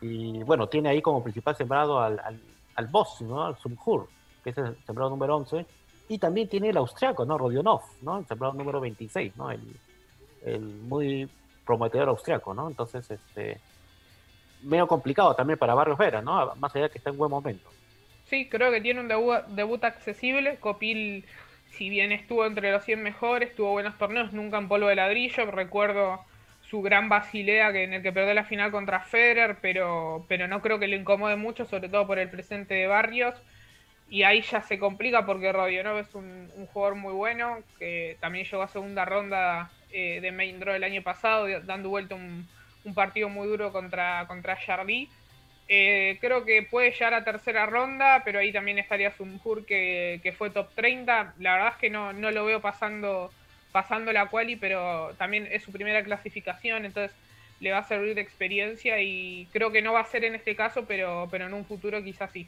Y 0.01 0.41
bueno, 0.41 0.65
tiene 0.67 0.89
ahí 0.89 0.99
como 0.99 1.21
principal 1.21 1.55
sembrado 1.55 2.01
al, 2.01 2.19
al, 2.25 2.39
al 2.73 2.88
boss, 2.88 3.21
¿no? 3.21 3.43
Al 3.43 3.55
Sumhur, 3.59 4.07
que 4.43 4.49
es 4.49 4.57
el 4.57 4.75
sembrado 4.84 5.11
número 5.11 5.36
11. 5.36 5.63
Y 6.09 6.17
también 6.17 6.49
tiene 6.49 6.69
el 6.69 6.78
austriaco, 6.78 7.23
¿no? 7.23 7.38
Rodionov, 7.38 7.84
¿no? 8.01 8.17
El 8.17 8.25
sembrado 8.25 8.55
número 8.55 8.82
26, 8.82 9.38
¿no? 9.38 9.51
El, 9.51 9.61
el 10.43 10.61
muy 10.61 11.30
prometedor 11.63 12.09
austriaco, 12.09 12.51
¿no? 12.51 12.67
Entonces, 12.67 13.11
este 13.11 13.61
medio 14.63 14.88
complicado 14.88 15.36
también 15.36 15.59
para 15.59 15.75
Barrios 15.75 15.99
Vera, 15.99 16.19
¿no? 16.23 16.55
Más 16.55 16.75
allá 16.75 16.86
de 16.86 16.89
que 16.89 16.97
está 16.97 17.11
en 17.11 17.17
buen 17.17 17.30
momento. 17.30 17.69
Sí, 18.30 18.49
creo 18.49 18.71
que 18.71 18.82
tiene 18.82 18.99
un 18.99 19.07
debut, 19.07 19.84
accesible. 19.84 20.57
Copil, 20.57 21.25
si 21.69 21.89
bien 21.89 22.11
estuvo 22.11 22.45
entre 22.45 22.71
los 22.71 22.84
100 22.84 23.01
mejores, 23.01 23.55
tuvo 23.55 23.71
buenos 23.71 23.97
torneos, 23.97 24.34
nunca 24.34 24.57
en 24.57 24.67
polvo 24.67 24.88
de 24.88 24.95
ladrillo. 24.95 25.49
Recuerdo 25.49 26.25
su 26.61 26.82
gran 26.82 27.07
Basilea 27.07 27.71
que 27.71 27.84
en 27.84 27.93
el 27.93 28.03
que 28.03 28.11
perdió 28.11 28.34
la 28.34 28.43
final 28.43 28.71
contra 28.71 28.99
Federer, 28.99 29.57
pero, 29.61 30.25
pero 30.28 30.47
no 30.49 30.61
creo 30.61 30.80
que 30.80 30.88
le 30.88 30.97
incomode 30.97 31.38
mucho, 31.38 31.65
sobre 31.65 31.88
todo 31.88 32.05
por 32.05 32.19
el 32.19 32.30
presente 32.30 32.73
de 32.73 32.88
Barrios. 32.88 33.36
Y 34.09 34.23
ahí 34.23 34.41
ya 34.41 34.61
se 34.61 34.80
complica 34.80 35.25
porque 35.25 35.51
Rodionov 35.53 35.97
es 35.99 36.13
un, 36.15 36.49
jugador 36.73 36.95
muy 36.95 37.13
bueno, 37.13 37.59
que 37.80 38.17
también 38.19 38.45
llegó 38.45 38.63
a 38.63 38.67
segunda 38.67 39.05
ronda 39.05 39.71
eh, 39.91 40.19
de 40.21 40.32
main 40.32 40.59
draw 40.59 40.75
el 40.75 40.84
año 40.84 41.01
pasado, 41.01 41.47
dando 41.61 41.89
vuelta 41.89 42.15
un, 42.15 42.47
un 42.84 42.93
partido 42.93 43.30
muy 43.30 43.47
duro 43.47 43.71
contra, 43.71 44.25
contra 44.28 44.57
Charlie. 44.57 45.09
Eh, 45.70 46.18
creo 46.22 46.45
que 46.45 46.63
puede 46.63 46.91
llegar 46.91 47.13
a 47.13 47.24
tercera 47.26 47.65
ronda, 47.65 48.22
pero 48.24 48.39
ahí 48.39 48.53
también 48.53 48.78
estaría 48.78 49.11
Sumhur 49.11 49.65
que, 49.65 50.20
que 50.24 50.32
fue 50.32 50.49
top 50.49 50.70
30. 50.76 51.34
La 51.39 51.53
verdad 51.53 51.74
es 51.74 51.78
que 51.78 51.89
no, 51.89 52.13
no 52.13 52.32
lo 52.32 52.45
veo 52.45 52.61
pasando, 52.61 53.32
pasando 53.72 54.13
la 54.13 54.28
quali, 54.28 54.55
pero 54.55 55.13
también 55.18 55.47
es 55.51 55.63
su 55.63 55.72
primera 55.72 56.03
clasificación, 56.03 56.86
entonces 56.86 57.15
le 57.59 57.72
va 57.72 57.80
a 57.80 57.84
servir 57.84 58.15
de 58.15 58.22
experiencia 58.22 59.01
y 59.01 59.47
creo 59.51 59.72
que 59.72 59.82
no 59.82 59.91
va 59.93 60.01
a 60.01 60.05
ser 60.05 60.24
en 60.24 60.36
este 60.36 60.55
caso, 60.55 60.86
pero, 60.86 61.28
pero 61.30 61.47
en 61.47 61.53
un 61.53 61.65
futuro 61.65 62.01
quizás 62.03 62.32
sí. 62.32 62.47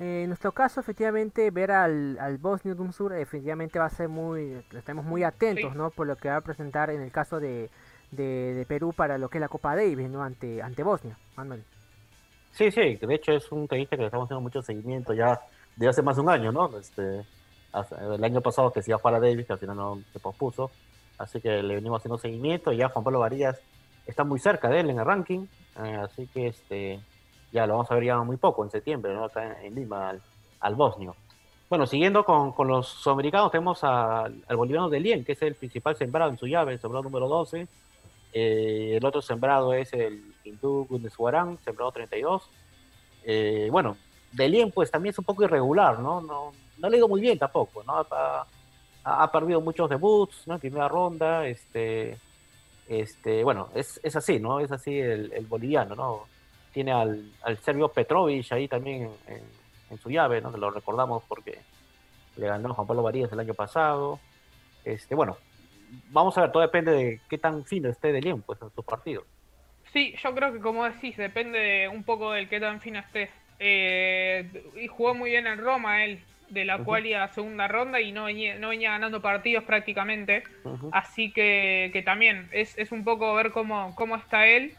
Eh, 0.00 0.22
en 0.22 0.28
nuestro 0.28 0.50
caso, 0.50 0.80
efectivamente, 0.80 1.50
ver 1.52 1.70
al, 1.70 2.18
al 2.18 2.38
Bosnio 2.38 2.74
Sur 2.92 3.12
efectivamente 3.14 3.78
va 3.78 3.84
a 3.84 3.90
ser 3.90 4.08
muy, 4.08 4.60
estamos 4.76 5.04
muy 5.04 5.22
atentos, 5.22 5.72
Sí. 5.72 5.78
¿no? 5.78 5.90
Por 5.90 6.08
lo 6.08 6.16
que 6.16 6.28
va 6.28 6.36
a 6.36 6.40
presentar 6.40 6.90
en 6.90 7.00
el 7.00 7.12
caso 7.12 7.38
de, 7.38 7.70
de, 8.10 8.54
de 8.54 8.66
Perú 8.66 8.92
para 8.92 9.18
lo 9.18 9.28
que 9.28 9.38
es 9.38 9.40
la 9.40 9.48
Copa 9.48 9.76
Davis, 9.76 10.08
¿no? 10.10 10.24
Ante, 10.24 10.62
ante 10.62 10.82
Bosnia, 10.82 11.16
Manuel. 11.36 11.62
Sí, 12.54 12.70
sí, 12.70 12.94
de 12.94 13.14
hecho 13.14 13.32
es 13.32 13.50
un 13.50 13.66
tenista 13.66 13.96
que 13.96 14.02
le 14.02 14.06
estamos 14.06 14.26
haciendo 14.26 14.40
mucho 14.40 14.62
seguimiento 14.62 15.12
ya 15.12 15.40
de 15.74 15.88
hace 15.88 16.02
más 16.02 16.14
de 16.14 16.22
un 16.22 16.28
año, 16.28 16.52
¿no? 16.52 16.70
Este, 16.78 17.24
el 18.14 18.22
año 18.22 18.40
pasado 18.40 18.72
que 18.72 18.80
se 18.80 18.92
iba 18.92 18.96
a 18.96 19.00
jugar 19.00 19.16
a 19.16 19.20
Davis, 19.20 19.44
que 19.44 19.54
al 19.54 19.58
final 19.58 19.76
no 19.76 20.00
se 20.12 20.20
pospuso, 20.20 20.70
así 21.18 21.40
que 21.40 21.64
le 21.64 21.74
venimos 21.74 21.98
haciendo 21.98 22.16
seguimiento 22.16 22.72
y 22.72 22.76
ya 22.76 22.90
Juan 22.90 23.02
Pablo 23.02 23.18
Varías 23.18 23.60
está 24.06 24.22
muy 24.22 24.38
cerca 24.38 24.68
de 24.68 24.80
él 24.80 24.90
en 24.90 25.00
el 25.00 25.04
ranking, 25.04 25.46
eh, 25.82 25.96
así 26.00 26.28
que 26.28 26.46
este 26.46 27.00
ya 27.50 27.66
lo 27.66 27.74
vamos 27.74 27.90
a 27.90 27.94
ver 27.94 28.04
ya 28.04 28.18
muy 28.18 28.36
poco, 28.36 28.62
en 28.62 28.70
septiembre, 28.70 29.12
¿no? 29.14 29.24
Acá 29.24 29.60
en 29.60 29.74
Lima, 29.74 30.14
al, 30.60 30.74
bosnio. 30.76 31.16
Bueno, 31.68 31.88
siguiendo 31.88 32.24
con, 32.24 32.52
con 32.52 32.68
los 32.68 32.86
sudamericanos, 32.86 33.50
tenemos 33.50 33.82
al 33.82 34.42
boliviano 34.56 34.88
de 34.88 35.00
Lien, 35.00 35.24
que 35.24 35.32
es 35.32 35.42
el 35.42 35.56
principal 35.56 35.96
sembrado 35.96 36.30
en 36.30 36.38
su 36.38 36.46
llave, 36.46 36.74
el 36.74 36.80
sembrado 36.80 37.02
número 37.02 37.28
12. 37.28 37.66
Eh, 38.36 38.96
el 38.96 39.04
otro 39.06 39.22
sembrado 39.22 39.72
es 39.72 39.92
el 39.92 40.34
hindú 40.42 40.86
Gundeswaran, 40.90 41.56
sembrado 41.64 41.92
32. 41.92 42.50
Eh, 43.22 43.68
bueno, 43.70 43.96
de 44.32 44.48
Lien 44.48 44.72
pues 44.72 44.90
también 44.90 45.12
es 45.12 45.18
un 45.20 45.24
poco 45.24 45.44
irregular, 45.44 46.00
¿no? 46.00 46.20
No, 46.20 46.52
no 46.78 46.88
le 46.90 46.96
digo 46.96 47.08
muy 47.08 47.20
bien 47.20 47.38
tampoco, 47.38 47.84
¿no? 47.84 48.04
Ha, 49.04 49.30
perdido 49.30 49.60
muchos 49.60 49.88
debuts, 49.88 50.48
¿no? 50.48 50.58
Primera 50.58 50.88
ronda, 50.88 51.46
este, 51.46 52.18
este, 52.88 53.44
bueno, 53.44 53.68
es, 53.74 54.00
es 54.02 54.16
así, 54.16 54.40
¿no? 54.40 54.58
Es 54.58 54.72
así 54.72 54.98
el, 54.98 55.46
boliviano, 55.48 55.94
¿no? 55.94 56.24
tiene 56.72 56.90
al, 56.90 57.30
al 57.42 57.56
serbio 57.58 57.88
Petrovic 57.88 58.50
ahí 58.50 58.66
también 58.66 59.08
en, 59.28 59.98
su 59.98 60.10
llave, 60.10 60.40
¿no? 60.40 60.50
lo 60.50 60.72
recordamos 60.72 61.22
porque 61.28 61.60
le 62.36 62.48
ganó 62.48 62.74
Juan 62.74 62.84
Pablo 62.84 63.04
Varías 63.04 63.30
el 63.30 63.38
año 63.38 63.54
pasado. 63.54 64.18
Este, 64.84 65.14
bueno, 65.14 65.36
vamos 66.10 66.36
a 66.36 66.42
ver, 66.42 66.52
todo 66.52 66.62
depende 66.62 66.92
de 66.92 67.20
qué 67.28 67.38
tan 67.38 67.64
fino 67.64 67.88
esté 67.88 68.12
de 68.12 68.20
Lien 68.20 68.42
pues, 68.42 68.60
en 68.62 68.70
su 68.70 68.82
partido. 68.82 69.24
Sí, 69.92 70.14
yo 70.22 70.34
creo 70.34 70.52
que 70.52 70.60
como 70.60 70.84
decís, 70.84 71.16
depende 71.16 71.88
un 71.88 72.02
poco 72.02 72.32
del 72.32 72.48
qué 72.48 72.60
tan 72.60 72.80
fino 72.80 72.98
esté. 72.98 73.30
Eh, 73.60 74.48
y 74.80 74.86
jugó 74.88 75.14
muy 75.14 75.30
bien 75.30 75.46
en 75.46 75.58
Roma 75.58 76.04
él, 76.04 76.20
de 76.50 76.64
la 76.64 76.78
cual 76.78 77.06
iba 77.06 77.22
a 77.22 77.28
segunda 77.28 77.68
ronda 77.68 78.00
y 78.00 78.12
no 78.12 78.24
venía, 78.24 78.58
no 78.58 78.70
venía 78.70 78.90
ganando 78.90 79.22
partidos 79.22 79.64
prácticamente. 79.64 80.42
Así 80.92 81.30
que, 81.30 81.90
que 81.92 82.02
también 82.02 82.48
es, 82.52 82.76
es, 82.76 82.92
un 82.92 83.04
poco 83.04 83.34
ver 83.34 83.50
cómo, 83.50 83.94
cómo 83.94 84.16
está 84.16 84.46
él 84.46 84.76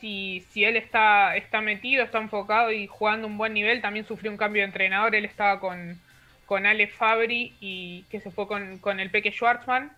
si, 0.00 0.44
si 0.50 0.64
él 0.64 0.76
está, 0.76 1.36
está 1.36 1.60
metido, 1.60 2.04
está 2.04 2.18
enfocado 2.18 2.72
y 2.72 2.86
jugando 2.86 3.26
un 3.26 3.38
buen 3.38 3.54
nivel, 3.54 3.80
también 3.80 4.06
sufrió 4.06 4.30
un 4.30 4.36
cambio 4.36 4.62
de 4.62 4.66
entrenador, 4.66 5.14
él 5.14 5.24
estaba 5.24 5.60
con, 5.60 5.98
con 6.44 6.66
Ale 6.66 6.86
Fabri 6.86 7.54
y 7.60 8.04
que 8.10 8.20
se 8.20 8.30
fue 8.30 8.46
con, 8.46 8.78
con 8.78 9.00
el 9.00 9.10
Peque 9.10 9.32
Schwartzman, 9.32 9.92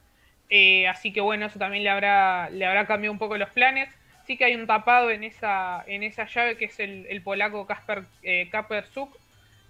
eh, 0.51 0.89
así 0.89 1.13
que 1.13 1.21
bueno, 1.21 1.47
eso 1.47 1.59
también 1.59 1.85
le 1.85 1.91
habrá, 1.91 2.51
le 2.51 2.67
habrá 2.67 2.87
cambiado 2.87 3.13
un 3.13 3.19
poco 3.19 3.37
los 3.37 3.51
planes. 3.51 3.89
Sí 4.27 4.37
que 4.37 4.45
hay 4.45 4.55
un 4.55 4.67
tapado 4.67 5.11
en 5.11 5.25
esa, 5.25 5.85
en 5.87 6.03
esa 6.03 6.27
llave 6.27 6.57
que 6.57 6.67
es 6.67 6.79
el, 6.81 7.07
el 7.09 7.23
polaco 7.23 7.67
Kasper 7.67 8.05
eh, 8.23 8.49
Kapersuk, 8.51 9.17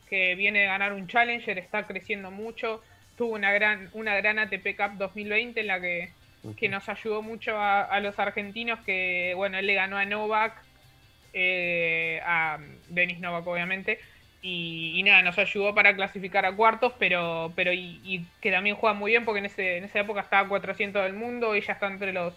que 0.08 0.34
viene 0.34 0.60
de 0.60 0.66
ganar 0.66 0.92
un 0.92 1.06
Challenger, 1.06 1.58
está 1.58 1.86
creciendo 1.86 2.30
mucho, 2.30 2.82
tuvo 3.16 3.34
una 3.34 3.52
gran, 3.52 3.88
una 3.92 4.16
gran 4.16 4.38
ATP 4.38 4.76
Cup 4.76 4.96
2020 4.98 5.60
en 5.60 5.66
la 5.66 5.80
que 5.80 6.10
que 6.56 6.68
nos 6.68 6.88
ayudó 6.88 7.22
mucho 7.22 7.56
a, 7.58 7.98
los 8.00 8.18
argentinos, 8.18 8.80
que 8.80 9.32
bueno, 9.36 9.58
él 9.58 9.66
le 9.66 9.74
ganó 9.74 9.96
a 9.96 10.04
Novak, 10.04 10.62
eh, 11.32 12.20
a 12.24 12.58
Denis 12.88 13.18
Novak 13.18 13.46
obviamente, 13.46 13.98
y, 14.40 15.02
nada, 15.04 15.22
nos 15.22 15.38
ayudó 15.38 15.74
para 15.74 15.94
clasificar 15.96 16.46
a 16.46 16.54
cuartos, 16.54 16.92
pero, 16.98 17.52
pero 17.56 17.72
y, 17.72 18.24
que 18.40 18.52
también 18.52 18.76
juega 18.76 18.94
muy 18.94 19.10
bien 19.10 19.24
porque 19.24 19.40
en, 19.40 19.46
ese, 19.46 19.78
en 19.78 19.84
esa 19.84 20.00
época 20.00 20.20
estaba 20.20 20.48
400 20.48 21.02
del 21.02 21.14
mundo 21.14 21.56
y 21.56 21.60
ya 21.60 21.72
está 21.72 21.86
entre 21.88 22.12
los 22.12 22.34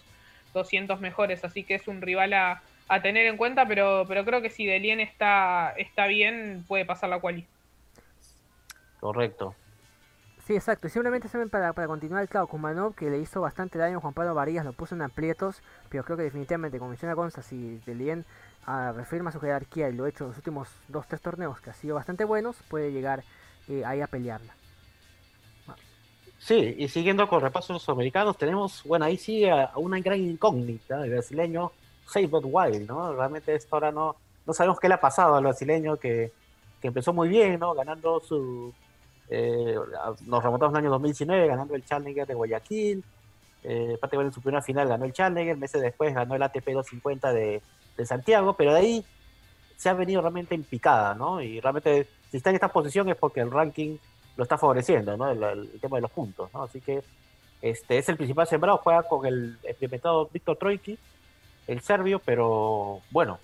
200 0.52 1.00
mejores, 1.00 1.44
así 1.44 1.64
que 1.64 1.74
es 1.74 1.88
un 1.88 2.02
rival 2.02 2.32
a, 2.32 2.62
tener 3.02 3.24
en 3.24 3.38
cuenta, 3.38 3.66
pero, 3.66 4.04
pero 4.06 4.22
creo 4.22 4.42
que 4.42 4.50
si 4.50 4.66
Delien 4.66 5.00
está, 5.00 5.72
está 5.78 6.06
bien, 6.06 6.62
puede 6.68 6.84
pasar 6.84 7.08
la 7.08 7.20
quali. 7.20 7.46
Correcto. 9.00 9.54
Sí, 10.46 10.54
exacto. 10.56 10.88
Y 10.88 10.90
simplemente 10.90 11.28
para, 11.48 11.72
para 11.72 11.86
continuar, 11.86 12.28
claro, 12.28 12.48
Kumanov, 12.48 12.94
que 12.94 13.08
le 13.08 13.18
hizo 13.18 13.40
bastante 13.40 13.78
daño 13.78 13.98
a 13.98 14.00
Juan 14.00 14.12
Pablo 14.12 14.34
Varillas, 14.34 14.64
lo 14.64 14.72
puso 14.72 14.96
en 14.96 15.02
aprietos, 15.02 15.62
pero 15.88 16.04
creo 16.04 16.16
que 16.16 16.24
definitivamente, 16.24 16.78
como 16.78 16.90
menciona 16.90 17.14
Gonza, 17.14 17.42
si 17.42 17.80
Delien 17.86 18.24
uh, 18.66 18.92
refirma 18.92 19.30
su 19.30 19.38
jerarquía 19.38 19.88
y 19.88 19.92
lo 19.92 20.04
ha 20.04 20.08
hecho 20.08 20.24
en 20.24 20.30
los 20.30 20.36
últimos 20.36 20.68
2-3 20.90 21.20
torneos, 21.20 21.60
que 21.60 21.70
ha 21.70 21.74
sido 21.74 21.94
bastante 21.94 22.24
buenos, 22.24 22.56
puede 22.68 22.90
llegar 22.90 23.22
eh, 23.68 23.84
ahí 23.84 24.00
a 24.00 24.08
pelearla. 24.08 24.52
Sí, 26.38 26.74
y 26.76 26.88
siguiendo 26.88 27.28
con 27.28 27.40
repasos 27.40 27.70
los 27.70 27.88
americanos, 27.88 28.36
tenemos, 28.36 28.82
bueno, 28.82 29.04
ahí 29.04 29.16
sí 29.16 29.48
a, 29.48 29.70
una 29.76 30.00
gran 30.00 30.18
incógnita, 30.18 31.04
el 31.04 31.10
brasileño 31.10 31.70
Sabot 32.04 32.42
Wild, 32.44 32.88
¿no? 32.88 33.14
Realmente 33.14 33.54
esto 33.54 33.76
ahora 33.76 33.92
no, 33.92 34.16
no 34.44 34.52
sabemos 34.52 34.80
qué 34.80 34.88
le 34.88 34.94
ha 34.94 35.00
pasado 35.00 35.36
al 35.36 35.44
brasileño 35.44 35.98
que, 35.98 36.32
que 36.80 36.88
empezó 36.88 37.12
muy 37.12 37.28
bien, 37.28 37.60
¿no? 37.60 37.74
Ganando 37.74 38.18
su 38.18 38.74
eh, 39.34 39.74
nos 40.26 40.42
remontamos 40.42 40.74
al 40.74 40.82
año 40.82 40.90
2019 40.90 41.46
ganando 41.46 41.74
el 41.74 41.84
Challenger 41.86 42.26
de 42.26 42.34
Guayaquil. 42.34 43.02
Eh, 43.64 43.98
en 44.02 44.32
su 44.32 44.42
primera 44.42 44.60
final 44.60 44.88
ganó 44.88 45.06
el 45.06 45.14
Challenger, 45.14 45.56
meses 45.56 45.80
después 45.80 46.14
ganó 46.14 46.34
el 46.34 46.42
ATP 46.42 46.66
250 46.66 47.32
de, 47.32 47.62
Santiago, 48.04 48.54
pero 48.54 48.74
de 48.74 48.80
ahí 48.80 49.04
se 49.76 49.88
ha 49.88 49.94
venido 49.94 50.20
realmente 50.20 50.54
en 50.54 50.64
picada, 50.64 51.14
¿no? 51.14 51.40
Y 51.40 51.60
realmente, 51.60 52.08
si 52.30 52.36
está 52.36 52.50
en 52.50 52.56
esta 52.56 52.68
posición 52.68 53.08
es 53.08 53.16
porque 53.16 53.40
el 53.40 53.50
ranking 53.50 53.96
lo 54.36 54.42
está 54.42 54.58
favoreciendo, 54.58 55.16
¿no? 55.16 55.30
El, 55.30 55.80
tema 55.80 55.96
de 55.96 56.02
los 56.02 56.10
puntos, 56.10 56.52
¿no? 56.52 56.64
Así 56.64 56.80
que 56.80 57.02
este 57.62 57.98
es 57.98 58.08
el 58.10 58.16
principal 58.16 58.46
sembrado, 58.46 58.78
juega 58.78 59.04
con 59.04 59.24
el 59.24 59.56
experimentado 59.62 60.28
Víctor 60.30 60.56
Troiki, 60.56 60.98
el 61.68 61.80
serbio, 61.80 62.18
pero 62.18 63.00
bueno, 63.10 63.38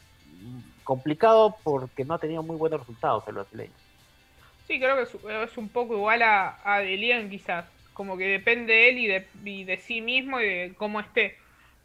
complicado 0.84 1.56
porque 1.62 2.04
no 2.04 2.14
ha 2.14 2.18
tenido 2.18 2.42
muy 2.42 2.56
buenos 2.56 2.80
resultados 2.80 3.24
el 3.28 3.36
brasileño. 3.36 3.87
Sí, 4.68 4.78
creo 4.78 4.96
que 4.96 5.44
es, 5.44 5.56
un 5.56 5.70
poco 5.70 5.94
igual 5.94 6.22
a, 6.22 6.58
a 6.62 6.80
Delian 6.80 7.30
quizás. 7.30 7.64
Como 7.94 8.16
que 8.18 8.28
depende 8.28 8.74
de 8.74 8.88
él 8.90 8.98
y 8.98 9.06
de, 9.08 9.26
y 9.44 9.64
de 9.64 9.78
sí 9.78 10.02
mismo 10.02 10.40
y 10.40 10.44
de 10.44 10.74
cómo 10.76 11.00
esté. 11.00 11.36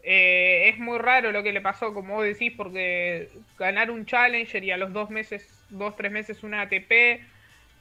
Eh, 0.03 0.69
es 0.69 0.79
muy 0.79 0.97
raro 0.99 1.31
lo 1.31 1.43
que 1.43 1.53
le 1.53 1.61
pasó, 1.61 1.93
como 1.93 2.15
vos 2.15 2.25
decís, 2.25 2.51
porque 2.55 3.29
ganar 3.57 3.89
un 3.89 4.05
Challenger 4.05 4.63
y 4.63 4.71
a 4.71 4.77
los 4.77 4.91
dos 4.91 5.09
meses, 5.09 5.65
dos, 5.69 5.95
tres 5.95 6.11
meses 6.11 6.43
una 6.43 6.61
ATP, 6.61 7.21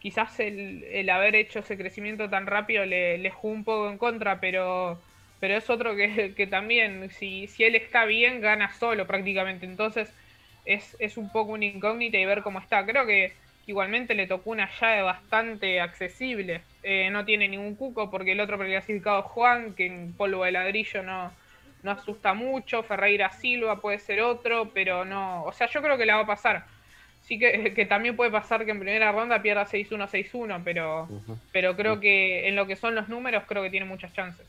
quizás 0.00 0.38
el, 0.38 1.10
haber 1.10 1.34
hecho 1.34 1.58
ese 1.60 1.76
crecimiento 1.76 2.30
tan 2.30 2.46
rápido 2.46 2.86
le, 2.86 3.30
jugó 3.30 3.54
un 3.54 3.64
poco 3.64 3.90
en 3.90 3.98
contra, 3.98 4.40
pero, 4.40 5.02
pero 5.40 5.56
es 5.56 5.68
otro 5.68 5.96
que, 5.96 6.32
que 6.36 6.46
también, 6.46 7.10
si, 7.10 7.48
si 7.48 7.64
él 7.64 7.74
está 7.74 8.04
bien, 8.04 8.40
gana 8.40 8.72
solo 8.72 9.06
prácticamente. 9.06 9.66
Entonces 9.66 10.14
es, 10.64 10.96
es 11.00 11.16
un 11.16 11.30
poco 11.32 11.52
una 11.52 11.64
incógnita 11.64 12.18
y 12.18 12.24
ver 12.24 12.42
cómo 12.42 12.60
está. 12.60 12.86
Creo 12.86 13.04
que 13.06 13.32
igualmente 13.66 14.14
le 14.14 14.26
tocó 14.26 14.50
una 14.50 14.70
llave 14.80 15.02
bastante 15.02 15.80
accesible. 15.80 16.62
Eh, 16.82 17.10
no 17.10 17.24
tiene 17.24 17.48
ningún 17.48 17.74
cuco 17.76 18.10
porque 18.10 18.32
el 18.32 18.40
otro 18.40 18.58
clasificado 18.58 19.22
Juan, 19.22 19.74
que 19.74 19.86
en 19.86 20.12
polvo 20.14 20.44
de 20.44 20.52
ladrillo 20.52 21.02
no, 21.02 21.32
no 21.82 21.90
asusta 21.90 22.34
mucho. 22.34 22.82
Ferreira 22.82 23.30
Silva 23.30 23.80
puede 23.80 23.98
ser 23.98 24.20
otro, 24.20 24.70
pero 24.72 25.04
no. 25.04 25.44
O 25.44 25.52
sea, 25.52 25.68
yo 25.68 25.82
creo 25.82 25.96
que 25.96 26.06
la 26.06 26.16
va 26.16 26.22
a 26.22 26.26
pasar. 26.26 26.66
Sí 27.22 27.38
que, 27.38 27.72
que 27.76 27.86
también 27.86 28.16
puede 28.16 28.30
pasar 28.30 28.64
que 28.64 28.72
en 28.72 28.80
primera 28.80 29.12
ronda 29.12 29.42
pierda 29.42 29.66
6-1, 29.66 30.08
6-1, 30.08 30.62
pero, 30.64 31.08
pero 31.52 31.76
creo 31.76 32.00
que 32.00 32.48
en 32.48 32.56
lo 32.56 32.66
que 32.66 32.76
son 32.76 32.94
los 32.94 33.08
números, 33.08 33.44
creo 33.46 33.62
que 33.62 33.70
tiene 33.70 33.86
muchas 33.86 34.12
chances. 34.12 34.46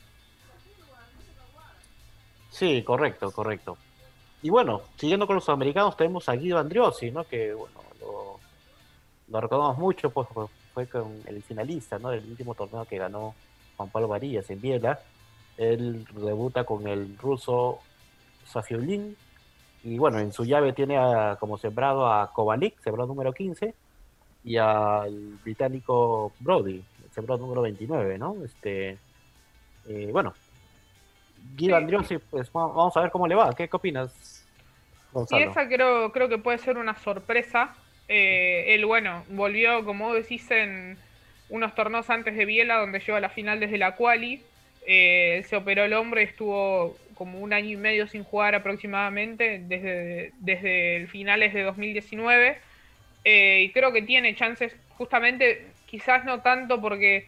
Sí, 2.49 2.84
correcto, 2.84 3.32
correcto. 3.32 3.78
Y 4.43 4.49
bueno, 4.49 4.82
siguiendo 4.97 5.26
con 5.26 5.36
los 5.36 5.49
americanos, 5.49 5.97
tenemos 5.97 6.28
a 6.30 6.34
Guido 6.36 6.59
Andriosi, 6.59 7.09
¿no? 7.09 7.24
Que 7.24 7.53
bueno, 7.53 7.82
lo, 9.34 9.42
recordamos 9.42 9.78
mucho, 9.78 10.10
pues 10.12 10.28
fue 10.74 10.88
con 10.88 11.22
el 11.26 11.42
finalista, 11.44 12.00
¿no? 12.00 12.10
Del 12.10 12.26
último 12.26 12.54
torneo 12.54 12.86
que 12.86 12.98
ganó 12.98 13.34
Juan 13.76 13.90
Pablo 13.90 14.08
Varillas 14.08 14.50
en 14.50 14.62
Biela. 14.62 15.00
Él 15.58 16.06
debuta 16.14 16.64
con 16.64 16.88
el 16.88 17.18
ruso 17.18 17.80
Safiulin. 18.46 19.16
Y 19.84 19.98
bueno, 19.98 20.20
en 20.20 20.32
su 20.32 20.46
llave 20.46 20.74
tiene 20.74 20.98
como 21.40 21.58
sembrado 21.58 22.08
a 22.08 22.32
Kovalik, 22.32 22.80
sembrado 22.82 23.08
número 23.08 23.34
15, 23.34 23.74
y 24.46 24.58
al 24.58 25.38
británico 25.44 26.32
Brody, 26.40 26.84
sembrado 27.12 27.42
número 27.42 27.62
29, 27.64 28.18
¿no? 28.18 28.38
Este, 28.46 28.98
eh, 29.88 30.10
bueno, 30.12 30.34
Guido 31.56 31.76
Andriosi, 31.76 32.18
pues 32.18 32.52
vamos 32.54 32.96
a 32.96 33.02
ver 33.02 33.12
cómo 33.12 33.28
le 33.28 33.36
va. 33.36 33.54
¿Qué, 33.54 33.70
opinas? 33.72 34.48
Gonzalo? 35.12 35.44
Sí, 35.44 35.50
esa 35.50 35.68
creo, 35.68 36.12
creo 36.12 36.30
que 36.30 36.38
puede 36.38 36.58
ser 36.60 36.78
una 36.78 36.96
sorpresa 36.96 37.76
eh, 38.08 38.66
él, 38.70 38.86
bueno, 38.86 39.24
volvió, 39.30 39.84
como 39.86 40.14
decís, 40.14 40.49
en 40.51 40.97
unos 41.49 41.76
torneos 41.76 42.10
antes 42.10 42.36
de 42.36 42.45
Biela, 42.45 42.78
donde 42.78 42.99
llegó 42.99 43.16
a 43.16 43.22
la 43.22 43.30
final 43.30 43.60
desde 43.60 43.78
la 43.78 43.95
quali. 43.95 44.41
Eh, 44.86 45.43
se 45.47 45.56
operó 45.56 45.86
el 45.86 45.93
hombro 45.93 46.20
y 46.20 46.26
estuvo 46.26 46.97
como 47.14 47.39
un 47.39 47.54
año 47.54 47.70
y 47.70 47.78
medio 47.78 48.08
sin 48.08 48.24
jugar 48.24 48.56
aproximadamente, 48.56 49.62
desde, 49.64 50.32
desde 50.39 51.08
finales 51.08 51.54
de 51.54 51.64
2019. 51.64 52.58
Eh, 53.24 53.64
y 53.64 53.72
creo 53.72 53.93
que 53.93 54.01
tiene 54.01 54.36
chances, 54.36 54.76
justamente, 54.97 55.68
quizás 55.86 56.26
no 56.26 56.41
tanto 56.41 56.82
porque 56.82 57.28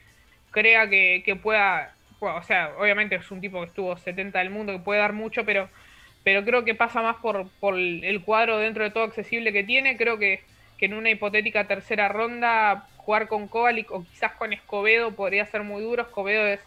crea 0.51 0.89
que, 0.89 1.39
pueda, 1.41 1.93
o 2.19 2.43
sea, 2.43 2.73
obviamente 2.77 3.15
es 3.15 3.31
un 3.31 3.41
tipo 3.41 3.61
que 3.61 3.67
estuvo 3.67 3.95
70 3.95 4.39
del 4.39 4.49
mundo, 4.49 4.73
que 4.73 4.79
puede 4.79 4.99
dar 4.99 5.13
mucho, 5.13 5.45
pero, 5.45 5.69
pero 6.23 6.43
creo 6.43 6.65
que 6.65 6.75
pasa 6.75 7.01
más 7.01 7.17
por, 7.17 7.47
por 7.59 7.77
el 7.77 8.21
cuadro 8.23 8.57
dentro 8.57 8.83
de 8.83 8.91
todo 8.91 9.03
accesible 9.03 9.53
que 9.53 9.63
tiene. 9.63 9.95
Creo 9.97 10.17
que 10.17 10.41
que 10.77 10.85
en 10.85 10.93
una 10.93 11.09
hipotética 11.09 11.67
tercera 11.67 12.07
ronda 12.07 12.87
jugar 12.97 13.27
con 13.27 13.47
Kovalik 13.47 13.91
o 13.91 14.03
quizás 14.03 14.33
con 14.33 14.51
Escobedo 14.51 15.15
podría 15.15 15.45
ser 15.45 15.63
muy 15.63 15.83
duro. 15.83 16.03
Escobedo 16.03 16.47
es, 16.47 16.59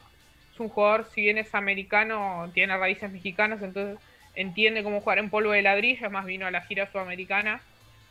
un 0.58 0.68
jugador, 0.68 1.04
si 1.14 1.20
bien 1.20 1.38
es 1.38 1.54
americano, 1.54 2.50
tiene 2.52 2.76
raíces 2.76 3.12
mexicanas, 3.12 3.62
entonces 3.62 3.96
entiende 4.34 4.82
cómo 4.82 5.00
jugar 5.00 5.18
en 5.18 5.30
polvo 5.30 5.52
de 5.52 5.62
ladrillo, 5.62 6.10
más 6.10 6.24
vino 6.24 6.46
a 6.46 6.50
la 6.50 6.62
gira 6.62 6.90
sudamericana. 6.90 7.60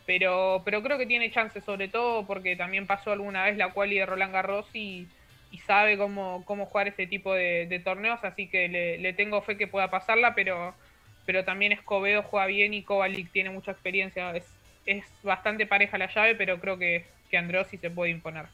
Pero, 0.06 0.62
pero 0.64 0.82
creo 0.82 0.98
que 0.98 1.06
tiene 1.06 1.30
chance, 1.30 1.60
sobre 1.60 1.90
todo 1.90 2.26
porque 2.26 2.56
también 2.56 2.88
pasó 2.88 3.12
alguna 3.12 3.44
vez 3.44 3.58
la 3.58 3.72
quali 3.74 3.98
de 3.98 4.06
Roland 4.06 4.32
Garros 4.32 4.66
y, 4.74 5.10
sabe 5.66 5.98
cómo, 5.98 6.46
cómo 6.46 6.68
jugar 6.68 6.88
este 6.88 7.08
tipo 7.08 7.34
de, 7.34 7.82
torneos, 7.84 8.24
así 8.24 8.48
que 8.48 8.70
le, 8.70 9.14
tengo 9.14 9.42
fe 9.42 9.58
que 9.58 9.68
pueda 9.68 9.90
pasarla, 9.90 10.34
pero, 10.34 10.74
pero 11.26 11.44
también 11.44 11.74
Escobedo 11.74 12.24
juega 12.24 12.46
bien 12.46 12.74
y 12.74 12.84
Kovalik 12.84 13.30
tiene 13.34 13.50
mucha 13.50 13.72
experiencia. 13.72 14.34
Es, 14.34 14.57
es 14.88 15.06
bastante 15.22 15.68
pareja 15.68 15.98
la 16.00 16.12
llave, 16.12 16.34
pero 16.34 16.60
creo 16.60 16.80
que, 16.80 17.06
que 17.30 17.38
Androssi 17.38 17.78
se 17.78 17.92
puede 17.92 18.10
imponer. 18.12 18.48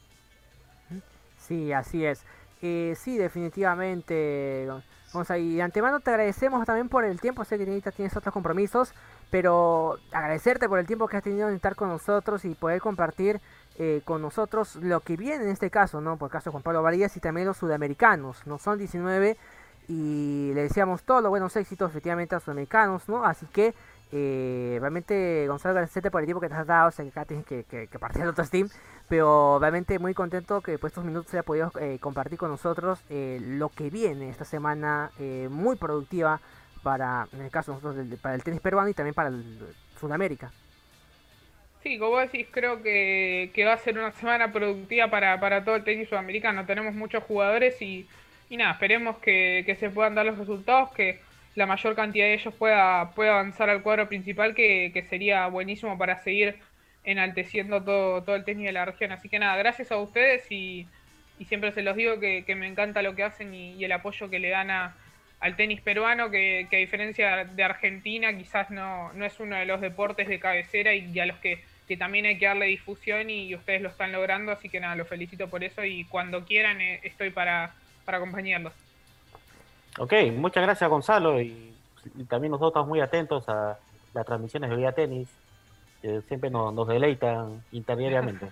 Sí, 1.37 1.71
así 1.71 2.05
es. 2.05 2.25
Eh, 2.61 2.95
sí, 2.97 3.17
definitivamente. 3.17 4.67
Vamos 5.13 5.29
ahí. 5.29 5.55
De 5.55 5.61
antemano 5.61 5.99
te 5.99 6.09
agradecemos 6.09 6.65
también 6.65 6.89
por 6.89 7.05
el 7.05 7.19
tiempo. 7.21 7.45
Sé 7.45 7.57
que 7.57 7.65
tienes 7.65 8.17
otros 8.17 8.33
compromisos, 8.33 8.93
pero 9.29 9.99
agradecerte 10.11 10.67
por 10.67 10.79
el 10.79 10.87
tiempo 10.87 11.07
que 11.07 11.17
has 11.17 11.23
tenido 11.23 11.49
en 11.49 11.55
estar 11.55 11.75
con 11.75 11.89
nosotros 11.89 12.45
y 12.45 12.55
poder 12.55 12.81
compartir 12.81 13.39
eh, 13.77 14.01
con 14.05 14.21
nosotros 14.21 14.77
lo 14.77 15.01
que 15.01 15.17
viene 15.17 15.43
en 15.43 15.49
este 15.49 15.69
caso, 15.69 16.01
¿no? 16.01 16.17
Por 16.17 16.31
caso 16.31 16.45
de 16.45 16.51
Juan 16.51 16.63
Pablo 16.63 16.81
Varillas 16.81 17.15
y 17.17 17.19
también 17.19 17.47
los 17.47 17.57
sudamericanos, 17.57 18.47
¿no? 18.47 18.57
Son 18.57 18.77
19 18.77 19.37
y 19.87 20.51
le 20.53 20.63
deseamos 20.63 21.03
todos 21.03 21.21
los 21.21 21.29
buenos 21.29 21.55
éxitos 21.57 21.91
efectivamente 21.91 22.35
a 22.35 22.39
sudamericanos, 22.39 23.09
¿no? 23.09 23.25
Así 23.25 23.45
que 23.47 23.73
eh, 24.15 24.77
realmente, 24.79 25.47
Gonzalo, 25.47 25.71
agradecerte 25.71 26.11
por 26.11 26.21
el 26.21 26.27
tiempo 26.27 26.39
que 26.39 26.47
te 26.47 26.53
has 26.53 26.67
dado. 26.67 26.91
Sé 26.91 27.03
que 27.03 27.09
acá 27.09 27.25
tienes 27.25 27.45
que, 27.47 27.63
que, 27.63 27.99
partir 27.99 28.21
el 28.21 28.29
otro 28.29 28.45
Steam. 28.45 28.69
Pero 29.09 29.57
realmente 29.59 29.97
muy 29.97 30.13
contento 30.13 30.61
que 30.61 30.77
por 30.77 30.89
estos 30.89 31.03
minutos 31.03 31.33
haya 31.33 31.41
podido 31.41 31.71
eh, 31.79 31.97
compartir 31.99 32.37
con 32.37 32.49
nosotros 32.49 33.03
eh, 33.09 33.39
lo 33.41 33.69
que 33.69 33.89
viene 33.89 34.29
esta 34.29 34.45
semana 34.45 35.11
muy 35.49 35.75
productiva 35.75 36.39
para, 36.83 37.27
en 37.33 37.41
el 37.41 37.49
caso 37.49 37.73
nosotros, 37.73 38.05
para 38.21 38.35
el 38.35 38.43
tenis 38.43 38.61
peruano 38.61 38.89
y 38.89 38.93
también 38.93 39.15
para 39.15 39.29
el 39.29 39.43
Sudamérica. 39.99 40.51
Sí, 41.81 41.97
como 41.97 42.17
decís, 42.17 42.47
creo 42.51 42.81
que, 42.81 43.51
que, 43.53 43.65
va 43.65 43.73
a 43.73 43.77
ser 43.77 43.97
una 43.97 44.11
semana 44.11 44.53
productiva 44.53 45.09
para, 45.09 45.39
para 45.39 45.65
todo 45.65 45.75
el 45.75 45.83
tenis 45.83 46.07
sudamericano. 46.07 46.65
Tenemos 46.65 46.93
muchos 46.93 47.23
jugadores 47.23 47.81
y, 47.81 48.07
y 48.49 48.57
nada, 48.57 48.73
esperemos 48.73 49.17
que, 49.17 49.63
que 49.65 49.75
se 49.75 49.89
puedan 49.89 50.15
dar 50.15 50.25
los 50.25 50.37
resultados, 50.37 50.91
que 50.91 51.19
la 51.55 51.65
mayor 51.65 51.95
cantidad 51.95 52.25
de 52.25 52.33
ellos 52.33 52.53
pueda, 52.55 53.11
pueda 53.11 53.33
avanzar 53.33 53.69
al 53.69 53.83
cuadro 53.83 54.07
principal, 54.07 54.55
que, 54.55 55.05
sería 55.09 55.47
buenísimo 55.47 55.97
para 55.97 56.21
seguir 56.21 56.57
enalteciendo 57.03 57.83
todo, 57.83 58.23
todo 58.23 58.35
el 58.35 58.43
tenis 58.43 58.65
de 58.65 58.71
la 58.71 58.85
región. 58.85 59.11
Así 59.11 59.29
que 59.29 59.39
nada, 59.39 59.55
gracias 59.57 59.91
a 59.91 59.97
ustedes 59.97 60.51
y, 60.51 60.87
siempre 61.47 61.73
se 61.73 61.81
los 61.81 61.97
digo 61.97 62.19
que, 62.19 62.55
me 62.55 62.67
encanta 62.67 63.01
lo 63.01 63.15
que 63.15 63.23
hacen 63.23 63.53
y, 63.53 63.83
el 63.83 63.91
apoyo 63.91 64.29
que 64.29 64.39
le 64.39 64.49
dan 64.49 64.71
a, 64.71 64.95
al 65.39 65.55
tenis 65.55 65.81
peruano, 65.81 66.31
que, 66.31 66.67
a 66.71 66.75
diferencia 66.77 67.43
de 67.43 67.63
Argentina 67.63 68.35
quizás 68.35 68.71
no, 68.71 69.11
no 69.13 69.25
es 69.25 69.39
uno 69.39 69.57
de 69.57 69.65
los 69.65 69.81
deportes 69.81 70.27
de 70.27 70.39
cabecera 70.39 70.93
y, 70.95 71.19
a 71.19 71.25
los 71.25 71.37
que, 71.37 71.59
también 71.99 72.25
hay 72.25 72.39
que 72.39 72.47
darle 72.47 72.65
difusión 72.65 73.29
y, 73.29 73.53
ustedes 73.53 73.83
lo 73.83 73.89
están 73.89 74.11
logrando. 74.11 74.51
Así 74.51 74.69
que 74.69 74.79
nada, 74.79 74.95
los 74.95 75.07
felicito 75.07 75.47
por 75.49 75.63
eso 75.63 75.85
y 75.85 76.05
cuando 76.05 76.45
quieran 76.45 76.81
eh, 76.81 76.99
estoy 77.03 77.29
para, 77.29 77.75
para 78.05 78.17
acompañarlos. 78.17 78.73
Ok, 79.99 80.13
muchas 80.35 80.63
gracias 80.63 80.89
Gonzalo 80.89 81.41
y, 81.41 81.71
también 82.27 82.51
nosotros 82.51 82.71
estamos 82.71 82.89
muy 82.89 82.99
atentos 82.99 83.47
a 83.47 83.77
las 84.13 84.25
transmisiones 84.25 84.69
de 84.69 84.75
Vía 84.75 84.91
Tenis, 84.91 85.29
que 86.01 86.21
siempre 86.23 86.49
nos, 86.49 86.73
nos 86.73 86.87
deleitan 86.87 87.63
interdiariamente. 87.71 88.51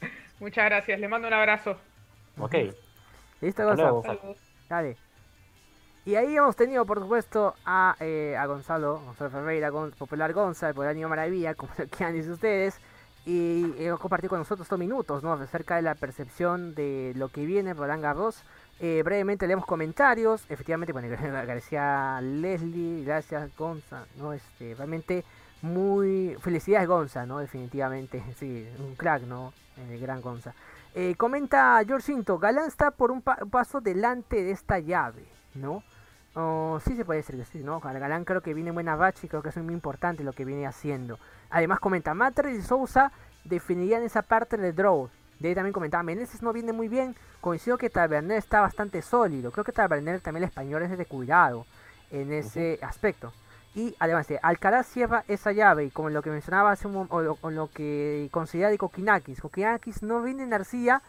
muchas 0.40 0.66
gracias, 0.66 1.00
le 1.00 1.08
mando 1.08 1.28
un 1.28 1.34
abrazo. 1.34 1.76
Ok. 2.38 2.54
Listo, 3.40 3.64
Gonzalo. 3.64 4.02
Dale. 4.68 4.96
Y 6.04 6.16
ahí 6.16 6.36
hemos 6.36 6.56
tenido, 6.56 6.84
por 6.84 7.00
supuesto, 7.00 7.54
a, 7.64 7.96
eh, 8.00 8.36
a 8.36 8.44
Gonzalo, 8.46 9.00
Gonzalo 9.00 9.30
Ferreira, 9.30 9.70
Popular 9.96 10.32
Gonzalo, 10.32 10.74
por 10.74 10.84
el 10.84 10.96
año 10.96 11.08
Maravilla, 11.08 11.54
como 11.56 11.72
lo 11.78 11.86
quieran 11.86 12.14
decir 12.14 12.32
ustedes. 12.32 12.78
Y 13.24 13.72
hemos 13.78 14.00
compartido 14.00 14.30
con 14.30 14.40
nosotros 14.40 14.66
estos 14.66 14.78
minutos, 14.78 15.22
¿no? 15.22 15.32
Acerca 15.32 15.76
de 15.76 15.82
la 15.82 15.94
percepción 15.94 16.74
de 16.74 17.12
lo 17.14 17.28
que 17.28 17.46
viene 17.46 17.72
Roland 17.72 18.02
Garros 18.02 18.42
eh, 18.84 19.00
brevemente 19.04 19.46
leemos 19.46 19.64
comentarios. 19.64 20.44
Efectivamente, 20.48 20.92
bueno, 20.92 21.08
agradecía 21.38 22.16
a 22.16 22.20
Leslie, 22.20 23.04
gracias 23.04 23.56
Gonza, 23.56 24.06
¿no? 24.16 24.32
Este, 24.32 24.74
realmente 24.74 25.24
muy 25.62 26.36
felicidades 26.40 26.88
Gonza, 26.88 27.24
¿no? 27.24 27.38
Definitivamente, 27.38 28.24
sí, 28.40 28.68
un 28.80 28.96
crack, 28.96 29.22
¿no? 29.22 29.52
El 29.76 30.00
gran 30.00 30.20
Gonza. 30.20 30.52
Eh, 30.96 31.14
comenta 31.16 31.80
George 31.86 32.06
Cinto, 32.06 32.40
Galán 32.40 32.66
está 32.66 32.90
por 32.90 33.12
un, 33.12 33.22
paso 33.22 33.80
delante 33.80 34.42
de 34.42 34.50
esta 34.50 34.80
llave, 34.80 35.24
¿no? 35.54 35.84
Oh, 36.34 36.80
sí 36.84 36.96
se 36.96 37.04
puede 37.04 37.18
decir 37.18 37.36
que 37.36 37.44
sí, 37.44 37.62
¿no? 37.62 37.78
Galán 37.78 38.24
creo 38.24 38.40
que 38.40 38.52
viene 38.52 38.70
en 38.70 38.74
buena 38.74 38.96
bache 38.96 39.26
y 39.26 39.28
creo 39.28 39.42
que 39.42 39.50
es 39.50 39.56
muy 39.58 39.74
importante 39.74 40.24
lo 40.24 40.32
que 40.32 40.44
viene 40.44 40.66
haciendo. 40.66 41.20
Además 41.50 41.78
comenta, 41.78 42.14
Matter 42.14 42.46
y 42.46 42.60
Sousa 42.62 43.12
definirían 43.44 44.02
esa 44.02 44.22
parte 44.22 44.56
del 44.56 44.74
draw. 44.74 45.08
De 45.42 45.48
ahí 45.48 45.54
también 45.56 45.72
comentaba, 45.72 46.04
Meneses 46.04 46.40
no 46.40 46.52
viene 46.52 46.72
muy 46.72 46.86
bien. 46.86 47.16
Coincido 47.40 47.76
que 47.76 47.90
Taberner 47.90 48.38
está 48.38 48.60
bastante 48.60 49.02
sólido. 49.02 49.50
Creo 49.50 49.64
que 49.64 49.72
Taberner 49.72 50.20
también 50.20 50.44
el 50.44 50.48
español 50.48 50.82
es 50.84 50.96
de 50.96 51.04
cuidado 51.04 51.66
en 52.12 52.32
ese 52.32 52.78
aspecto. 52.80 53.32
Y 53.74 53.96
además, 53.98 54.28
Alcaraz 54.40 54.86
cierra 54.86 55.24
esa 55.26 55.50
llave. 55.50 55.86
Y 55.86 55.90
como 55.90 56.10
lo 56.10 56.22
que 56.22 56.30
mencionaba 56.30 56.70
hace 56.70 56.86
un 56.86 57.08
o 57.10 57.50
lo, 57.50 57.70
que 57.74 58.28
considera 58.30 58.70
de 58.70 58.78
Kokinakis. 58.78 59.40
Kokinakis 59.40 60.04
no 60.04 60.22
viene 60.22 60.44
en 60.44 60.54
arcilla. 60.54 61.02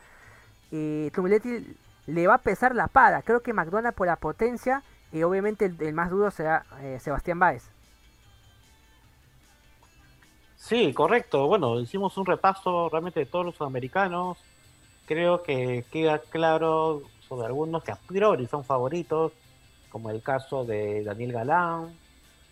Eh, 0.71 1.11
le 2.07 2.27
va 2.27 2.33
a 2.33 2.39
pesar 2.39 2.73
la 2.73 2.87
pada. 2.87 3.21
Creo 3.21 3.41
que 3.41 3.53
McDonald 3.53 3.93
por 3.93 4.07
la 4.07 4.15
potencia. 4.15 4.81
Y 5.11 5.21
obviamente 5.21 5.65
el, 5.65 5.93
más 5.93 6.09
duro 6.09 6.31
será 6.31 6.65
eh, 6.81 6.97
Sebastián 6.99 7.37
Báez. 7.37 7.69
Sí, 10.63 10.93
correcto. 10.93 11.45
Bueno, 11.47 11.77
hicimos 11.81 12.17
un 12.17 12.25
repaso 12.25 12.87
realmente 12.87 13.19
de 13.19 13.25
todos 13.25 13.45
los 13.45 13.55
sudamericanos. 13.55 14.37
Creo 15.05 15.43
que 15.43 15.83
queda 15.91 16.19
claro 16.19 17.01
sobre 17.27 17.47
algunos 17.47 17.83
que 17.83 17.91
a 17.91 17.97
priori 17.97 18.47
son 18.47 18.63
favoritos, 18.63 19.33
como 19.89 20.09
el 20.09 20.21
caso 20.21 20.63
de 20.63 21.03
Daniel 21.03 21.33
Galán, 21.33 21.93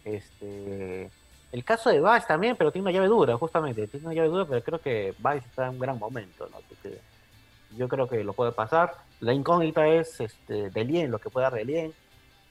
este, 0.03 1.09
el 1.53 1.63
caso 1.63 1.89
de 1.89 2.01
Baez 2.01 2.27
también, 2.27 2.57
pero 2.57 2.69
tiene 2.69 2.83
una 2.89 2.91
llave 2.91 3.07
dura, 3.07 3.37
justamente, 3.37 3.87
tiene 3.87 4.05
una 4.05 4.13
llave 4.13 4.27
dura, 4.27 4.45
pero 4.45 4.61
creo 4.61 4.79
que 4.81 5.15
Baez 5.19 5.45
está 5.45 5.67
en 5.67 5.75
un 5.75 5.79
gran 5.79 5.97
momento, 5.97 6.49
¿no? 6.51 6.57
yo 7.77 7.87
creo 7.87 8.09
que 8.09 8.25
lo 8.25 8.33
puede 8.33 8.51
pasar. 8.51 8.93
La 9.21 9.31
incógnita 9.31 9.87
es 9.87 10.19
este, 10.19 10.69
Delien, 10.69 11.11
lo 11.11 11.19
que 11.19 11.29
puede 11.29 11.45
dar 11.45 11.53
Delien, 11.53 11.93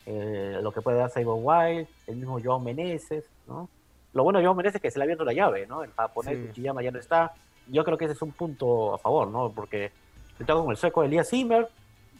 eh, 0.06 0.58
lo 0.62 0.72
que 0.72 0.80
puede 0.80 0.96
dar 0.96 1.10
Saigon 1.10 1.40
Wild, 1.42 1.86
el 2.06 2.16
mismo 2.16 2.40
Joao 2.42 2.60
Meneses, 2.60 3.24
¿no? 3.46 3.68
Lo 4.12 4.24
bueno 4.24 4.38
de 4.38 4.44
Joao 4.44 4.54
Meneses 4.54 4.76
es 4.76 4.82
que 4.82 4.90
se 4.90 4.98
le 4.98 5.04
ha 5.04 5.06
abierto 5.06 5.24
la 5.24 5.32
llave, 5.32 5.66
¿no? 5.66 5.84
El 5.84 5.92
japonés 5.92 6.38
sí. 6.38 6.48
Uchiyama 6.50 6.82
ya 6.82 6.90
no 6.90 6.98
está. 6.98 7.32
Yo 7.68 7.84
creo 7.84 7.96
que 7.96 8.06
ese 8.06 8.14
es 8.14 8.22
un 8.22 8.32
punto 8.32 8.94
a 8.94 8.98
favor, 8.98 9.28
¿no? 9.28 9.52
Porque 9.52 9.92
está 10.38 10.54
con 10.54 10.70
el 10.70 10.76
seco 10.76 11.02
de 11.02 11.08
Elías 11.08 11.28
Zimmer, 11.28 11.68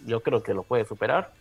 yo 0.05 0.20
creo 0.20 0.43
que 0.43 0.55
lo 0.55 0.62
puede 0.62 0.84
superar. 0.84 1.32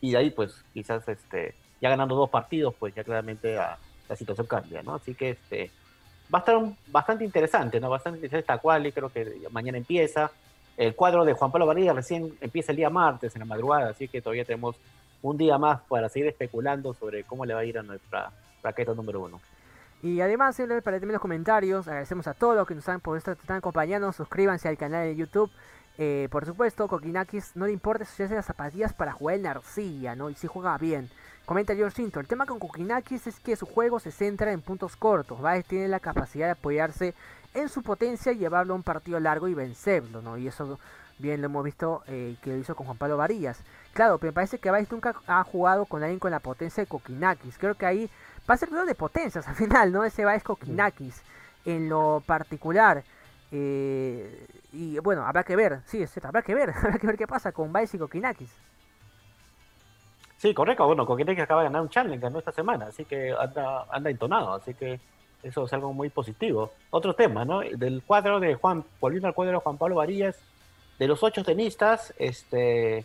Y 0.00 0.12
de 0.12 0.18
ahí, 0.18 0.30
pues, 0.30 0.64
quizás 0.72 1.06
este, 1.08 1.54
ya 1.80 1.90
ganando 1.90 2.14
dos 2.14 2.30
partidos, 2.30 2.74
pues 2.78 2.94
ya 2.94 3.04
claramente 3.04 3.54
la, 3.54 3.78
situación 4.16 4.46
cambia, 4.46 4.82
¿no? 4.82 4.94
Así 4.94 5.14
que 5.14 5.30
este, 5.30 5.70
va 6.32 6.38
a 6.38 6.40
estar 6.40 6.58
bastante 6.86 7.24
interesante, 7.24 7.78
¿no? 7.78 7.90
Bastante 7.90 8.18
interesante 8.18 8.40
esta 8.40 8.58
cual 8.58 8.86
y 8.86 8.92
creo 8.92 9.10
que 9.10 9.42
mañana 9.50 9.76
empieza. 9.76 10.30
El 10.78 10.94
cuadro 10.94 11.24
de 11.24 11.34
Juan 11.34 11.50
Pablo 11.50 11.66
Varilla 11.66 11.92
recién 11.92 12.38
empieza 12.40 12.72
el 12.72 12.76
día 12.76 12.88
martes 12.88 13.34
en 13.34 13.40
la 13.40 13.46
madrugada, 13.46 13.90
así 13.90 14.08
que 14.08 14.22
todavía 14.22 14.44
tenemos 14.44 14.76
un 15.20 15.36
día 15.36 15.58
más 15.58 15.80
para 15.88 16.08
seguir 16.08 16.28
especulando 16.28 16.94
sobre 16.94 17.24
cómo 17.24 17.44
le 17.44 17.52
va 17.52 17.60
a 17.60 17.64
ir 17.64 17.78
a 17.78 17.82
nuestra 17.82 18.30
raqueta 18.62 18.94
número 18.94 19.20
uno. 19.20 19.40
Y 20.02 20.20
además, 20.20 20.56
para 20.84 21.00
tener 21.00 21.12
los 21.12 21.20
comentarios, 21.20 21.88
agradecemos 21.88 22.26
a 22.28 22.34
todos 22.34 22.54
los 22.54 22.66
que 22.66 22.74
nos 22.74 22.82
están, 22.82 23.00
por 23.00 23.18
esto, 23.18 23.32
están 23.32 23.56
acompañando. 23.56 24.12
Suscríbanse 24.12 24.68
al 24.68 24.78
canal 24.78 25.04
de 25.04 25.16
YouTube. 25.16 25.50
Eh, 26.00 26.28
por 26.30 26.46
supuesto, 26.46 26.86
Kokinakis 26.86 27.56
no 27.56 27.66
le 27.66 27.72
importa 27.72 28.04
si 28.04 28.22
hace 28.22 28.36
las 28.36 28.46
zapatillas 28.46 28.92
para 28.92 29.12
jugar 29.12 29.36
en 29.36 29.46
arcilla, 29.48 30.14
¿no? 30.14 30.30
Y 30.30 30.34
si 30.34 30.46
juega 30.46 30.78
bien. 30.78 31.10
Comenta 31.44 31.74
George 31.74 31.96
Cinto, 31.96 32.20
el 32.20 32.28
tema 32.28 32.46
con 32.46 32.60
Kokinakis 32.60 33.26
es 33.26 33.40
que 33.40 33.56
su 33.56 33.66
juego 33.66 33.98
se 33.98 34.12
centra 34.12 34.52
en 34.52 34.60
puntos 34.60 34.94
cortos. 34.94 35.40
Baez 35.40 35.64
tiene 35.64 35.88
la 35.88 35.98
capacidad 35.98 36.46
de 36.46 36.52
apoyarse 36.52 37.14
en 37.54 37.68
su 37.68 37.82
potencia 37.82 38.30
y 38.32 38.38
llevarlo 38.38 38.74
a 38.74 38.76
un 38.76 38.82
partido 38.84 39.18
largo 39.18 39.48
y 39.48 39.54
vencerlo, 39.54 40.22
¿no? 40.22 40.38
Y 40.38 40.46
eso 40.46 40.78
bien 41.18 41.40
lo 41.40 41.46
hemos 41.46 41.64
visto 41.64 42.04
eh, 42.06 42.36
que 42.42 42.50
lo 42.50 42.58
hizo 42.58 42.76
con 42.76 42.86
Juan 42.86 42.98
Pablo 42.98 43.16
Varillas. 43.16 43.58
Claro, 43.92 44.18
pero 44.18 44.30
me 44.30 44.34
parece 44.34 44.58
que 44.58 44.70
Baez 44.70 44.92
nunca 44.92 45.16
ha 45.26 45.42
jugado 45.42 45.86
con 45.86 46.02
alguien 46.02 46.20
con 46.20 46.30
la 46.30 46.38
potencia 46.38 46.84
de 46.84 46.86
Kokinakis. 46.86 47.58
Creo 47.58 47.74
que 47.74 47.86
ahí 47.86 48.10
va 48.48 48.54
a 48.54 48.56
ser 48.56 48.70
duelo 48.70 48.86
de 48.86 48.94
potencias 48.94 49.46
al 49.46 49.54
final, 49.54 49.92
¿no? 49.92 50.04
Ese 50.04 50.24
va 50.24 50.34
es 50.34 50.42
Kokinakis 50.42 51.22
en 51.64 51.88
lo 51.88 52.22
particular. 52.24 53.02
Eh, 53.50 54.46
y 54.72 54.98
bueno, 54.98 55.24
habrá 55.26 55.42
que 55.42 55.56
ver, 55.56 55.80
sí, 55.86 56.02
es 56.02 56.16
habrá 56.24 56.42
que 56.42 56.54
ver, 56.54 56.70
habrá 56.76 56.98
que 56.98 57.06
ver 57.06 57.16
qué 57.16 57.26
pasa 57.26 57.52
con 57.52 57.72
Baez 57.72 57.94
y. 57.94 57.98
Sí, 60.38 60.54
correcto, 60.54 60.86
bueno, 60.86 61.04
Kokinakis 61.04 61.42
acaba 61.42 61.62
de 61.62 61.68
ganar 61.68 61.82
un 61.82 61.88
challenge 61.88 62.30
¿no? 62.30 62.38
esta 62.38 62.52
semana, 62.52 62.86
así 62.86 63.04
que 63.04 63.32
anda, 63.32 63.86
anda 63.90 64.08
entonado, 64.08 64.54
así 64.54 64.72
que 64.72 65.00
eso 65.42 65.64
es 65.64 65.72
algo 65.72 65.92
muy 65.92 66.10
positivo. 66.10 66.72
Otro 66.90 67.14
tema, 67.14 67.44
¿no? 67.44 67.60
Del 67.60 68.02
cuadro 68.02 68.38
de 68.38 68.54
Juan, 68.54 68.84
volviendo 69.00 69.28
al 69.28 69.34
cuadro 69.34 69.54
de 69.54 69.62
Juan 69.62 69.78
Pablo 69.78 69.96
Varillas, 69.96 70.36
de 70.98 71.08
los 71.08 71.22
ocho 71.22 71.44
tenistas, 71.44 72.14
este 72.18 73.04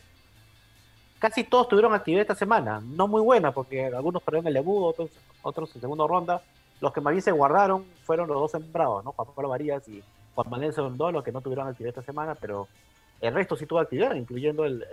casi 1.24 1.46
todos 1.46 1.70
tuvieron 1.70 1.94
actividad 1.94 2.24
esta 2.24 2.36
semana, 2.36 2.82
no 2.84 3.08
muy 3.08 3.22
buena, 3.22 3.54
porque 3.54 3.86
algunos 3.86 4.22
perdieron 4.22 4.46
el 4.48 4.56
debut, 4.56 4.84
otros, 4.84 5.10
otros 5.42 5.74
en 5.74 5.80
segunda 5.80 6.06
ronda. 6.06 6.42
Los 6.82 6.92
que 6.92 7.00
más 7.00 7.12
bien 7.12 7.22
se 7.22 7.32
guardaron 7.32 7.86
fueron 8.04 8.28
los 8.28 8.36
dos 8.36 8.52
sembrados, 8.52 9.06
¿no? 9.06 9.14
Juan 9.14 9.30
Pablo 9.34 9.48
Varías 9.48 9.88
y 9.88 10.04
Juan 10.36 10.50
Manuel 10.50 10.74
Segundo, 10.74 11.14
los 11.14 11.24
que 11.24 11.32
no 11.32 11.40
tuvieron 11.40 11.70
actividad 11.70 11.98
esta 11.98 12.02
semana, 12.02 12.36
pero 12.36 12.68
el 13.22 13.34
resto 13.34 13.56
sí 13.56 13.66
tuvo 13.66 13.80
actividad, 13.80 14.14
incluyendo 14.16 14.66
el, 14.66 14.86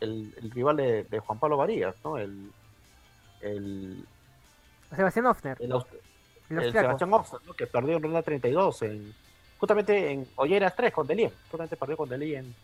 el, 0.00 0.34
el, 0.36 0.50
rival 0.50 0.76
de, 0.76 1.04
de, 1.04 1.18
Juan 1.20 1.38
Pablo 1.38 1.56
Varías, 1.56 1.96
¿no? 2.04 2.18
El, 2.18 2.52
el 3.40 4.04
Sebastián 4.94 5.24
Ofner. 5.24 5.56
El, 5.58 5.72
Sebastián 6.70 7.14
Ofner, 7.14 7.40
¿no? 7.46 7.54
que 7.54 7.66
perdió 7.66 7.96
en 7.96 8.02
ronda 8.02 8.20
32, 8.20 8.82
en, 8.82 9.14
justamente 9.58 10.10
en 10.10 10.28
Olleras 10.36 10.76
3 10.76 10.92
con 10.92 11.06
Delien, 11.06 11.32
justamente 11.44 11.78
perdió 11.78 11.96
con 11.96 12.10
Delien 12.10 12.54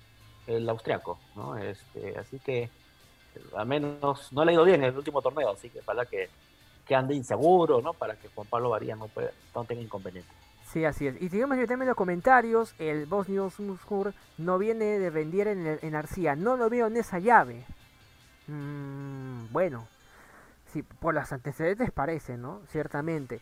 el 0.47 0.69
austriaco, 0.69 1.19
¿no? 1.35 1.57
Este, 1.57 2.19
así 2.19 2.39
que 2.39 2.69
al 3.57 3.67
menos 3.67 4.33
no 4.33 4.45
le 4.45 4.53
ha 4.53 4.55
ido 4.55 4.65
bien 4.65 4.83
en 4.83 4.91
el 4.91 4.97
último 4.97 5.23
torneo, 5.23 5.51
así 5.51 5.71
que 5.71 5.83
para 5.83 6.05
que, 6.07 6.29
que 6.87 6.95
ande 6.95 7.15
inseguro, 7.15 7.81
¿no? 7.81 7.93
Para 7.93 8.17
que 8.17 8.29
Juan 8.29 8.47
Pablo 8.49 8.71
Varías 8.71 8.99
no, 8.99 9.09
no 9.55 9.65
tenga 9.65 9.83
inconveniente. 9.83 10.31
Sí, 10.73 10.85
así 10.85 11.07
es. 11.07 11.21
Y 11.21 11.31
sigamos 11.31 11.57
también 11.67 11.89
los 11.89 11.97
comentarios. 11.97 12.75
El 12.79 13.07
Bosnios 13.07 13.59
Muskur 13.59 14.13
no 14.37 14.59
viene 14.59 14.99
de 14.99 15.11
vender 15.11 15.49
en, 15.49 15.79
en 15.81 15.95
Arcía. 15.95 16.37
No 16.37 16.57
lo 16.57 16.69
veo 16.69 16.89
en 16.89 16.97
esa 16.99 17.19
llave. 17.19 17.65
Mm, 18.49 19.51
bueno. 19.51 19.89
Sí, 20.73 20.83
por 20.83 21.15
los 21.15 21.33
antecedentes 21.33 21.91
parece, 21.91 22.37
¿no? 22.37 22.61
Ciertamente. 22.69 23.41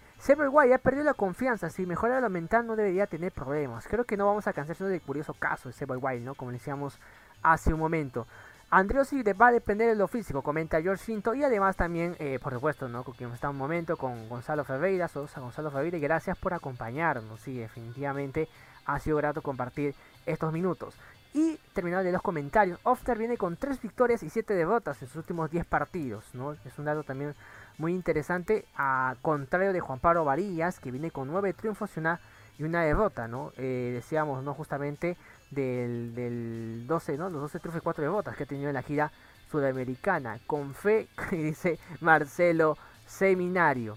Guay 0.48 0.72
ha 0.72 0.78
perdido 0.78 1.04
la 1.04 1.14
confianza. 1.14 1.70
Si 1.70 1.84
mejora 1.84 2.20
lo 2.20 2.30
mental 2.30 2.64
no 2.64 2.76
debería 2.76 3.08
tener 3.08 3.32
problemas. 3.32 3.88
Creo 3.88 4.04
que 4.04 4.16
no 4.16 4.26
vamos 4.26 4.46
a 4.46 4.52
cansarnos 4.52 4.90
del 4.90 5.02
curioso 5.02 5.34
caso 5.34 5.68
de 5.68 5.86
Guay, 5.96 6.20
¿no? 6.20 6.36
Como 6.36 6.52
decíamos 6.52 7.00
hace 7.42 7.74
un 7.74 7.80
momento. 7.80 8.28
Andriosi 8.70 9.22
va 9.22 9.48
a 9.48 9.52
depender 9.52 9.88
de 9.88 9.94
lo 9.94 10.08
físico, 10.08 10.42
comenta 10.42 10.82
George 10.82 11.04
Cinto. 11.04 11.34
Y 11.34 11.44
además 11.44 11.76
también, 11.76 12.16
eh, 12.18 12.38
por 12.42 12.52
supuesto, 12.52 12.88
¿no? 12.88 13.04
Con 13.04 13.14
quien 13.14 13.32
está 13.32 13.48
un 13.48 13.56
momento, 13.56 13.96
con 13.96 14.28
Gonzalo 14.28 14.64
Ferreira, 14.64 15.08
Sosa 15.08 15.40
Gonzalo 15.40 15.70
Ferreira. 15.70 15.98
Gracias 15.98 16.36
por 16.36 16.52
acompañarnos. 16.52 17.40
Sí, 17.40 17.56
definitivamente 17.58 18.48
ha 18.84 18.98
sido 18.98 19.16
grato 19.18 19.42
compartir 19.42 19.94
estos 20.26 20.52
minutos. 20.52 20.96
Y 21.32 21.58
terminado 21.74 22.02
de 22.02 22.12
los 22.12 22.22
comentarios, 22.22 22.80
Ofter 22.82 23.18
viene 23.18 23.36
con 23.36 23.56
3 23.56 23.80
victorias 23.82 24.22
y 24.22 24.30
7 24.30 24.54
derrotas 24.54 25.02
en 25.02 25.08
sus 25.08 25.16
últimos 25.16 25.50
10 25.50 25.66
partidos. 25.66 26.24
¿no? 26.32 26.52
Es 26.64 26.78
un 26.78 26.86
dato 26.86 27.02
también 27.02 27.34
muy 27.76 27.92
interesante, 27.92 28.64
a 28.74 29.16
contrario 29.20 29.74
de 29.74 29.80
Juan 29.80 29.98
Pablo 29.98 30.24
Varillas, 30.24 30.80
que 30.80 30.90
viene 30.90 31.10
con 31.10 31.28
9 31.28 31.52
triunfos 31.52 31.90
y 31.94 32.00
una, 32.00 32.20
y 32.58 32.64
una 32.64 32.82
derrota. 32.82 33.28
¿no? 33.28 33.52
Eh, 33.58 33.90
decíamos, 33.92 34.42
¿no? 34.42 34.54
justamente 34.54 35.18
del, 35.50 36.14
del 36.14 36.86
12, 36.86 37.16
¿no? 37.16 37.30
Los 37.30 37.42
12 37.42 37.60
triunfos 37.60 37.80
y 37.80 37.84
4 37.84 38.02
derrotas 38.02 38.36
que 38.36 38.44
ha 38.44 38.46
tenido 38.46 38.68
en 38.68 38.74
la 38.74 38.82
gira 38.82 39.12
sudamericana. 39.50 40.40
Con 40.46 40.74
fe, 40.74 41.08
dice 41.30 41.78
Marcelo 42.00 42.76
Seminario. 43.06 43.96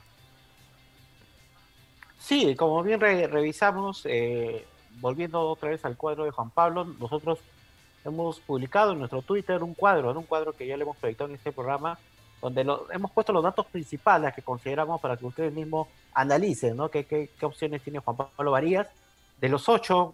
Sí, 2.20 2.56
como 2.56 2.84
bien 2.84 3.00
revisamos, 3.00 4.06
eh, 4.06 4.66
volviendo 5.00 5.42
otra 5.42 5.70
vez 5.70 5.84
al 5.86 5.96
cuadro 5.96 6.26
de 6.26 6.32
Juan 6.32 6.50
Pablo, 6.50 6.84
nosotros 6.84 7.40
hemos 8.04 8.40
publicado 8.42 8.92
en 8.92 9.00
nuestro 9.00 9.22
Twitter 9.22 9.64
un 9.64 9.74
cuadro, 9.74 10.12
un 10.12 10.26
cuadro 10.26 10.54
que 10.54 10.68
ya 10.68 10.76
le 10.76 10.84
hemos 10.84 10.98
proyectado 10.98 11.30
en 11.30 11.38
este 11.38 11.52
programa, 11.52 11.98
donde 12.42 12.62
hemos 12.92 13.12
puesto 13.12 13.34
los 13.34 13.44
datos 13.44 13.66
principales 13.68 14.34
que 14.34 14.42
consideramos 14.42 15.00
para 15.02 15.18
que 15.18 15.26
ustedes 15.26 15.54
mismos 15.54 15.88
analicen, 16.14 16.76
¿no? 16.76 16.90
¿Qué, 16.90 17.06
qué, 17.06 17.30
qué 17.40 17.46
opciones 17.46 17.82
tiene 17.82 18.00
Juan 18.00 18.18
Pablo 18.18 18.52
Varías? 18.52 18.88
De 19.40 19.50
los 19.50 19.68
ocho 19.70 20.14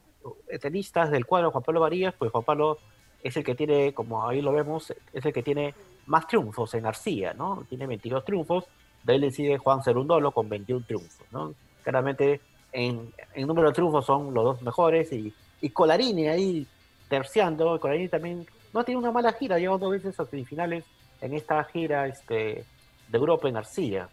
tenistas 0.61 1.11
del 1.11 1.25
cuadro 1.25 1.51
Juan 1.51 1.63
Pablo 1.63 1.81
Varías, 1.81 2.13
pues 2.17 2.31
Juan 2.31 2.43
Pablo 2.43 2.77
es 3.23 3.35
el 3.37 3.43
que 3.43 3.55
tiene, 3.55 3.93
como 3.93 4.27
ahí 4.27 4.41
lo 4.41 4.53
vemos, 4.53 4.93
es 5.11 5.25
el 5.25 5.33
que 5.33 5.43
tiene 5.43 5.73
más 6.05 6.27
triunfos 6.27 6.73
en 6.75 6.85
Arcía, 6.85 7.33
¿no? 7.33 7.65
Tiene 7.67 7.87
22 7.87 8.23
triunfos, 8.23 8.65
de 9.03 9.15
él 9.15 9.21
le 9.21 9.31
sigue 9.31 9.57
Juan 9.57 9.83
Cerundolo 9.83 10.31
con 10.31 10.47
21 10.47 10.85
triunfos, 10.85 11.25
¿no? 11.31 11.53
Claramente 11.83 12.41
en, 12.71 13.11
en, 13.33 13.47
número 13.47 13.69
de 13.69 13.73
triunfos 13.73 14.05
son 14.05 14.33
los 14.33 14.43
dos 14.43 14.61
mejores 14.61 15.11
y, 15.11 15.33
y 15.61 15.69
Colarini 15.69 16.27
ahí 16.27 16.67
terciando, 17.09 17.79
Colarini 17.79 18.09
también 18.09 18.45
no 18.73 18.83
tiene 18.83 18.99
una 18.99 19.11
mala 19.11 19.33
gira, 19.33 19.57
llegó 19.57 19.77
dos 19.77 19.91
veces 19.91 20.19
a 20.19 20.25
semifinales 20.25 20.83
en 21.21 21.33
esta 21.33 21.63
gira 21.63 22.07
este, 22.07 22.65
de 23.07 23.17
Europa 23.17 23.47
en 23.47 23.57
Arcilla, 23.57 24.09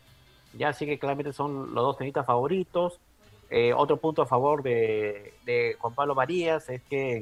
ya 0.54 0.68
así 0.68 0.86
que 0.86 0.98
claramente 0.98 1.32
son 1.32 1.74
los 1.74 1.84
dos 1.84 1.98
tenistas 1.98 2.26
favoritos, 2.26 2.98
eh, 3.54 3.74
otro 3.74 3.98
punto 3.98 4.22
a 4.22 4.26
favor 4.26 4.62
de, 4.62 5.76
Juan 5.78 5.94
Pablo 5.94 6.14
Marías 6.14 6.70
es 6.70 6.80
que 6.88 7.18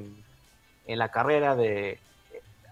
en, 0.86 0.98
la 0.98 1.08
carrera 1.08 1.56
de... 1.56 1.98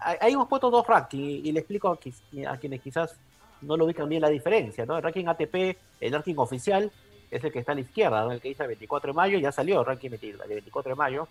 Ahí 0.01 0.35
hemos 0.35 0.47
puesto 0.47 0.71
dos 0.71 0.87
rankings 0.87 1.45
y, 1.45 1.51
le 1.51 1.59
explico 1.59 1.89
a, 1.89 2.53
a, 2.53 2.57
quienes 2.59 2.81
quizás 2.81 3.19
no 3.63 3.77
lo 3.77 3.85
ubican 3.87 4.09
bien 4.09 4.23
la 4.23 4.29
diferencia, 4.29 4.87
¿no? 4.87 4.97
El 4.97 5.03
ranking 5.03 5.27
ATP, 5.27 5.77
el 6.01 6.13
ranking 6.13 6.37
oficial, 6.37 6.93
es 7.33 7.43
el 7.43 7.51
que 7.51 7.59
está 7.59 7.73
a 7.73 7.75
la 7.75 7.81
izquierda, 7.81 8.33
el 8.33 8.41
que 8.41 8.51
dice 8.51 8.63
el 8.63 8.69
24 8.69 9.13
de 9.13 9.17
mayo, 9.17 9.39
ya 9.41 9.51
salió 9.51 9.81
el 9.81 9.87
ranking 9.87 10.11
de 10.11 10.19
24 10.19 10.91
de 10.91 10.95
mayo, 10.95 11.27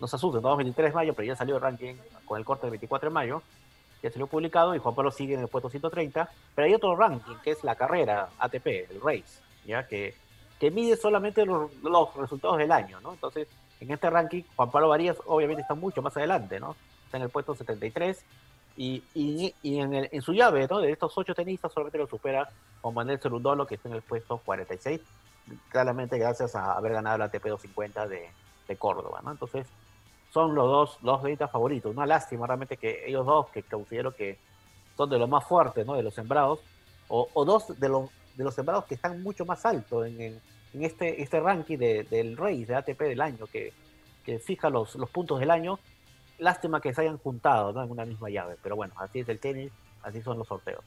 no 0.00 0.06
se 0.06 0.16
asusten, 0.16 0.40
todos 0.40 0.56
23 0.56 0.92
de 0.92 0.94
mayo, 0.94 1.12
pero 1.12 1.26
ya 1.26 1.36
salió 1.36 1.56
el 1.56 1.60
ranking 1.60 1.96
con 2.24 2.38
el 2.38 2.44
corte 2.46 2.62
del 2.62 2.70
24 2.70 3.10
de 3.10 3.12
mayo, 3.12 3.42
ya 4.02 4.10
salió 4.10 4.26
publicado 4.26 4.74
y 4.74 4.78
Juan 4.78 4.94
Pablo 4.94 5.10
sigue 5.10 5.34
en 5.34 5.40
el 5.40 5.48
puesto 5.48 5.68
130, 5.68 6.30
pero 6.54 6.66
hay 6.66 6.72
otro 6.72 6.96
ranking 6.96 7.34
que 7.44 7.50
es 7.50 7.62
la 7.64 7.74
carrera 7.74 8.30
ATP, 8.38 8.66
el 8.66 9.00
race, 9.02 9.42
ya 9.66 9.86
que 9.86 10.14
que 10.58 10.70
mide 10.70 10.96
solamente 10.96 11.44
los, 11.44 11.70
resultados 12.16 12.58
del 12.58 12.72
año, 12.72 13.00
¿no? 13.00 13.12
Entonces, 13.12 13.48
en 13.80 13.90
este 13.90 14.08
ranking, 14.08 14.42
Juan 14.56 14.70
Pablo 14.70 14.88
Varías 14.88 15.16
obviamente 15.26 15.62
está 15.62 15.74
mucho 15.74 16.02
más 16.02 16.16
adelante, 16.16 16.58
¿no? 16.58 16.76
Está 17.04 17.18
en 17.18 17.24
el 17.24 17.30
puesto 17.30 17.54
73 17.54 18.24
y, 18.76 19.02
y, 19.14 19.54
y 19.62 19.78
en, 19.78 19.94
el, 19.94 20.08
en, 20.10 20.22
su 20.22 20.32
llave, 20.32 20.66
¿no? 20.68 20.80
De 20.80 20.90
estos 20.90 21.16
ocho 21.16 21.34
tenistas 21.34 21.72
solamente 21.72 21.98
lo 21.98 22.06
supera 22.06 22.48
Juan 22.80 22.94
Manuel 22.94 23.20
Cerundolo, 23.20 23.66
que 23.66 23.74
está 23.74 23.88
en 23.88 23.96
el 23.96 24.02
puesto 24.02 24.38
46, 24.38 25.00
claramente 25.68 26.18
gracias 26.18 26.54
a 26.54 26.72
haber 26.72 26.92
ganado 26.92 27.18
la 27.18 27.24
ATP 27.26 27.44
250 27.44 28.08
de, 28.08 28.30
de 28.66 28.76
Córdoba, 28.76 29.20
¿no? 29.22 29.32
Entonces, 29.32 29.66
son 30.32 30.54
los 30.54 30.66
dos, 30.66 30.98
los 31.02 31.22
tenistas 31.22 31.50
favoritos. 31.50 31.94
Una 31.94 32.06
lástima 32.06 32.46
realmente 32.46 32.76
que 32.76 33.06
ellos 33.06 33.26
dos, 33.26 33.48
que 33.48 33.62
considero 33.62 34.14
que 34.14 34.38
son 34.96 35.10
de 35.10 35.18
los 35.18 35.28
más 35.28 35.44
fuertes, 35.44 35.86
¿no? 35.86 35.94
De 35.94 36.02
los 36.02 36.14
sembrados, 36.14 36.60
o, 37.08 37.28
o 37.34 37.44
dos 37.44 37.78
de 37.78 37.88
los 37.88 38.10
de 38.36 38.44
los 38.44 38.54
sembrados 38.54 38.84
que 38.84 38.94
están 38.94 39.22
mucho 39.22 39.44
más 39.44 39.64
altos 39.64 40.06
en, 40.06 40.40
este, 40.74 41.22
este 41.22 41.40
ranking 41.40 41.78
de, 41.78 42.04
del 42.04 42.36
Race, 42.36 42.66
de 42.66 42.74
ATP 42.74 43.00
del 43.00 43.20
año, 43.20 43.46
que, 43.46 43.72
fija 44.44 44.70
los, 44.70 44.96
puntos 45.12 45.40
del 45.40 45.50
año. 45.50 45.78
Lástima 46.38 46.80
que 46.80 46.92
se 46.92 47.00
hayan 47.00 47.16
juntado 47.18 47.82
en 47.82 47.90
una 47.90 48.04
misma 48.04 48.28
llave, 48.28 48.56
pero 48.62 48.76
bueno, 48.76 48.92
así 48.98 49.20
es 49.20 49.28
el 49.28 49.38
tenis, 49.38 49.72
así 50.02 50.20
son 50.20 50.38
los 50.38 50.48
sorteos. 50.48 50.84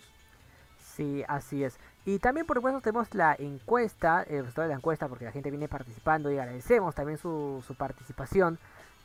Sí, 0.77 1.23
así 1.27 1.63
es. 1.63 1.79
Y 2.05 2.19
también 2.19 2.45
por 2.45 2.57
supuesto 2.57 2.81
tenemos 2.81 3.13
la 3.15 3.35
encuesta, 3.39 4.23
el 4.23 4.39
resultado 4.39 4.67
de 4.67 4.73
la 4.73 4.77
encuesta, 4.77 5.07
porque 5.07 5.25
la 5.25 5.31
gente 5.31 5.49
viene 5.49 5.67
participando 5.67 6.31
y 6.31 6.37
agradecemos 6.37 6.93
también 6.93 7.17
su, 7.17 7.63
su 7.65 7.73
participación, 7.75 8.59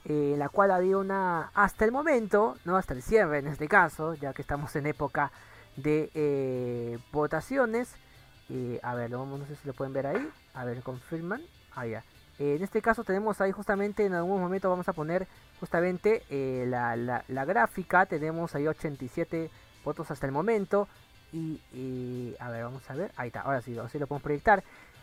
eh, 0.04 0.32
en 0.34 0.38
la 0.38 0.50
cual 0.50 0.70
había 0.70 0.98
una, 0.98 1.50
hasta 1.54 1.84
el 1.84 1.92
momento, 1.92 2.56
no 2.64 2.76
hasta 2.76 2.92
el 2.92 3.02
cierre 3.02 3.38
en 3.38 3.46
este 3.46 3.68
caso, 3.68 4.14
ya 4.14 4.34
que 4.34 4.42
estamos 4.42 4.74
en 4.76 4.86
época 4.86 5.30
de 5.76 6.10
eh, 6.14 6.98
votaciones, 7.10 7.94
eh, 8.50 8.80
a 8.82 8.94
ver, 8.94 9.10
no 9.10 9.46
sé 9.46 9.56
si 9.56 9.66
lo 9.66 9.74
pueden 9.74 9.92
ver 9.92 10.06
ahí. 10.06 10.28
A 10.54 10.64
ver, 10.64 10.82
confirman. 10.82 11.42
Ah, 11.74 11.86
ya. 11.86 12.04
En 12.38 12.62
este 12.62 12.82
caso 12.82 13.04
tenemos 13.04 13.40
ahí 13.40 13.52
justamente, 13.52 14.04
en 14.04 14.14
algún 14.14 14.40
momento 14.40 14.68
vamos 14.68 14.88
a 14.88 14.92
poner 14.92 15.28
justamente 15.60 16.24
eh, 16.30 16.64
la, 16.66 16.96
la, 16.96 17.24
la, 17.28 17.44
gráfica. 17.44 18.06
Tenemos 18.06 18.54
ahí 18.54 18.66
87 18.66 19.50
votos 19.84 20.10
hasta 20.10 20.26
el 20.26 20.32
momento. 20.32 20.88
Y, 21.32 22.36
a 22.38 22.48
ver, 22.50 22.64
vamos 22.64 22.88
a 22.88 22.94
ver. 22.94 23.12
Ahí 23.16 23.28
está, 23.28 23.40
ahora 23.40 23.60
sí, 23.60 23.76
así 23.78 23.98
lo 23.98 24.06
podemos 24.06 24.22
proyectar. 24.22 24.62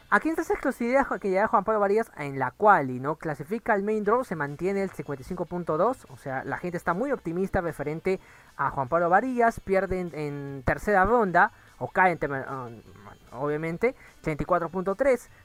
Aquí 0.10 0.28
está 0.28 0.42
esa 0.42 0.54
exclusividad 0.54 1.08
que 1.22 1.30
llega 1.30 1.48
Juan 1.48 1.64
Pablo 1.64 1.80
Varías 1.80 2.12
en 2.18 2.38
la 2.38 2.52
cual 2.52 3.02
no 3.02 3.16
clasifica 3.16 3.74
el 3.76 3.84
main 3.84 4.04
draw, 4.04 4.26
se 4.26 4.36
mantiene 4.36 4.84
el 4.84 4.92
55.2, 4.92 6.06
o 6.10 6.18
sea, 6.18 6.44
la 6.44 6.58
gente 6.58 6.76
está 6.76 6.94
muy 6.94 7.14
optimista 7.14 7.62
referente 7.62 8.20
a 8.58 8.72
Juan 8.72 8.90
Pablo 8.90 9.10
Varías, 9.10 9.62
pierde 9.62 10.02
en, 10.02 10.12
en 10.14 10.64
tercera 10.66 11.06
ronda, 11.06 11.54
o 11.78 11.88
cae 11.88 12.18
en, 12.20 12.84
obviamente, 13.32 13.96
34.3, 14.24 14.96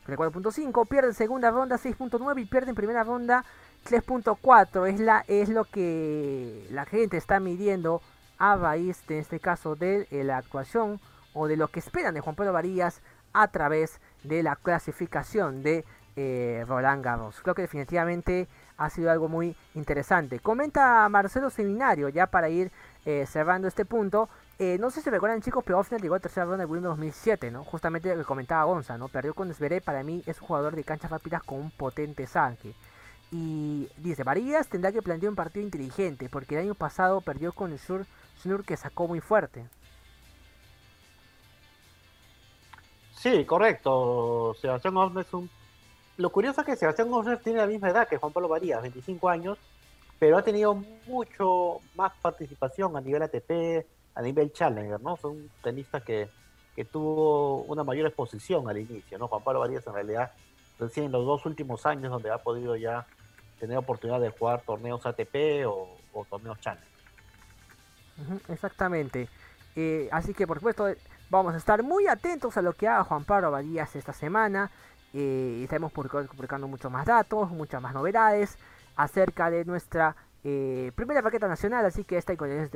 34.5, 0.06 0.88
pierde 0.88 1.08
en 1.08 1.14
segunda 1.14 1.50
ronda 1.50 1.76
6.9 1.76 2.40
y 2.40 2.44
pierde 2.46 2.70
en 2.70 2.74
primera 2.74 3.04
ronda 3.04 3.44
3.4. 3.88 4.88
Es, 4.88 5.00
la, 5.00 5.24
es 5.28 5.48
lo 5.48 5.64
que 5.64 6.66
la 6.70 6.84
gente 6.84 7.16
está 7.16 7.40
midiendo 7.40 8.02
a 8.38 8.56
raíz 8.56 9.06
de 9.06 9.18
este 9.18 9.40
caso 9.40 9.76
de 9.76 10.06
eh, 10.10 10.24
la 10.24 10.38
actuación 10.38 11.00
o 11.32 11.46
de 11.46 11.56
lo 11.56 11.68
que 11.68 11.80
esperan 11.80 12.14
de 12.14 12.20
Juan 12.20 12.36
Pablo 12.36 12.52
Varías 12.52 13.02
a 13.32 13.48
través 13.48 14.00
de 14.24 14.42
la 14.42 14.56
clasificación 14.56 15.62
de 15.62 15.84
eh, 16.16 16.64
Roland 16.66 17.04
Garros. 17.04 17.40
Creo 17.42 17.54
que 17.54 17.62
definitivamente 17.62 18.48
ha 18.78 18.88
sido 18.88 19.10
algo 19.10 19.28
muy 19.28 19.54
interesante. 19.74 20.40
Comenta 20.40 21.06
Marcelo 21.10 21.50
Seminario, 21.50 22.08
ya 22.08 22.26
para 22.26 22.48
ir 22.48 22.72
eh, 23.04 23.26
cerrando 23.26 23.68
este 23.68 23.84
punto, 23.84 24.28
eh, 24.58 24.78
no 24.78 24.90
sé 24.90 25.02
si 25.02 25.10
recuerdan 25.10 25.42
chicos, 25.42 25.62
pero 25.64 25.78
Offner 25.78 26.00
llegó 26.00 26.14
a 26.14 26.20
tercera 26.20 26.46
ronda 26.46 26.64
de 26.64 26.64
Wimbledon 26.64 26.96
2007, 26.96 27.50
¿no? 27.50 27.64
Justamente 27.64 28.08
lo 28.08 28.22
que 28.22 28.24
comentaba 28.24 28.64
Gonza, 28.64 28.96
¿no? 28.96 29.08
Perdió 29.08 29.34
con 29.34 29.52
Zverev, 29.52 29.82
para 29.82 30.02
mí 30.02 30.22
es 30.26 30.40
un 30.40 30.46
jugador 30.46 30.74
de 30.74 30.84
canchas 30.84 31.10
rápidas 31.10 31.42
con 31.42 31.58
un 31.58 31.70
potente 31.70 32.26
saque. 32.26 32.74
Y 33.30 33.88
dice, 33.98 34.22
Varías 34.24 34.68
tendrá 34.68 34.92
que 34.92 35.02
plantear 35.02 35.30
un 35.30 35.36
partido 35.36 35.64
inteligente, 35.64 36.28
porque 36.30 36.54
el 36.54 36.62
año 36.62 36.74
pasado 36.74 37.20
perdió 37.20 37.52
con 37.52 37.72
el 37.72 37.78
Sur 37.78 38.06
Snur 38.40 38.64
que 38.64 38.76
sacó 38.76 39.06
muy 39.08 39.20
fuerte. 39.20 39.66
Sí, 43.16 43.44
correcto. 43.44 44.54
Sebastián 44.60 44.96
Osner 44.96 45.26
es 45.26 45.34
un... 45.34 45.50
Lo 46.16 46.30
curioso 46.30 46.60
es 46.60 46.66
que 46.66 46.76
Sebastián 46.76 47.12
Osner 47.12 47.38
tiene 47.40 47.58
la 47.58 47.66
misma 47.66 47.90
edad 47.90 48.08
que 48.08 48.16
Juan 48.16 48.32
Pablo 48.32 48.48
Varías, 48.48 48.80
25 48.80 49.28
años, 49.28 49.58
pero 50.18 50.38
ha 50.38 50.42
tenido 50.42 50.74
mucho 51.06 51.80
más 51.94 52.12
participación 52.22 52.96
a 52.96 53.00
nivel 53.00 53.22
ATP, 53.22 53.84
a 54.16 54.22
nivel 54.22 54.52
Challenger, 54.52 55.00
¿no? 55.00 55.16
Fue 55.16 55.30
un 55.30 55.50
tenista 55.62 56.00
que, 56.00 56.28
que 56.74 56.84
tuvo 56.84 57.62
una 57.64 57.84
mayor 57.84 58.06
exposición 58.06 58.68
al 58.68 58.78
inicio, 58.78 59.18
¿no? 59.18 59.28
Juan 59.28 59.44
Pablo 59.44 59.60
Varías 59.60 59.86
en 59.86 59.92
realidad 59.92 60.32
recién 60.80 61.06
en 61.06 61.12
los 61.12 61.24
dos 61.24 61.46
últimos 61.46 61.86
años 61.86 62.10
donde 62.10 62.30
ha 62.30 62.38
podido 62.38 62.76
ya 62.76 63.06
tener 63.60 63.76
oportunidad 63.76 64.20
de 64.20 64.30
jugar 64.30 64.62
torneos 64.62 65.04
ATP 65.04 65.66
o, 65.66 65.96
torneos 66.28 66.58
Challenger. 66.60 66.88
exactamente. 68.48 69.28
Eh, 69.76 70.08
así 70.10 70.32
que 70.32 70.46
por 70.46 70.58
supuesto 70.58 70.86
vamos 71.28 71.54
a 71.54 71.58
estar 71.58 71.82
muy 71.82 72.06
atentos 72.06 72.56
a 72.56 72.62
lo 72.62 72.72
que 72.72 72.88
haga 72.88 73.04
Juan 73.04 73.24
Pablo 73.24 73.50
Varías 73.50 73.94
esta 73.96 74.14
semana. 74.14 74.70
Eh, 75.12 75.60
estaremos 75.62 75.92
publicando 75.92 76.66
muchos 76.68 76.90
más 76.90 77.04
datos, 77.04 77.50
muchas 77.50 77.82
más 77.82 77.92
novedades 77.92 78.56
acerca 78.96 79.50
de 79.50 79.66
nuestra 79.66 80.16
eh, 80.48 80.92
primera 80.94 81.22
paqueta 81.22 81.48
nacional, 81.48 81.84
así 81.86 82.04
que 82.04 82.18
esta 82.18 82.32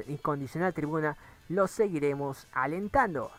incondicional 0.08 0.74
tribuna 0.74 1.16
lo 1.48 1.68
seguiremos 1.68 2.48
alentando. 2.52 3.30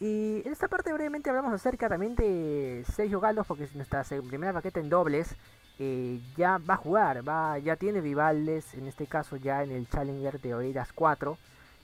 Y 0.00 0.40
en 0.46 0.50
esta 0.50 0.66
parte 0.66 0.94
brevemente 0.94 1.28
hablamos 1.28 1.52
acerca 1.52 1.90
también 1.90 2.16
de 2.16 2.86
Sergio 2.90 3.20
Galdos, 3.20 3.46
porque 3.46 3.68
nuestra 3.74 4.02
primera 4.02 4.54
paqueta 4.54 4.80
en 4.80 4.88
dobles 4.88 5.36
eh, 5.78 6.18
ya 6.38 6.56
va 6.56 6.72
a 6.72 6.78
jugar, 6.78 7.28
va, 7.28 7.58
ya 7.58 7.76
tiene 7.76 8.00
rivales, 8.00 8.72
en 8.72 8.88
este 8.88 9.06
caso 9.06 9.36
ya 9.36 9.62
en 9.62 9.72
el 9.72 9.86
Challenger 9.90 10.40
de 10.40 10.54
Oeiras 10.54 10.90
4. 10.94 11.36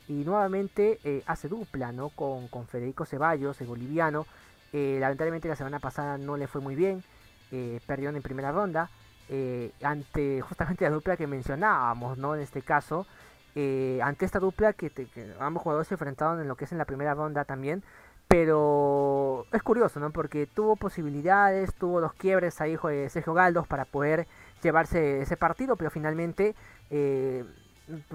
Y 0.09 0.25
nuevamente 0.25 0.99
eh, 1.05 1.23
hace 1.27 1.49
dupla 1.49 1.93
¿no? 1.93 2.09
con, 2.09 2.49
con 2.49 2.67
Federico 2.67 3.05
Ceballos, 3.05 3.61
el 3.61 3.67
boliviano, 3.67 4.27
lamentablemente 4.73 5.47
la 5.47 5.57
semana 5.57 5.79
pasada 5.79 6.17
no 6.17 6.39
le 6.39 6.47
fue 6.47 6.63
muy 6.63 6.75
bien, 6.75 7.03
eh, 7.51 7.81
en 7.87 8.23
primera 8.23 8.53
ronda 8.53 8.91
eh, 9.29 9.73
ante 9.83 10.41
justamente 10.41 10.85
la 10.85 10.91
dupla 10.91 11.17
que 11.17 11.27
mencionábamos, 11.27 12.19
¿no? 12.19 12.35
En 12.35 12.41
este 12.41 12.63
caso, 12.63 13.07
ante 14.03 14.25
esta 14.25 14.39
dupla 14.39 14.73
que, 14.73 14.93
ambos 15.41 15.63
jugadores 15.63 15.89
se 15.89 15.95
enfrentaron 15.95 16.41
en 16.41 16.47
lo 16.47 16.57
que 16.57 16.65
es 16.65 16.73
en 16.73 16.79
la 16.79 16.85
primera 16.85 17.15
ronda 17.15 17.45
también, 17.45 17.83
pero 18.29 19.47
es 19.53 19.63
curioso, 19.63 19.99
¿no? 19.99 20.11
Porque 20.11 20.47
tuvo 20.47 20.77
posibilidades, 20.77 21.75
tuvo 21.75 22.01
dos 22.01 22.13
quiebres 22.13 22.61
ahí 22.61 22.77
de 22.77 23.11
Sergio 23.11 23.35
Galdos 23.35 23.67
para 23.67 23.85
poder 23.85 24.29
llevarse 24.63 25.23
ese 25.23 25.37
partido, 25.37 25.77
pero 25.77 25.91
finalmente 25.91 26.55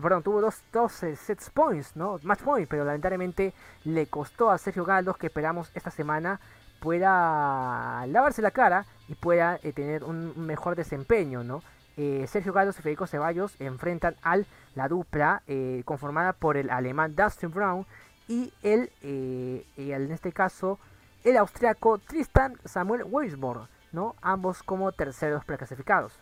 perdón, 0.02 0.24
tuvo 0.24 0.42
dos, 0.42 0.62
dos 0.72 1.04
eh, 1.04 1.16
sets 1.16 1.50
points, 1.50 1.96
¿no? 1.96 2.20
Match 2.24 2.42
point, 2.42 2.68
pero 2.70 2.86
lamentablemente 2.86 3.54
le 3.84 4.08
costó 4.08 4.52
a 4.52 4.58
Sergio 4.58 4.86
Galdos 4.86 5.18
que 5.18 5.28
esperamos 5.28 5.72
esta 5.74 5.92
semana 5.92 6.40
pueda 6.80 8.06
lavarse 8.08 8.42
la 8.42 8.52
cara 8.52 8.86
pueda 9.16 9.60
eh, 9.64 9.74
tener 9.74 10.04
un 10.04 10.46
mejor 10.46 10.76
desempeño, 10.76 11.44
¿no? 11.44 11.64
Eh, 11.96 12.26
Sergio 12.28 12.54
Galdos 12.54 12.80
y 12.80 12.82
Federico 12.82 13.08
Ceballos 13.08 13.56
enfrentan 13.60 14.16
al 14.24 14.46
la 14.76 14.88
dupla 14.88 15.44
conformada 15.86 16.34
por 16.34 16.58
el 16.58 16.72
alemán 16.72 17.16
Dustin 17.16 17.52
Brown 17.52 17.86
y 18.28 18.52
el, 18.64 18.90
en 19.04 20.12
este 20.12 20.32
caso, 20.32 20.80
el 21.24 21.38
austriaco 21.38 22.00
Tristan 22.00 22.58
Samuel 22.66 23.04
Weisborg, 23.04 23.68
¿no? 23.92 24.16
Ambos 24.24 24.64
como 24.64 24.92
terceros 24.92 25.46
preclasificados. 25.46 26.14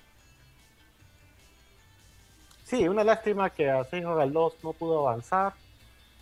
Sí, 2.72 2.88
una 2.88 3.04
lástima 3.04 3.50
que 3.50 3.70
a 3.70 3.84
Sergio 3.84 4.16
Galdós 4.16 4.62
no 4.64 4.74
pudo 4.74 5.08
avanzar. 5.08 5.54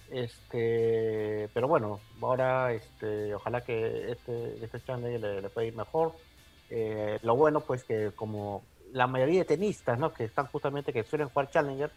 Este, 0.09 1.47
pero 1.53 1.67
bueno, 1.67 1.99
ahora 2.21 2.73
este, 2.73 3.35
ojalá 3.35 3.63
que 3.63 4.11
este, 4.11 4.63
este 4.63 4.81
channel 4.81 5.21
le, 5.21 5.49
pueda 5.49 5.67
ir 5.67 5.75
mejor. 5.75 6.13
Eh, 6.69 7.19
lo 7.23 7.35
bueno, 7.35 7.61
pues 7.61 7.83
que 7.83 8.11
como 8.15 8.63
la 8.91 9.07
mayoría 9.07 9.39
de 9.39 9.45
tenistas, 9.45 9.97
¿no? 9.99 10.13
Que 10.13 10.25
están 10.25 10.47
justamente, 10.47 10.93
que 10.93 11.03
suelen 11.03 11.29
jugar 11.29 11.49
Challenger, 11.49 11.91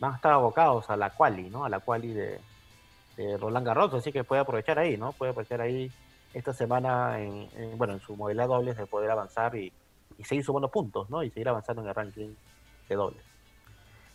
van 0.00 0.12
a 0.12 0.16
estar 0.16 0.32
abocados 0.32 0.90
a 0.90 0.96
la 0.96 1.10
quali, 1.10 1.50
¿no? 1.50 1.64
A 1.64 1.68
la 1.68 1.80
quali 1.80 2.12
de, 2.12 2.40
Roland 3.38 3.66
Garros, 3.66 3.94
así 3.94 4.10
que 4.10 4.24
puede 4.24 4.40
aprovechar 4.40 4.78
ahí, 4.78 4.96
¿no? 4.96 5.12
Puede 5.12 5.30
aprovechar 5.30 5.60
ahí 5.60 5.92
esta 6.34 6.52
semana 6.52 7.20
en, 7.20 7.48
bueno, 7.76 7.92
en 7.92 8.00
su 8.00 8.16
modalidad 8.16 8.48
dobles 8.48 8.76
de 8.76 8.86
poder 8.86 9.10
avanzar 9.10 9.54
y, 9.54 9.72
y 10.18 10.24
seguir 10.24 10.44
sumando 10.44 10.68
puntos, 10.68 11.08
¿no? 11.10 11.22
Y 11.22 11.30
seguir 11.30 11.48
avanzando 11.48 11.82
en 11.82 11.88
el 11.88 11.94
ranking 11.94 12.34
de 12.88 12.94
dobles. 12.94 13.22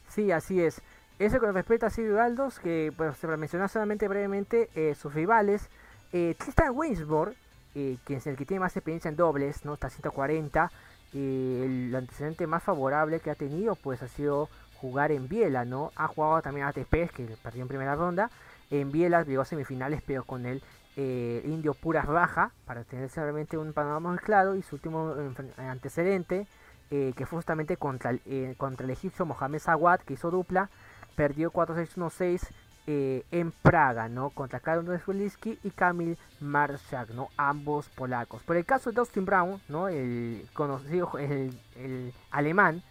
Sí, 0.10 0.32
así 0.32 0.62
es. 0.62 0.82
Eso 1.20 1.40
con 1.40 1.54
respecto 1.54 1.86
a 1.88 1.90
Silvio 1.90 2.16
Galdos, 2.16 2.60
que 2.60 2.94
pues, 2.96 3.18
se 3.18 3.28
mencionó 3.28 3.68
solamente 3.68 4.08
brevemente 4.08 4.70
eh, 4.76 4.94
sus 4.94 5.14
rivales. 5.14 5.70
Eh, 6.14 6.36
Tristan 6.38 6.76
Wainsborg, 6.76 7.36
eh, 7.76 7.98
quien 8.06 8.20
es 8.20 8.28
el 8.28 8.38
que 8.38 8.46
tiene 8.46 8.62
más 8.62 8.76
experiencia 8.76 9.10
en 9.10 9.16
dobles, 9.16 9.66
¿no? 9.66 9.74
Está 9.74 9.90
140. 9.90 10.72
el 11.14 11.94
antecedente 11.96 12.48
más 12.48 12.64
favorable 12.64 13.20
que 13.20 13.32
ha 13.32 13.36
tenido 13.36 13.76
pues 13.76 14.02
ha 14.04 14.08
sido 14.08 14.50
jugar 14.76 15.12
en 15.12 15.28
Biela, 15.28 15.66
¿no? 15.66 15.92
Ha 15.96 16.08
jugado 16.08 16.42
también 16.42 16.66
a 16.66 16.70
ATP, 16.70 17.12
que 17.12 17.38
perdió 17.42 17.62
en 17.62 17.68
primera 17.68 17.96
ronda. 17.96 18.30
En 18.70 18.92
Biela 18.92 19.24
llegó 19.24 19.42
a 19.42 19.46
semifinales, 19.46 20.02
pero 20.06 20.24
con 20.24 20.46
el 20.46 20.62
indio 20.98 21.76
Puras 21.76 22.08
Baja, 22.08 22.52
para 22.66 22.84
tener 22.84 23.10
solamente 23.10 23.58
un 23.58 23.72
panorama 23.72 24.12
más 24.12 24.22
claro. 24.22 24.56
Y 24.56 24.64
su 24.64 24.76
último 24.76 25.14
antecedente 25.58 26.48
eh, 26.90 27.12
que 27.18 27.26
fue 27.26 27.38
justamente 27.38 27.76
contra 27.76 28.12
el, 28.12 28.22
eh, 28.26 28.56
contra 28.58 28.86
el 28.86 28.92
egipcio 28.92 29.26
Mohamed 29.26 29.60
Sawad, 29.60 30.00
que 30.00 30.14
hizo 30.14 30.32
dupla, 30.32 30.70
perdió 31.18 31.52
4-6-1-6 31.52 32.48
eh, 32.88 33.24
en 33.32 33.52
Praga, 33.52 34.10
¿no? 34.10 34.30
Contra 34.30 34.60
Karol 34.60 35.00
Zwilinski 35.00 35.60
y 35.64 35.72
Kamil 35.72 36.18
Marszak, 36.40 37.10
¿no? 37.10 37.30
Ambos 37.38 37.90
polacos. 37.90 38.42
Por 38.44 38.56
el 38.58 38.66
caso 38.66 38.90
de 38.90 38.96
Dustin 38.96 39.26
Brown, 39.26 39.62
¿no? 39.68 39.90
El 39.90 40.48
conocido, 40.54 41.12
el, 41.20 42.14
alemán, 42.32 42.82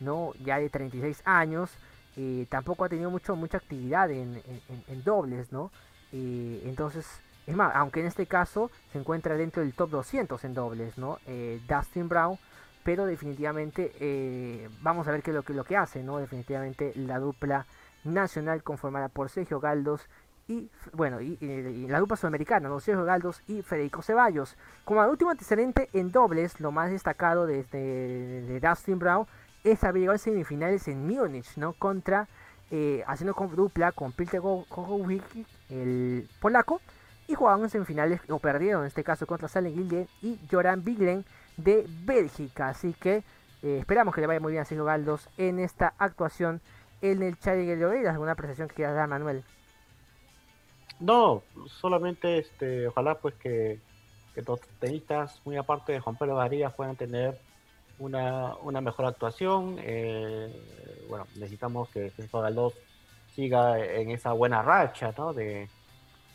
¿no? 0.00 0.32
Ya 0.44 0.58
de 0.58 0.68
36 0.68 1.22
años, 1.24 1.70
tampoco 2.48 2.84
ha 2.84 2.88
tenido 2.88 3.10
mucho, 3.10 3.36
mucha 3.36 3.58
actividad 3.58 4.10
en, 4.10 4.42
dobles, 5.04 5.52
¿no? 5.52 5.70
entonces, 6.10 7.06
es 7.46 7.54
más, 7.54 7.76
aunque 7.76 8.00
en 8.00 8.06
este 8.06 8.26
caso 8.26 8.72
se 8.92 8.98
encuentra 8.98 9.36
dentro 9.36 9.62
del 9.62 9.72
top 9.72 9.90
200 9.90 10.42
en 10.42 10.52
dobles, 10.52 10.98
¿no? 10.98 11.18
Dustin 11.68 12.08
Brown 12.08 12.38
pero 12.88 13.04
definitivamente 13.04 13.92
eh, 14.00 14.66
vamos 14.80 15.06
a 15.06 15.10
ver 15.10 15.22
qué 15.22 15.30
es 15.30 15.34
lo 15.34 15.42
que, 15.42 15.52
lo 15.52 15.64
que 15.64 15.76
hace, 15.76 16.02
¿no? 16.02 16.16
Definitivamente 16.16 16.94
la 16.96 17.18
dupla 17.18 17.66
nacional 18.04 18.62
conformada 18.62 19.08
por 19.08 19.28
Sergio 19.28 19.60
Galdos 19.60 20.08
y, 20.48 20.70
bueno, 20.94 21.20
y, 21.20 21.86
la 21.88 22.00
dupla 22.00 22.16
sudamericana. 22.16 22.68
Sergio 22.80 23.04
Galdos 23.04 23.42
y 23.46 23.62
Federico 23.62 24.02
Ceballos. 24.02 24.56
Como 24.84 25.02
último 25.06 25.30
antecedente 25.30 25.90
en 25.92 26.10
dobles, 26.10 26.58
lo 26.58 26.72
más 26.72 26.90
destacado 26.90 27.46
de, 27.46 27.64
de, 27.64 28.60
Dustin 28.60 28.98
Brown 28.98 29.26
es 29.62 29.84
haber 29.84 30.00
llegado 30.00 30.16
a 30.16 30.18
semifinales 30.18 30.88
en 30.88 31.06
Múnich, 31.06 31.56
¿no? 31.56 31.74
Contra, 31.74 32.28
eh, 32.70 33.04
haciendo 33.06 33.34
con 33.34 33.54
dupla 33.54 33.92
con 33.92 34.12
Peter 34.12 34.40
Kowicki, 34.40 35.44
el 35.68 36.28
polaco, 36.40 36.80
y 37.26 37.34
jugaban 37.34 37.62
en 37.62 37.68
semifinales, 37.68 38.22
o 38.30 38.38
perdieron 38.38 38.82
en 38.82 38.86
este 38.86 39.04
caso 39.04 39.26
contra 39.26 39.48
Salen 39.48 39.74
Gilden 39.74 40.08
y 40.22 40.40
Joran 40.50 40.82
Biglen 40.82 41.26
de 41.58 41.86
Bélgica. 42.06 42.68
Así 42.68 42.94
que 42.94 43.22
eh, 43.62 43.78
esperamos 43.80 44.14
que 44.14 44.22
le 44.22 44.26
vaya 44.26 44.40
muy 44.40 44.52
bien 44.52 44.62
a 44.62 44.64
Sergio 44.64 44.86
Galdos 44.86 45.28
en 45.36 45.58
esta 45.58 45.92
actuación 45.98 46.62
en 47.02 47.22
el 47.22 47.38
Challenger 47.38 47.78
de 47.78 47.86
Oeiras. 47.86 48.12
¿Alguna 48.12 48.32
apreciación 48.32 48.68
que 48.68 48.76
quieras 48.76 48.94
dar, 48.94 49.08
Manuel? 49.08 49.44
No, 51.00 51.42
solamente 51.66 52.38
este, 52.38 52.88
ojalá 52.88 53.14
pues 53.16 53.34
que, 53.34 53.80
que 54.34 54.42
los 54.42 54.60
tenistas, 54.80 55.40
muy 55.44 55.56
aparte 55.56 55.92
de 55.92 56.00
Juan 56.00 56.16
Pedro 56.16 56.36
Varías, 56.36 56.74
puedan 56.74 56.96
tener 56.96 57.38
una, 57.98 58.56
una 58.62 58.80
mejor 58.80 59.06
actuación. 59.06 59.76
Eh, 59.78 61.06
bueno, 61.08 61.26
necesitamos 61.34 61.88
que 61.90 62.10
Sergio 62.10 62.40
Galdos 62.40 62.74
siga 63.34 63.78
en 63.78 64.10
esa 64.10 64.32
buena 64.32 64.62
racha, 64.62 65.14
¿no? 65.16 65.32
De, 65.32 65.68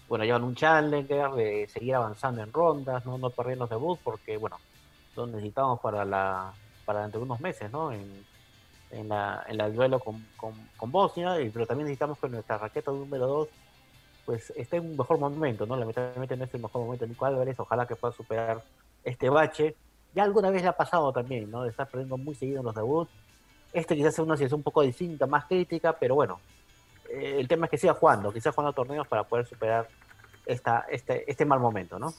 bueno, 0.07 0.23
llevan 0.23 0.44
un 0.44 0.56
challenger, 0.56 1.31
de 1.31 1.68
seguir 1.68 1.95
avanzando 1.95 2.41
en 2.41 2.53
rondas, 2.53 3.06
no, 3.06 3.18
no 3.18 3.30
perder 3.30 3.57
los 3.57 3.69
debuts, 3.69 4.02
porque, 4.03 4.38
bueno, 4.38 4.57
lo 5.15 5.27
necesitamos 5.27 5.80
para 5.80 6.06
la 6.06 6.53
para 6.85 7.02
dentro 7.02 7.19
de 7.19 7.26
unos 7.26 7.40
meses, 7.40 7.72
¿no? 7.72 7.91
En, 7.91 8.26
en, 8.93 9.09
la, 9.09 9.43
en 9.47 9.59
el 9.59 9.75
duelo 9.75 9.99
con, 9.99 10.25
con, 10.37 10.91
Bosnia, 10.91 11.39
y, 11.41 11.49
pero 11.49 11.65
también 11.65 11.87
necesitamos 11.87 12.19
que 12.19 12.29
nuestra 12.29 12.57
raqueta 12.57 12.91
número 12.91 13.27
2 13.27 13.49
pues 14.25 14.53
esté 14.55 14.77
en 14.77 14.85
un 14.91 14.97
mejor 14.97 15.19
momento, 15.19 15.65
¿no? 15.65 15.75
Lamentablemente 15.75 16.37
no 16.37 16.45
es 16.45 16.53
el 16.53 16.61
mejor 16.61 16.83
momento 16.83 17.03
de 17.03 17.09
Nico 17.09 17.25
Álvarez, 17.25 17.59
ojalá 17.59 17.85
que 17.85 17.95
pueda 17.95 18.13
superar 18.13 18.63
este 19.03 19.29
bache. 19.29 19.75
Ya 20.15 20.23
alguna 20.23 20.49
vez 20.49 20.61
le 20.61 20.69
ha 20.69 20.77
pasado 20.77 21.11
también, 21.11 21.51
¿no? 21.51 21.63
De 21.63 21.69
estar 21.69 21.87
perdiendo 21.87 22.17
muy 22.17 22.35
seguido 22.35 22.59
en 22.59 22.65
los 22.65 22.75
debuts. 22.75 23.11
Este 23.73 23.95
quizás 23.95 24.15
sea 24.15 24.23
una 24.23 24.35
situación 24.35 24.59
un 24.59 24.63
poco 24.63 24.81
distinta, 24.81 25.25
más 25.25 25.45
crítica, 25.45 25.93
pero 25.99 26.15
bueno, 26.15 26.39
eh, 27.09 27.35
el 27.39 27.47
tema 27.47 27.65
es 27.65 27.71
que 27.71 27.77
siga 27.77 27.95
jugando, 27.95 28.31
siga 28.31 28.51
jugando 28.51 28.71
torneos 28.71 29.07
para 29.07 29.23
poder 29.23 29.45
superar 29.45 29.87
esta, 30.45 30.85
este, 30.89 31.29
este 31.29 31.45
mal 31.45 31.59
momento, 31.59 31.99
¿no? 31.99 32.13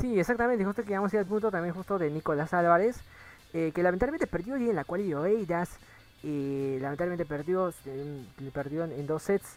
Sí, 0.00 0.18
exactamente. 0.18 0.64
Justo 0.64 0.84
que 0.84 0.94
vamos 0.94 1.12
a 1.12 1.16
ir 1.16 1.20
al 1.20 1.26
punto 1.26 1.50
también 1.50 1.74
justo 1.74 1.98
de 1.98 2.08
Nicolás 2.10 2.54
Álvarez. 2.54 3.02
que 3.52 3.82
lamentablemente 3.82 4.26
perdió 4.26 4.56
y 4.56 4.70
en 4.70 4.76
la 4.76 4.84
cual 4.84 5.12
Oeiras, 5.12 5.78
lamentablemente 6.22 7.24
perdió, 7.24 7.72
perdió 8.52 8.84
en, 8.84 9.06
dos 9.06 9.22
sets. 9.22 9.56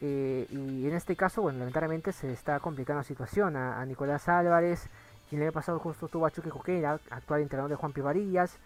y 0.00 0.86
en 0.86 0.92
este 0.94 1.16
caso, 1.16 1.42
bueno, 1.42 1.58
lamentablemente 1.60 2.12
se 2.12 2.32
está 2.32 2.60
complicando 2.60 3.00
la 3.00 3.04
situación 3.04 3.56
a, 3.56 3.84
Nicolás 3.86 4.28
Álvarez. 4.28 4.88
Y 5.30 5.36
el 5.36 5.42
año 5.42 5.52
pasado 5.52 5.78
justo 5.78 6.08
tuvo 6.08 6.26
a 6.26 6.30
Chuque 6.30 6.50
Coquera, 6.50 7.00
actual 7.10 7.40
entrenador 7.40 7.70
de 7.70 7.76
Juan 7.76 7.92
Pivarillas 7.92 8.58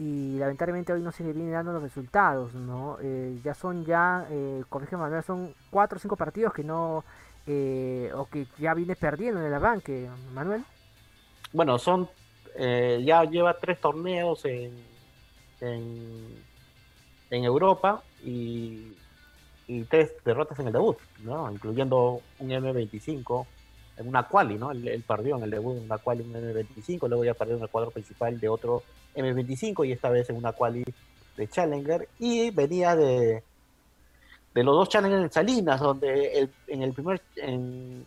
y 0.00 0.38
lamentablemente 0.38 0.94
hoy 0.94 1.02
no 1.02 1.12
se 1.12 1.22
le 1.22 1.34
viene 1.34 1.50
dando 1.50 1.74
los 1.74 1.82
resultados, 1.82 2.54
¿no? 2.54 2.96
Eh, 3.02 3.38
ya 3.44 3.52
son 3.52 3.84
ya, 3.84 4.26
eh, 4.30 4.62
Manuel, 4.92 5.22
son 5.22 5.54
cuatro 5.70 5.96
o 5.96 6.00
cinco 6.00 6.16
partidos 6.16 6.54
que 6.54 6.64
no, 6.64 7.04
eh, 7.46 8.10
o 8.14 8.26
que 8.26 8.46
ya 8.58 8.72
viene 8.72 8.96
perdiendo 8.96 9.40
en 9.40 9.46
el 9.46 9.54
arranque, 9.54 10.08
Manuel. 10.32 10.64
Bueno, 11.52 11.78
son, 11.78 12.08
eh, 12.56 13.02
ya 13.04 13.24
lleva 13.24 13.58
tres 13.58 13.78
torneos 13.78 14.44
en, 14.46 14.72
Europa 17.30 18.02
y, 18.24 18.92
tres 19.88 20.12
derrotas 20.24 20.58
en 20.58 20.66
el 20.66 20.72
debut, 20.72 20.96
¿no? 21.22 21.50
Incluyendo 21.50 22.20
un 22.40 22.48
M25 22.48 23.46
en 23.98 24.08
una 24.08 24.24
quali, 24.24 24.56
¿no? 24.56 24.72
Él, 24.72 25.04
perdió 25.06 25.36
en 25.36 25.44
el 25.44 25.50
debut 25.50 25.76
en 25.76 25.84
una 25.84 25.98
quali 25.98 26.22
un 26.22 26.32
M25, 26.32 27.08
luego 27.08 27.24
ya 27.24 27.34
perdió 27.34 27.56
en 27.56 27.62
el 27.62 27.68
cuadro 27.68 27.92
principal 27.92 28.40
de 28.40 28.48
otro 28.48 28.82
M25 29.14 29.86
y 29.86 29.92
esta 29.92 30.10
vez 30.10 30.28
en 30.28 30.36
una 30.36 30.52
quali 30.52 30.82
de 31.36 31.48
Challenger 31.48 32.08
y 32.18 32.50
venía 32.50 32.96
de 32.96 33.44
de 34.52 34.64
los 34.64 34.74
dos 34.74 34.88
Challenger 34.88 35.20
en 35.20 35.30
Salinas, 35.30 35.80
donde 35.80 36.50
en 36.66 36.82
el 36.82 36.92
primer 36.92 37.22
en, 37.36 38.04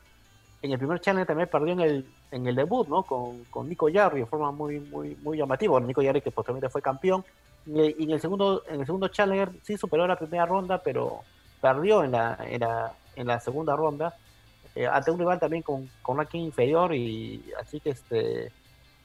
el 0.62 0.78
primer 0.78 1.00
Challenger 1.00 1.28
también 1.28 1.50
perdió 1.50 1.74
en 1.74 1.80
el 1.80 2.06
en 2.32 2.46
el 2.46 2.56
debut, 2.56 2.90
¿no? 2.90 3.04
Con, 3.04 3.46
con 3.46 3.70
Nico 3.70 3.88
Yarri 3.88 4.20
de 4.20 4.26
forma 4.26 4.52
muy 4.52 4.82
muy 4.82 5.16
muy 5.22 5.38
llamativa, 5.38 5.80
Nico 5.80 6.02
Yarri 6.02 6.20
que 6.20 6.32
posteriormente 6.32 6.70
fue 6.70 6.82
campeón 6.82 7.24
y, 7.66 8.04
en 8.04 8.12
el 8.12 8.22
segundo 8.22 8.64
en 8.68 8.82
el 8.82 8.86
segundo 8.86 9.08
Challenger 9.08 9.52
sí 9.64 9.78
superó 9.78 10.06
la 10.08 10.18
primera 10.18 10.46
ronda, 10.46 10.80
pero 10.80 11.22
perdió 11.62 12.04
en 12.04 12.12
la 12.12 12.38
en 12.42 12.62
la, 12.62 12.94
en 13.16 13.28
la 13.28 13.40
segunda 13.40 13.76
ronda 13.76 14.16
eh, 14.76 14.88
ante 14.88 15.12
un 15.12 15.20
rival 15.20 15.40
también 15.40 15.62
con, 15.62 15.90
con 16.02 16.18
ranking 16.18 16.42
inferior 16.42 16.94
y 16.94 17.44
así 17.60 17.80
que 17.80 17.92
este 17.92 18.52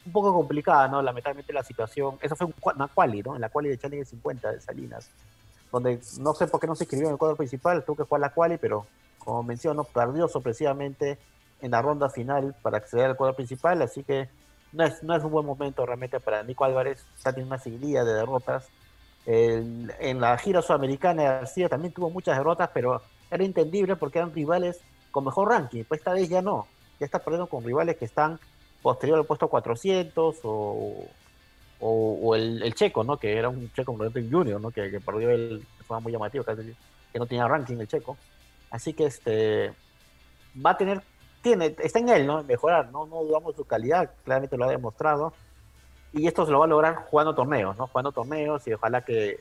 un 0.06 0.12
poco 0.12 0.32
complicada, 0.32 0.88
¿no? 0.88 1.02
Lamentablemente 1.02 1.52
la 1.52 1.62
situación, 1.62 2.18
eso 2.22 2.34
fue 2.34 2.48
una 2.74 2.88
quali, 2.88 3.22
¿no? 3.22 3.34
En 3.34 3.42
la 3.42 3.50
quali 3.50 3.68
de 3.68 3.78
Challenger 3.78 4.06
50 4.06 4.52
de 4.52 4.60
Salinas, 4.60 5.10
donde 5.70 6.00
no 6.18 6.32
sé 6.32 6.46
por 6.46 6.60
qué 6.60 6.66
no 6.66 6.74
se 6.74 6.84
inscribió 6.84 7.08
en 7.08 7.12
el 7.12 7.18
cuadro 7.18 7.36
principal, 7.36 7.84
tuvo 7.84 7.96
que 7.96 8.04
jugar 8.04 8.20
la 8.22 8.30
quali, 8.30 8.56
pero 8.56 8.86
como 9.18 9.42
menciono, 9.42 9.84
perdió 9.84 10.26
sorpresivamente 10.26 11.18
en 11.60 11.72
la 11.72 11.82
ronda 11.82 12.08
final 12.08 12.54
para 12.62 12.78
acceder 12.78 13.06
al 13.06 13.16
cuadro 13.16 13.36
principal, 13.36 13.82
así 13.82 14.02
que 14.02 14.30
no 14.72 14.84
es, 14.84 15.02
no 15.02 15.16
es 15.16 15.24
un 15.24 15.30
buen 15.30 15.46
momento 15.46 15.84
realmente 15.86 16.20
para 16.20 16.42
Nico 16.42 16.64
Álvarez, 16.64 17.04
está 17.16 17.32
teniendo 17.32 17.54
una 17.54 17.62
seguidilla 17.62 18.04
de 18.04 18.14
derrotas. 18.14 18.68
en 19.26 20.20
la 20.20 20.36
gira 20.38 20.62
sudamericana 20.62 21.22
García 21.22 21.68
también 21.68 21.92
tuvo 21.92 22.10
muchas 22.10 22.36
derrotas, 22.36 22.70
pero 22.72 23.02
era 23.30 23.44
entendible 23.44 23.96
porque 23.96 24.18
eran 24.18 24.34
rivales 24.34 24.80
con 25.10 25.24
mejor 25.24 25.48
ranking. 25.48 25.84
Pues 25.84 26.00
esta 26.00 26.12
vez 26.12 26.28
ya 26.28 26.42
no. 26.42 26.66
Ya 27.00 27.06
está 27.06 27.18
perdiendo 27.18 27.46
con 27.46 27.64
rivales 27.64 27.96
que 27.96 28.04
están 28.04 28.38
posterior 28.82 29.18
al 29.18 29.26
puesto 29.26 29.48
400 29.48 30.36
o, 30.44 31.06
o, 31.80 32.34
el, 32.34 32.74
checo, 32.74 33.04
¿no? 33.04 33.16
Que 33.16 33.36
era 33.36 33.48
un 33.48 33.72
checo 33.72 33.96
junior, 33.96 34.60
¿no? 34.60 34.70
Que, 34.70 35.00
perdió 35.00 35.30
el, 35.30 35.64
fue 35.86 36.00
muy 36.00 36.12
llamativo, 36.12 36.44
que 36.44 37.18
no 37.18 37.26
tenía 37.26 37.46
ranking 37.46 37.76
el 37.76 37.88
checo. 37.88 38.16
Así 38.70 38.92
que 38.92 39.06
este 39.06 39.72
va 40.64 40.70
a 40.70 40.76
tener, 40.76 41.02
tiene, 41.42 41.74
está 41.78 41.98
en 41.98 42.08
él, 42.08 42.26
¿no? 42.26 42.42
Mejorar, 42.44 42.90
¿no? 42.90 43.06
No 43.06 43.22
dudamos 43.22 43.56
su 43.56 43.64
calidad, 43.64 44.10
claramente 44.24 44.56
lo 44.56 44.64
ha 44.64 44.70
demostrado. 44.70 45.32
Y 46.12 46.26
esto 46.26 46.46
se 46.46 46.52
lo 46.52 46.58
va 46.58 46.64
a 46.64 46.68
lograr 46.68 46.94
jugando 47.10 47.34
torneos, 47.34 47.76
¿no? 47.76 47.86
Jugando 47.86 48.12
torneos 48.12 48.66
y 48.66 48.72
ojalá 48.72 49.04
que, 49.04 49.40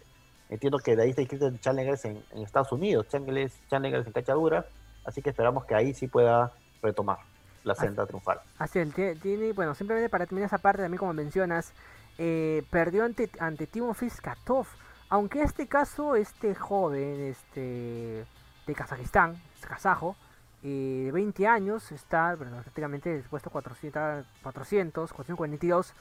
entiendo 0.49 0.79
que 0.79 0.95
de 0.95 1.03
ahí 1.03 1.09
está 1.11 1.21
inscrito 1.21 1.47
en 1.47 1.59
Challengers 1.59 2.05
en, 2.05 2.23
Estados 2.35 2.71
Unidos, 2.71 3.07
Challengers, 3.09 3.53
Challengers 3.69 4.07
en 4.07 4.13
cachadura 4.13 4.65
Así 5.07 5.21
que 5.21 5.29
esperamos 5.29 5.65
que 5.65 5.73
ahí 5.73 5.93
sí 5.93 6.07
pueda 6.07 6.51
retomar 6.81 7.19
la 7.63 7.73
senda 7.75 8.05
triunfal. 8.05 8.41
Así 8.59 8.79
es, 8.79 8.93
tiene, 9.21 9.53
bueno, 9.53 9.73
simplemente 9.73 10.09
para 10.09 10.25
terminar 10.25 10.47
esa 10.47 10.57
parte, 10.57 10.81
también 10.81 10.99
como 10.99 11.13
mencionas, 11.13 11.71
eh, 12.17 12.63
perdió 12.69 13.05
ante, 13.05 13.29
ante 13.39 13.67
Timofey 13.67 14.09
Skatov. 14.09 14.67
Aunque 15.09 15.39
en 15.39 15.45
este 15.45 15.67
caso, 15.67 16.17
este 16.17 16.53
joven 16.55 17.21
este, 17.21 18.25
de 18.67 18.75
Kazajistán, 18.75 19.41
es 19.57 19.65
kazajo, 19.65 20.17
eh, 20.63 21.09
20 21.13 21.47
años, 21.47 21.91
está 21.91 22.35
bueno, 22.35 22.57
prácticamente 22.61 23.15
dispuesto 23.15 23.49
400, 23.49 24.25
400, 24.43 25.13
442, 25.13 25.93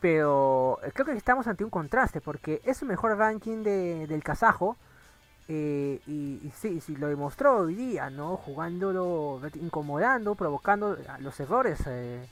pero 0.00 0.78
eh, 0.82 0.90
creo 0.92 1.06
que 1.06 1.12
estamos 1.12 1.46
ante 1.46 1.64
un 1.64 1.70
contraste 1.70 2.20
porque 2.20 2.60
es 2.64 2.82
el 2.82 2.88
mejor 2.88 3.16
ranking 3.16 3.62
de, 3.62 4.06
del 4.06 4.22
kazajo 4.22 4.76
eh, 5.46 6.00
y, 6.06 6.50
sí, 6.54 6.80
sí, 6.80 6.96
lo 6.96 7.08
demostró 7.08 7.58
hoy 7.58 7.74
día, 7.74 8.08
¿no? 8.08 8.36
Jugándolo, 8.36 9.40
incomodando, 9.60 10.34
provocando 10.34 10.96
los 11.20 11.38
errores 11.38 11.80
eh, 11.86 12.26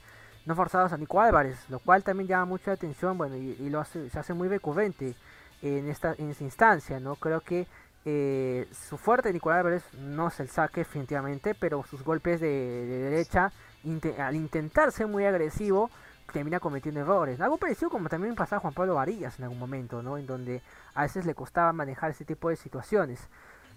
no 0.45 0.55
forzados 0.55 0.93
a 0.93 0.97
Nico 0.97 1.21
Álvarez, 1.21 1.69
lo 1.69 1.79
cual 1.79 2.03
también 2.03 2.27
llama 2.27 2.45
mucha 2.45 2.71
atención, 2.71 3.17
bueno, 3.17 3.35
y, 3.35 3.69
lo 3.69 3.79
hace, 3.79 4.09
se 4.09 4.19
hace 4.19 4.33
muy 4.33 4.47
recurrente 4.47 5.15
en 5.61 5.89
esta, 5.89 6.15
en 6.17 6.31
esta 6.31 6.43
instancia, 6.43 6.99
¿no? 6.99 7.15
Creo 7.15 7.41
que 7.41 7.67
eh, 8.05 8.67
su 8.71 8.97
fuerte 8.97 9.29
de 9.29 9.33
Nico 9.33 9.49
Álvarez 9.49 9.83
no 9.97 10.27
es 10.27 10.39
el 10.39 10.49
saque 10.49 10.81
definitivamente, 10.81 11.55
pero 11.55 11.83
sus 11.83 12.03
golpes 12.03 12.41
de, 12.41 12.49
derecha, 12.85 13.51
al 14.19 14.35
intentar 14.35 14.91
ser 14.91 15.07
muy 15.07 15.25
agresivo, 15.25 15.89
termina 16.31 16.59
cometiendo 16.59 16.99
errores. 16.99 17.39
Algo 17.39 17.57
parecido 17.57 17.89
como 17.89 18.09
también 18.09 18.35
pasaba 18.35 18.59
Juan 18.59 18.73
Pablo 18.73 18.95
Varillas 18.95 19.37
en 19.37 19.45
algún 19.45 19.59
momento, 19.59 20.01
¿no? 20.01 20.17
En 20.17 20.25
donde 20.25 20.61
a 20.95 21.03
veces 21.03 21.25
le 21.25 21.35
costaba 21.35 21.71
manejar 21.71 22.11
ese 22.11 22.25
tipo 22.25 22.49
de 22.49 22.55
situaciones. 22.55 23.27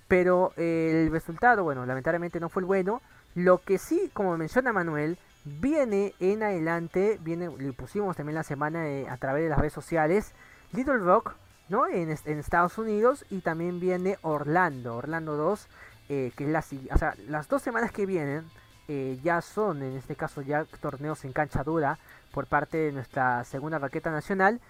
Pero 0.08 0.52
eh, 0.56 1.04
el 1.06 1.12
resultado, 1.12 1.64
bueno, 1.64 1.84
lamentablemente 1.86 2.40
no 2.40 2.48
fue 2.48 2.62
el 2.62 2.66
bueno. 2.66 3.02
Lo 3.34 3.58
que 3.58 3.78
sí, 3.78 4.10
como 4.12 4.36
menciona 4.36 4.72
Manuel, 4.72 5.18
viene 5.44 6.14
en 6.20 6.42
adelante, 6.42 7.18
viene, 7.20 7.50
le 7.58 7.72
pusimos 7.72 8.16
también 8.16 8.34
la 8.34 8.42
semana 8.42 8.84
a 9.08 9.16
través 9.18 9.44
de 9.44 9.50
las 9.50 9.58
redes 9.58 9.72
sociales, 9.72 10.32
Little 10.72 10.98
Rock, 10.98 11.34
¿no? 11.68 11.86
En, 11.86 12.10
Estados 12.10 12.78
Unidos 12.78 13.24
y 13.30 13.40
también 13.40 13.80
viene 13.80 14.18
Orlando, 14.22 14.96
Orlando 14.96 15.36
2, 15.36 15.68
eh, 16.08 16.32
que 16.36 16.44
es 16.44 16.50
la 16.50 16.64
o 16.94 16.98
sea, 16.98 17.14
las 17.28 17.48
dos 17.48 17.62
semanas 17.62 17.90
que 17.92 18.06
vienen 18.06 18.48
eh, 18.88 19.18
ya 19.22 19.40
son, 19.40 19.82
en 19.82 19.96
este 19.96 20.14
caso, 20.14 20.42
ya 20.42 20.64
torneos 20.80 21.24
en 21.24 21.32
cancha 21.32 21.64
dura 21.64 21.98
por 22.32 22.46
parte 22.46 22.78
de 22.78 22.92
nuestra 22.92 23.44
segunda 23.44 23.78
raqueta 23.78 24.10
nacional. 24.10 24.60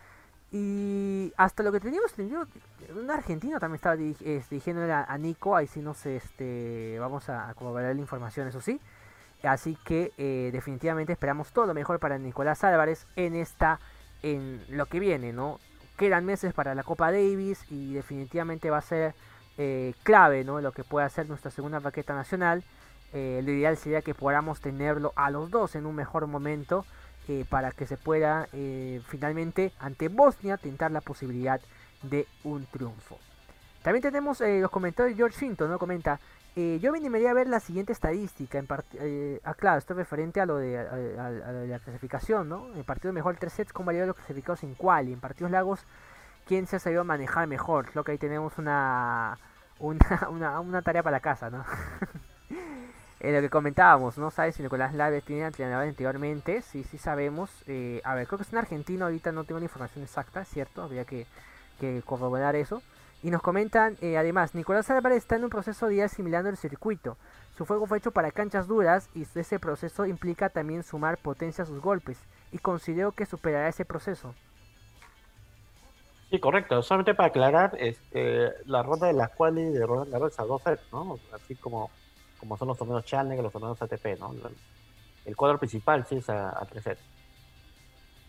Y 0.53 1.33
hasta 1.37 1.63
lo 1.63 1.73
que 1.73 1.81
teníamos 1.81 2.13
entendido, 2.13 2.47
un 2.95 3.11
argentino 3.11 3.59
también 3.59 3.77
estaba 3.77 3.97
dirigiendo 3.97 4.83
a, 4.91 5.19
Nico, 5.19 5.57
ahí 5.57 5.67
sí 5.67 5.81
no 5.81 5.93
sé, 5.93 6.17
este, 6.17 6.99
vamos 7.01 7.29
a, 7.29 7.53
corroborar 7.55 7.95
la 7.95 8.01
información, 8.01 8.49
eso 8.49 8.61
sí. 8.61 8.81
Así 9.43 9.77
que 9.85 10.13
eh, 10.17 10.51
definitivamente 10.53 11.13
esperamos 11.13 11.53
todo 11.53 11.67
lo 11.67 11.75
mejor 11.75 11.99
para 11.99 12.17
Nicolás 12.17 12.65
Álvarez 12.65 13.07
en 13.17 13.35
esta, 13.35 13.81
en 14.23 14.65
lo 14.71 14.87
que 14.87 15.01
viene, 15.01 15.33
¿no? 15.33 15.59
Quedan 15.97 16.25
meses 16.25 16.53
para 16.53 16.75
la 16.75 16.83
Copa 16.83 17.11
Davis 17.11 17.65
y 17.71 17.95
definitivamente 17.95 18.71
va 18.71 18.79
a 18.79 18.83
ser 18.83 19.15
eh, 19.59 19.95
clave, 20.03 20.45
¿no? 20.45 20.61
Lo 20.61 20.73
que 20.73 20.85
pueda 20.85 21.07
hacer 21.07 21.27
nuestra 21.27 21.51
segunda 21.51 21.79
raqueta 21.79 22.15
nacional. 22.15 22.63
Eh, 23.15 23.41
lo 23.43 23.53
ideal 23.53 23.79
sería 23.79 24.03
que 24.03 24.15
podamos 24.15 24.61
tenerlo 24.61 25.15
a 25.17 25.31
los 25.31 25.51
dos 25.51 25.75
en 25.75 25.87
un 25.87 25.95
mejor 25.95 26.27
momento 26.27 26.85
eh, 27.29 27.47
para 27.49 27.71
que 27.71 27.87
se 27.87 27.97
pueda 27.97 28.49
finalmente 29.09 29.73
ante 29.79 30.09
Bosnia 30.09 30.59
tentar 30.59 30.91
la 30.91 31.01
posibilidad 31.01 31.61
de 32.03 32.27
un 32.45 32.67
triunfo. 32.67 33.19
También 33.83 34.03
tenemos 34.03 34.41
los 34.41 34.71
comentarios 34.71 35.17
de 35.17 35.17
George 35.17 35.39
Finton, 35.39 35.71
¿no? 35.71 35.79
Comenta, 35.79 36.21
yo 36.57 36.91
me 36.91 37.29
a 37.29 37.35
ver 37.35 37.49
la 37.49 37.61
siguiente 37.61 37.93
estadística, 37.93 38.59
en 38.59 38.67
ah 39.45 39.55
claro, 39.55 39.79
esto 39.79 39.93
es 39.93 39.99
referente 39.99 40.41
a 40.41 40.47
lo 40.47 40.57
de, 40.57 40.83
la 41.69 41.79
clasificación, 41.81 42.49
¿no? 42.49 42.75
En 42.75 42.85
partidos 42.85 43.15
mejor 43.15 43.37
3 43.37 43.53
sets 43.53 43.73
con 43.75 43.85
varios 43.85 44.07
los 44.07 44.17
clasificados 44.17 44.63
en 44.63 44.75
quali, 44.75 45.13
en 45.13 45.21
partidos 45.21 45.51
lagos, 45.51 45.85
¿quién 46.47 46.67
se 46.67 46.77
ha 46.77 46.79
sabido 46.79 47.05
manejar 47.05 47.47
mejor? 47.47 47.91
Creo 47.91 48.05
que 48.05 48.13
ahí 48.13 48.19
tenemos 48.19 48.57
una, 48.57 49.39
una, 49.79 49.99
una, 50.31 50.61
una 50.61 50.81
tarea 50.81 51.03
para 51.03 51.17
la 51.17 51.21
casa, 51.21 51.51
¿no? 51.51 51.65
Eh, 53.19 53.33
lo 53.33 53.41
que 53.41 53.49
comentábamos, 53.49 54.19
¿no? 54.19 54.31
¿Sabes 54.31 54.57
si 54.57 54.63
Nicolás 54.63 54.95
Laves 54.95 55.25
tiene 55.25 55.47
entrenador 55.47 55.89
anteriormente? 55.89 56.61
Sí, 56.61 56.85
sí 56.85 56.99
sabemos. 56.99 57.51
Eh, 57.67 58.03
a 58.05 58.15
ver, 58.15 58.27
creo 58.27 58.39
que 58.39 58.45
es 58.45 58.53
un 58.53 58.59
argentino, 58.59 59.07
ahorita 59.07 59.33
no 59.33 59.45
tengo 59.45 59.59
la 59.59 59.65
información 59.65 60.05
exacta, 60.05 60.45
¿cierto? 60.45 60.83
Habría 60.83 61.07
que, 61.07 61.27
corroborar 62.05 62.57
eso. 62.57 62.83
Y 63.27 63.31
nos 63.33 63.43
comentan, 63.43 63.97
eh, 64.03 64.17
además, 64.17 64.55
Nicolás 64.55 64.89
Álvarez 64.89 65.19
está 65.19 65.35
en 65.35 65.43
un 65.43 65.51
proceso 65.51 65.89
de 65.89 66.01
asimilando 66.01 66.49
el 66.49 66.57
circuito. 66.57 67.17
Su 67.59 67.65
fuego 67.65 67.87
fue 67.87 67.99
hecho 67.99 68.13
para 68.13 68.31
canchas 68.31 68.69
duras 68.69 69.11
y 69.17 69.23
ese 69.23 69.59
proceso 69.59 70.07
implica 70.07 70.49
también 70.49 70.85
sumar 70.85 71.19
potencia 71.19 71.65
a 71.65 71.67
sus 71.67 71.81
golpes. 71.81 72.21
Y 72.53 72.59
considero 72.59 73.11
que 73.11 73.27
superará 73.27 73.67
ese 73.67 73.85
proceso. 73.85 74.33
Sí, 76.31 76.39
correcto. 76.39 76.81
Solamente 76.85 77.17
para 77.17 77.31
aclarar, 77.31 77.73
este, 77.81 78.53
la 78.65 78.85
ronda 78.85 79.09
de 79.09 79.15
la 79.15 79.27
cual 79.27 79.57
de 79.57 79.85
Roland 79.85 80.13
Garros 80.13 80.39
a 80.39 80.45
dos 80.45 80.63
sets, 80.63 80.85
¿no? 80.93 81.19
Así 81.35 81.57
como 81.57 81.91
como 82.39 82.57
son 82.57 82.69
los 82.69 82.79
torneos 82.79 83.05
Challenger, 83.07 83.43
los 83.43 83.53
torneos 83.53 83.83
ATP, 83.83 84.21
¿no? 84.21 84.37
El 85.25 85.35
cuadro 85.35 85.59
principal 85.59 86.07
sí 86.07 86.19
es 86.19 86.31
a, 86.31 86.65
3 86.71 86.85
sets. 86.85 87.03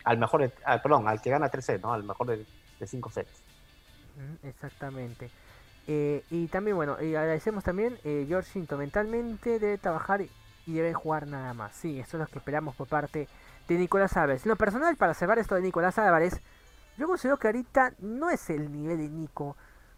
al 0.06 0.18
mejor, 0.18 0.52
al, 0.65 0.82
perdón, 0.82 1.07
al 1.07 1.22
que 1.22 1.30
gana 1.30 1.49
3 1.49 1.64
sets, 1.64 1.84
¿no? 1.84 1.94
Al 1.94 2.03
mejor 2.03 2.26
de, 2.26 2.48
5 2.84 3.11
sets. 3.11 3.44
Exactamente. 4.44 5.30
Eh, 5.88 6.23
y 6.30 6.48
también, 6.48 6.76
bueno, 6.76 7.02
y 7.02 7.15
agradecemos 7.15 7.64
también, 7.64 7.98
eh, 8.03 8.26
George 8.27 8.65
mentalmente 8.77 9.57
debe 9.57 9.77
trabajar 9.77 10.22
y 10.22 10.73
debe 10.73 10.94
jugar 10.94 11.27
nada 11.27 11.53
más. 11.53 11.76
Sí, 11.76 11.99
eso 11.99 12.18
es 12.18 12.22
lo 12.22 12.27
que 12.27 12.39
esperamos 12.39 12.76
por 12.76 12.88
parte 12.88 13.27
de 13.68 13.77
Nicolás 13.77 14.18
Álvarez. 14.18 14.45
Lo 14.45 14.57
personal, 14.57 14.98
para 14.98 15.14
cerrar 15.14 15.39
esto 15.39 15.56
de 15.56 15.61
Nicolás 15.61 15.98
Álvarez, 15.98 16.41
yo 16.98 17.07
considero 17.07 17.38
que 17.38 17.48
ahorita 17.48 17.94
no 17.99 18.30
es 18.30 18.49
el 18.49 18.72
nivel 18.72 18.98
de 18.98 19.07
Nico, 19.07 19.56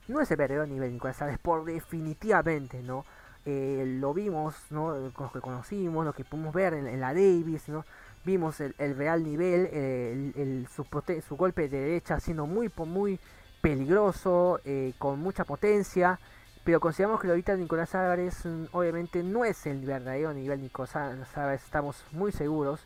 no 0.08 0.22
es 0.22 0.30
el 0.30 0.38
verdadero 0.38 0.68
nivel 0.68 0.90
de 0.90 0.94
Nicolás 0.94 1.22
Álvarez, 1.22 1.40
por 1.40 1.66
definitivamente, 1.66 2.84
¿no? 2.84 3.06
Eh, 3.46 3.84
lo 4.00 4.14
vimos, 4.14 4.56
¿no? 4.70 4.96
Lo 4.96 5.32
que 5.32 5.40
conocimos, 5.40 6.06
lo 6.06 6.14
que 6.14 6.24
pudimos 6.24 6.54
ver 6.54 6.74
en, 6.74 7.00
la 7.00 7.14
Davis, 7.14 7.68
¿no? 7.68 7.84
Vimos 8.26 8.60
el, 8.60 8.76
real 8.78 9.24
nivel, 9.24 9.66
el, 9.66 10.68
su, 10.68 10.86
su, 11.28 11.36
golpe 11.38 11.70
de 11.70 11.80
derecha 11.80 12.20
siendo 12.20 12.46
muy, 12.46 12.70
muy 12.86 13.18
peligroso, 13.62 14.60
eh, 14.66 14.94
con 14.98 15.20
mucha 15.20 15.44
potencia. 15.44 16.20
Pero 16.64 16.80
consideramos 16.80 17.22
que 17.22 17.30
ahorita 17.30 17.56
Nicolás 17.56 17.96
Álvarez 17.96 18.46
mm, 18.46 18.66
obviamente 18.74 19.24
no 19.24 19.46
es 19.46 19.66
el 19.66 19.80
verdadero 19.86 20.34
nivel 20.34 20.62
Nicolás 20.62 20.96
Álvarez, 20.96 21.64
estamos 21.64 22.04
muy 22.12 22.32
seguros 22.32 22.82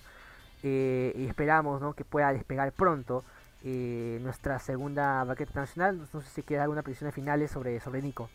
eh, 0.63 1.11
y 1.15 1.25
esperamos 1.25 1.81
¿no? 1.81 1.93
que 1.93 2.05
pueda 2.05 2.31
despegar 2.31 2.71
pronto 2.71 3.23
eh, 3.63 4.19
nuestra 4.21 4.59
segunda 4.59 5.23
baqueta 5.23 5.59
nacional. 5.59 5.97
No 6.13 6.21
sé 6.21 6.29
si 6.29 6.43
queda 6.43 6.63
alguna 6.63 6.81
predicción 6.81 7.09
de 7.09 7.13
finales 7.13 7.51
sobre, 7.51 7.79
sobre 7.79 8.01
Nico. 8.01 8.29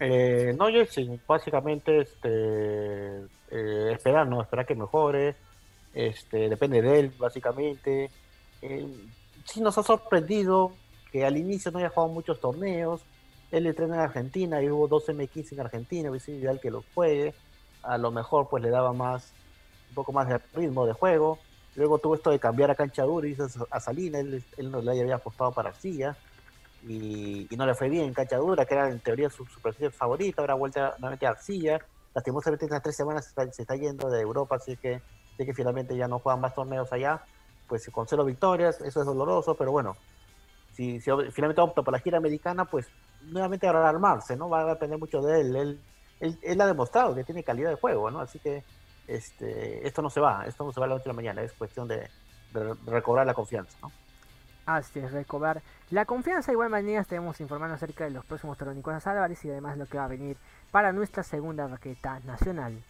Eh, 0.00 0.54
no, 0.58 0.68
yo 0.68 0.84
sí, 0.84 1.18
básicamente 1.26 2.00
este, 2.00 3.24
esperar, 3.92 4.26
¿no? 4.26 4.42
Esperar 4.42 4.66
que 4.66 4.74
mejore. 4.74 5.36
Este, 5.94 6.50
depende 6.50 6.82
de 6.82 7.00
él, 7.00 7.12
básicamente. 7.18 8.10
Sí 9.44 9.62
nos 9.62 9.78
ha 9.78 9.82
sorprendido 9.82 10.72
que 11.16 11.24
al 11.24 11.38
inicio 11.38 11.70
no 11.70 11.78
haya 11.78 11.88
jugado 11.88 12.12
muchos 12.12 12.38
torneos. 12.40 13.00
Él 13.50 13.66
entrena 13.66 13.94
en 13.94 14.00
Argentina 14.02 14.62
y 14.62 14.68
hubo 14.68 14.86
dos 14.86 15.08
M15 15.08 15.52
en 15.52 15.60
Argentina, 15.60 16.14
es 16.14 16.28
ideal 16.28 16.60
que 16.60 16.70
lo 16.70 16.84
juegue. 16.94 17.32
A 17.82 17.96
lo 17.96 18.10
mejor 18.10 18.48
pues 18.50 18.62
le 18.62 18.68
daba 18.68 18.92
más, 18.92 19.32
un 19.88 19.94
poco 19.94 20.12
más 20.12 20.28
de 20.28 20.38
ritmo 20.52 20.84
de 20.84 20.92
juego. 20.92 21.38
Luego 21.74 21.98
tuvo 21.98 22.16
esto 22.16 22.30
de 22.30 22.38
cambiar 22.38 22.70
a 22.70 22.74
cancha 22.74 23.04
dura 23.04 23.26
y 23.28 23.36
a 23.70 23.80
Salina, 23.80 24.18
él, 24.18 24.44
él 24.58 24.70
no 24.70 24.82
le 24.82 25.00
había 25.00 25.14
apostado 25.14 25.52
para 25.52 25.70
Arcilla 25.70 26.18
y, 26.86 27.48
no 27.56 27.64
le 27.64 27.74
fue 27.74 27.88
bien 27.88 28.04
en 28.04 28.14
cancha 28.14 28.36
dura, 28.36 28.66
que 28.66 28.74
era 28.74 28.90
en 28.90 29.00
teoría 29.00 29.30
su 29.30 29.46
superficie 29.46 29.90
favorita, 29.90 30.42
ahora 30.42 30.52
vuelta 30.52 30.96
nuevamente 30.98 31.26
a 31.26 31.30
Arcilla. 31.30 31.80
Lastimosamente 32.14 32.66
en 32.66 32.68
estas 32.68 32.82
tres 32.82 32.96
semanas 32.96 33.32
se 33.54 33.62
está, 33.62 33.74
yendo 33.74 34.10
de 34.10 34.20
Europa, 34.20 34.56
así 34.56 34.76
que, 34.76 35.00
así 35.32 35.46
que 35.46 35.54
finalmente 35.54 35.96
ya 35.96 36.08
no 36.08 36.18
juegan 36.18 36.42
más 36.42 36.54
torneos 36.54 36.92
allá. 36.92 37.22
Pues 37.68 37.88
con 37.90 38.06
cero 38.06 38.24
victorias, 38.24 38.82
eso 38.82 39.00
es 39.00 39.06
doloroso, 39.06 39.54
pero 39.54 39.72
bueno, 39.72 39.96
si, 40.76 41.00
finalmente 41.00 41.62
opta 41.62 41.82
por 41.82 41.92
la 41.92 41.98
gira 41.98 42.18
americana, 42.18 42.66
pues 42.66 42.86
nuevamente 43.22 43.66
va 43.70 43.88
armarse, 43.88 44.36
¿no? 44.36 44.50
Va 44.50 44.60
a 44.60 44.66
depender 44.66 44.98
mucho 44.98 45.22
de 45.22 45.40
él. 45.40 45.56
Él, 46.20 46.38
él, 46.42 46.60
ha 46.60 46.66
demostrado 46.66 47.14
que 47.14 47.24
tiene 47.24 47.42
calidad 47.42 47.70
de 47.70 47.76
juego, 47.76 48.10
¿no? 48.10 48.20
Así 48.20 48.38
que 48.38 48.62
este, 49.06 49.86
esto 49.86 50.02
no 50.02 50.10
se 50.10 50.20
va, 50.20 50.44
esto 50.46 50.64
no 50.64 50.72
se 50.72 50.80
va 50.80 50.86
a 50.86 50.88
la 50.90 50.94
noche 50.96 51.04
de 51.04 51.10
la 51.10 51.16
mañana, 51.16 51.42
es 51.42 51.52
cuestión 51.54 51.88
de, 51.88 52.10
recobrar 52.86 53.26
la 53.26 53.34
confianza, 53.34 53.76
¿no? 53.80 53.90
Así 54.66 54.98
es, 54.98 55.12
recobrar 55.12 55.62
la 55.90 56.04
confianza. 56.04 56.48
De 56.48 56.54
igual 56.54 56.70
manera, 56.70 57.00
estaremos 57.00 57.40
informando 57.40 57.74
acerca 57.74 58.04
de 58.04 58.10
los 58.10 58.24
próximos 58.24 58.58
torneos 58.58 59.06
Álvarez 59.06 59.44
y 59.44 59.50
además 59.50 59.78
lo 59.78 59.86
que 59.86 59.96
va 59.96 60.04
a 60.04 60.08
venir 60.08 60.36
para 60.70 60.92
nuestra 60.92 61.22
segunda 61.22 61.68
raqueta 61.68 62.20
nacional. 62.20 62.82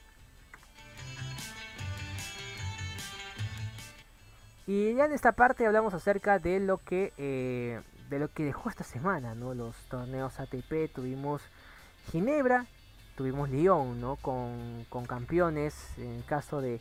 Y 4.67 4.95
ya 4.95 5.05
en 5.05 5.13
esta 5.13 5.33
parte 5.33 5.67
hablamos 5.67 5.95
acerca 5.95 6.39
de 6.39 6.61
lo 6.61 6.79
que 6.79 7.13
eh, 7.19 7.81
de 8.11 8.19
lo 8.19 8.29
que 8.33 8.45
dejó 8.45 8.69
esta 8.69 8.85
semana, 8.85 9.35
¿no? 9.35 9.55
Los 9.55 9.77
torneos 9.89 10.39
ATP, 10.39 10.93
tuvimos 10.95 11.43
Ginebra, 12.11 12.67
tuvimos 13.17 13.49
Lyon, 13.51 14.01
¿no? 14.01 14.17
Con, 14.17 14.87
campeones, 15.09 15.75
en 15.99 16.13
el 16.13 16.25
caso 16.25 16.61
de 16.61 16.81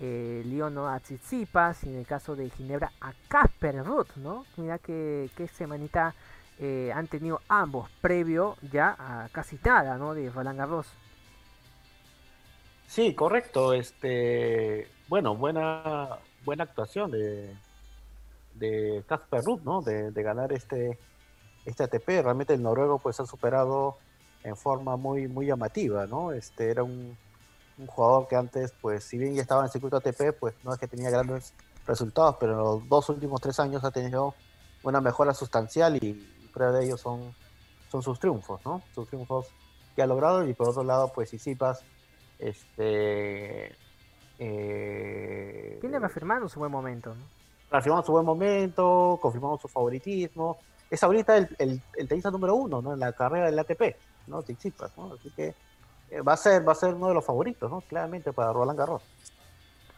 eh, 0.00 0.42
Lyon 0.46 0.74
¿no? 0.74 0.88
a 0.88 0.98
Tsitsipas 0.98 1.84
y 1.84 1.90
en 1.90 1.98
el 1.98 2.06
caso 2.06 2.36
de 2.36 2.50
Ginebra 2.50 2.92
a 3.00 3.12
Casper 3.28 3.84
Ruth, 3.84 4.16
¿no? 4.16 4.44
Mira 4.56 4.78
que, 4.78 5.30
que 5.36 5.48
semanita 5.48 6.14
eh, 6.58 6.92
han 6.94 7.06
tenido 7.06 7.40
ambos 7.48 7.90
previo 8.00 8.56
ya 8.70 8.94
a 8.98 9.28
casi 9.30 9.58
nada, 9.64 9.96
¿no? 9.98 10.14
De 10.14 10.30
Roland 10.30 10.58
Garros. 10.58 10.86
Sí, 12.86 13.14
correcto. 13.14 13.72
Este, 13.72 14.88
bueno, 15.08 15.34
buena, 15.34 16.18
buena 16.44 16.64
actuación 16.64 17.10
de 17.10 17.54
de 18.54 19.04
Casper 19.06 19.42
Ruth, 19.42 19.62
¿no? 19.62 19.82
De, 19.82 20.10
ganar 20.22 20.52
este 20.52 20.98
este 21.64 21.84
ATP. 21.84 22.08
Realmente 22.22 22.54
el 22.54 22.62
noruego 22.62 22.98
pues 22.98 23.20
ha 23.20 23.26
superado 23.26 23.96
en 24.42 24.56
forma 24.56 24.96
muy, 24.96 25.28
muy 25.28 25.46
llamativa, 25.46 26.06
¿no? 26.06 26.32
Este 26.32 26.70
era 26.70 26.82
un, 26.82 27.16
jugador 27.86 28.28
que 28.28 28.36
antes, 28.36 28.74
pues, 28.80 29.02
si 29.02 29.18
bien 29.18 29.34
ya 29.34 29.42
estaba 29.42 29.62
en 29.62 29.66
el 29.66 29.72
circuito 29.72 29.96
ATP, 29.96 30.38
pues 30.38 30.54
no 30.62 30.72
es 30.72 30.78
que 30.78 30.86
tenía 30.86 31.10
grandes 31.10 31.52
resultados, 31.86 32.36
pero 32.38 32.52
en 32.52 32.58
los 32.58 32.88
dos 32.88 33.08
últimos 33.08 33.40
tres 33.40 33.58
años 33.58 33.82
ha 33.82 33.90
tenido 33.90 34.34
una 34.84 35.00
mejora 35.00 35.34
sustancial 35.34 35.96
y 35.96 36.12
prueba 36.52 36.72
de 36.72 36.84
ello 36.84 36.96
son, 36.96 37.34
son 37.90 38.02
sus 38.02 38.20
triunfos, 38.20 38.60
¿no? 38.64 38.82
Sus 38.94 39.08
triunfos 39.08 39.48
que 39.96 40.02
ha 40.02 40.06
logrado 40.06 40.46
y 40.46 40.54
por 40.54 40.68
otro 40.68 40.84
lado, 40.84 41.12
pues, 41.12 41.32
Isipas, 41.32 41.84
este... 42.38 43.74
Eh, 44.44 45.78
Viene 45.80 45.98
reafirmando 45.98 46.48
su 46.48 46.58
buen 46.58 46.72
momento, 46.72 47.14
¿no? 47.14 47.22
Reafirmando 47.70 48.04
su 48.04 48.12
buen 48.12 48.26
momento, 48.26 49.18
confirmando 49.22 49.58
su 49.58 49.68
favoritismo. 49.68 50.58
Es 50.90 51.02
ahorita 51.02 51.36
el, 51.36 51.48
el, 51.58 51.80
el 51.96 52.08
tenista 52.08 52.30
número 52.30 52.54
uno, 52.54 52.82
¿no? 52.82 52.92
En 52.94 53.00
la 53.00 53.12
carrera 53.12 53.46
del 53.46 53.58
ATP. 53.58 53.96
¿no? 54.26 54.38
Así 54.38 55.30
que 55.34 55.54
eh, 56.10 56.20
va 56.20 56.34
a 56.34 56.36
ser 56.36 56.66
va 56.66 56.72
a 56.72 56.76
ser 56.76 56.94
uno 56.94 57.08
de 57.08 57.14
los 57.14 57.24
favoritos, 57.24 57.70
¿no? 57.70 57.80
Claramente 57.82 58.32
para 58.32 58.52
Roland 58.52 58.78
Garros. 58.78 59.02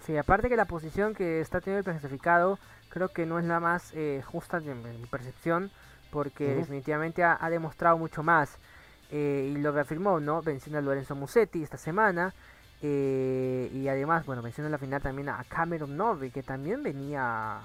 Sí, 0.01 0.17
aparte 0.17 0.49
que 0.49 0.57
la 0.57 0.67
posición 0.67 1.15
que 1.15 1.41
está 1.41 1.61
teniendo 1.61 1.91
el 1.91 1.99
clasificado 1.99 2.59
creo 2.91 3.09
que 3.09 3.27
no 3.27 3.39
es 3.39 3.45
la 3.45 3.59
más 3.59 3.93
eh, 3.95 4.23
justa 4.25 4.59
en, 4.59 5.01
mi 5.01 5.07
percepción, 5.07 5.71
porque 6.11 6.55
definitivamente 6.55 7.25
ha, 7.25 7.49
demostrado 7.51 7.99
mucho 7.99 8.23
más. 8.23 8.59
Eh, 9.11 9.53
y 9.53 9.59
lo 9.59 9.73
reafirmó, 9.73 10.21
¿no? 10.21 10.43
Venciendo 10.43 10.79
a 10.79 10.83
Lorenzo 10.83 11.15
Musetti 11.15 11.63
esta 11.63 11.77
semana. 11.77 12.35
Y 12.87 13.89
además, 13.89 14.27
bueno, 14.27 14.43
venciendo 14.43 14.69
en 14.69 14.73
la 14.73 14.79
final 14.79 15.03
también 15.03 15.29
a 15.29 15.43
Cameron 15.45 15.97
Novi, 15.97 16.31
que 16.31 16.43
también 16.43 16.83
venía 16.83 17.61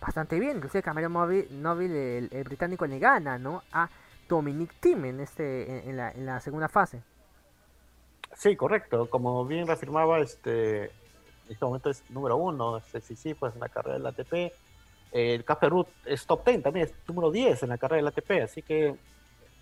bastante 0.00 0.38
bien. 0.38 0.56
Inclusive 0.56 0.82
Cameron 0.82 1.12
Novi, 1.12 1.84
el, 1.84 2.44
británico, 2.44 2.86
le 2.86 2.98
gana, 2.98 3.38
¿no? 3.38 3.62
A 3.72 3.88
Dominic 4.28 4.74
Thiem 4.80 5.04
en, 5.06 5.20
este, 5.20 5.88
en, 5.88 5.96
la, 5.96 6.10
en 6.10 6.26
la 6.26 6.40
segunda 6.40 6.68
fase. 6.68 7.02
Sí, 8.34 8.56
correcto. 8.56 9.08
Como 9.08 9.44
bien 9.44 9.66
reafirmaba, 9.66 10.20
este, 10.20 10.84
en 10.84 10.90
este 11.50 11.64
momento 11.64 11.90
es 11.90 12.02
número 12.10 12.36
uno, 12.36 12.80
sí, 12.80 13.16
sí, 13.16 13.34
pues 13.34 13.54
en 13.54 13.60
la 13.60 13.68
carrera 13.68 13.98
del 13.98 14.06
ATP. 14.06 14.52
El 15.12 15.44
Casper 15.44 15.70
Ruth 15.70 15.88
es 16.06 16.26
top 16.26 16.46
10 16.46 16.62
también, 16.62 16.86
es 16.86 16.94
número 17.06 17.30
10 17.30 17.62
en 17.64 17.68
la 17.68 17.76
carrera 17.76 17.96
del 17.96 18.06
ATP, 18.06 18.30
así 18.42 18.62
que 18.62 18.86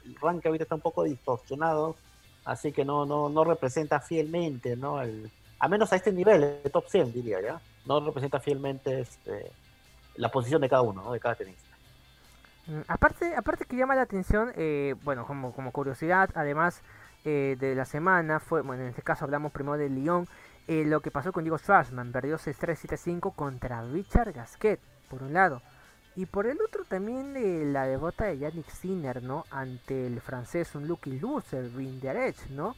el 0.05 0.15
ranking 0.21 0.47
ahorita 0.47 0.63
está 0.63 0.77
un 0.77 0.81
poco 0.81 1.03
distorsionado, 1.03 1.97
así 2.45 2.73
que 2.73 2.85
no, 2.85 3.07
no, 3.07 3.29
no 3.29 3.45
representa 3.45 4.01
fielmente, 4.01 4.77
¿no? 4.77 5.01
El, 5.01 5.31
a 5.59 5.69
menos 5.69 5.93
a 5.93 5.97
este 5.97 6.13
nivel, 6.13 6.41
de 6.63 6.71
top 6.71 6.89
100 6.89 7.13
diría, 7.13 7.41
¿ya? 7.41 7.61
No 7.87 8.01
representa 8.01 8.41
fielmente 8.41 9.01
este, 9.01 9.53
la 10.17 10.31
posición 10.31 10.61
de 10.61 10.69
cada 10.69 10.83
uno, 10.83 11.03
¿no? 11.03 11.13
De 11.13 11.21
cada 11.21 11.35
tenista. 11.35 11.69
Mm, 12.67 12.81
aparte, 12.89 13.35
aparte 13.37 13.65
que 13.65 13.77
llama 13.77 13.95
la 13.95 14.03
atención, 14.03 14.53
eh, 14.57 14.95
bueno, 15.03 15.27
como, 15.27 15.53
como 15.53 15.73
curiosidad, 15.73 16.31
además 16.35 16.83
eh, 17.25 17.57
de 17.59 17.75
la 17.75 17.85
semana, 17.85 18.41
fue, 18.41 18.63
bueno, 18.63 18.83
en 18.83 18.89
este 18.91 19.03
caso 19.03 19.25
hablamos 19.25 19.53
primero 19.53 19.77
de 19.77 19.91
Lyon, 19.91 20.27
eh, 20.69 20.85
lo 20.87 21.01
que 21.01 21.11
pasó 21.11 21.33
con 21.33 21.45
Diego 21.45 21.59
Schwarzman, 21.59 22.13
perdió 22.13 22.39
6-3-7-5 22.39 23.35
contra 23.35 23.83
Richard 23.83 24.33
Gasquet, 24.33 24.81
por 25.09 25.23
un 25.23 25.33
lado. 25.33 25.63
Y 26.17 26.27
por 26.27 26.47
el 26.47 26.59
otro 26.61 26.85
también 26.85 27.73
la 27.73 27.87
devota 27.87 28.25
de 28.25 28.39
Yannick 28.39 28.69
Sinner, 28.69 29.23
¿no? 29.23 29.45
Ante 29.51 30.07
el 30.07 30.21
francés, 30.21 30.75
un 30.75 30.89
lucky 30.89 31.19
loser, 31.19 31.71
Rinderech, 31.75 32.49
¿no? 32.51 32.75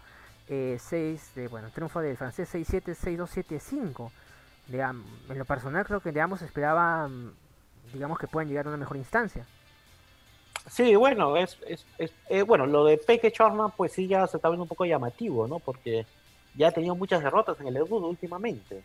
6, 0.48 1.34
de, 1.34 1.48
bueno, 1.48 1.70
triunfo 1.70 2.00
del 2.00 2.16
francés 2.16 2.54
6-7, 2.54 2.94
6-2, 2.94 3.28
7-5. 3.62 4.10
En 4.70 5.38
lo 5.38 5.44
personal 5.44 5.84
creo 5.84 6.00
que 6.00 6.12
digamos 6.12 6.42
esperaba, 6.42 7.08
mm, 7.08 7.32
digamos 7.92 8.18
que 8.18 8.26
puedan 8.26 8.48
llegar 8.48 8.66
a 8.66 8.68
una 8.68 8.78
mejor 8.78 8.96
instancia. 8.96 9.46
Sí, 10.70 10.94
bueno, 10.94 11.36
es, 11.36 11.58
es, 11.66 12.12
eh, 12.28 12.42
bueno, 12.42 12.66
lo 12.66 12.84
de 12.84 12.98
Peque 12.98 13.32
Chorma, 13.32 13.70
pues 13.70 13.92
sí 13.92 14.06
ya 14.06 14.26
se 14.26 14.36
está 14.36 14.48
viendo 14.48 14.62
un 14.62 14.68
poco 14.68 14.84
llamativo, 14.84 15.48
¿no? 15.48 15.58
Porque 15.58 16.06
ya 16.54 16.68
ha 16.68 16.72
tenido 16.72 16.94
muchas 16.94 17.22
derrotas 17.22 17.58
en 17.60 17.68
el 17.68 17.74
debut 17.74 18.04
últimamente. 18.04 18.82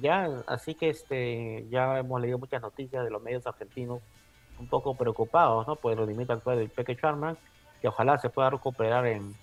Ya, 0.00 0.28
así 0.46 0.74
que 0.74 0.90
este, 0.90 1.66
ya 1.70 1.98
hemos 1.98 2.20
leído 2.20 2.38
muchas 2.38 2.60
noticias 2.60 3.04
de 3.04 3.10
los 3.10 3.22
medios 3.22 3.46
argentinos 3.46 4.00
un 4.58 4.68
poco 4.68 4.96
preocupados, 4.96 5.66
¿no? 5.66 5.76
Por 5.76 5.92
el 5.92 5.98
rendimiento 5.98 6.32
actual 6.32 6.58
del 6.58 6.70
Peque 6.70 6.96
Charman, 6.96 7.36
que 7.80 7.88
ojalá 7.88 8.18
se 8.18 8.30
pueda 8.30 8.50
recuperar 8.50 9.06
en, 9.06 9.34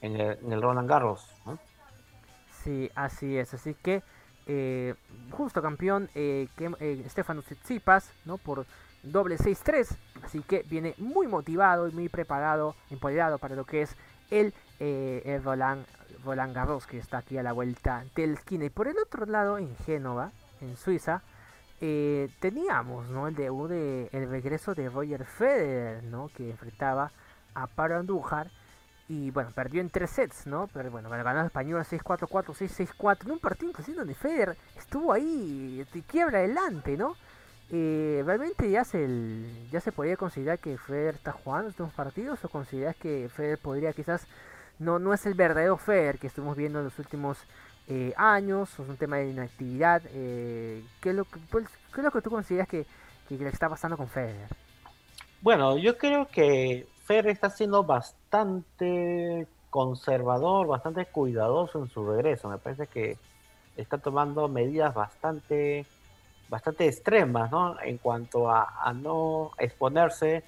en, 0.00 0.16
el, 0.16 0.62
Roland 0.62 0.88
Garros, 0.88 1.26
Sí, 2.62 2.90
así 2.94 3.38
es. 3.38 3.54
Así 3.54 3.74
que 3.74 4.02
eh, 4.46 4.94
justo 5.30 5.62
campeón 5.62 6.10
eh, 6.14 6.48
que, 6.56 6.70
eh, 6.80 7.04
Stefano 7.08 7.42
Tsitsipas, 7.42 8.12
¿no? 8.24 8.38
Por 8.38 8.66
doble 9.02 9.36
6-3, 9.36 9.96
así 10.24 10.42
que 10.42 10.64
viene 10.68 10.94
muy 10.98 11.28
motivado 11.28 11.88
y 11.88 11.92
muy 11.92 12.08
preparado, 12.08 12.74
empoderado 12.90 13.38
para 13.38 13.54
lo 13.54 13.64
que 13.64 13.82
es 13.82 13.96
el, 14.30 14.52
el 14.80 15.42
Roland, 15.44 15.86
Roland 16.24 16.54
Garros 16.54 16.86
que 16.86 16.98
está 16.98 17.18
aquí 17.18 17.38
a 17.38 17.42
la 17.42 17.52
vuelta 17.52 18.04
del 18.14 18.34
esquina. 18.34 18.64
Y 18.64 18.70
por 18.70 18.88
el 18.88 18.98
otro 18.98 19.26
lado, 19.26 19.58
en 19.58 19.76
Génova, 19.86 20.32
en 20.60 20.76
Suiza, 20.76 21.22
teníamos 21.78 23.08
¿no? 23.08 23.28
el 23.28 23.34
debut 23.34 23.68
de 23.70 24.08
el 24.12 24.28
regreso 24.28 24.74
de 24.74 24.88
Roger 24.88 25.24
Federer, 25.24 26.02
¿no? 26.04 26.28
que 26.34 26.50
enfrentaba 26.50 27.12
a 27.54 27.66
Pablo 27.66 27.98
Andújar 27.98 28.50
y 29.08 29.30
bueno, 29.30 29.50
perdió 29.54 29.80
en 29.80 29.88
tres 29.88 30.10
sets, 30.10 30.46
¿no? 30.46 30.68
Pero 30.72 30.90
bueno, 30.90 31.08
ganó 31.08 31.40
el 31.40 31.46
español 31.46 31.82
6-4-4, 31.82 32.28
6-6-4. 32.28 33.24
En 33.24 33.30
un 33.32 33.38
partido 33.38 33.70
inclusive 33.70 33.96
donde 33.96 34.14
Federer 34.14 34.56
estuvo 34.76 35.12
ahí 35.14 35.84
de 35.92 36.02
quiebra 36.02 36.40
adelante, 36.40 36.96
¿no? 36.96 37.16
Eh, 37.70 38.22
¿Realmente 38.24 38.70
ya 38.70 38.84
se, 38.84 39.68
ya 39.70 39.80
se 39.80 39.92
podría 39.92 40.16
considerar 40.16 40.58
que 40.58 40.76
Federer 40.76 41.14
está 41.14 41.32
jugando 41.32 41.70
estos 41.70 41.90
partidos? 41.94 42.44
¿O 42.44 42.48
consideras 42.50 42.96
que 42.96 43.30
Federer 43.34 43.58
podría 43.58 43.92
quizás... 43.92 44.26
No, 44.78 44.98
no 44.98 45.12
es 45.12 45.26
el 45.26 45.34
verdadero 45.34 45.76
Federer 45.76 46.18
que 46.18 46.28
estuvimos 46.28 46.56
viendo 46.56 46.78
en 46.78 46.84
los 46.84 46.98
últimos 46.98 47.38
eh, 47.88 48.12
años? 48.16 48.78
¿O 48.78 48.82
es 48.82 48.88
un 48.88 48.96
tema 48.96 49.16
de 49.16 49.30
inactividad? 49.30 50.02
Eh, 50.12 50.84
¿qué, 51.00 51.10
es 51.10 51.16
lo 51.16 51.24
que, 51.24 51.38
pues, 51.50 51.66
¿Qué 51.92 52.00
es 52.00 52.04
lo 52.04 52.10
que 52.10 52.20
tú 52.20 52.30
consideras 52.30 52.68
que, 52.68 52.86
que 53.28 53.36
le 53.36 53.48
está 53.48 53.68
pasando 53.68 53.96
con 53.96 54.08
Federer? 54.08 54.48
Bueno, 55.40 55.78
yo 55.78 55.96
creo 55.96 56.28
que 56.28 56.86
Fer 57.04 57.28
está 57.28 57.48
siendo 57.48 57.84
bastante 57.84 59.46
conservador, 59.70 60.66
bastante 60.66 61.06
cuidadoso 61.06 61.80
en 61.82 61.88
su 61.88 62.06
regreso. 62.06 62.48
Me 62.48 62.58
parece 62.58 62.86
que 62.86 63.16
está 63.76 63.98
tomando 63.98 64.48
medidas 64.48 64.92
bastante, 64.94 65.86
bastante 66.48 66.86
extremas, 66.86 67.50
¿no? 67.50 67.80
En 67.80 67.98
cuanto 67.98 68.50
a, 68.50 68.92
no 68.94 69.52
exponerse 69.58 70.42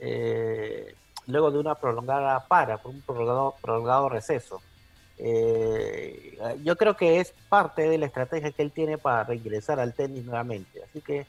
eh, 0.00 0.94
luego 1.26 1.50
de 1.50 1.58
una 1.58 1.74
prolongada 1.74 2.46
para, 2.46 2.78
por 2.78 2.92
un 2.92 3.00
prolongado, 3.02 3.54
prolongado 3.60 4.08
receso. 4.08 4.60
Eh, 5.18 6.38
yo 6.64 6.76
creo 6.76 6.96
que 6.96 7.20
es 7.20 7.34
parte 7.48 7.88
de 7.88 7.98
la 7.98 8.06
estrategia 8.06 8.52
que 8.52 8.62
él 8.62 8.72
tiene 8.72 8.96
para 8.96 9.24
reingresar 9.24 9.78
al 9.78 9.92
tenis 9.92 10.24
nuevamente. 10.24 10.82
Así 10.82 11.02
que 11.02 11.26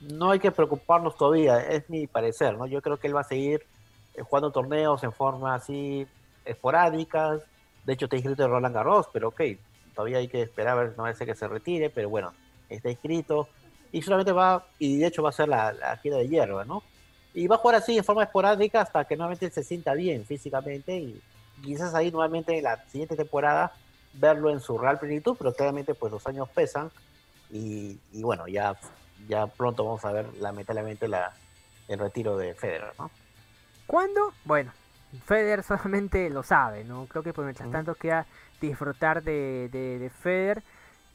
no 0.00 0.30
hay 0.30 0.38
que 0.38 0.52
preocuparnos 0.52 1.16
todavía, 1.16 1.58
es 1.58 1.90
mi 1.90 2.06
parecer, 2.06 2.56
¿no? 2.56 2.66
Yo 2.66 2.80
creo 2.80 2.98
que 2.98 3.08
él 3.08 3.16
va 3.16 3.22
a 3.22 3.24
seguir 3.24 3.66
eh, 4.14 4.22
jugando 4.22 4.52
torneos 4.52 5.02
en 5.02 5.12
forma 5.12 5.54
así 5.54 6.06
esporádicas. 6.44 7.42
De 7.84 7.94
hecho, 7.94 8.04
está 8.06 8.16
inscrito 8.16 8.44
en 8.44 8.50
Roland 8.50 8.74
Garros, 8.74 9.08
pero 9.12 9.28
ok, 9.28 9.40
todavía 9.94 10.18
hay 10.18 10.28
que 10.28 10.42
esperar 10.42 10.78
a 10.78 10.82
ver, 10.82 10.90
no 10.90 11.02
parece 11.02 11.26
que 11.26 11.34
se 11.34 11.48
retire, 11.48 11.90
pero 11.90 12.08
bueno, 12.08 12.32
está 12.68 12.90
inscrito. 12.90 13.48
Y 13.90 14.02
solamente 14.02 14.32
va, 14.32 14.66
y 14.78 14.98
de 14.98 15.06
hecho 15.06 15.22
va 15.22 15.30
a 15.30 15.32
ser 15.32 15.48
la, 15.48 15.72
la 15.72 15.96
gira 15.96 16.18
de 16.18 16.28
hierba, 16.28 16.64
¿no? 16.64 16.82
Y 17.34 17.46
va 17.46 17.56
a 17.56 17.58
jugar 17.58 17.76
así 17.76 17.96
en 17.96 18.04
forma 18.04 18.24
esporádica 18.24 18.80
hasta 18.80 19.04
que 19.04 19.16
nuevamente 19.16 19.50
se 19.50 19.62
sienta 19.62 19.94
bien 19.94 20.24
físicamente 20.24 20.96
y 20.96 21.20
quizás 21.62 21.94
ahí 21.94 22.10
nuevamente 22.10 22.56
en 22.56 22.64
la 22.64 22.84
siguiente 22.88 23.16
temporada 23.16 23.72
verlo 24.14 24.50
en 24.50 24.60
su 24.60 24.78
real 24.78 24.98
plenitud, 24.98 25.36
pero 25.38 25.52
claramente 25.52 25.94
pues 25.94 26.12
los 26.12 26.26
años 26.26 26.48
pesan 26.48 26.90
y, 27.50 27.98
y 28.12 28.22
bueno, 28.22 28.48
ya, 28.48 28.76
ya 29.28 29.46
pronto 29.46 29.84
vamos 29.84 30.04
a 30.04 30.12
ver 30.12 30.26
lamentablemente 30.40 31.08
la, 31.08 31.32
el 31.88 31.98
retiro 31.98 32.36
de 32.36 32.54
Federer, 32.54 32.92
¿no? 32.98 33.10
¿Cuándo? 33.86 34.32
Bueno, 34.44 34.72
Federer 35.24 35.62
solamente 35.62 36.28
lo 36.30 36.42
sabe, 36.42 36.84
¿no? 36.84 37.06
Creo 37.06 37.22
que 37.22 37.32
por 37.32 37.44
mientras 37.44 37.70
tanto 37.70 37.94
queda 37.94 38.26
disfrutar 38.60 39.22
de, 39.22 39.68
de, 39.70 40.10
Federer 40.10 40.62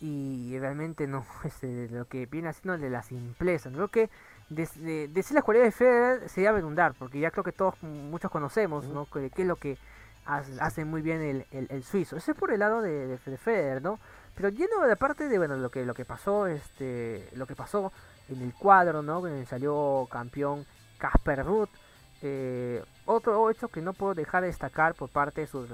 y 0.02 0.58
realmente 0.58 1.08
no 1.08 1.26
este, 1.44 1.88
lo 1.90 2.06
que 2.06 2.26
viene 2.26 2.50
haciendo 2.50 2.78
de 2.78 2.90
la 2.90 3.04
simpleza. 3.04 3.70
Creo 3.70 3.90
que 3.90 4.10
decir 4.50 5.34
las 5.34 5.44
cualidades 5.44 5.74
de 5.74 5.78
Federer 5.78 6.30
sería 6.30 6.52
redundar, 6.52 6.94
porque 6.94 7.20
ya 7.20 7.32
creo 7.32 7.44
que 7.44 7.52
todos, 7.52 7.82
muchos 7.82 8.30
conocemos, 8.32 8.86
¿no? 8.88 9.08
qué 9.12 9.32
es 9.36 9.48
lo 9.48 9.56
que 9.56 9.78
hace 10.26 10.86
muy 10.86 11.02
bien 11.02 11.22
el, 11.52 11.68
el, 11.70 11.84
suizo. 11.84 12.16
Ese 12.16 12.32
es 12.32 12.38
por 12.38 12.52
el 12.52 12.60
lado 12.60 12.82
de, 12.82 13.08
de, 13.08 13.38
Federer, 13.38 13.82
¿no? 13.82 14.00
Pero 14.36 14.50
lleno 14.50 14.82
de 14.82 14.96
parte 14.96 15.28
de 15.28 15.38
bueno 15.38 15.58
lo 15.58 15.70
que 15.70 15.86
lo 15.86 15.94
que 15.94 16.06
pasó, 16.06 16.48
este, 16.48 17.28
lo 17.34 17.46
que 17.46 17.56
pasó 17.56 17.92
en 18.30 18.42
el 18.42 18.54
cuadro, 18.54 19.02
¿no? 19.02 19.22
Salió 19.46 20.08
campeón 20.10 20.66
Casper 20.98 21.46
Ruth 21.46 21.70
eh, 22.26 22.82
otro 23.06 23.50
hecho 23.50 23.68
que 23.68 23.82
no 23.82 23.92
puedo 23.92 24.14
dejar 24.14 24.44
de 24.44 24.48
destacar 24.48 24.96
por 24.96 25.10
parte 25.10 25.42
de 25.42 25.48
sus, 25.48 25.68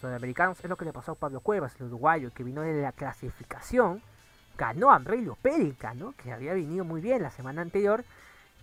sudamericanos 0.00 0.62
es 0.62 0.70
lo 0.70 0.76
que 0.76 0.84
le 0.84 0.92
pasó 0.92 1.12
a 1.12 1.14
Pablo 1.16 1.40
Cuevas, 1.40 1.74
el 1.80 1.86
uruguayo, 1.86 2.32
que 2.32 2.44
vino 2.44 2.62
de 2.62 2.80
la 2.80 2.92
clasificación, 2.92 4.00
ganó 4.56 4.90
a 4.90 5.00
Périca, 5.40 5.94
¿no? 5.94 6.12
que 6.12 6.32
había 6.32 6.54
venido 6.54 6.84
muy 6.84 7.00
bien 7.00 7.22
la 7.22 7.30
semana 7.30 7.62
anterior 7.62 8.04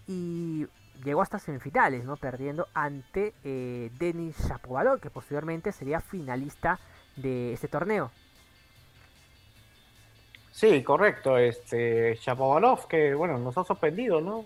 y 0.07 0.67
llegó 1.03 1.21
hasta 1.21 1.39
semifinales, 1.39 2.03
¿no? 2.05 2.17
perdiendo 2.17 2.67
ante 2.73 3.33
eh, 3.43 3.89
Denis 3.97 4.37
Shapovalov, 4.47 4.99
que 4.99 5.09
posteriormente 5.09 5.71
sería 5.71 5.99
finalista 5.99 6.79
de 7.15 7.53
este 7.53 7.67
torneo. 7.67 8.11
Sí, 10.51 10.83
correcto. 10.83 11.37
Este 11.37 12.15
Shapovalov, 12.21 12.87
que 12.87 13.13
bueno, 13.15 13.39
nos 13.39 13.57
ha 13.57 13.63
sorprendido, 13.63 14.21
¿no? 14.21 14.45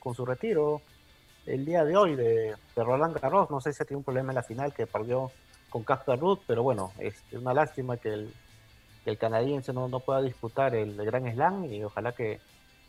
con 0.00 0.14
su 0.14 0.26
retiro 0.26 0.82
el 1.46 1.64
día 1.64 1.84
de 1.84 1.96
hoy 1.96 2.16
de, 2.16 2.56
Roland 2.74 3.18
Garros. 3.18 3.50
No 3.50 3.60
sé 3.60 3.72
si 3.72 3.82
ha 3.82 3.86
tenido 3.86 3.98
un 3.98 4.04
problema 4.04 4.32
en 4.32 4.36
la 4.36 4.42
final 4.42 4.74
que 4.74 4.86
perdió 4.86 5.30
con 5.70 5.84
Casper 5.84 6.18
Ruth, 6.18 6.40
pero 6.46 6.62
bueno, 6.62 6.92
es 6.98 7.22
una 7.32 7.54
lástima 7.54 7.96
que 7.96 8.12
el, 8.12 8.34
el 9.10 9.18
canadiense 9.18 9.72
no, 9.72 9.88
no, 9.88 10.00
pueda 10.00 10.22
disputar 10.22 10.74
el, 10.74 10.96
Gran 10.96 11.30
Slam 11.32 11.64
y 11.64 11.82
ojalá 11.84 12.12
que, 12.12 12.40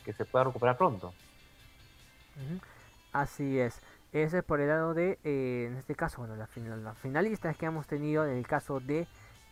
se 0.05 0.25
pueda 0.25 0.45
recuperar 0.45 0.77
pronto. 0.77 1.13
Así 3.11 3.59
es. 3.59 3.81
Ese 4.13 4.37
es 4.37 4.43
por 4.43 4.61
el 4.61 4.69
lado 4.69 4.93
de, 4.93 5.19
eh, 5.23 5.67
en 5.69 5.77
este 5.77 5.95
caso, 5.95 6.19
bueno, 6.19 6.35
las 6.37 6.49
finalistas 6.99 7.57
que 7.57 7.65
hemos 7.65 7.87
tenido 7.87 8.25
en 8.25 8.37
el 8.37 8.47
caso 8.47 8.79
de 8.79 9.05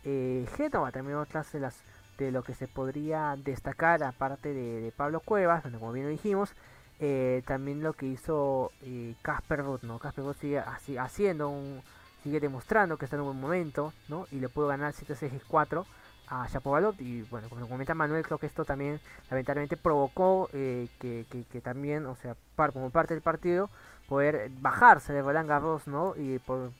eh, 0.04 0.46
también 0.92 1.18
otras 1.18 1.52
de 1.52 1.60
las 1.60 1.82
de 2.18 2.30
lo 2.30 2.42
que 2.42 2.54
se 2.54 2.66
podría 2.68 3.36
destacar 3.36 4.02
aparte 4.02 4.54
de, 4.54 4.92
Pablo 4.96 5.20
Cuevas, 5.20 5.62
donde 5.62 5.78
como 5.78 5.92
bien 5.92 6.06
lo 6.06 6.10
dijimos, 6.10 6.54
eh, 6.98 7.42
también 7.46 7.82
lo 7.82 7.92
que 7.92 8.06
hizo 8.06 8.72
eh, 8.82 9.14
Casper 9.22 9.64
Ruth, 9.64 9.82
¿no? 9.82 9.98
Casper 9.98 10.24
Ruth 10.24 10.36
sigue 10.40 10.58
así, 10.58 10.96
haciendo 10.96 11.50
un, 11.50 11.82
sigue 12.22 12.40
demostrando 12.40 12.96
que 12.96 13.04
está 13.04 13.16
en 13.16 13.22
un 13.22 13.28
buen 13.28 13.40
momento, 13.40 13.92
¿no? 14.08 14.26
Y 14.30 14.40
le 14.40 14.48
pudo 14.48 14.68
ganar 14.68 14.94
7-6-4 14.94 15.84
a 16.28 16.48
Chapovalov 16.48 16.94
y 16.98 17.22
bueno, 17.22 17.48
como 17.48 17.68
comenta 17.68 17.94
Manuel, 17.94 18.24
creo 18.24 18.38
que 18.38 18.46
esto 18.46 18.64
también 18.64 19.00
lamentablemente 19.30 19.76
provocó 19.76 20.48
eh, 20.52 20.88
que, 20.98 21.24
que, 21.50 21.60
también, 21.60 22.06
o 22.06 22.16
sea, 22.16 22.36
como 22.72 22.90
parte 22.90 23.14
del 23.14 23.22
partido, 23.22 23.70
poder 24.08 24.50
bajarse 24.60 25.12
de 25.12 25.22
Roland 25.22 25.48
Garros, 25.48 25.86
¿no? 25.86 26.14
Y, 26.16 26.38
por, 26.38 26.70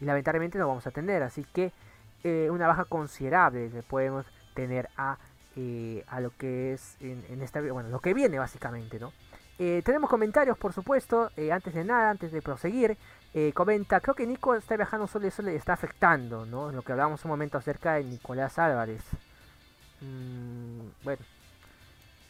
y 0.00 0.04
lamentablemente 0.04 0.58
no 0.58 0.68
vamos 0.68 0.86
a 0.86 0.90
tener, 0.90 1.22
así 1.22 1.44
que 1.52 1.72
una 2.50 2.68
baja 2.68 2.84
considerable 2.84 3.68
le 3.70 3.82
podemos 3.82 4.24
tener 4.54 4.88
a, 4.96 5.18
a 6.06 6.20
lo 6.20 6.30
que 6.36 6.72
es 6.72 6.96
en, 7.00 7.24
en 7.28 7.42
esta, 7.42 7.60
bueno, 7.60 7.88
lo 7.88 7.98
que 7.98 8.14
viene 8.14 8.38
básicamente, 8.38 9.00
¿no? 9.00 9.12
Eh, 9.58 9.82
tenemos 9.84 10.10
comentarios, 10.10 10.58
por 10.58 10.72
supuesto. 10.72 11.30
Eh, 11.36 11.52
antes 11.52 11.74
de 11.74 11.84
nada, 11.84 12.10
antes 12.10 12.32
de 12.32 12.42
proseguir, 12.42 12.96
eh, 13.34 13.52
comenta: 13.54 14.00
Creo 14.00 14.14
que 14.14 14.26
Nico 14.26 14.54
está 14.54 14.76
viajando 14.76 15.06
solo 15.06 15.24
y 15.24 15.28
eso 15.28 15.42
le 15.42 15.56
está 15.56 15.72
afectando, 15.72 16.46
¿no? 16.46 16.70
Lo 16.72 16.82
que 16.82 16.92
hablábamos 16.92 17.24
un 17.24 17.30
momento 17.30 17.58
acerca 17.58 17.94
de 17.94 18.04
Nicolás 18.04 18.58
Álvarez. 18.58 19.02
Mm, 20.00 21.04
bueno. 21.04 21.22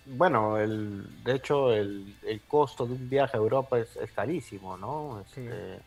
Bueno, 0.05 0.59
el, 0.59 1.23
de 1.23 1.37
hecho, 1.37 1.73
el, 1.73 2.17
costo 2.49 2.87
de 2.87 2.95
un 2.95 3.09
viaje 3.09 3.37
a 3.37 3.41
Europa 3.41 3.79
es, 3.79 3.97
carísimo, 4.15 4.77
¿no? 4.77 5.21
Este, 5.21 5.79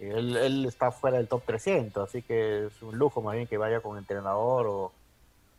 él, 0.00 0.64
está 0.64 0.92
fuera 0.92 1.18
del 1.18 1.26
top 1.26 1.42
300, 1.44 2.08
así 2.08 2.22
que 2.22 2.66
es 2.66 2.82
un 2.82 2.96
lujo 2.96 3.20
más 3.20 3.34
bien 3.34 3.48
que 3.48 3.58
vaya 3.58 3.80
con 3.80 3.98
entrenador 3.98 4.66
o, 4.68 4.92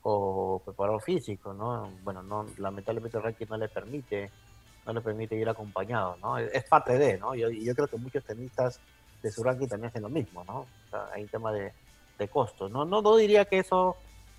o 0.04 0.62
preparador 0.64 1.02
físico, 1.02 1.54
¿no? 1.54 1.90
Bueno, 2.04 2.24
no, 2.24 2.46
lamentablemente 2.58 3.18
el 3.18 3.24
ranking 3.24 3.48
no 3.50 3.58
le 3.58 3.68
permite 3.68 4.32
no 4.86 4.94
le 4.94 5.02
permite 5.02 5.36
ir 5.36 5.48
acompañado, 5.48 6.18
¿no? 6.22 6.38
Es 6.38 6.64
parte 6.66 6.98
de, 6.98 7.18
¿no? 7.18 7.36
Yo, 7.36 7.50
yo 7.50 7.74
creo 7.76 7.88
que 7.88 7.98
muchos 7.98 8.24
tenistas 8.24 8.80
de 9.22 9.32
su 9.32 9.44
ranking 9.44 9.68
también 9.68 9.90
hacen 9.90 10.02
lo 10.02 10.10
mismo, 10.10 10.44
¿no? 10.44 10.60
O 10.60 10.90
sea, 10.90 11.08
hay 11.14 11.24
un 11.24 11.30
tema 11.30 11.52
de, 11.52 11.72
de 12.18 12.28
costos. 12.28 12.72
¿no? 12.72 12.86
No, 12.86 13.02
no 13.02 13.16
diría 13.16 13.46
que 13.46 13.60
eso 13.60 13.96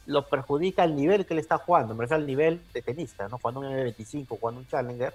lo 0.07 0.27
perjudica 0.29 0.83
al 0.83 0.95
nivel 0.95 1.25
que 1.25 1.35
le 1.35 1.41
está 1.41 1.59
jugando, 1.59 1.95
me 1.95 2.03
refiero 2.03 2.21
al 2.21 2.27
nivel 2.27 2.61
de 2.75 2.83
tenista, 2.83 3.29
¿no? 3.29 3.39
Cuando 3.39 3.61
un 3.61 3.67
M25, 3.67 4.39
cuando 4.39 4.61
un 4.61 4.69
Challenger, 4.69 5.15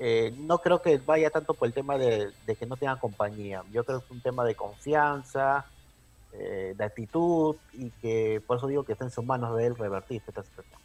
eh, 0.00 0.32
no 0.38 0.58
creo 0.58 0.80
que 0.80 0.96
vaya 0.98 1.28
tanto 1.28 1.54
por 1.54 1.66
el 1.66 1.74
tema 1.74 1.98
de, 1.98 2.32
que 2.58 2.66
no 2.66 2.76
tenga 2.76 2.96
compañía. 2.96 3.62
Yo 3.70 3.84
creo 3.84 3.98
que 3.98 4.06
es 4.06 4.10
un 4.10 4.20
tema 4.20 4.44
de 4.44 4.54
confianza, 4.54 5.66
eh, 6.32 6.74
de 6.76 6.84
actitud, 6.84 7.56
y 7.74 7.90
que 7.90 8.40
por 8.46 8.56
eso 8.56 8.66
digo 8.66 8.84
que 8.84 8.92
está 8.92 9.04
en 9.04 9.10
sus 9.10 9.24
manos 9.24 9.54
de 9.56 9.66
él 9.66 9.76
revertir 9.76 10.22
esta 10.26 10.42
situación. 10.42 10.80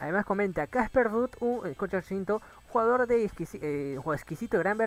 Además 0.00 0.24
comenta 0.24 0.66
Casper 0.66 1.10
Ruth, 1.10 1.32
un 1.40 1.66
eh, 1.66 1.74
coche 1.74 2.00
jugador 2.68 3.06
de 3.06 3.24
exquisito, 3.24 3.64
eh, 3.64 3.98
exquisito 4.14 4.58
gran 4.58 4.78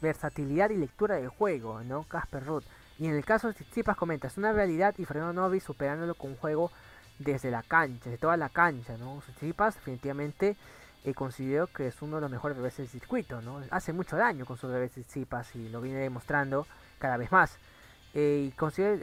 versatilidad 0.00 0.70
y 0.70 0.76
lectura 0.76 1.16
del 1.16 1.28
juego, 1.28 1.82
¿no? 1.82 2.02
Casper 2.04 2.44
Ruth. 2.44 2.64
Y 2.98 3.06
en 3.06 3.14
el 3.14 3.24
caso 3.24 3.48
de 3.48 3.54
Tsitsipas 3.54 3.96
comenta, 3.96 4.26
es 4.26 4.36
una 4.36 4.52
realidad 4.52 4.94
y 4.98 5.04
Fernando 5.04 5.32
Novi 5.32 5.60
superándolo 5.60 6.14
con 6.14 6.30
un 6.30 6.36
juego 6.36 6.70
desde 7.18 7.50
la 7.50 7.62
cancha, 7.62 8.10
de 8.10 8.18
toda 8.18 8.36
la 8.36 8.48
cancha, 8.48 8.96
¿no? 8.98 9.20
Tsitsipas 9.20 9.76
definitivamente 9.76 10.56
eh, 11.04 11.14
considero 11.14 11.68
que 11.68 11.86
es 11.86 12.02
uno 12.02 12.16
de 12.16 12.22
los 12.22 12.30
mejores 12.30 12.56
bebés 12.56 12.76
del 12.76 12.88
circuito, 12.88 13.40
¿no? 13.40 13.62
Hace 13.70 13.92
mucho 13.92 14.16
daño 14.16 14.44
con 14.44 14.58
sus 14.58 14.70
bebés 14.70 14.92
Tsitsipas 14.92 15.54
y 15.54 15.68
lo 15.68 15.80
viene 15.80 16.00
demostrando 16.00 16.66
cada 16.98 17.16
vez 17.16 17.32
más. 17.32 17.58
Eh, 18.14 18.46
y 18.48 18.50
considero 18.52 18.94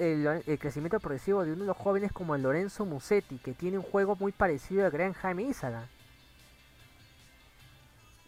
el, 0.45 0.59
crecimiento 0.59 0.99
progresivo 0.99 1.43
de 1.43 1.53
uno 1.53 1.61
de 1.61 1.67
los 1.67 1.77
jóvenes 1.77 2.11
como 2.11 2.35
el 2.35 2.41
Lorenzo 2.41 2.85
Musetti, 2.85 3.37
que 3.37 3.53
tiene 3.53 3.77
un 3.77 3.83
juego 3.83 4.15
muy 4.15 4.31
parecido 4.31 4.85
al 4.85 4.91
gran 4.91 5.13
Jaime 5.13 5.43
Isaga. 5.43 5.87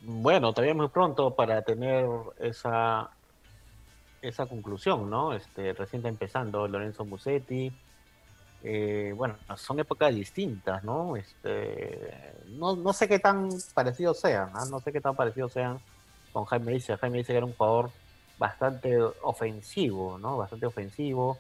Bueno, 0.02 0.54
todavía 0.54 0.76
muy 0.76 0.90
pronto 0.90 1.36
para 1.36 1.62
tener 1.64 2.08
esa 2.40 3.10
esa 4.22 4.46
conclusión, 4.46 5.10
¿no? 5.10 5.34
Este, 5.34 5.74
recién 5.74 6.00
está 6.00 6.10
empezando 6.10 6.68
Lorenzo 6.68 7.06
Musetti. 7.06 7.72
Eh, 8.64 9.14
bueno, 9.16 9.36
son 9.56 9.80
épocas 9.80 10.14
distintas, 10.14 10.84
¿no? 10.84 11.16
Este, 11.16 12.34
no, 12.48 12.76
no 12.76 12.94
sé 12.94 13.08
qué 13.08 13.20
tan 13.20 13.50
parecidos 13.74 14.20
sean, 14.20 14.50
¿ah? 14.54 14.66
no 14.70 14.80
sé 14.80 14.92
qué 14.92 15.00
tan 15.00 15.16
parecidos 15.16 15.54
sean 15.54 15.80
con 16.34 16.46
Jaime 16.46 16.74
dice. 16.74 16.98
Jaime 16.98 17.24
que 17.24 17.36
era 17.36 17.46
un 17.46 17.54
jugador 17.54 17.92
bastante 18.38 19.02
ofensivo, 19.22 20.18
¿no? 20.18 20.38
Bastante 20.38 20.66
ofensivo. 20.66 21.38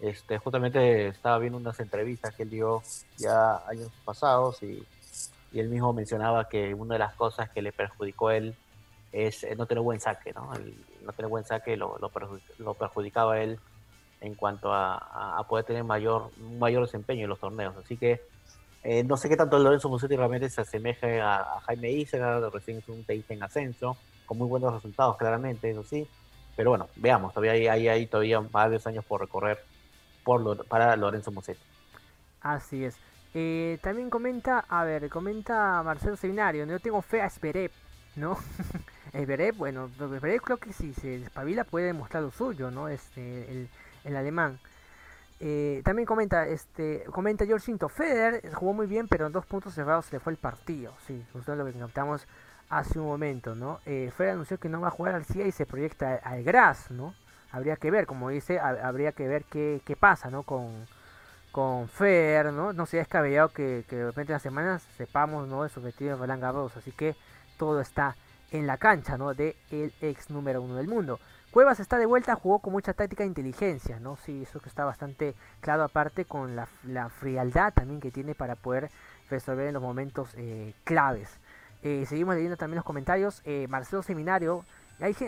Este, 0.00 0.38
justamente 0.38 1.08
estaba 1.08 1.38
viendo 1.38 1.58
unas 1.58 1.78
entrevistas 1.78 2.34
que 2.34 2.42
él 2.42 2.50
dio 2.50 2.82
ya 3.18 3.62
años 3.68 3.90
pasados 4.04 4.62
y, 4.62 4.84
y 5.52 5.60
él 5.60 5.68
mismo 5.68 5.92
mencionaba 5.92 6.48
que 6.48 6.74
una 6.74 6.94
de 6.94 6.98
las 6.98 7.14
cosas 7.14 7.50
que 7.50 7.62
le 7.62 7.72
perjudicó 7.72 8.28
a 8.28 8.36
él 8.36 8.56
es 9.12 9.44
eh, 9.44 9.54
no 9.56 9.66
tener 9.66 9.82
buen 9.82 10.00
saque, 10.00 10.32
¿no? 10.32 10.52
El 10.54 10.74
no 11.04 11.12
tener 11.12 11.28
buen 11.28 11.44
saque 11.44 11.76
lo, 11.76 11.98
lo, 11.98 12.74
perjudicaba 12.74 13.34
a 13.34 13.42
él 13.42 13.58
en 14.20 14.34
cuanto 14.34 14.72
a, 14.72 15.44
poder 15.48 15.64
tener 15.64 15.84
mayor, 15.84 16.30
mayor 16.58 16.84
desempeño 16.84 17.24
en 17.24 17.28
los 17.28 17.40
torneos. 17.40 17.76
Así 17.76 17.96
que 17.96 18.22
eh, 18.84 19.04
no 19.04 19.16
sé 19.16 19.28
qué 19.28 19.36
tanto 19.36 19.58
Lorenzo 19.58 19.88
Musetti 19.88 20.16
realmente 20.16 20.48
se 20.48 20.60
asemeje 20.60 21.20
a, 21.20 21.60
Jaime 21.66 21.90
Isera, 21.90 22.40
recién 22.50 22.78
es 22.78 22.88
un 22.88 23.04
teísta 23.04 23.34
en 23.34 23.42
ascenso, 23.42 23.96
con 24.24 24.38
muy 24.38 24.48
buenos 24.48 24.72
resultados 24.72 25.16
claramente, 25.16 25.70
eso 25.70 25.84
sí. 25.84 26.08
Pero 26.56 26.70
bueno, 26.70 26.88
veamos, 26.96 27.32
todavía 27.32 27.72
hay, 27.72 28.06
todavía 28.06 28.40
varios 28.40 28.86
años 28.86 29.04
por 29.04 29.20
recorrer 29.20 29.58
por 30.24 30.66
para 30.66 30.96
Lorenzo 30.96 31.30
Musetti. 31.30 31.60
Así 32.40 32.84
es. 32.84 32.96
Eh, 33.34 33.78
también 33.80 34.10
comenta, 34.10 34.64
a 34.68 34.84
ver, 34.84 35.08
comenta 35.08 35.82
Marcelo 35.82 36.16
Seminario, 36.16 36.66
yo 36.66 36.80
tengo 36.80 37.00
fe 37.00 37.22
a 37.22 37.26
Esperep, 37.26 37.72
¿no? 38.16 38.36
Everett, 39.12 39.56
bueno, 39.56 39.90
creo 40.18 40.56
que 40.56 40.72
si 40.72 40.92
se 40.94 41.18
despabila 41.18 41.64
puede 41.64 41.86
demostrar 41.86 42.22
lo 42.22 42.30
suyo, 42.30 42.70
¿no? 42.70 42.88
Este, 42.88 43.68
el, 44.04 44.16
alemán. 44.16 44.58
Eh, 45.40 45.82
también 45.84 46.06
comenta, 46.06 46.46
este, 46.46 47.04
comenta 47.04 47.44
Cinto 47.58 47.88
Federer 47.88 48.54
jugó 48.54 48.72
muy 48.72 48.86
bien, 48.86 49.08
pero 49.08 49.26
en 49.26 49.32
dos 49.32 49.44
puntos 49.44 49.74
cerrados 49.74 50.06
se 50.06 50.16
le 50.16 50.20
fue 50.20 50.32
el 50.32 50.38
partido. 50.38 50.94
Sí, 51.06 51.22
justo 51.32 51.54
lo 51.56 51.64
que 51.64 51.72
comentamos 51.72 52.26
hace 52.72 52.98
un 52.98 53.06
momento, 53.06 53.54
¿no? 53.54 53.80
Eh, 53.84 54.10
Federer 54.16 54.34
anunció 54.34 54.58
que 54.58 54.70
no 54.70 54.80
va 54.80 54.88
a 54.88 54.90
jugar 54.90 55.14
al 55.14 55.26
CIA 55.26 55.46
y 55.46 55.52
se 55.52 55.66
proyecta 55.66 56.14
al 56.16 56.42
Gras, 56.42 56.90
¿no? 56.90 57.14
Habría 57.50 57.76
que 57.76 57.90
ver, 57.90 58.06
como 58.06 58.30
dice, 58.30 58.58
habría 58.58 59.12
que 59.12 59.28
ver 59.28 59.44
qué, 59.44 59.82
qué 59.84 59.94
pasa, 59.94 60.30
¿no? 60.30 60.42
Con, 60.42 60.86
con 61.52 61.88
Federer, 61.88 62.50
¿no? 62.52 62.72
No 62.72 62.86
sería 62.86 63.02
descabellado 63.02 63.50
que, 63.50 63.84
de 63.88 64.06
repente 64.06 64.32
en 64.32 64.36
las 64.36 64.42
semanas 64.42 64.82
sepamos, 64.96 65.46
¿no? 65.48 65.64
De 65.64 65.68
su 65.68 65.80
objetivo 65.80 66.12
de 66.12 66.16
Roland 66.16 66.40
Garros, 66.40 66.74
así 66.78 66.92
que 66.92 67.14
todo 67.58 67.82
está 67.82 68.16
en 68.52 68.66
la 68.66 68.78
cancha 68.78 69.16
¿no? 69.16 69.34
de 69.34 69.56
el 69.70 69.92
ex 70.00 70.30
número 70.30 70.62
uno 70.62 70.76
del 70.76 70.88
mundo. 70.88 71.20
Cuevas 71.50 71.80
está 71.80 71.98
de 71.98 72.06
vuelta, 72.06 72.34
jugó 72.34 72.60
con 72.60 72.72
mucha 72.72 72.94
táctica 72.94 73.24
e 73.24 73.26
inteligencia, 73.26 74.00
¿no? 74.00 74.16
Sí, 74.16 74.42
eso 74.42 74.58
está 74.64 74.86
bastante 74.86 75.34
claro, 75.60 75.84
aparte 75.84 76.24
con 76.24 76.56
la, 76.56 76.66
frialdad 77.10 77.74
también 77.74 78.00
que 78.00 78.10
tiene 78.10 78.34
para 78.34 78.56
poder 78.56 78.90
resolver 79.28 79.66
en 79.66 79.74
los 79.74 79.82
momentos 79.82 80.30
eh, 80.38 80.72
claves. 80.84 81.28
Eh, 81.82 82.04
seguimos 82.06 82.34
leyendo 82.34 82.56
también 82.56 82.76
los 82.76 82.84
comentarios. 82.84 83.42
Eh, 83.44 83.66
Marcelo 83.68 84.02
Seminario, 84.02 84.64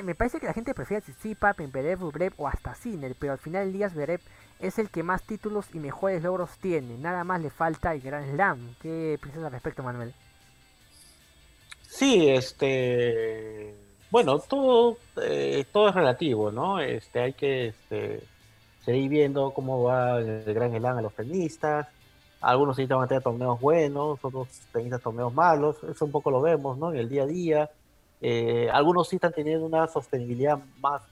me 0.04 0.14
parece 0.14 0.38
que 0.38 0.46
la 0.46 0.52
gente 0.52 0.72
prefiere 0.72 1.00
Tsitsipa, 1.00 1.54
Pemperev, 1.54 2.00
Rublev 2.00 2.32
o 2.36 2.46
hasta 2.46 2.74
Sinner, 2.74 3.16
pero 3.18 3.32
al 3.32 3.38
final 3.38 3.64
del 3.64 3.72
día 3.72 3.90
Zverev 3.90 4.20
es 4.60 4.78
el 4.78 4.88
que 4.88 5.02
más 5.02 5.22
títulos 5.24 5.66
y 5.74 5.78
mejores 5.78 6.22
logros 6.22 6.56
tiene. 6.58 6.96
Nada 6.96 7.24
más 7.24 7.40
le 7.40 7.50
falta 7.50 7.92
el 7.92 8.00
Gran 8.00 8.30
Slam. 8.30 8.76
¿Qué 8.80 9.18
piensas 9.20 9.42
al 9.42 9.52
respecto, 9.52 9.82
Manuel? 9.82 10.14
Sí, 11.82 12.28
este, 12.28 13.74
bueno, 14.10 14.38
todo, 14.38 14.96
eh, 15.22 15.64
todo 15.72 15.88
es 15.88 15.94
relativo, 15.94 16.52
¿no? 16.52 16.80
Este, 16.80 17.20
hay 17.20 17.32
que 17.32 17.68
este, 17.68 18.22
seguir 18.84 19.08
viendo 19.10 19.50
cómo 19.52 19.82
va 19.82 20.18
el 20.20 20.54
Gran 20.54 20.74
Elan 20.74 20.98
a 20.98 21.02
los 21.02 21.14
tenistas. 21.14 21.88
Algunos 22.44 22.76
tenistas 22.76 22.98
van 22.98 23.12
a 23.12 23.20
torneos 23.20 23.60
buenos, 23.60 24.18
otros 24.22 24.48
tenistas 24.72 25.00
torneos 25.00 25.32
malos. 25.32 25.76
Eso 25.84 26.04
un 26.04 26.10
poco 26.10 26.30
lo 26.30 26.40
vemos, 26.40 26.76
¿no? 26.76 26.92
En 26.92 26.98
el 26.98 27.08
día 27.08 27.22
a 27.22 27.26
día. 27.26 27.70
Eh, 28.20 28.68
algunos 28.72 29.08
sí 29.08 29.16
están 29.16 29.32
teniendo 29.32 29.66
una 29.66 29.86
sostenibilidad 29.88 30.58
más, 30.80 31.02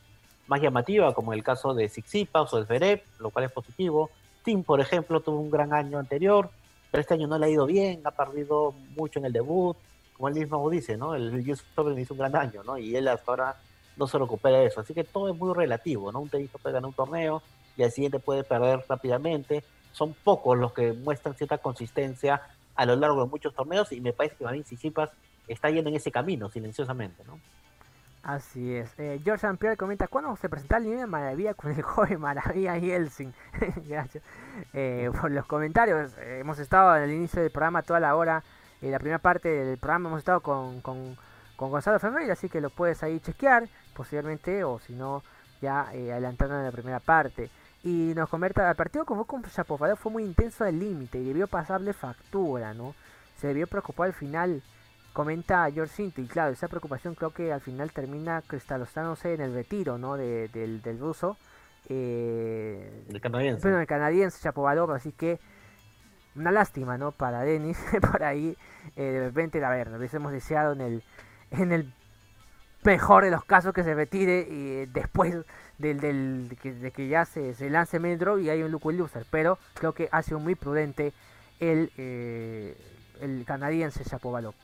más 0.47 0.61
llamativa, 0.61 1.15
como 1.15 1.33
el 1.33 1.43
caso 1.43 1.75
de 1.75 1.89
Sixipas 1.89 2.53
o 2.53 2.59
de 2.59 2.67
Zverev, 2.67 3.03
lo 3.19 3.31
cual 3.31 3.47
es 3.47 3.53
positivo. 3.53 4.11
Tim, 4.45 4.63
por 4.63 4.81
ejemplo, 4.81 5.21
tuvo 5.21 5.39
un 5.39 5.51
gran 5.51 5.73
año 5.73 5.99
anterior, 5.99 6.51
pero 6.91 7.01
este 7.01 7.15
año 7.15 7.27
no 7.27 7.39
le 7.39 7.47
ha 7.47 7.51
ido 7.51 7.67
bien, 7.67 8.03
ha 8.05 8.11
perdido 8.11 8.75
mucho 8.97 9.19
en 9.19 9.27
el 9.27 9.33
debut, 9.33 9.77
como 10.17 10.29
él 10.29 10.35
mismo 10.35 10.69
dice, 10.71 10.97
¿no? 10.97 11.15
El 11.15 11.49
US 11.51 11.65
Open 11.75 11.99
hizo 11.99 12.15
un 12.15 12.19
gran 12.19 12.33
daño, 12.33 12.63
¿no? 12.63 12.77
Y 12.77 12.95
él 12.95 13.09
hasta 13.09 13.31
ahora 13.31 13.57
no 13.97 14.07
se 14.07 14.19
recupera 14.19 14.59
de 14.59 14.67
eso. 14.67 14.81
Así 14.81 14.95
que 14.95 15.05
todo 15.05 15.29
es 15.29 15.37
muy 15.37 15.55
relativo, 15.55 16.13
¿no? 16.13 16.21
Un 16.21 16.29
tenista 16.29 16.59
puede 16.59 16.75
ganar 16.75 16.89
un 16.89 16.95
torneo 16.95 17.43
y 17.77 17.83
al 17.83 17.91
siguiente 17.91 18.19
puede 18.19 18.45
perder 18.45 18.85
rápidamente. 18.89 19.65
Son 19.93 20.15
pocos 20.15 20.59
los 20.59 20.73
que 20.73 20.93
muestran 20.93 21.35
cierta 21.35 21.59
consistencia 21.59 22.43
a 22.75 22.87
lo 22.87 22.97
largo 22.97 23.25
de 23.25 23.31
muchos 23.31 23.55
torneos 23.55 23.93
y 23.93 24.01
me 24.01 24.13
parece 24.13 24.37
que 24.37 24.45
Marín 24.45 24.65
Sisipas 24.65 25.11
está 25.47 25.71
yendo 25.71 25.91
en 25.91 25.97
ese 25.97 26.11
camino 26.11 26.49
silenciosamente, 26.51 27.23
¿no? 27.25 27.39
Así 28.23 28.75
es. 28.75 28.89
Eh, 28.99 29.21
George 29.25 29.47
Ampier 29.47 29.77
comenta, 29.77 30.07
¿cuándo 30.07 30.35
se 30.37 30.49
presenta 30.49 30.77
el 30.77 30.85
niño 30.85 30.99
de 30.99 31.07
Maravilla 31.07 31.55
con 31.55 31.73
el 31.73 31.83
joven 31.83 32.21
Maravilla 32.21 32.79
Yeltsin? 32.79 33.35
Gracias 33.89 34.23
eh, 34.73 35.11
por 35.21 35.31
los 35.31 35.45
comentarios. 35.47 36.13
Eh, 36.19 36.39
hemos 36.41 36.59
estado 36.59 36.97
el 36.97 37.11
inicio 37.11 37.43
del 37.43 37.51
programa 37.51 37.83
toda 37.83 37.99
la 37.99 38.15
hora 38.15 38.43
en 38.83 38.91
la 38.91 38.99
primera 38.99 39.19
parte 39.19 39.49
del 39.49 39.79
programa 39.79 40.09
hemos 40.09 40.19
estado 40.19 40.41
con, 40.41 40.81
con, 40.81 41.17
Gonzalo 41.57 42.01
Ferreira, 42.01 42.33
así 42.33 42.49
que 42.49 42.61
lo 42.61 42.71
puedes 42.71 43.05
ahí 43.05 43.21
chequear 43.21 43.69
posiblemente, 43.95 44.65
o 44.65 44.81
si 44.81 44.95
no, 44.95 45.23
ya 45.61 45.89
eh, 45.93 46.11
adelantando 46.11 46.59
en 46.59 46.65
la 46.65 46.73
primera 46.73 46.99
parte. 46.99 47.51
Y 47.85 48.13
nos 48.15 48.29
comenta, 48.29 48.69
el 48.69 48.77
partido 48.77 49.05
como 49.05 49.25
con 49.25 49.43
Chapovalov 49.43 49.99
fue 49.99 50.13
muy 50.13 50.23
intenso 50.23 50.65
al 50.65 50.79
límite 50.79 51.19
y 51.19 51.25
debió 51.25 51.49
pasarle 51.49 51.93
factura, 51.93 52.75
¿no? 52.75 52.95
Se 53.37 53.49
debió 53.49 53.67
preocupar 53.67 54.07
al 54.07 54.13
final, 54.13 54.63
comenta 55.13 55.69
George 55.71 55.93
Cinto, 55.95 56.21
y 56.21 56.27
claro, 56.27 56.53
esa 56.53 56.69
preocupación 56.69 57.17
creo 57.17 57.31
que 57.31 57.53
al 57.53 57.61
final 57.61 57.91
termina 57.91 58.43
cristalizándose 58.47 59.35
en 59.35 59.41
el 59.41 59.53
retiro, 59.53 59.99
¿no? 59.99 60.17
del, 60.17 60.81
del 60.81 60.99
ruso. 61.01 61.37
Eh, 61.89 63.05
el 63.09 63.21
canadiense. 63.21 63.63
Bueno, 63.63 63.81
el 63.81 63.87
canadiense 63.87 64.41
Chapovalov, 64.41 64.93
así 64.93 65.11
que 65.11 65.41
una 66.35 66.51
lástima, 66.51 66.97
¿no? 66.97 67.13
Para 67.13 67.43
Denis, 67.43 67.79
por 68.13 68.23
ahí, 68.23 68.57
eh, 68.97 69.03
de 69.03 69.21
repente, 69.21 69.63
a 69.65 69.71
ver, 69.71 69.89
lo 69.89 69.99
hubiésemos 69.99 70.33
deseado 70.33 70.73
en 70.73 70.81
el, 70.81 71.03
en 71.51 71.73
el 71.73 71.93
mejor 72.85 73.25
de 73.25 73.31
los 73.31 73.45
casos 73.45 73.73
que 73.73 73.85
se 73.85 73.95
retire 73.95 74.47
y 74.49 74.87
después 74.87 75.37
del, 75.79 76.01
del 76.01 76.49
de, 76.49 76.91
que, 76.91 77.09
ya 77.09 77.25
se, 77.25 77.55
se 77.55 77.71
lance 77.71 77.99
Medro 77.99 78.39
y 78.39 78.51
hay 78.51 78.63
un 78.63 78.71
Luke 78.71 78.93
Loser, 78.93 79.27
pero 79.31 79.59
creo 79.75 79.93
que 79.93 80.09
ha 80.13 80.23
sido 80.23 80.39
muy 80.39 80.55
prudente 80.55 81.13
el, 81.61 81.91
eh, 81.97 82.77
el 83.21 83.45
canadiense 83.45 84.05
Chapovalov. 84.05 84.55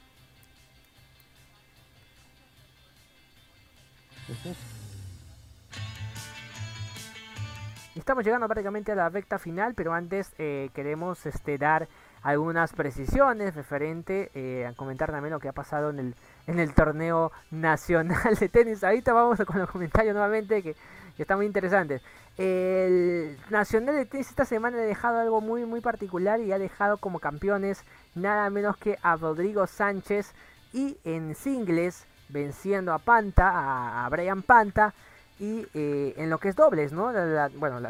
Estamos 7.94 8.24
llegando 8.24 8.46
prácticamente 8.46 8.92
a 8.92 8.94
la 8.94 9.08
recta 9.08 9.38
final, 9.38 9.74
pero 9.74 9.92
antes 9.92 10.32
eh, 10.38 10.70
queremos 10.74 11.26
este, 11.26 11.58
dar 11.58 11.88
algunas 12.22 12.72
precisiones 12.72 13.54
referente 13.54 14.30
eh, 14.34 14.66
a 14.66 14.72
comentar 14.74 15.10
también 15.10 15.32
lo 15.32 15.40
que 15.40 15.48
ha 15.48 15.52
pasado 15.52 15.90
en 15.90 15.98
el, 15.98 16.14
en 16.46 16.58
el 16.58 16.74
torneo 16.74 17.32
nacional 17.50 18.34
de 18.38 18.48
tenis. 18.48 18.84
Ahorita 18.84 19.12
vamos 19.12 19.38
con 19.44 19.58
los 19.58 19.70
comentarios 19.70 20.14
nuevamente 20.14 20.62
que, 20.62 20.76
que 21.18 21.24
están 21.24 21.38
muy 21.38 21.46
interesantes. 21.46 22.00
El 22.38 23.36
nacional 23.50 23.96
de 23.96 24.06
tenis 24.06 24.30
esta 24.30 24.44
semana 24.44 24.78
ha 24.78 24.82
dejado 24.82 25.18
algo 25.18 25.40
muy 25.40 25.66
muy 25.66 25.80
particular 25.80 26.40
y 26.40 26.52
ha 26.52 26.58
dejado 26.58 26.96
como 26.96 27.18
campeones 27.18 27.82
nada 28.14 28.48
menos 28.50 28.76
que 28.76 28.98
a 29.02 29.16
Rodrigo 29.16 29.66
Sánchez 29.66 30.32
y 30.72 30.96
en 31.02 31.34
singles 31.34 32.06
venciendo 32.28 32.92
a 32.92 33.00
Panta, 33.00 34.04
a, 34.04 34.08
Brian 34.10 34.42
Panta 34.42 34.94
y 35.40 35.66
eh, 35.74 36.14
en 36.16 36.30
lo 36.30 36.38
que 36.38 36.50
es 36.50 36.56
dobles, 36.56 36.92
¿no? 36.92 37.12
bueno, 37.56 37.80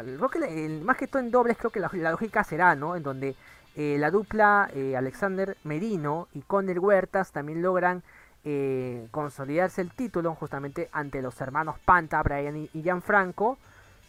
más 0.83 0.97
que 0.97 1.07
todo 1.07 1.21
en 1.21 1.29
dobles 1.29 1.57
creo 1.57 1.69
que 1.69 1.79
la, 1.79 1.91
lógica 2.11 2.43
será, 2.43 2.73
¿no? 2.73 2.95
En 2.95 3.03
donde 3.03 3.35
eh, 3.75 3.97
la 3.99 4.09
dupla 4.09 4.71
eh, 4.73 4.97
Alexander 4.97 5.55
Merino 5.63 6.27
y 6.33 6.41
Conner 6.41 6.79
Huertas 6.79 7.31
también 7.31 7.61
logran 7.61 8.01
consolidarse 9.11 9.81
el 9.81 9.91
título 9.91 10.33
justamente 10.35 10.89
ante 10.91 11.21
los 11.21 11.39
hermanos 11.41 11.77
Panta, 11.85 12.21
Brian 12.23 12.57
y, 12.57 12.81
Gianfranco. 12.81 13.57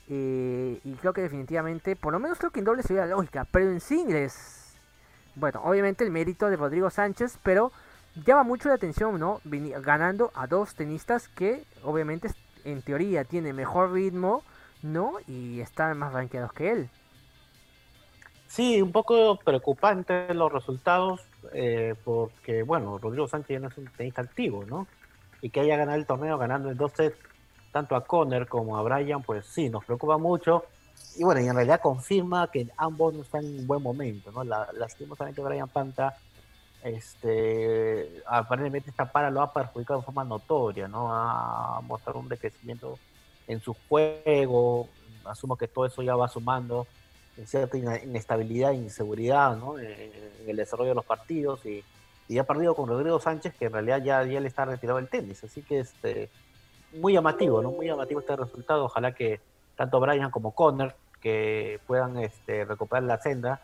y 0.09 0.95
creo 1.01 1.13
que 1.13 1.23
definitivamente, 1.23 1.97
por 1.97 2.13
lo 2.13 2.21
menos 2.21 2.39
creo 2.39 2.51
que 2.51 2.61
en 2.61 2.65
dobles 2.65 2.87
sería 2.87 3.07
la 3.07 3.17
lógica, 3.17 3.47
pero 3.51 3.71
en 3.71 3.81
singles 3.81 4.61
bueno, 5.35 5.61
obviamente 5.65 6.05
el 6.05 6.11
mérito 6.11 6.51
de 6.51 6.57
Rodrigo 6.57 6.91
Sánchez, 6.91 7.39
pero 7.43 7.73
llama 8.27 8.43
mucho 8.43 8.69
la 8.69 8.75
atención, 8.75 9.19
¿no? 9.19 9.41
ganando 9.45 10.31
a 10.35 10.47
dos 10.47 10.75
tenistas 10.75 11.29
que 11.29 11.65
obviamente 11.83 12.29
en 12.65 12.83
teoría 12.83 13.25
tienen 13.25 13.57
mejor 13.57 13.93
ritmo, 13.93 14.43
¿no? 14.83 15.15
Y 15.27 15.61
están 15.61 15.97
más 15.99 16.13
rankeados 16.13 16.53
que 16.53 16.73
él. 16.73 16.91
Sí, 18.49 18.83
un 18.83 18.93
poco 18.93 19.39
preocupante 19.39 20.35
los 20.35 20.53
resultados, 20.53 21.23
eh, 21.53 21.95
porque, 22.05 22.63
bueno, 22.63 22.99
Rodrigo 22.99 23.29
Sánchez 23.29 23.55
ya 23.55 23.61
no 23.61 23.69
es 23.69 23.79
un 23.79 23.87
tenista 23.87 24.23
activo, 24.23 24.65
¿no? 24.67 24.87
Y 25.43 25.51
que 25.51 25.61
haya 25.61 25.77
ganado 25.77 25.99
el 25.99 26.07
torneo 26.07 26.39
ganando 26.39 26.71
en 26.71 26.77
dos 26.77 26.93
sets, 26.93 27.17
tanto 27.73 27.97
a 27.97 28.05
Conner 28.05 28.47
como 28.47 28.77
a 28.77 28.83
Brian, 28.83 29.23
pues 29.23 29.47
sí, 29.47 29.69
nos 29.69 29.85
preocupa 29.85 30.19
mucho. 30.19 30.65
Y 31.17 31.25
bueno, 31.25 31.41
y 31.41 31.47
en 31.47 31.55
realidad 31.55 31.81
confirma 31.81 32.51
que 32.51 32.69
ambos 32.77 33.15
no 33.15 33.23
están 33.23 33.45
en 33.45 33.61
un 33.61 33.67
buen 33.67 33.83
momento, 33.83 34.31
¿no? 34.33 34.45
La, 34.45 34.69
lastimosamente 34.75 35.41
Brian 35.41 35.69
Panta, 35.69 36.17
este, 36.83 38.23
aparentemente 38.27 38.91
esta 38.91 39.11
para 39.11 39.31
lo 39.31 39.43
ha 39.43 39.53
perjudicado 39.53 40.01
de 40.01 40.07
forma 40.07 40.25
notoria, 40.25 40.89
¿no? 40.89 41.13
Ha 41.13 41.81
mostrado 41.83 42.19
un 42.19 42.29
decrecimiento 42.29 42.99
en 43.47 43.61
su 43.61 43.75
juego, 43.89 44.89
asumo 45.25 45.57
que 45.57 45.69
todo 45.69 45.87
eso 45.87 46.03
ya 46.03 46.15
va 46.17 46.29
sumando 46.29 46.87
cierta 47.47 47.77
inestabilidad 47.77 48.73
e 48.73 48.77
inseguridad 48.77 49.57
¿no? 49.57 49.79
en, 49.79 50.13
el 50.47 50.57
desarrollo 50.57 50.91
de 50.91 50.95
los 50.95 51.05
partidos 51.05 51.65
y, 51.67 51.85
y, 52.29 52.39
ha 52.39 52.45
perdido 52.45 52.75
con 52.75 52.89
Rodrigo 52.89 53.21
Sánchez 53.21 53.55
que 53.59 53.67
en 53.67 53.73
realidad 53.73 54.03
ya, 54.03 54.25
ya 54.25 54.41
le 54.41 54.49
está 54.49 54.65
retirado 54.65 54.99
el 54.99 55.09
tenis. 55.09 55.43
Así 55.45 55.63
que 55.63 55.81
este 55.81 56.31
muy 56.93 57.13
llamativo 57.13 57.63
no 57.63 57.71
muy 57.71 57.87
llamativo 57.87 58.21
este 58.21 58.37
resultado. 58.37 58.85
Ojalá 58.85 59.13
que 59.13 59.41
tanto 59.77 60.01
Brian 60.01 60.31
como 60.31 60.53
Conner 60.53 60.95
que 61.21 61.81
puedan 61.87 62.19
este, 62.19 62.65
recuperar 62.65 63.05
la 63.05 63.19
senda. 63.19 63.61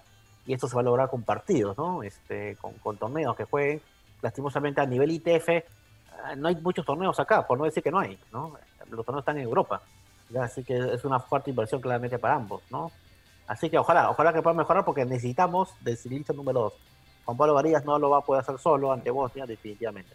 Y 0.47 0.53
esto 0.53 0.69
se 0.69 0.77
va 0.77 0.83
a 0.83 0.85
lograr 0.85 1.11
con 1.11 1.23
partidos 1.23 1.77
no 1.77 2.05
este 2.05 2.57
con, 2.61 2.75
con 2.75 2.97
torneos 2.97 3.37
que 3.37 3.45
jueguen. 3.45 3.81
Lastimosamente 4.23 4.81
a 4.81 4.87
nivel 4.87 5.11
ITF 5.11 5.49
ah, 6.23 6.37
no 6.37 6.49
hay 6.49 6.57
muchos 6.57 6.87
torneos 6.87 7.19
acá 7.19 7.47
por 7.47 7.59
no 7.59 7.65
decir 7.65 7.83
que 7.83 7.91
no 7.91 7.99
hay 7.99 8.19
no 8.33 8.57
los 8.91 9.05
torneos 9.05 9.23
están 9.23 9.39
en 9.39 9.45
Europa. 9.45 9.83
Así 10.41 10.63
que 10.63 10.77
es 10.77 11.05
una 11.05 11.19
fuerte 11.19 11.51
inversión 11.51 11.81
claramente 11.81 12.19
para 12.19 12.35
ambos 12.35 12.63
no 12.71 12.93
Así 13.47 13.71
que 13.71 13.79
ojalá, 13.79 14.11
ojalá 14.11 14.33
que 14.33 14.43
pueda 14.43 14.57
mejorar 14.57 14.85
porque 14.85 15.05
necesitamos 15.05 15.73
del 15.83 15.97
ciclista 15.97 16.33
número 16.33 16.61
2. 16.61 16.73
Juan 17.25 17.37
Pablo 17.37 17.55
Varillas 17.55 17.85
no 17.85 17.99
lo 17.99 18.11
va 18.11 18.19
a 18.19 18.21
poder 18.21 18.41
hacer 18.41 18.59
solo 18.59 18.93
ante 18.93 19.11
Bosnia, 19.11 19.47
definitivamente. 19.47 20.15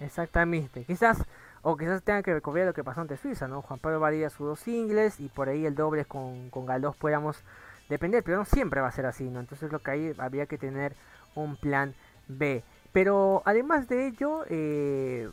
Exactamente. 0.00 0.84
Quizás, 0.84 1.24
o 1.62 1.76
quizás 1.76 2.02
tenga 2.02 2.22
que 2.22 2.34
recordar 2.34 2.66
lo 2.66 2.74
que 2.74 2.84
pasó 2.84 3.00
ante 3.00 3.16
Suiza, 3.16 3.48
¿no? 3.48 3.62
Juan 3.62 3.78
Pablo 3.78 4.00
Varillas 4.00 4.32
sus 4.32 4.46
dos 4.46 4.60
singles 4.60 5.20
y 5.20 5.28
por 5.28 5.48
ahí 5.48 5.66
el 5.66 5.74
doble 5.74 6.04
con, 6.04 6.50
con 6.50 6.66
Galdós 6.66 6.96
podamos 6.96 7.42
depender, 7.88 8.22
pero 8.22 8.38
no 8.38 8.44
siempre 8.44 8.80
va 8.80 8.88
a 8.88 8.92
ser 8.92 9.06
así, 9.06 9.24
¿no? 9.24 9.40
Entonces 9.40 9.72
lo 9.72 9.80
que 9.80 9.90
ahí 9.90 10.14
había 10.18 10.46
que 10.46 10.58
tener 10.58 10.94
un 11.34 11.56
plan 11.56 11.94
B. 12.28 12.62
Pero 12.92 13.42
además 13.44 13.88
de 13.88 14.06
ello, 14.06 14.44
eh, 14.48 15.28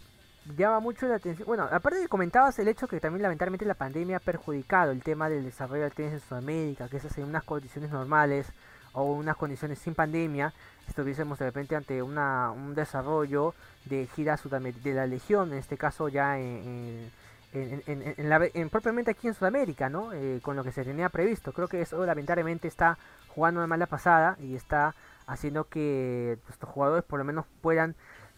llama 0.58 0.80
mucho 0.80 1.08
la 1.08 1.16
atención. 1.16 1.46
Bueno, 1.48 1.68
aparte 1.72 2.00
de 2.00 2.08
comentabas 2.08 2.58
el 2.60 2.68
hecho 2.68 2.88
que 2.88 3.00
también 3.00 3.24
lamentablemente 3.24 3.66
la 3.66 3.74
pandemia 3.74 4.18
ha 4.18 4.20
perjudicado 4.20 4.92
el 4.92 5.04
tema 5.04 5.30
del 5.30 5.44
desarrollo 5.44 5.84
del 5.84 5.94
tenis 5.94 6.14
en 6.14 6.20
Sudamérica, 6.20 6.88
que 6.88 6.98
esas 6.98 7.18
en 7.18 7.26
unas 7.26 7.44
condiciones 7.44 7.92
normales 7.92 8.48
o 8.94 9.04
unas 9.04 9.38
condiciones 9.38 9.80
sin 9.80 9.96
pandemia, 9.96 10.54
estuviésemos 10.88 11.40
de 11.40 11.46
repente 11.46 11.76
ante 11.76 12.02
una, 12.02 12.52
un 12.52 12.76
desarrollo 12.76 13.54
de 13.86 14.08
gira 14.08 14.38
de 14.38 14.94
la 14.94 15.08
Legión, 15.08 15.54
en 15.54 15.60
este 15.60 15.78
caso 15.78 16.10
ya 16.10 16.38
en, 16.38 17.10
en, 17.54 18.30
la, 18.30 18.40
propiamente 18.70 19.12
aquí 19.12 19.28
en 19.28 19.34
Sudamérica, 19.34 19.90
¿no? 19.90 20.14
Eh, 20.14 20.40
con 20.42 20.56
lo 20.56 20.64
que 20.64 20.72
se 20.72 20.84
tenía 20.84 21.10
previsto. 21.10 21.54
Creo 21.54 21.68
que 21.68 21.82
eso 21.82 22.06
lamentablemente 22.06 22.68
está 22.68 22.98
jugando 23.30 23.62
de 23.62 23.68
mala 23.68 23.86
pasada 23.86 24.38
y 24.40 24.56
está 24.56 24.96
haciendo 25.28 25.66
que 25.66 26.38
estos 26.50 26.70
jugadores 26.70 27.04
por 27.06 27.20
lo 27.20 27.26
menos 27.26 27.46
puedan 27.62 27.96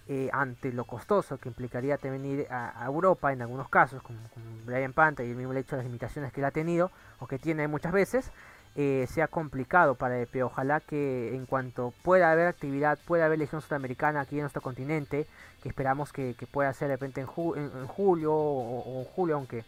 eh, 0.10 0.30
ante 0.34 0.74
lo 0.74 0.84
costoso 0.84 1.38
que 1.38 1.48
implicaría 1.48 1.98
venir 1.98 2.46
a, 2.50 2.86
Europa 2.86 3.32
en 3.32 3.42
algunos 3.42 3.70
casos, 3.70 4.02
como, 4.04 4.20
Brian 4.66 4.92
Panta 4.92 5.24
y 5.24 5.32
el 5.32 5.38
mismo 5.38 5.54
hecho 5.54 5.76
de 5.76 5.84
las 5.84 5.86
limitaciones 5.86 6.34
que 6.34 6.42
él 6.42 6.46
ha 6.46 6.52
tenido 6.52 6.92
o 7.20 7.28
que 7.28 7.40
tiene 7.40 7.70
muchas 7.70 7.94
veces, 7.94 8.30
eh, 8.76 9.08
sea 9.10 9.28
complicado 9.28 9.96
para. 9.96 10.26
Pero 10.32 10.48
ojalá 10.48 10.82
que 10.82 11.34
en 11.36 11.46
cuanto 11.46 11.94
pueda 12.04 12.32
haber 12.32 12.48
actividad, 12.48 13.00
pueda 13.06 13.26
haber 13.26 13.40
Legión 13.40 13.62
Sudamericana 13.62 14.22
aquí 14.22 14.36
en 14.36 14.42
nuestro 14.42 14.62
continente, 14.62 15.26
que 15.62 15.70
esperamos 15.70 16.12
que, 16.12 16.36
pueda 16.52 16.74
ser 16.74 16.90
de 16.90 16.96
repente 16.96 17.22
en, 17.22 17.28
julio 17.28 18.34
o, 18.34 19.06
julio, 19.16 19.36
aunque 19.36 19.64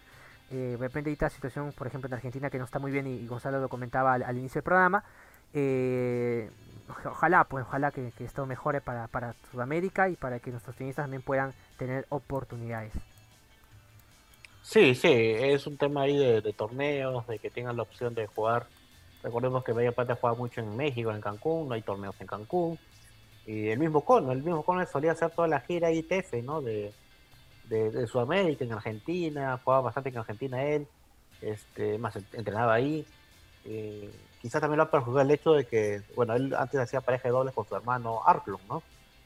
eh, 0.51 0.55
de 0.71 0.77
repente 0.77 1.09
hay 1.09 1.13
esta 1.13 1.29
situación, 1.29 1.71
por 1.71 1.87
ejemplo, 1.87 2.07
en 2.07 2.13
Argentina 2.15 2.49
que 2.49 2.57
no 2.57 2.65
está 2.65 2.79
muy 2.79 2.91
bien 2.91 3.07
y, 3.07 3.25
Gonzalo 3.25 3.61
lo 3.61 3.69
comentaba 3.69 4.13
al, 4.13 4.23
al 4.23 4.37
inicio 4.37 4.59
del 4.59 4.63
programa. 4.63 5.03
Eh, 5.57 6.51
ojalá, 7.05 7.43
pues 7.45 7.65
ojalá 7.67 7.91
que, 7.91 8.11
esto 8.19 8.45
mejore 8.45 8.81
para, 8.81 9.07
para, 9.07 9.35
Sudamérica 9.51 10.09
y 10.09 10.15
para 10.15 10.39
que 10.39 10.51
nuestros 10.51 10.75
tenistas 10.75 11.03
también 11.03 11.21
puedan 11.21 11.53
tener 11.77 12.05
oportunidades. 12.09 12.93
Sí, 14.61 14.95
sí, 14.95 15.11
es 15.11 15.67
un 15.67 15.77
tema 15.77 16.01
ahí 16.01 16.17
de, 16.17 16.53
torneos, 16.53 17.27
de 17.27 17.37
que 17.39 17.49
tengan 17.49 17.77
la 17.77 17.83
opción 17.83 18.15
de 18.15 18.25
jugar. 18.27 18.67
Recordemos 19.23 19.63
que 19.63 19.73
Bella 19.73 19.91
Plata 19.91 20.17
juega 20.19 20.35
mucho 20.35 20.61
en 20.61 20.75
México, 20.75 21.11
en 21.11 21.21
Cancún, 21.21 21.67
no 21.67 21.75
hay 21.75 21.81
torneos 21.81 22.15
en 22.19 22.27
Cancún. 22.27 22.79
Y 23.45 23.67
el 23.69 23.77
mismo 23.77 24.01
Cono, 24.01 24.31
el 24.31 24.41
mismo 24.41 24.63
Cono 24.63 24.83
solía 24.87 25.11
hacer 25.11 25.29
toda 25.31 25.47
la 25.47 25.59
gira 25.59 25.91
ITF, 25.91 26.33
¿no? 26.43 26.61
De, 26.61 26.93
de, 27.65 28.07
Sudamérica, 28.07 28.65
en 28.65 28.73
Argentina, 28.73 29.59
jugaba 29.63 29.83
bastante 29.83 30.09
en 30.09 30.17
Argentina 30.17 30.63
él, 30.63 30.87
este, 31.41 31.97
más 31.99 32.15
entrenaba 32.33 32.73
ahí. 32.73 33.05
Eh, 33.65 34.11
quizás 34.45 34.61
también 34.61 34.77
lo 34.77 34.83
ha 34.83 34.91
perjudicado 34.91 35.21
el 35.21 35.31
hecho 35.31 35.53
de 35.53 35.65
que, 35.65 36.03
bueno, 36.15 36.35
él 36.35 36.53
antes 36.53 36.79
hacía 36.79 37.01
pareja 37.01 37.29
de 37.29 37.31
dobles 37.31 37.51
con 37.55 37.65
su 37.67 37.75
hermano 37.75 38.21
Arklon, 38.23 38.61
¿no? 38.69 38.83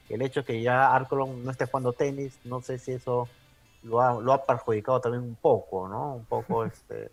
El 0.08 0.22
hecho 0.22 0.40
de 0.40 0.46
que 0.46 0.62
ya 0.62 0.96
Arklon 0.96 1.44
no 1.44 1.52
esté 1.52 1.66
jugando 1.66 1.92
tenis, 1.92 2.40
no 2.46 2.62
sé 2.62 2.78
si 2.78 2.94
eso 2.94 3.28
lo 3.84 4.00
ha, 4.00 4.14
lo 4.14 4.32
ha 4.32 4.46
perjudicado 4.46 5.02
también 5.02 5.26
un 5.26 5.36
poco, 5.36 5.90
¿no? 5.90 6.14
Un 6.14 6.24
poco, 6.24 6.64
este, 6.66 7.12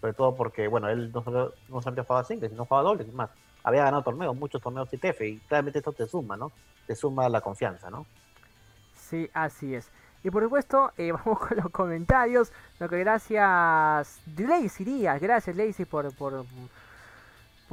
sobre 0.00 0.14
todo 0.14 0.34
porque, 0.34 0.66
bueno, 0.66 0.88
él 0.88 1.12
no, 1.12 1.22
solo, 1.22 1.52
no 1.68 1.80
solamente 1.80 2.02
jugaba 2.02 2.24
singles, 2.24 2.50
sino 2.50 2.64
jugaba 2.64 2.88
dobles, 2.88 3.14
más, 3.14 3.30
había 3.62 3.84
ganado 3.84 4.02
torneos, 4.02 4.34
muchos 4.34 4.60
torneos 4.60 4.92
ITF, 4.92 5.20
y 5.20 5.38
claramente 5.38 5.78
esto 5.78 5.92
te 5.92 6.08
suma, 6.08 6.36
¿no? 6.36 6.50
Te 6.88 6.96
suma 6.96 7.28
la 7.28 7.40
confianza, 7.40 7.88
¿no? 7.88 8.04
Sí, 8.96 9.30
así 9.32 9.76
es. 9.76 9.92
Y 10.24 10.30
por 10.30 10.42
supuesto, 10.42 10.90
eh, 10.96 11.12
vamos 11.24 11.38
con 11.38 11.56
los 11.56 11.70
comentarios. 11.70 12.50
Lo 12.80 12.88
que 12.88 12.98
gracias, 12.98 14.20
Lazy 14.36 14.82
Díaz, 14.82 15.20
gracias 15.20 15.54
Lazy 15.54 15.84
por, 15.84 16.12
por 16.16 16.44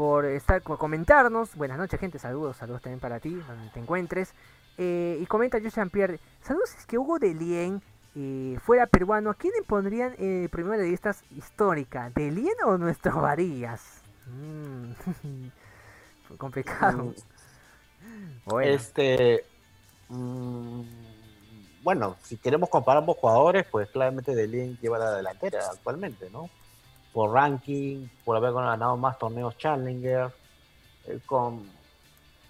por 0.01 0.25
estar 0.25 0.63
comentarnos. 0.63 1.55
Buenas 1.55 1.77
noches, 1.77 1.99
gente. 1.99 2.17
Saludos, 2.17 2.57
saludos 2.57 2.81
también 2.81 2.99
para 2.99 3.19
ti, 3.19 3.35
donde 3.35 3.69
te 3.69 3.79
encuentres. 3.79 4.33
Eh, 4.79 5.19
y 5.21 5.27
comenta 5.27 5.59
Jean 5.59 5.91
Pierre. 5.91 6.19
Saludos, 6.41 6.73
es 6.75 6.87
que 6.87 6.97
Hugo 6.97 7.19
de 7.19 7.35
Lien 7.35 7.83
eh, 8.15 8.57
fuera 8.65 8.87
peruano. 8.87 9.29
¿A 9.29 9.35
quién 9.35 9.53
le 9.55 9.61
pondrían 9.61 10.15
eh, 10.17 10.49
primero 10.51 10.75
de 10.75 10.89
listas 10.89 11.23
histórica? 11.29 12.09
¿De 12.15 12.31
Lien 12.31 12.55
o 12.65 12.79
nuestros 12.79 13.13
Varillas? 13.13 14.01
Mm, 14.25 14.93
complicado. 16.37 17.03
Mm. 17.03 17.13
Bueno. 18.45 18.71
Este. 18.71 19.45
Mm, 20.09 20.81
bueno, 21.83 22.15
si 22.23 22.37
queremos 22.37 22.69
comparar 22.69 23.03
ambos 23.03 23.17
jugadores, 23.17 23.67
pues 23.69 23.87
claramente 23.89 24.33
De 24.33 24.47
Lien 24.47 24.79
lleva 24.81 24.97
la 24.97 25.11
delantera 25.11 25.59
actualmente, 25.71 26.27
¿no? 26.31 26.49
Por 27.13 27.31
ranking, 27.31 28.07
por 28.23 28.37
haber 28.37 28.53
ganado 28.53 28.97
más 28.97 29.17
torneos 29.17 29.57
Challenger. 29.57 30.31
Eh, 31.07 31.19
con, 31.25 31.69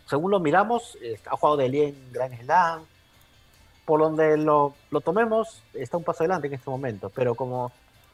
según 0.08 0.32
lo 0.32 0.40
miramos, 0.40 0.98
ha 1.30 1.36
jugado 1.38 1.58
de 1.58 1.66
en 1.66 2.12
Grand 2.12 2.40
Slam. 2.42 2.86
Por 3.86 4.00
donde 4.00 4.38
lo, 4.38 4.76
lo, 4.92 5.02
tomemos, 5.02 5.64
está 5.74 5.98
un 5.98 6.04
paso 6.04 6.24
adelante 6.24 6.48
en 6.48 6.54
este 6.54 6.70
momento. 6.70 7.10
Pero 7.10 7.36
como 7.36 7.72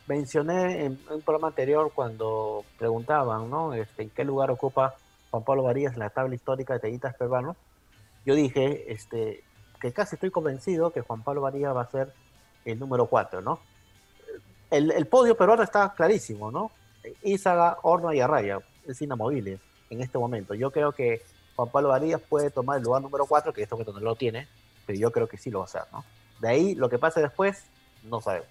mencioné 0.07 0.86
en, 0.86 0.99
un 1.10 1.22
programa 1.22 1.49
anterior, 1.49 1.91
cuando 1.94 2.64
preguntaban 2.78 3.49
¿no? 3.49 3.74
este, 3.74 4.03
en 4.03 4.10
qué 4.10 4.24
lugar 4.24 4.49
ocupa 4.49 4.95
Juan 5.30 5.44
Pablo 5.44 5.64
Varías 5.64 5.94
en 5.94 5.99
la 5.99 6.10
tabla 6.10 6.36
histórica 6.36 6.74
de 6.74 6.80
tenistas 6.80 7.15
peruanos, 7.15 7.57
yo 8.26 8.34
dije 8.34 8.91
este, 8.91 9.44
que 9.80 9.91
casi 9.91 10.15
estoy 10.15 10.32
convencido 10.32 10.91
que 10.91 11.02
Juan 11.02 11.22
Pablo 11.24 11.41
Varías 11.41 11.76
va 11.76 11.82
a 11.82 11.91
ser 11.91 12.14
el 12.65 12.80
número 12.80 13.07
4, 13.07 13.41
¿no? 13.41 13.60
El, 14.72 15.07
podio 15.07 15.38
peruano 15.38 15.64
está 15.64 15.94
clarísimo, 15.94 16.52
¿no? 16.52 16.72
Izaga, 17.23 17.77
Horno 17.84 18.14
y 18.14 18.19
Arraya, 18.19 18.60
es 18.85 19.02
inamovible 19.02 19.60
en 19.89 20.02
este 20.02 20.18
momento. 20.18 20.53
Yo 20.53 20.72
creo 20.72 20.91
que 20.91 21.22
Juan 21.56 21.69
Pablo 21.69 21.89
Varías 21.89 22.22
puede 22.22 22.49
tomar 22.49 22.77
el 22.77 22.84
lugar 22.84 23.02
número 23.02 23.26
4, 23.26 23.53
que 23.53 23.64
esto 23.64 23.77
que 23.77 23.85
no 23.85 23.99
lo 23.99 24.15
tiene, 24.15 24.48
pero 24.85 24.99
yo 24.99 25.11
creo 25.11 25.27
que 25.27 25.38
sí 25.38 25.49
lo 25.49 25.60
va 25.60 25.65
a 25.65 25.68
hacer, 25.68 25.84
¿no? 25.91 26.03
De 26.39 26.49
ahí, 26.49 26.76
lo 26.76 26.89
que 26.89 26.99
pase 26.99 27.22
después, 27.22 27.64
no 28.03 28.22
sabemos. 28.22 28.49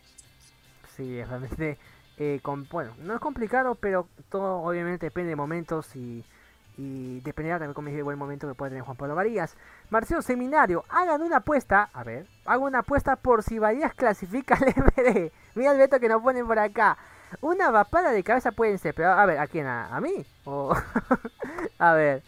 Sí, 0.96 1.22
realmente, 1.22 1.78
eh, 2.16 2.40
bueno, 2.70 2.94
no 2.98 3.14
es 3.14 3.20
complicado, 3.20 3.74
pero 3.74 4.08
todo 4.30 4.62
obviamente 4.62 5.06
depende 5.06 5.30
de 5.30 5.36
momentos 5.36 5.94
y, 5.94 6.24
y 6.76 7.20
dependerá 7.20 7.58
también, 7.58 7.74
como 7.74 7.86
dije, 7.88 7.98
el 7.98 8.04
buen 8.04 8.18
momento 8.18 8.46
que 8.46 8.54
puede 8.54 8.70
tener 8.70 8.84
Juan 8.84 8.96
Pablo 8.96 9.14
Varías. 9.14 9.56
Marcelo 9.90 10.22
Seminario, 10.22 10.84
hagan 10.88 11.22
una 11.22 11.38
apuesta, 11.38 11.88
a 11.92 12.04
ver, 12.04 12.26
hago 12.44 12.66
una 12.66 12.80
apuesta 12.80 13.16
por 13.16 13.42
si 13.42 13.58
Varías 13.58 13.94
clasifica 13.94 14.56
al 14.56 14.66
MD. 14.76 15.32
Mira 15.54 15.72
el 15.72 15.78
veto 15.78 15.98
que 15.98 16.08
nos 16.08 16.22
ponen 16.22 16.46
por 16.46 16.58
acá. 16.58 16.98
Una 17.40 17.70
vapada 17.70 18.12
de 18.12 18.22
cabeza 18.22 18.52
pueden 18.52 18.78
ser, 18.78 18.94
pero 18.94 19.10
a 19.10 19.26
ver, 19.26 19.38
¿a 19.38 19.46
quién? 19.46 19.66
¿A, 19.66 20.00
mí? 20.00 20.24
a 21.78 21.92
ver. 21.92 22.22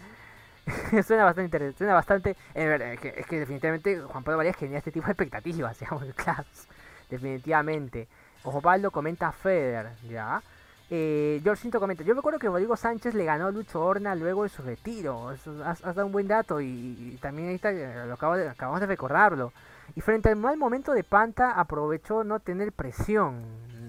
suena 1.07 1.25
bastante 1.25 1.45
interesante, 1.45 1.79
suena 1.79 1.95
bastante... 1.95 2.37
Es 2.55 3.27
que, 3.27 3.39
definitivamente 3.39 4.01
Juan 4.01 4.25
Pablo 4.25 4.39
Varías 4.39 4.57
genera 4.57 4.79
este 4.79 4.93
tipo 4.93 5.07
de 5.07 5.13
expectativas, 5.13 5.77
seamos 5.77 6.05
claros. 6.15 6.69
Definitivamente. 7.09 8.09
Osvaldo 8.45 8.91
comenta 8.91 9.33
Feder, 9.33 9.91
¿ya? 10.09 10.43
Eh, 10.91 11.43
Cinto 11.57 11.81
comenta, 11.81 12.03
yo 12.03 12.15
recuerdo 12.15 12.39
que 12.39 12.47
Rodrigo 12.47 12.77
Sánchez 12.77 13.15
le 13.15 13.25
ganó 13.25 13.49
a 13.49 13.51
Lucho 13.51 13.83
Horna 13.83 14.15
luego 14.15 14.45
de 14.45 14.49
su 14.49 14.63
retiro. 14.63 15.29
has, 15.29 15.83
dado 15.83 16.07
un 16.07 16.13
buen 16.13 16.29
dato 16.29 16.61
y, 16.61 17.19
también 17.21 17.49
ahí 17.49 17.59
de, 17.59 18.49
acabamos 18.49 18.81
de 18.81 18.87
recordarlo. 18.87 19.53
Y 19.95 20.01
frente 20.01 20.31
al 20.31 20.37
mal 20.37 20.57
momento 20.57 20.93
de 20.93 21.05
Panta 21.05 21.53
aprovechó 21.53 22.25
no 22.25 22.41
tener 22.41 22.73
presión, 22.73 23.43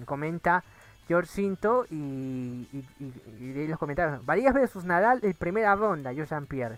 comenta 0.06 0.64
George 1.08 1.32
Cinto 1.32 1.86
y, 1.90 2.68
y, 3.00 3.68
los 3.68 3.80
comentarios. 3.80 4.26
Varías 4.26 4.54
versus 4.54 4.84
Nadal 4.84 5.20
en 5.24 5.34
primera 5.34 5.76
ronda, 5.76 6.12
Jean 6.12 6.48
Pierre. 6.48 6.78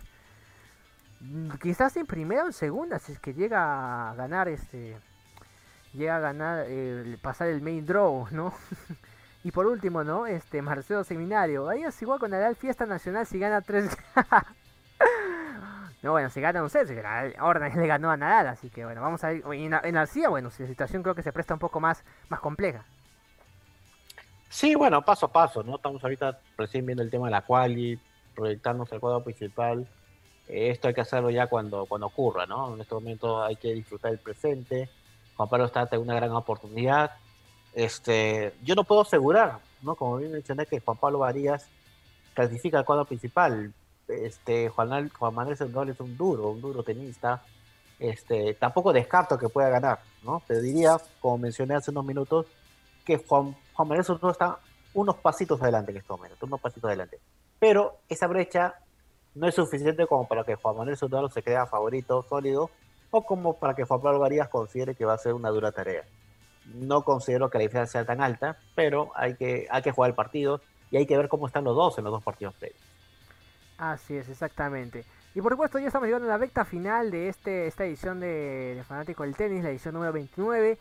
Mm, 1.20 1.52
quizás 1.62 1.98
en 1.98 2.06
primera 2.06 2.44
o 2.44 2.48
en 2.48 2.54
segunda, 2.54 3.00
si 3.00 3.12
es 3.14 3.20
que 3.20 3.34
llega 3.34 4.12
a 4.12 4.16
ganar 4.16 4.48
este. 4.48 4.98
Llega 5.94 6.18
a 6.18 6.20
ganar, 6.20 6.66
eh, 6.70 7.18
pasar 7.22 7.50
el 7.50 7.62
main 7.62 7.86
draw, 7.86 8.28
¿no? 8.32 8.54
y 9.44 9.52
por 9.52 9.66
último, 9.66 10.04
¿no? 10.04 10.28
Este, 10.28 10.62
Marcelo 10.62 11.04
Seminario. 11.04 11.66
Varías 11.66 12.00
igual 12.02 12.20
con 12.20 12.32
Nadal, 12.32 12.56
fiesta 12.56 12.86
nacional 12.86 13.26
si 13.26 13.40
gana 13.40 13.62
tres. 13.62 13.98
no, 16.04 16.12
bueno, 16.12 16.30
si 16.30 16.42
gana 16.42 16.62
un 16.62 16.70
set, 16.70 16.90
Orna 17.40 17.70
le 17.70 17.88
ganó 17.88 18.12
a 18.12 18.18
Nadal, 18.18 18.48
así 18.48 18.70
que 18.70 18.86
bueno, 18.86 19.02
vamos 19.02 19.24
a 19.24 19.30
ver. 19.30 19.44
En, 19.54 19.74
en 19.74 19.98
Arcía, 19.98 20.30
bueno, 20.30 20.50
la 20.58 20.68
situación 20.68 21.02
creo 21.02 21.16
que 21.16 21.24
se 21.24 21.34
presta 21.34 21.54
un 21.54 21.60
poco 21.60 21.80
más, 21.80 22.04
más 22.30 22.40
compleja. 22.40 22.86
Sí, 24.50 24.76
bueno, 24.76 25.02
paso 25.02 25.28
a 25.28 25.32
paso, 25.32 25.64
¿no? 25.64 25.78
Estamos 25.78 26.04
ahorita 26.04 26.40
recién 26.58 26.86
viendo 26.86 27.02
el 27.02 27.10
tema 27.10 27.28
de 27.28 27.32
la 27.32 27.42
quali, 27.42 27.98
proyectarnos 28.36 28.92
al 28.92 29.00
cuadro 29.00 29.24
principal. 29.24 29.88
Esto 30.48 30.90
hay 30.90 30.94
que 30.94 31.02
hacerlo 31.02 31.30
ya 31.30 31.48
cuando, 31.48 31.86
cuando 31.86 32.08
ocurra, 32.08 32.46
¿no? 32.46 32.74
En 32.74 32.82
este 32.82 32.94
momento 32.94 33.42
hay 33.42 33.56
que 33.56 33.74
disfrutar 33.74 34.12
el 34.12 34.20
presente. 34.20 34.90
Juan 35.38 35.48
Pablo 35.48 35.66
está 35.66 35.82
ante 35.82 35.98
una 35.98 36.16
gran 36.16 36.32
oportunidad. 36.32 37.12
Este, 37.74 38.54
yo 38.64 38.76
no 38.76 38.84
puedo 38.84 39.02
asegurar, 39.02 39.60
¿no? 39.82 39.96
Como 39.96 40.18
bien 40.18 40.32
mencioné, 40.32 40.66
que 40.66 40.80
Juan 40.80 40.98
Pablo 40.98 41.20
Varías 41.20 41.68
clasifica 42.34 42.80
al 42.80 42.86
cuadro 42.86 43.06
principal. 43.06 43.74
Este, 44.08 44.70
Juan, 44.70 45.10
Juan 45.10 45.34
Manuel 45.34 45.58
Sendol 45.58 45.90
es 45.90 46.00
un 46.00 46.18
duro, 46.18 46.50
un 46.50 46.62
duro 46.62 46.84
tenista. 46.84 47.44
Este, 48.00 48.56
tampoco 48.56 48.92
descarto 48.92 49.38
que 49.38 49.48
pueda 49.48 49.70
ganar, 49.70 50.00
¿no? 50.24 50.42
Pero 50.48 50.62
diría, 50.62 50.98
como 51.20 51.38
mencioné 51.38 51.76
hace 51.76 51.92
unos 51.92 52.06
minutos, 52.06 52.48
que 53.06 53.18
Juan 53.18 53.56
Juan 53.74 53.88
Manuel 53.88 54.06
Soto 54.06 54.30
está 54.30 54.60
unos 54.94 55.16
pasitos 55.18 55.62
adelante 55.62 55.92
en 55.92 55.98
este 55.98 56.14
momento, 56.14 56.46
unos 56.46 56.62
pasitos 56.62 56.88
adelante. 56.88 57.20
Pero 57.60 57.98
esa 58.10 58.28
brecha 58.28 58.76
no 59.34 59.48
es 59.48 59.56
suficiente 59.56 60.06
como 60.06 60.28
para 60.28 60.44
que 60.44 60.56
Juan 60.56 60.78
Manuel 60.78 60.98
Soto 60.98 61.30
se 61.30 61.42
crea 61.42 61.66
favorito 61.66 62.24
sólido 62.30 62.70
o 63.10 63.26
como 63.26 63.58
para 63.58 63.74
que 63.74 63.84
Juan 63.84 64.02
Pablo 64.02 64.20
Varías 64.20 64.50
considere 64.50 64.96
que 64.96 65.06
va 65.06 65.14
a 65.14 65.18
ser 65.18 65.34
una 65.34 65.50
dura 65.50 65.72
tarea. 65.72 66.04
No 66.76 67.04
considero 67.04 67.50
que 67.50 67.58
la 67.58 67.64
diferencia 67.64 68.00
sea 68.00 68.06
tan 68.06 68.22
alta, 68.22 68.58
pero 68.76 69.12
hay 69.16 69.36
que, 69.36 69.68
hay 69.70 69.82
que 69.82 69.92
jugar 69.92 70.10
el 70.10 70.16
partido 70.16 70.62
y 70.90 70.98
hay 70.98 71.06
que 71.06 71.18
ver 71.18 71.30
cómo 71.30 71.48
están 71.48 71.64
los 71.64 71.76
dos 71.76 71.98
en 71.98 72.04
los 72.04 72.14
dos 72.14 72.24
partidos 72.24 72.54
previos. 72.56 72.82
Así 73.78 74.16
es, 74.16 74.30
exactamente. 74.30 75.06
Y 75.34 75.42
por 75.42 75.54
supuesto 75.54 75.80
ya 75.80 75.88
estamos 75.88 76.08
llegando 76.08 76.28
a 76.28 76.32
la 76.32 76.38
recta 76.38 76.66
final 76.66 77.10
de 77.10 77.30
este, 77.30 77.68
esta 77.68 77.86
edición 77.86 78.20
de, 78.20 78.84
Fanático 78.88 79.24
del 79.24 79.36
Tenis, 79.36 79.64
la 79.64 79.70
edición 79.70 79.94
número 79.94 80.12
29. 80.12 80.78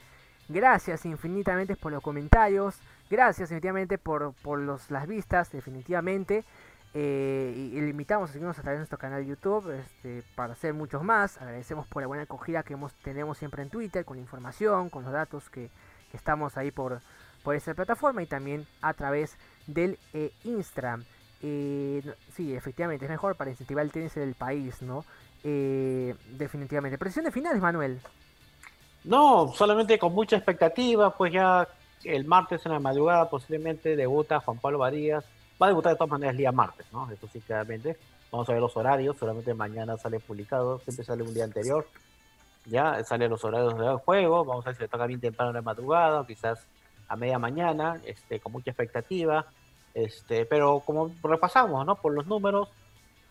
Gracias 0.49 1.07
infinitamente 1.07 1.77
por 1.77 1.93
los 1.93 2.03
comentarios. 2.03 2.81
Gracias 3.09 3.49
definitivamente 3.49 3.97
por, 3.97 4.35
por 4.43 4.59
los, 4.59 4.91
las 4.91 5.07
vistas, 5.07 5.53
definitivamente. 5.53 6.45
Eh, 6.93 7.53
y, 7.57 7.81
le 7.81 7.91
invitamos 7.91 8.31
a 8.31 8.33
seguirnos 8.33 8.59
a 8.59 8.62
través 8.62 8.77
de 8.77 8.81
nuestro 8.81 8.99
canal 8.99 9.23
de 9.23 9.29
YouTube 9.29 9.71
este, 9.71 10.25
para 10.35 10.55
hacer 10.55 10.75
muchos 10.75 11.03
más. 11.03 11.39
Agradecemos 11.39 11.87
por 11.87 12.03
la 12.03 12.09
buena 12.09 12.25
acogida 12.25 12.62
que 12.62 12.75
hemos, 12.75 12.95
tenemos 12.95 13.39
siempre 13.39 13.62
en 13.62 13.71
Twitter, 13.71 14.05
con 14.05 14.17
la 14.17 14.23
información, 14.23 14.91
con 14.91 15.05
los 15.05 15.12
datos 15.12 15.49
que, 15.51 15.71
estamos 16.12 16.57
ahí 16.57 16.73
por, 16.73 17.01
por 17.45 17.55
esta 17.55 17.73
plataforma 17.73 18.21
y 18.21 18.27
también 18.27 18.67
a 18.83 18.95
través 18.95 19.37
del 19.69 19.97
eh, 20.12 20.33
Instagram. 20.43 21.05
Eh, 21.43 22.03
sí, 22.35 22.55
efectivamente, 22.55 23.07
es 23.07 23.11
mejor 23.11 23.37
para 23.37 23.51
incentivar 23.51 23.85
el 23.85 23.93
tenis 23.93 24.15
del 24.15 24.35
país, 24.35 24.83
¿no? 24.83 25.05
Eh, 25.43 26.15
definitivamente. 26.37 26.99
Presión 26.99 27.25
de 27.25 27.31
finales, 27.31 27.62
Manuel. 27.62 28.01
No, 29.05 29.53
solamente 29.55 29.99
con 29.99 30.12
mucha 30.12 30.37
expectativa, 30.37 31.17
pues 31.17 31.33
ya 31.33 31.67
el 32.05 32.27
martes 32.27 32.65
en 32.67 32.73
la 32.73 32.81
madrugada 32.81 33.31
posiblemente 33.31 33.97
debuta 33.97 34.41
Juan 34.41 34.59
Pablo 34.59 34.79
Varías. 34.79 35.25
Va 35.61 35.66
a 35.66 35.69
debutar 35.70 35.93
de 35.93 35.99
todas 35.99 36.11
maneras 36.11 36.32
el 36.32 36.39
día 36.39 36.53
martes, 36.53 36.87
¿no? 36.93 37.11
Eso 37.11 37.28
sí, 37.32 37.41
claramente. 37.41 37.97
Vamos 38.32 38.49
a 38.49 38.53
ver 38.53 38.61
los 38.61 38.77
horarios, 38.77 39.16
solamente 39.19 39.53
mañana 39.55 39.97
sale 39.99 40.20
publicado, 40.20 40.78
siempre 40.78 41.05
sale 41.05 41.23
un 41.23 41.35
día 41.35 41.45
anterior. 41.45 41.87
Ya 42.66 43.03
salen 43.05 43.31
los 43.31 43.45
horarios 43.45 43.77
del 43.77 43.97
juego, 43.97 44.45
vamos 44.45 44.65
a 44.65 44.70
ver 44.70 44.77
si 44.77 44.82
le 44.82 44.89
toca 44.89 45.07
bien 45.07 45.20
temprano 45.20 45.51
en 45.51 45.57
la 45.57 45.62
madrugada, 45.62 46.20
o 46.20 46.27
quizás 46.27 46.65
a 47.09 47.16
media 47.16 47.39
mañana, 47.39 48.01
este, 48.05 48.39
con 48.41 48.53
mucha 48.53 48.70
expectativa. 48.70 49.47
Este, 49.93 50.47
pero 50.47 50.81
como 50.81 51.11
repasamos, 51.23 51.85
¿no? 51.85 51.97
Por 51.97 52.15
los 52.15 52.27
números, 52.27 52.69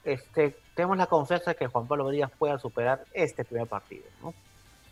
este, 0.03 0.57
tenemos 0.75 0.97
la 0.97 1.07
confianza 1.07 1.51
de 1.51 1.55
que 1.55 1.67
Juan 1.67 1.87
Pablo 1.87 2.05
Varías 2.05 2.31
pueda 2.37 2.59
superar 2.59 3.05
este 3.13 3.45
primer 3.45 3.67
partido, 3.67 4.03
¿no? 4.21 4.33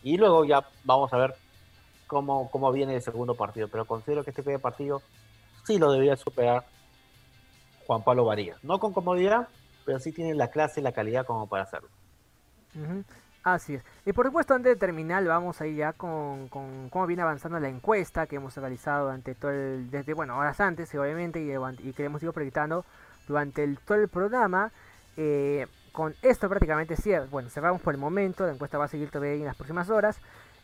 Y 0.03 0.18
luego 0.18 0.45
ya 0.45 0.65
vamos 0.85 1.11
a 1.14 1.18
ver 1.18 1.35
cómo, 2.07 2.49
cómo 2.49 2.72
viene 2.72 2.95
el 2.95 3.01
segundo 3.01 3.35
partido. 3.35 3.68
Pero 3.68 3.85
considero 3.85 4.23
que 4.23 4.30
este 4.30 4.43
primer 4.43 4.61
partido 4.61 5.01
sí 5.65 5.77
lo 5.77 5.91
debería 5.91 6.15
superar 6.15 6.65
Juan 7.88 8.03
Pablo 8.03 8.26
Varías. 8.26 8.61
No 8.64 8.80
con 8.80 8.93
comodidad, 8.93 9.47
pero 9.85 9.99
sí 9.99 10.11
tiene 10.11 10.35
la 10.35 10.49
clase 10.49 10.81
y 10.81 10.84
la 10.84 10.91
calidad 10.91 11.26
como 11.26 11.47
para 11.47 11.64
hacerlo. 11.64 11.89
Así 13.43 13.76
es. 13.76 13.84
Y 14.05 14.11
por 14.11 14.26
supuesto, 14.26 14.53
antes 14.53 14.73
de 14.73 14.76
terminar, 14.76 15.23
vamos 15.23 15.61
a 15.61 15.65
ir 15.65 15.77
ya 15.77 15.93
con, 15.93 16.49
con, 16.49 16.89
cómo 16.89 17.07
viene 17.07 17.23
avanzando 17.23 17.59
la 17.59 17.69
encuesta 17.69 18.27
que 18.27 18.35
hemos 18.35 18.55
realizado 18.57 19.05
durante 19.05 19.34
todo 19.34 19.51
el, 19.51 19.89
desde, 19.89 20.14
bueno, 20.14 20.38
horas 20.38 20.59
antes, 20.59 20.93
obviamente, 20.95 21.39
y, 21.39 21.93
que 21.93 22.03
hemos 22.03 22.22
ido 22.22 22.34
proyectando 22.34 22.84
durante 23.27 23.64
el, 23.64 23.80
todo 23.80 23.97
el 23.97 24.09
programa. 24.09 24.72
Eh, 25.15 25.65
con 25.93 26.14
esto 26.22 26.47
prácticamente 26.49 26.95
cierto. 26.97 27.30
Bueno, 27.31 27.49
cerramos 27.49 27.81
por 27.81 27.93
el 27.93 27.99
momento, 27.99 28.45
la 28.45 28.51
encuesta 28.51 28.77
va 28.77 28.85
a 28.85 28.89
seguir 28.89 29.09
todavía 29.09 29.34
en 29.34 29.45
las 29.45 29.55
próximas 29.55 29.89
horas. 29.89 30.19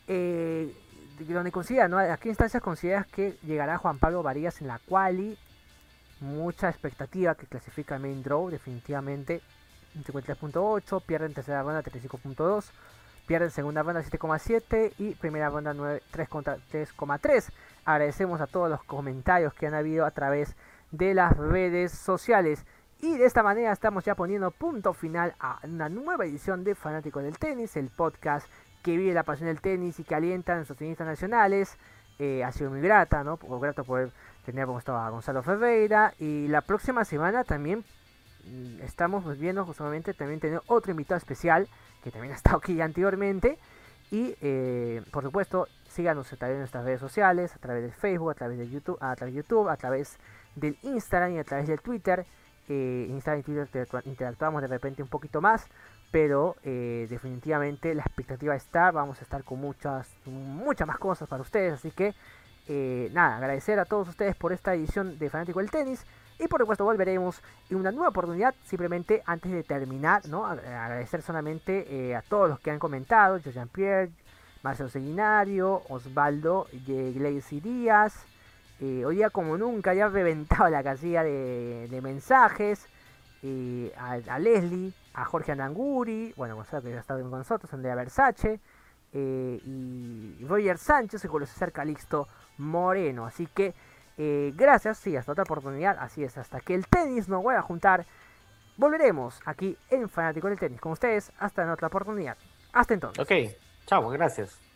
Eh, 0.08 0.72
donde 1.20 1.52
considera. 1.52 2.14
¿A 2.14 2.18
qué 2.18 2.30
instancias 2.30 2.62
consideras 2.62 3.08
que 3.08 3.38
llegará 3.44 3.78
Juan 3.78 3.98
Pablo 3.98 4.24
Varías 4.24 4.62
en 4.62 4.68
la 4.68 4.80
quali? 4.80 5.38
Mucha 6.24 6.70
expectativa 6.70 7.36
que 7.36 7.48
clasifica 7.48 8.00
main 8.00 8.24
draw, 8.24 8.50
definitivamente. 8.50 9.42
53.8, 9.94 11.02
pierde 11.04 11.26
en 11.26 11.34
tercera 11.34 11.62
ronda 11.62 11.84
35.2, 11.84 12.66
pierde 13.28 13.46
en 13.48 13.52
segunda 13.52 13.84
ronda 13.84 14.02
7.7 14.02 14.94
y 15.00 15.16
primera 15.16 15.50
ronda 15.50 15.74
3.3. 15.74 17.52
Agradecemos 17.86 18.40
a 18.40 18.48
todos 18.48 18.70
los 18.70 18.82
comentarios 18.86 19.54
que 19.54 19.68
han 19.68 19.74
habido 19.74 20.06
a 20.06 20.12
través 20.12 20.56
de 20.92 21.14
las 21.14 21.36
redes 21.36 21.92
sociales. 21.92 22.66
Y 23.02 23.18
de 23.18 23.26
esta 23.26 23.44
manera 23.44 23.74
estamos 23.74 24.06
ya 24.06 24.16
poniendo 24.16 24.50
punto 24.52 24.94
final 24.94 25.36
a 25.42 25.60
una 25.64 25.90
nueva 25.90 26.24
edición 26.24 26.64
de 26.64 26.74
Fanático 26.74 27.20
del 27.20 27.38
Tenis, 27.38 27.76
el 27.76 27.90
podcast 27.90 28.48
que 28.82 28.96
vive 28.96 29.14
la 29.14 29.24
pasión 29.24 29.48
del 29.48 29.60
tenis 29.60 30.00
y 30.00 30.06
que 30.06 30.16
alienta 30.16 30.54
a 30.54 30.56
nuestros 30.56 30.78
tenistas 30.78 31.08
nacionales. 31.08 31.78
Eh, 32.18 32.44
ha 32.46 32.52
sido 32.54 32.70
muy 32.70 32.80
grata, 32.80 33.24
¿no? 33.24 33.38
Grato 33.38 33.84
poder 33.84 34.12
estaba 34.46 35.08
a 35.08 35.10
Gonzalo 35.10 35.44
Ferreira. 35.44 36.14
Y 36.20 36.48
la 36.48 36.62
próxima 36.62 37.06
semana 37.06 37.44
también 37.44 37.84
mm, 38.46 38.82
estamos 38.82 39.38
viendo 39.38 39.66
justamente 39.66 40.14
también 40.14 40.40
tener 40.40 40.62
otro 40.68 40.92
invitado 40.92 41.18
especial 41.18 41.68
que 42.04 42.12
también 42.12 42.34
ha 42.34 42.36
estado 42.38 42.58
aquí 42.58 42.80
anteriormente. 42.82 43.58
Y 44.12 44.36
eh, 44.42 45.02
por 45.12 45.24
supuesto, 45.24 45.68
síganos 45.88 46.32
a 46.32 46.36
través 46.36 46.56
de 46.56 46.60
nuestras 46.60 46.86
redes 46.86 47.00
sociales, 47.00 47.56
a 47.56 47.60
través 47.60 47.84
de 47.84 47.92
Facebook, 47.92 48.32
a 48.32 48.36
través 48.36 48.58
de 48.58 48.70
YouTube, 48.70 48.98
a 49.02 49.16
través 49.16 49.34
de 49.34 49.42
YouTube, 49.42 49.70
a 49.70 49.78
través 49.78 50.18
del 50.56 50.78
Instagram 50.84 51.34
y 51.34 51.40
a 51.40 51.44
través 51.44 51.68
del 51.68 51.82
Twitter 51.82 52.26
eh, 52.70 53.08
Instagram 53.10 53.42
y 53.42 53.44
Twitter 53.44 53.88
interactuamos 54.06 54.62
de 54.62 54.68
repente 54.68 55.04
un 55.04 55.10
poquito 55.10 55.42
más, 55.42 55.68
pero 56.12 56.56
eh, 56.64 57.08
definitivamente 57.10 57.94
la 57.94 58.04
expectativa 58.04 58.56
está, 58.56 58.92
vamos 58.92 59.20
a 59.20 59.24
estar 59.24 59.44
con 59.44 59.60
muchas, 59.60 60.16
muchas 60.26 60.88
más 60.88 60.98
cosas 60.98 61.28
para 61.28 61.42
ustedes, 61.42 61.74
así 61.74 61.92
que 61.92 62.14
eh, 62.68 63.10
nada, 63.14 63.38
agradecer 63.38 63.80
a 63.80 63.86
todos 63.86 64.08
ustedes 64.10 64.36
por 64.36 64.54
esta 64.54 64.74
edición 64.74 65.18
de 65.20 65.30
Fanático 65.30 65.60
del 65.60 65.72
Tenis 65.72 66.06
y 66.40 66.48
por 66.48 66.60
supuesto 66.62 66.84
volveremos 66.84 67.42
en 67.70 67.78
una 67.78 67.92
nueva 67.92 68.10
oportunidad, 68.10 68.56
simplemente 68.66 69.22
antes 69.26 69.52
de 69.52 69.64
terminar, 69.64 70.28
¿no? 70.28 70.46
agradecer 70.46 71.22
solamente 71.22 71.86
eh, 71.90 72.16
a 72.16 72.22
todos 72.22 72.50
los 72.50 72.60
que 72.60 72.72
han 72.72 72.80
comentado, 72.80 73.38
Jean 73.38 73.70
Pierre, 73.70 74.12
Marcelo 74.64 74.90
Seguinario, 74.90 75.84
Osvaldo 75.90 76.68
Gleisi 76.86 77.60
Díaz, 77.60 78.26
eh, 78.80 79.06
hoy 79.06 79.16
día 79.18 79.30
como 79.30 79.58
nunca 79.58 79.94
ya 79.94 80.10
reventado 80.10 80.70
la 80.70 80.84
casilla 80.84 81.24
de, 81.24 82.00
mensajes. 82.04 82.88
Eh, 83.42 83.94
a, 83.98 84.40
Leslie, 84.40 84.94
a 85.14 85.26
Jorge 85.26 85.52
Ananguri, 85.52 86.34
bueno, 86.36 86.56
Gonzalo 86.56 86.82
que 86.82 86.92
ya 86.92 87.00
estado 87.00 87.22
con 87.22 87.40
nosotros, 87.40 87.74
Andrea 87.74 87.96
Versace, 87.96 88.60
eh, 89.12 89.62
y 89.66 90.46
Roger 90.48 90.78
Sánchez 90.78 91.24
y 91.24 91.28
Julio 91.28 91.46
César 91.46 91.72
Calixto 91.72 92.28
Moreno. 92.58 93.26
Así 93.26 93.48
que 93.48 93.74
gracias, 94.18 94.98
sí, 95.00 95.16
hasta 95.16 95.32
otra 95.32 95.44
oportunidad. 95.44 95.98
Así 96.00 96.24
es, 96.24 96.38
hasta 96.38 96.60
que 96.60 96.76
el 96.76 96.88
tenis 96.88 97.28
nos 97.28 97.42
vuelva 97.42 97.60
a 97.60 97.64
juntar. 97.64 98.06
volveremos 98.78 99.40
aquí 99.46 99.78
en 99.90 100.10
Fanático 100.10 100.48
del 100.48 100.60
Tenis 100.60 100.82
con 100.82 100.92
ustedes 100.92 101.32
hasta 101.40 101.64
en 101.64 101.70
otra 101.70 101.88
oportunidad. 101.88 102.38
Hasta 102.72 102.94
entonces. 102.94 103.24
Ok, 103.24 103.32
chao, 103.86 104.10
gracias. 104.10 104.73